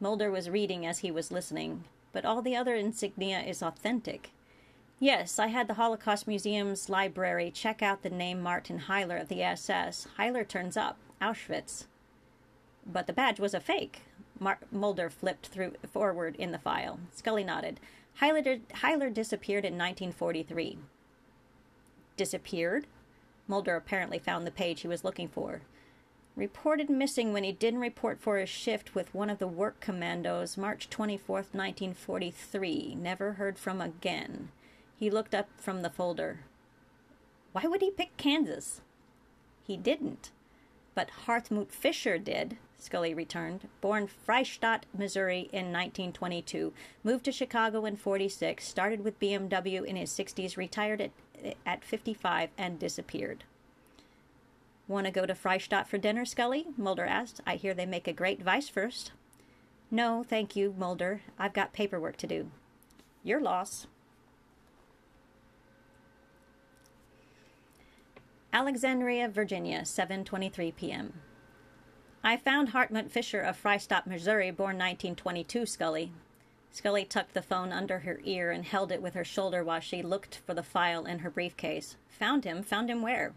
Mulder 0.00 0.32
was 0.32 0.50
reading 0.50 0.84
as 0.84 0.98
he 0.98 1.12
was 1.12 1.30
listening, 1.30 1.84
but 2.12 2.24
all 2.24 2.42
the 2.42 2.56
other 2.56 2.74
insignia 2.74 3.38
is 3.38 3.62
authentic. 3.62 4.32
Yes, 5.02 5.40
I 5.40 5.48
had 5.48 5.66
the 5.66 5.74
Holocaust 5.74 6.28
Museum's 6.28 6.88
library 6.88 7.50
check 7.50 7.82
out 7.82 8.04
the 8.04 8.08
name 8.08 8.40
Martin 8.40 8.82
Hyler 8.86 9.20
of 9.20 9.26
the 9.26 9.42
SS. 9.42 10.06
Hyler 10.16 10.46
turns 10.46 10.76
up. 10.76 10.96
Auschwitz. 11.20 11.86
But 12.86 13.08
the 13.08 13.12
badge 13.12 13.40
was 13.40 13.52
a 13.52 13.58
fake. 13.58 14.02
Mar- 14.38 14.60
Mulder 14.70 15.10
flipped 15.10 15.48
through 15.48 15.72
forward 15.92 16.36
in 16.36 16.52
the 16.52 16.58
file. 16.60 17.00
Scully 17.10 17.42
nodded. 17.42 17.80
Hyler, 18.20 18.60
Hyler 18.74 19.12
disappeared 19.12 19.64
in 19.64 19.72
1943. 19.72 20.78
Disappeared? 22.16 22.86
Mulder 23.48 23.74
apparently 23.74 24.20
found 24.20 24.46
the 24.46 24.52
page 24.52 24.82
he 24.82 24.88
was 24.88 25.02
looking 25.02 25.26
for. 25.26 25.62
Reported 26.36 26.88
missing 26.88 27.32
when 27.32 27.42
he 27.42 27.50
didn't 27.50 27.80
report 27.80 28.20
for 28.20 28.38
his 28.38 28.48
shift 28.48 28.94
with 28.94 29.12
one 29.12 29.30
of 29.30 29.40
the 29.40 29.48
work 29.48 29.80
commandos, 29.80 30.56
March 30.56 30.88
24th, 30.88 31.52
1943. 31.52 32.94
Never 32.94 33.32
heard 33.32 33.58
from 33.58 33.80
again. 33.80 34.50
He 34.96 35.10
looked 35.10 35.34
up 35.34 35.48
from 35.56 35.82
the 35.82 35.90
folder. 35.90 36.40
Why 37.52 37.66
would 37.66 37.82
he 37.82 37.90
pick 37.90 38.16
Kansas? 38.16 38.80
He 39.66 39.76
didn't. 39.76 40.30
But 40.94 41.10
Hartmut 41.26 41.70
Fischer 41.70 42.18
did, 42.18 42.58
Scully 42.78 43.14
returned. 43.14 43.68
Born 43.80 44.08
Freistadt, 44.08 44.82
Missouri 44.96 45.48
in 45.52 45.72
1922, 45.72 46.72
moved 47.04 47.24
to 47.26 47.32
Chicago 47.32 47.84
in 47.84 47.96
46, 47.96 48.66
started 48.66 49.04
with 49.04 49.20
BMW 49.20 49.84
in 49.84 49.96
his 49.96 50.10
60s, 50.10 50.56
retired 50.56 51.00
at, 51.00 51.10
at 51.64 51.84
55, 51.84 52.50
and 52.58 52.78
disappeared. 52.78 53.44
Want 54.88 55.06
to 55.06 55.12
go 55.12 55.26
to 55.26 55.34
Freistadt 55.34 55.86
for 55.86 55.96
dinner, 55.96 56.24
Scully? 56.24 56.66
Mulder 56.76 57.04
asked. 57.04 57.40
I 57.46 57.54
hear 57.54 57.72
they 57.72 57.86
make 57.86 58.08
a 58.08 58.12
great 58.12 58.44
Weisswurst. 58.44 59.12
No, 59.90 60.24
thank 60.28 60.56
you, 60.56 60.74
Mulder. 60.76 61.22
I've 61.38 61.52
got 61.52 61.72
paperwork 61.72 62.16
to 62.18 62.26
do. 62.26 62.50
Your 63.22 63.40
loss. 63.40 63.86
Alexandria, 68.54 69.28
Virginia, 69.28 69.80
7:23 69.80 70.76
p.m. 70.76 71.14
I 72.22 72.36
found 72.36 72.68
Hartmut 72.68 73.10
Fischer 73.10 73.40
of 73.40 73.56
Freistadt, 73.56 74.06
Missouri, 74.06 74.50
born 74.50 74.76
1922, 74.76 75.64
Scully. 75.64 76.12
Scully 76.70 77.06
tucked 77.06 77.32
the 77.32 77.40
phone 77.40 77.72
under 77.72 78.00
her 78.00 78.20
ear 78.24 78.50
and 78.50 78.66
held 78.66 78.92
it 78.92 79.00
with 79.00 79.14
her 79.14 79.24
shoulder 79.24 79.64
while 79.64 79.80
she 79.80 80.02
looked 80.02 80.42
for 80.46 80.52
the 80.52 80.62
file 80.62 81.06
in 81.06 81.20
her 81.20 81.30
briefcase. 81.30 81.96
Found 82.18 82.44
him? 82.44 82.62
Found 82.62 82.90
him 82.90 83.00
where? 83.00 83.32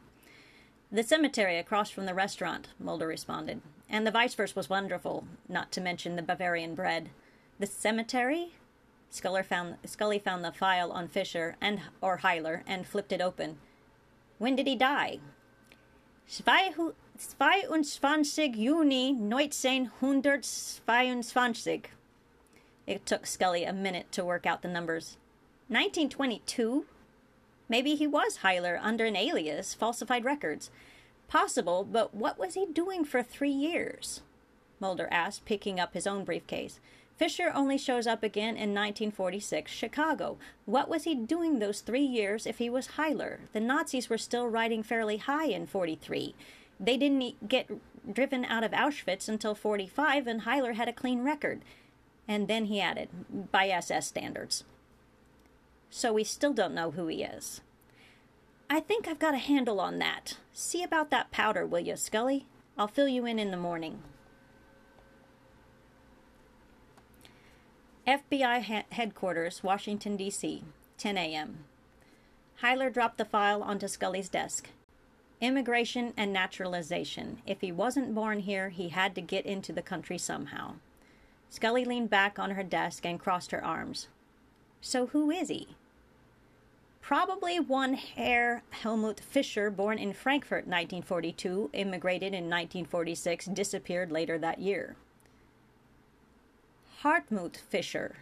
The 0.92 1.02
cemetery 1.02 1.58
across 1.58 1.90
from 1.90 2.06
the 2.06 2.14
restaurant, 2.14 2.68
Mulder 2.78 3.08
responded. 3.08 3.62
And 3.90 4.06
the 4.06 4.12
Weisswurst 4.12 4.56
was 4.56 4.70
wonderful, 4.70 5.26
not 5.48 5.72
to 5.74 5.82
mention 5.82 6.18
the 6.18 6.24
Bavarian 6.24 6.76
bread. 6.76 7.10
The 7.58 7.68
cemetery? 7.68 8.52
Scully 9.10 9.44
found, 9.44 9.78
Scully 9.86 10.20
found 10.20 10.44
the 10.44 10.52
file 10.52 10.92
on 10.92 11.08
Fischer 11.08 11.56
and 11.62 11.80
or 12.02 12.18
Hyler 12.18 12.64
and 12.68 12.86
flipped 12.86 13.14
it 13.14 13.22
open. 13.22 13.60
When 14.38 14.56
did 14.56 14.68
he 14.68 14.76
die? 14.76 15.20
22. 16.28 16.94
Juni 17.18 19.16
1922. 19.16 21.82
It 22.88 23.06
took 23.06 23.26
Scully 23.26 23.64
a 23.64 23.74
minute 23.74 24.12
to 24.12 24.26
work 24.26 24.46
out 24.46 24.62
the 24.62 24.68
numbers. 24.68 25.18
1922? 25.70 26.86
Maybe 27.68 27.96
he 27.96 28.06
was 28.06 28.40
Hyler 28.44 28.78
under 28.82 29.06
an 29.06 29.16
alias, 29.16 29.74
falsified 29.74 30.26
records. 30.26 30.70
Possible, 31.28 31.84
but 31.84 32.14
what 32.14 32.38
was 32.38 32.54
he 32.54 32.68
doing 32.68 33.04
for 33.04 33.24
three 33.24 33.50
years? 33.50 34.22
Mulder 34.80 35.08
asked, 35.10 35.46
picking 35.46 35.80
up 35.80 35.94
his 35.94 36.06
own 36.06 36.24
briefcase. 36.24 36.80
Fischer 37.18 37.52
only 37.56 37.78
shows 37.78 38.08
up 38.08 38.24
again 38.24 38.58
in 38.58 38.74
1946, 38.74 39.72
Chicago. 39.72 40.38
What 40.66 40.90
was 40.90 41.06
he 41.06 41.16
doing 41.16 41.60
those 41.60 41.80
three 41.80 42.04
years 42.06 42.46
if 42.46 42.58
he 42.58 42.70
was 42.70 42.90
Hyler? 42.90 43.40
The 43.54 43.62
Nazis 43.62 44.10
were 44.10 44.18
still 44.18 44.48
riding 44.48 44.84
fairly 44.84 45.18
high 45.18 45.46
in 45.46 45.66
43. 45.66 46.36
They 46.78 46.98
didn't 46.98 47.48
get 47.48 47.70
driven 48.14 48.44
out 48.44 48.66
of 48.66 48.72
Auschwitz 48.72 49.30
until 49.30 49.56
45, 49.56 50.28
and 50.28 50.42
Hyler 50.42 50.76
had 50.76 50.90
a 50.90 50.94
clean 50.94 51.24
record. 51.24 51.62
And 52.28 52.50
then 52.50 52.66
he 52.66 52.82
added, 52.82 53.10
by 53.52 53.70
SS 53.70 54.08
standards. 54.08 54.66
So 55.90 56.12
we 56.12 56.26
still 56.26 56.54
don't 56.54 56.74
know 56.74 56.92
who 56.92 57.08
he 57.08 57.24
is. 57.24 57.62
I 58.70 58.82
think 58.82 59.08
I've 59.08 59.20
got 59.20 59.36
a 59.36 59.38
handle 59.38 59.80
on 59.80 60.00
that. 60.00 60.38
See 60.52 60.84
about 60.84 61.12
that 61.12 61.32
powder, 61.32 61.66
will 61.66 61.80
you, 61.80 61.96
Scully? 61.96 62.48
I'll 62.78 62.88
fill 62.88 63.08
you 63.08 63.26
in 63.26 63.40
in 63.40 63.52
the 63.52 63.58
morning. 63.58 64.02
FBI 68.08 68.62
ha- 68.64 68.84
headquarters, 68.92 69.64
Washington, 69.64 70.16
D.C., 70.16 70.64
10 71.00 71.18
a.m. 71.18 71.58
Heiler 72.62 72.94
dropped 72.94 73.18
the 73.18 73.26
file 73.26 73.64
onto 73.64 73.88
Scully's 73.88 74.30
desk. 74.30 74.70
Immigration 75.42 76.14
and 76.16 76.32
naturalization. 76.32 77.40
If 77.48 77.62
he 77.62 77.72
wasn't 77.72 78.14
born 78.14 78.40
here, 78.40 78.70
he 78.70 78.90
had 78.90 79.16
to 79.16 79.22
get 79.22 79.46
into 79.46 79.74
the 79.74 79.82
country 79.82 80.20
somehow. 80.20 80.76
Scully 81.50 81.84
leaned 81.84 82.12
back 82.12 82.38
on 82.38 82.52
her 82.52 82.64
desk 82.64 83.06
and 83.06 83.20
crossed 83.20 83.52
her 83.52 83.64
arms. 83.64 84.08
So 84.82 85.08
who 85.08 85.32
is 85.32 85.50
he? 85.50 85.70
Probably 87.02 87.60
one 87.60 87.96
Herr 87.96 88.64
Helmut 88.70 89.20
Fischer, 89.20 89.70
born 89.72 89.98
in 89.98 90.14
Frankfurt 90.14 90.68
1942, 90.68 91.72
immigrated 91.74 92.34
in 92.34 92.50
1946, 92.50 93.46
disappeared 93.48 94.12
later 94.12 94.38
that 94.38 94.60
year. 94.60 94.96
Hartmut 97.06 97.56
Fischer. 97.56 98.16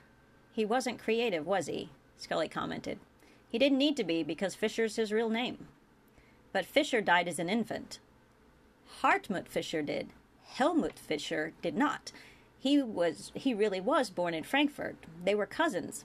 He 0.51 0.65
wasn't 0.65 0.99
creative, 0.99 1.47
was 1.47 1.68
he? 1.68 1.91
Scully 2.18 2.49
commented. 2.49 2.99
He 3.47 3.57
didn't 3.57 3.77
need 3.77 3.95
to 3.95 4.03
be 4.03 4.23
because 4.23 4.55
Fischer's 4.55 4.97
his 4.97 5.14
real 5.14 5.30
name. 5.30 5.69
But 6.51 6.65
Fischer 6.65 6.99
died 6.99 7.30
as 7.30 7.39
an 7.39 7.47
infant. 7.47 7.99
Hartmut 9.01 9.47
Fischer 9.47 9.81
did. 9.84 10.10
Helmut 10.43 10.99
Fischer 10.99 11.53
did 11.61 11.77
not. 11.77 12.11
He 12.60 12.84
was 12.84 13.31
he 13.34 13.53
really 13.53 13.80
was 13.80 14.10
born 14.10 14.34
in 14.34 14.43
Frankfurt. 14.43 14.97
They 15.23 15.34
were 15.34 15.45
cousins. 15.45 16.03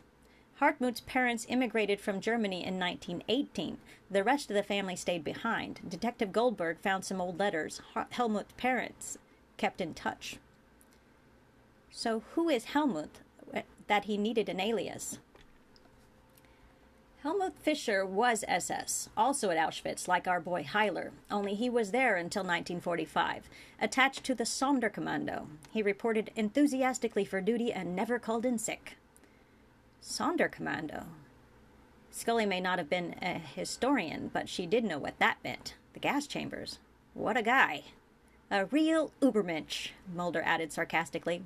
Hartmut's 0.60 1.00
parents 1.00 1.46
immigrated 1.48 2.00
from 2.00 2.20
Germany 2.20 2.64
in 2.64 2.78
1918. 2.78 3.78
The 4.08 4.22
rest 4.22 4.50
of 4.50 4.56
the 4.56 4.62
family 4.62 4.94
stayed 4.94 5.24
behind. 5.24 5.80
Detective 5.88 6.30
Goldberg 6.30 6.78
found 6.78 7.04
some 7.04 7.20
old 7.20 7.40
letters. 7.40 7.82
Helmut's 8.12 8.54
parents 8.56 9.18
kept 9.56 9.80
in 9.80 9.94
touch. 9.94 10.38
So, 11.90 12.22
who 12.34 12.48
is 12.48 12.64
Helmut 12.66 13.20
eh, 13.52 13.62
that 13.86 14.04
he 14.04 14.16
needed 14.16 14.48
an 14.48 14.60
alias? 14.60 15.18
Helmut 17.22 17.58
Fischer 17.58 18.06
was 18.06 18.44
SS, 18.46 19.08
also 19.16 19.50
at 19.50 19.58
Auschwitz, 19.58 20.06
like 20.06 20.28
our 20.28 20.38
boy 20.38 20.62
Hyler, 20.62 21.10
only 21.30 21.54
he 21.54 21.68
was 21.68 21.90
there 21.90 22.14
until 22.14 22.42
1945, 22.42 23.50
attached 23.80 24.22
to 24.22 24.36
the 24.36 24.44
Sonderkommando. 24.44 25.46
He 25.72 25.82
reported 25.82 26.30
enthusiastically 26.36 27.24
for 27.24 27.40
duty 27.40 27.72
and 27.72 27.96
never 27.96 28.20
called 28.20 28.46
in 28.46 28.56
sick. 28.56 28.96
Sonderkommando? 30.00 31.06
Scully 32.12 32.46
may 32.46 32.60
not 32.60 32.78
have 32.78 32.88
been 32.88 33.16
a 33.20 33.34
historian, 33.38 34.30
but 34.32 34.48
she 34.48 34.64
did 34.64 34.84
know 34.84 34.98
what 34.98 35.18
that 35.18 35.38
meant. 35.42 35.74
The 35.94 36.00
gas 36.00 36.26
chambers. 36.26 36.78
What 37.14 37.36
a 37.36 37.42
guy. 37.42 37.82
A 38.50 38.64
real 38.64 39.12
Ubermensch, 39.20 39.90
Mulder 40.14 40.42
added 40.42 40.72
sarcastically. 40.72 41.42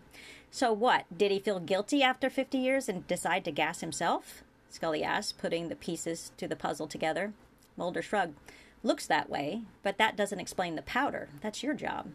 So 0.53 0.73
what? 0.73 1.05
Did 1.17 1.33
he 1.33 1.41
feel 1.41 1.59
guilty 1.59 2.01
after 2.03 2.31
50 2.31 2.59
years 2.59 2.89
and 2.89 3.07
decide 3.09 3.45
to 3.45 3.51
gas 3.51 3.81
himself? 3.81 4.45
Scully 4.71 5.03
asked, 5.03 5.39
putting 5.39 5.69
the 5.69 5.75
pieces 5.75 6.31
to 6.37 6.47
the 6.47 6.55
puzzle 6.55 6.87
together. 6.87 7.33
Mulder 7.77 8.03
shrugged. 8.03 8.37
Looks 8.85 9.07
that 9.07 9.29
way, 9.29 9.63
but 9.83 9.99
that 9.99 10.17
doesn't 10.17 10.41
explain 10.41 10.77
the 10.77 10.83
powder. 10.83 11.29
That's 11.41 11.63
your 11.63 11.75
job. 11.75 12.09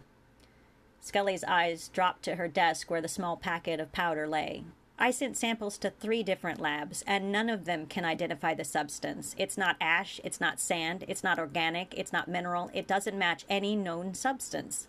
Scully's 1.02 1.44
eyes 1.44 1.90
dropped 1.90 2.24
to 2.24 2.36
her 2.36 2.48
desk 2.48 2.90
where 2.90 3.02
the 3.02 3.08
small 3.08 3.36
packet 3.36 3.80
of 3.80 3.92
powder 3.92 4.28
lay. 4.28 4.64
I 5.00 5.12
sent 5.12 5.38
samples 5.38 5.78
to 5.80 5.92
three 5.92 6.24
different 6.24 6.60
labs, 6.60 7.04
and 7.06 7.32
none 7.32 7.50
of 7.50 7.66
them 7.66 7.86
can 7.86 8.04
identify 8.04 8.56
the 8.56 8.64
substance. 8.64 9.36
It's 9.38 9.58
not 9.58 9.78
ash, 9.80 10.20
it's 10.24 10.42
not 10.42 10.60
sand, 10.60 11.06
it's 11.08 11.24
not 11.24 11.38
organic, 11.38 11.94
it's 11.96 12.12
not 12.12 12.28
mineral, 12.28 12.72
it 12.74 12.88
doesn't 12.88 13.18
match 13.18 13.46
any 13.48 13.76
known 13.76 14.16
substance. 14.16 14.88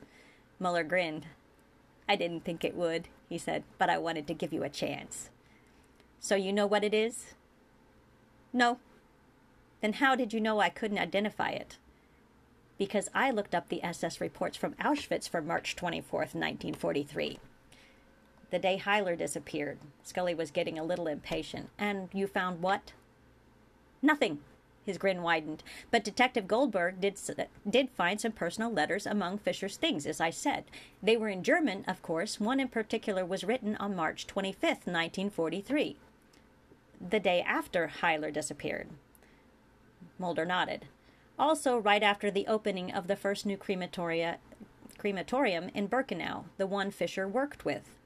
Mulder 0.59 0.83
grinned. 0.83 1.27
I 2.09 2.17
didn't 2.17 2.43
think 2.43 2.65
it 2.65 2.75
would, 2.75 3.09
he 3.29 3.37
said, 3.37 3.65
but 3.77 3.91
I 3.91 3.99
wanted 3.99 4.27
to 4.29 4.35
give 4.35 4.53
you 4.53 4.63
a 4.63 4.71
chance. 4.71 5.29
So 6.21 6.35
you 6.35 6.55
know 6.55 6.67
what 6.67 6.85
it 6.85 6.95
is? 6.95 7.35
No. 8.51 8.79
Then 9.83 9.95
how 9.95 10.17
did 10.17 10.33
you 10.33 10.41
know 10.41 10.59
I 10.59 10.71
couldn't 10.71 10.99
identify 10.99 11.51
it? 11.51 11.77
Because 12.79 13.11
I 13.15 13.31
looked 13.31 13.55
up 13.55 13.69
the 13.69 13.83
SS 13.85 14.23
reports 14.23 14.57
from 14.57 14.73
Auschwitz 14.75 15.29
for 15.29 15.43
March 15.43 15.77
24th, 15.77 16.35
1943. 16.35 17.39
The 18.51 18.59
day 18.59 18.81
Hyler 18.83 19.16
disappeared, 19.16 19.79
Scully 20.03 20.35
was 20.35 20.51
getting 20.51 20.79
a 20.79 20.85
little 20.85 21.07
impatient. 21.07 21.69
And 21.79 22.09
you 22.12 22.27
found 22.27 22.62
what? 22.62 22.93
Nothing, 24.01 24.41
his 24.87 24.99
grin 24.99 25.23
widened. 25.23 25.62
But 25.91 26.03
Detective 26.03 26.49
Goldberg 26.49 27.01
did, 27.01 27.19
did 27.69 27.91
find 27.91 28.20
some 28.20 28.33
personal 28.33 28.73
letters 28.73 29.07
among 29.07 29.39
Fischer's 29.39 29.77
things, 29.77 30.07
as 30.07 30.20
I 30.20 30.31
said. 30.31 30.65
They 31.03 31.16
were 31.16 31.29
in 31.29 31.43
German, 31.43 31.85
of 31.87 32.01
course. 32.01 32.41
One 32.41 32.59
in 32.59 32.69
particular 32.69 33.25
was 33.25 33.45
written 33.45 33.77
on 33.77 33.95
March 33.95 34.27
25th, 34.27 34.87
1943, 34.87 35.97
the 37.07 37.20
day 37.20 37.43
after 37.43 37.93
Hyler 38.01 38.33
disappeared. 38.33 38.89
Mulder 40.19 40.47
nodded. 40.47 40.87
Also, 41.39 41.79
right 41.79 42.03
after 42.03 42.31
the 42.31 42.47
opening 42.47 42.91
of 42.91 43.07
the 43.07 43.15
first 43.15 43.47
new 43.47 43.57
crematoria, 43.57 44.39
crematorium 44.97 45.70
in 45.75 45.87
Birkenau, 45.87 46.45
the 46.57 46.66
one 46.66 46.91
Fischer 46.91 47.29
worked 47.29 47.65
with. 47.65 47.98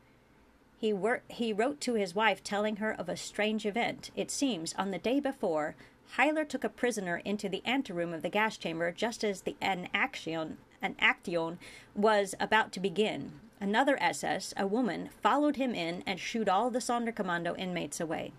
He, 0.82 0.92
wor- 0.92 1.22
he 1.28 1.52
wrote 1.52 1.80
to 1.82 1.94
his 1.94 2.12
wife 2.12 2.42
telling 2.42 2.78
her 2.78 2.90
of 2.92 3.08
a 3.08 3.16
strange 3.16 3.64
event. 3.64 4.10
It 4.16 4.32
seems 4.32 4.74
on 4.74 4.90
the 4.90 4.98
day 4.98 5.20
before, 5.20 5.76
Hyler 6.16 6.44
took 6.44 6.64
a 6.64 6.68
prisoner 6.68 7.18
into 7.18 7.48
the 7.48 7.62
anteroom 7.64 8.12
of 8.12 8.22
the 8.22 8.28
gas 8.28 8.56
chamber 8.56 8.90
just 8.90 9.22
as 9.22 9.42
the 9.42 9.54
an 9.60 9.88
action 9.94 10.58
was 11.94 12.34
about 12.40 12.72
to 12.72 12.80
begin. 12.80 13.30
Another 13.60 13.96
SS, 14.02 14.54
a 14.56 14.66
woman, 14.66 15.10
followed 15.22 15.54
him 15.54 15.72
in 15.72 16.02
and 16.04 16.18
shooed 16.18 16.48
all 16.48 16.68
the 16.68 16.80
Sonderkommando 16.80 17.56
inmates 17.56 18.00
away. 18.00 18.32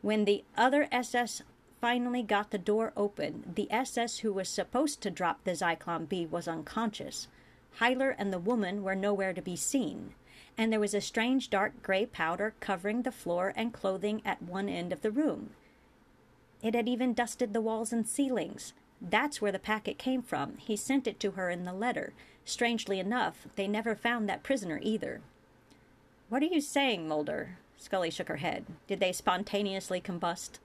When 0.00 0.24
the 0.24 0.44
other 0.56 0.88
SS 0.90 1.42
finally 1.78 2.22
got 2.22 2.52
the 2.52 2.56
door 2.56 2.94
open, 2.96 3.52
the 3.54 3.70
SS 3.70 4.20
who 4.20 4.32
was 4.32 4.48
supposed 4.48 5.02
to 5.02 5.10
drop 5.10 5.44
the 5.44 5.50
Zyklon 5.50 6.08
B 6.08 6.24
was 6.24 6.48
unconscious. 6.48 7.28
Hyler 7.80 8.14
and 8.16 8.32
the 8.32 8.38
woman 8.38 8.82
were 8.82 8.94
nowhere 8.94 9.34
to 9.34 9.42
be 9.42 9.56
seen, 9.56 10.14
and 10.58 10.72
there 10.72 10.80
was 10.80 10.92
a 10.92 11.00
strange 11.00 11.48
dark 11.48 11.80
gray 11.82 12.04
powder 12.04 12.52
covering 12.58 13.02
the 13.02 13.12
floor 13.12 13.52
and 13.56 13.72
clothing 13.72 14.20
at 14.24 14.42
one 14.42 14.68
end 14.68 14.92
of 14.92 15.02
the 15.02 15.12
room. 15.12 15.50
It 16.62 16.74
had 16.74 16.88
even 16.88 17.14
dusted 17.14 17.52
the 17.52 17.60
walls 17.60 17.92
and 17.92 18.06
ceilings. 18.06 18.72
That's 19.00 19.40
where 19.40 19.52
the 19.52 19.60
packet 19.60 19.96
came 19.96 20.22
from. 20.22 20.56
He 20.58 20.76
sent 20.76 21.06
it 21.06 21.20
to 21.20 21.30
her 21.32 21.48
in 21.48 21.64
the 21.64 21.72
letter. 21.72 22.12
Strangely 22.44 22.98
enough, 22.98 23.46
they 23.54 23.68
never 23.68 23.94
found 23.94 24.28
that 24.28 24.42
prisoner 24.42 24.80
either. 24.82 25.20
What 26.28 26.42
are 26.42 26.46
you 26.46 26.60
saying, 26.60 27.06
Mulder? 27.06 27.58
Scully 27.76 28.10
shook 28.10 28.26
her 28.26 28.36
head. 28.36 28.66
Did 28.88 28.98
they 28.98 29.12
spontaneously 29.12 30.00
combust? 30.00 30.58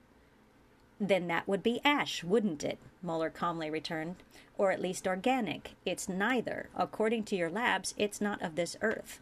Then 0.98 1.28
that 1.28 1.46
would 1.46 1.62
be 1.62 1.80
ash, 1.84 2.24
wouldn't 2.24 2.64
it? 2.64 2.78
Mulder 3.02 3.30
calmly 3.30 3.70
returned. 3.70 4.16
Or 4.58 4.72
at 4.72 4.82
least 4.82 5.06
organic. 5.06 5.74
It's 5.84 6.08
neither. 6.08 6.68
According 6.76 7.24
to 7.24 7.36
your 7.36 7.50
labs, 7.50 7.94
it's 7.96 8.20
not 8.20 8.42
of 8.42 8.56
this 8.56 8.76
earth. 8.82 9.20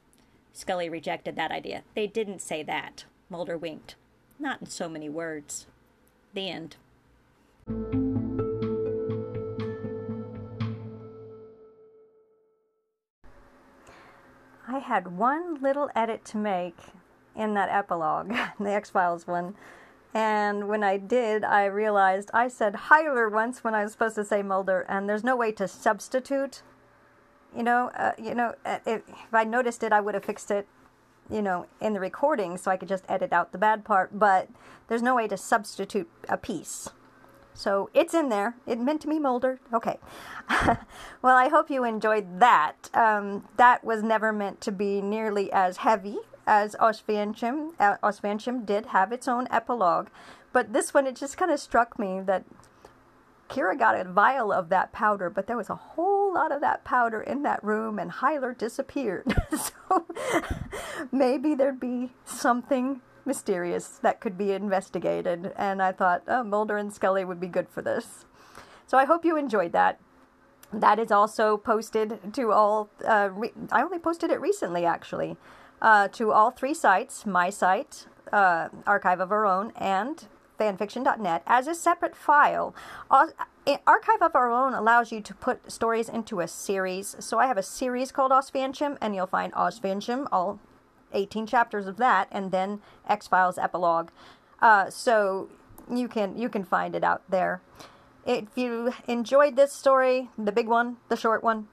Scully 0.53 0.89
rejected 0.89 1.37
that 1.37 1.51
idea. 1.51 1.83
They 1.95 2.07
didn't 2.07 2.43
say 2.43 2.63
that. 2.63 3.05
Mulder 3.31 3.57
winked. 3.57 3.97
Not 4.39 4.61
in 4.61 4.67
so 4.67 4.89
many 4.89 5.09
words. 5.09 5.67
The 6.35 6.49
end. 6.49 6.77
I 14.69 14.79
had 14.79 15.17
one 15.17 15.61
little 15.61 15.91
edit 15.95 16.25
to 16.27 16.37
make 16.37 16.77
in 17.35 17.55
that 17.55 17.69
epilogue, 17.71 18.35
the 18.61 18.71
X 18.71 18.91
Files 18.91 19.27
one. 19.27 19.55
And 20.15 20.69
when 20.69 20.85
I 20.85 20.99
did, 20.99 21.43
I 21.45 21.65
realized 21.65 22.31
I 22.35 22.49
said 22.49 22.75
Hyler 22.75 23.33
once 23.33 23.65
when 23.65 23.75
I 23.75 23.83
was 23.83 23.93
supposed 23.93 24.17
to 24.17 24.25
say 24.25 24.43
Mulder, 24.43 24.85
and 24.89 25.09
there's 25.09 25.25
no 25.25 25.37
way 25.37 25.53
to 25.53 25.67
substitute. 25.67 26.63
You 27.57 27.63
know, 27.63 27.91
uh, 27.97 28.13
you 28.19 28.35
know, 28.35 28.55
uh, 28.65 28.79
if, 28.87 29.03
if 29.09 29.35
I 29.35 29.45
noticed 29.45 29.83
it, 29.83 29.93
I 29.93 30.01
would 30.01 30.15
have 30.15 30.25
fixed 30.25 30.51
it, 30.51 30.67
you 31.31 31.43
know, 31.43 31.67
in 31.81 31.93
the 31.93 32.01
recording, 32.01 32.57
so 32.57 32.71
I 32.71 32.77
could 32.77 32.89
just 32.89 33.05
edit 33.09 33.33
out 33.33 33.53
the 33.53 33.59
bad 33.59 33.85
part. 33.85 34.19
But 34.19 34.49
there's 34.89 35.03
no 35.03 35.15
way 35.15 35.29
to 35.29 35.37
substitute 35.37 36.09
a 36.29 36.37
piece. 36.37 36.89
So 37.55 37.91
it's 37.93 38.15
in 38.15 38.29
there. 38.29 38.57
It 38.67 38.81
meant 38.81 39.03
to 39.03 39.09
be 39.09 39.19
Mulder. 39.19 39.61
Okay. 39.73 39.99
well, 41.23 41.37
I 41.37 41.49
hope 41.49 41.71
you 41.71 41.85
enjoyed 41.85 42.41
that. 42.41 42.89
Um, 42.95 43.47
that 43.57 43.85
was 43.85 44.03
never 44.03 44.33
meant 44.33 44.61
to 44.63 44.73
be 44.73 45.01
nearly 45.01 45.53
as 45.53 45.79
heavy 45.79 46.19
as 46.47 46.75
Oświecim. 46.77 47.73
Uh, 47.79 48.65
did 48.65 48.87
have 48.87 49.13
its 49.13 49.29
own 49.29 49.47
epilogue, 49.51 50.09
but 50.53 50.73
this 50.73 50.95
one 50.95 51.07
it 51.07 51.17
just 51.17 51.37
kind 51.37 51.51
of 51.51 51.61
struck 51.61 51.99
me 51.99 52.21
that 52.21 52.45
Kira 53.49 53.79
got 53.79 53.99
a 53.99 54.05
vial 54.11 54.51
of 54.51 54.71
that 54.71 54.93
powder, 54.93 55.29
but 55.29 55.47
there 55.47 55.57
was 55.57 55.69
a 55.69 55.75
whole 55.75 56.22
lot 56.33 56.53
of 56.53 56.61
that 56.61 56.85
powder 56.85 57.21
in 57.21 57.43
that 57.43 57.63
room, 57.63 57.99
and 57.99 58.11
Hyler 58.11 58.57
disappeared. 58.57 59.35
so 59.57 60.07
maybe 61.11 61.55
there'd 61.55 61.81
be 61.81 62.11
something 62.25 63.01
mysterious 63.25 63.89
that 64.03 64.21
could 64.21 64.37
be 64.37 64.53
investigated. 64.53 65.53
And 65.57 65.83
I 65.83 65.93
thought 65.93 66.23
oh, 66.27 66.43
Mulder 66.43 66.77
and 66.77 66.93
Scully 66.93 67.25
would 67.25 67.41
be 67.41 67.47
good 67.47 67.69
for 67.69 67.83
this. 67.83 68.25
So 68.87 68.99
I 68.99 69.05
hope 69.05 69.25
you 69.25 69.37
enjoyed 69.37 69.73
that. 69.73 70.01
That 70.73 70.99
is 70.99 71.11
also 71.11 71.57
posted 71.57 72.35
to 72.35 72.53
all. 72.53 72.89
Uh, 73.07 73.29
re- 73.33 73.53
I 73.71 73.83
only 73.83 73.99
posted 73.99 74.31
it 74.31 74.41
recently, 74.41 74.87
actually, 74.87 75.37
uh, 75.83 76.09
to 76.09 76.33
all 76.33 76.51
three 76.51 76.75
sites: 76.75 77.27
my 77.27 77.51
site, 77.51 78.07
uh, 78.33 78.69
Archive 78.87 79.21
of 79.21 79.31
Our 79.31 79.45
Own, 79.45 79.73
and 79.77 80.27
fanfiction.net 80.59 81.43
as 81.47 81.67
a 81.67 81.75
separate 81.75 82.17
file. 82.17 82.75
Archive 83.11 84.23
of 84.23 84.35
Our 84.35 84.51
Own 84.51 84.75
allows 84.75 85.13
you 85.13 85.21
to 85.21 85.35
put 85.35 85.71
stories 85.71 86.09
into 86.09 86.41
a 86.41 86.49
series. 86.49 87.17
So 87.21 87.39
I 87.39 87.47
have 87.47 87.59
a 87.59 87.63
series 87.63 88.13
called 88.13 88.33
Oświecim, 88.33 88.99
and 89.01 89.15
you'll 89.15 89.27
find 89.27 89.53
Oświecim 89.53 90.27
all 90.33 90.59
18 91.13 91.47
chapters 91.47 91.87
of 91.87 91.97
that, 91.99 92.29
and 92.33 92.51
then 92.51 92.81
X 93.09 93.29
Files 93.29 93.59
epilogue. 93.59 94.11
Uh, 94.61 94.91
so 94.91 95.49
you 95.91 96.09
can 96.09 96.37
you 96.37 96.49
can 96.49 96.65
find 96.65 96.95
it 96.95 97.05
out 97.05 97.23
there. 97.29 97.61
If 98.25 98.45
you 98.55 98.93
enjoyed 99.09 99.57
this 99.57 99.73
story, 99.73 100.31
the 100.39 100.53
big 100.53 100.69
one, 100.69 100.99
the 101.09 101.17
short 101.17 101.43
one, 101.43 101.67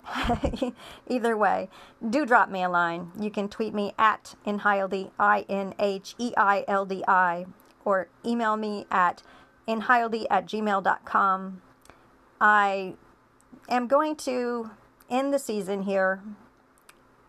either 1.07 1.37
way, 1.37 1.69
do 2.07 2.25
drop 2.25 2.49
me 2.49 2.63
a 2.63 2.69
line. 2.69 3.11
You 3.19 3.29
can 3.29 3.49
tweet 3.49 3.73
me 3.73 3.93
at 3.99 4.33
Inheildi, 4.47 5.11
I 5.19 5.45
N 5.47 5.75
H 5.77 6.15
E 6.17 6.33
I 6.35 6.65
L 6.67 6.85
D 6.85 7.03
I, 7.07 7.45
or 7.85 8.09
email 8.25 8.57
me 8.57 8.85
at 8.91 9.23
inheildi 9.67 10.25
at 10.29 10.45
gmail.com. 10.45 11.61
I 12.41 12.93
am 13.67 13.87
going 13.87 14.15
to 14.17 14.71
end 15.09 15.33
the 15.33 15.39
season 15.39 15.83
here 15.83 16.21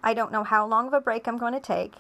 I 0.02 0.14
don't 0.14 0.32
know 0.32 0.44
how 0.44 0.66
long 0.66 0.86
of 0.86 0.92
a 0.92 1.00
break 1.00 1.26
I'm 1.26 1.38
going 1.38 1.52
to 1.52 1.60
take, 1.60 1.96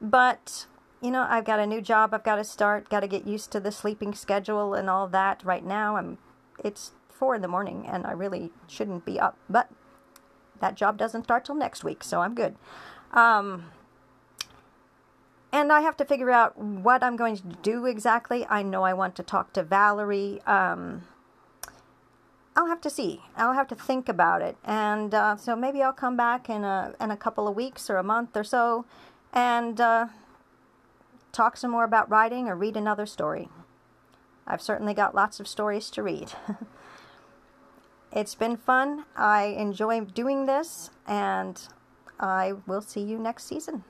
but 0.00 0.66
you 1.02 1.10
know, 1.10 1.26
I've 1.28 1.44
got 1.44 1.58
a 1.58 1.66
new 1.66 1.80
job 1.80 2.12
I've 2.12 2.24
got 2.24 2.36
to 2.36 2.44
start, 2.44 2.88
got 2.88 3.00
to 3.00 3.08
get 3.08 3.26
used 3.26 3.50
to 3.52 3.60
the 3.60 3.72
sleeping 3.72 4.14
schedule 4.14 4.74
and 4.74 4.90
all 4.90 5.06
that. 5.08 5.42
Right 5.44 5.64
now, 5.64 5.96
I'm 5.96 6.18
it's 6.62 6.92
4 7.10 7.36
in 7.36 7.42
the 7.42 7.48
morning 7.48 7.86
and 7.86 8.06
I 8.06 8.12
really 8.12 8.50
shouldn't 8.66 9.04
be 9.04 9.18
up, 9.18 9.36
but 9.48 9.70
that 10.60 10.74
job 10.74 10.98
doesn't 10.98 11.24
start 11.24 11.44
till 11.44 11.54
next 11.54 11.84
week, 11.84 12.04
so 12.04 12.20
I'm 12.20 12.34
good. 12.34 12.56
Um, 13.12 13.64
and 15.52 15.72
I 15.72 15.80
have 15.80 15.96
to 15.98 16.04
figure 16.04 16.30
out 16.30 16.56
what 16.56 17.02
I'm 17.02 17.16
going 17.16 17.36
to 17.36 17.42
do 17.62 17.86
exactly. 17.86 18.46
I 18.48 18.62
know 18.62 18.84
I 18.84 18.92
want 18.92 19.16
to 19.16 19.22
talk 19.22 19.52
to 19.54 19.62
Valerie. 19.62 20.40
Um, 20.46 21.02
I'll 22.56 22.66
have 22.66 22.80
to 22.82 22.90
see. 22.90 23.22
I'll 23.36 23.54
have 23.54 23.68
to 23.68 23.74
think 23.74 24.08
about 24.08 24.42
it, 24.42 24.56
and 24.64 25.14
uh, 25.14 25.36
so 25.36 25.56
maybe 25.56 25.82
I'll 25.82 25.92
come 25.92 26.16
back 26.16 26.50
in 26.50 26.64
a 26.64 26.94
in 27.00 27.10
a 27.10 27.16
couple 27.16 27.48
of 27.48 27.54
weeks 27.54 27.88
or 27.88 27.96
a 27.96 28.02
month 28.02 28.36
or 28.36 28.44
so, 28.44 28.84
and 29.32 29.80
uh, 29.80 30.06
talk 31.32 31.56
some 31.56 31.70
more 31.70 31.84
about 31.84 32.10
writing 32.10 32.48
or 32.48 32.56
read 32.56 32.76
another 32.76 33.06
story. 33.06 33.48
I've 34.46 34.62
certainly 34.62 34.94
got 34.94 35.14
lots 35.14 35.38
of 35.38 35.46
stories 35.46 35.90
to 35.90 36.02
read. 36.02 36.32
it's 38.12 38.34
been 38.34 38.56
fun. 38.56 39.04
I 39.16 39.44
enjoy 39.44 40.00
doing 40.00 40.46
this, 40.46 40.90
and 41.06 41.60
I 42.18 42.54
will 42.66 42.82
see 42.82 43.00
you 43.00 43.18
next 43.18 43.46
season. 43.46 43.84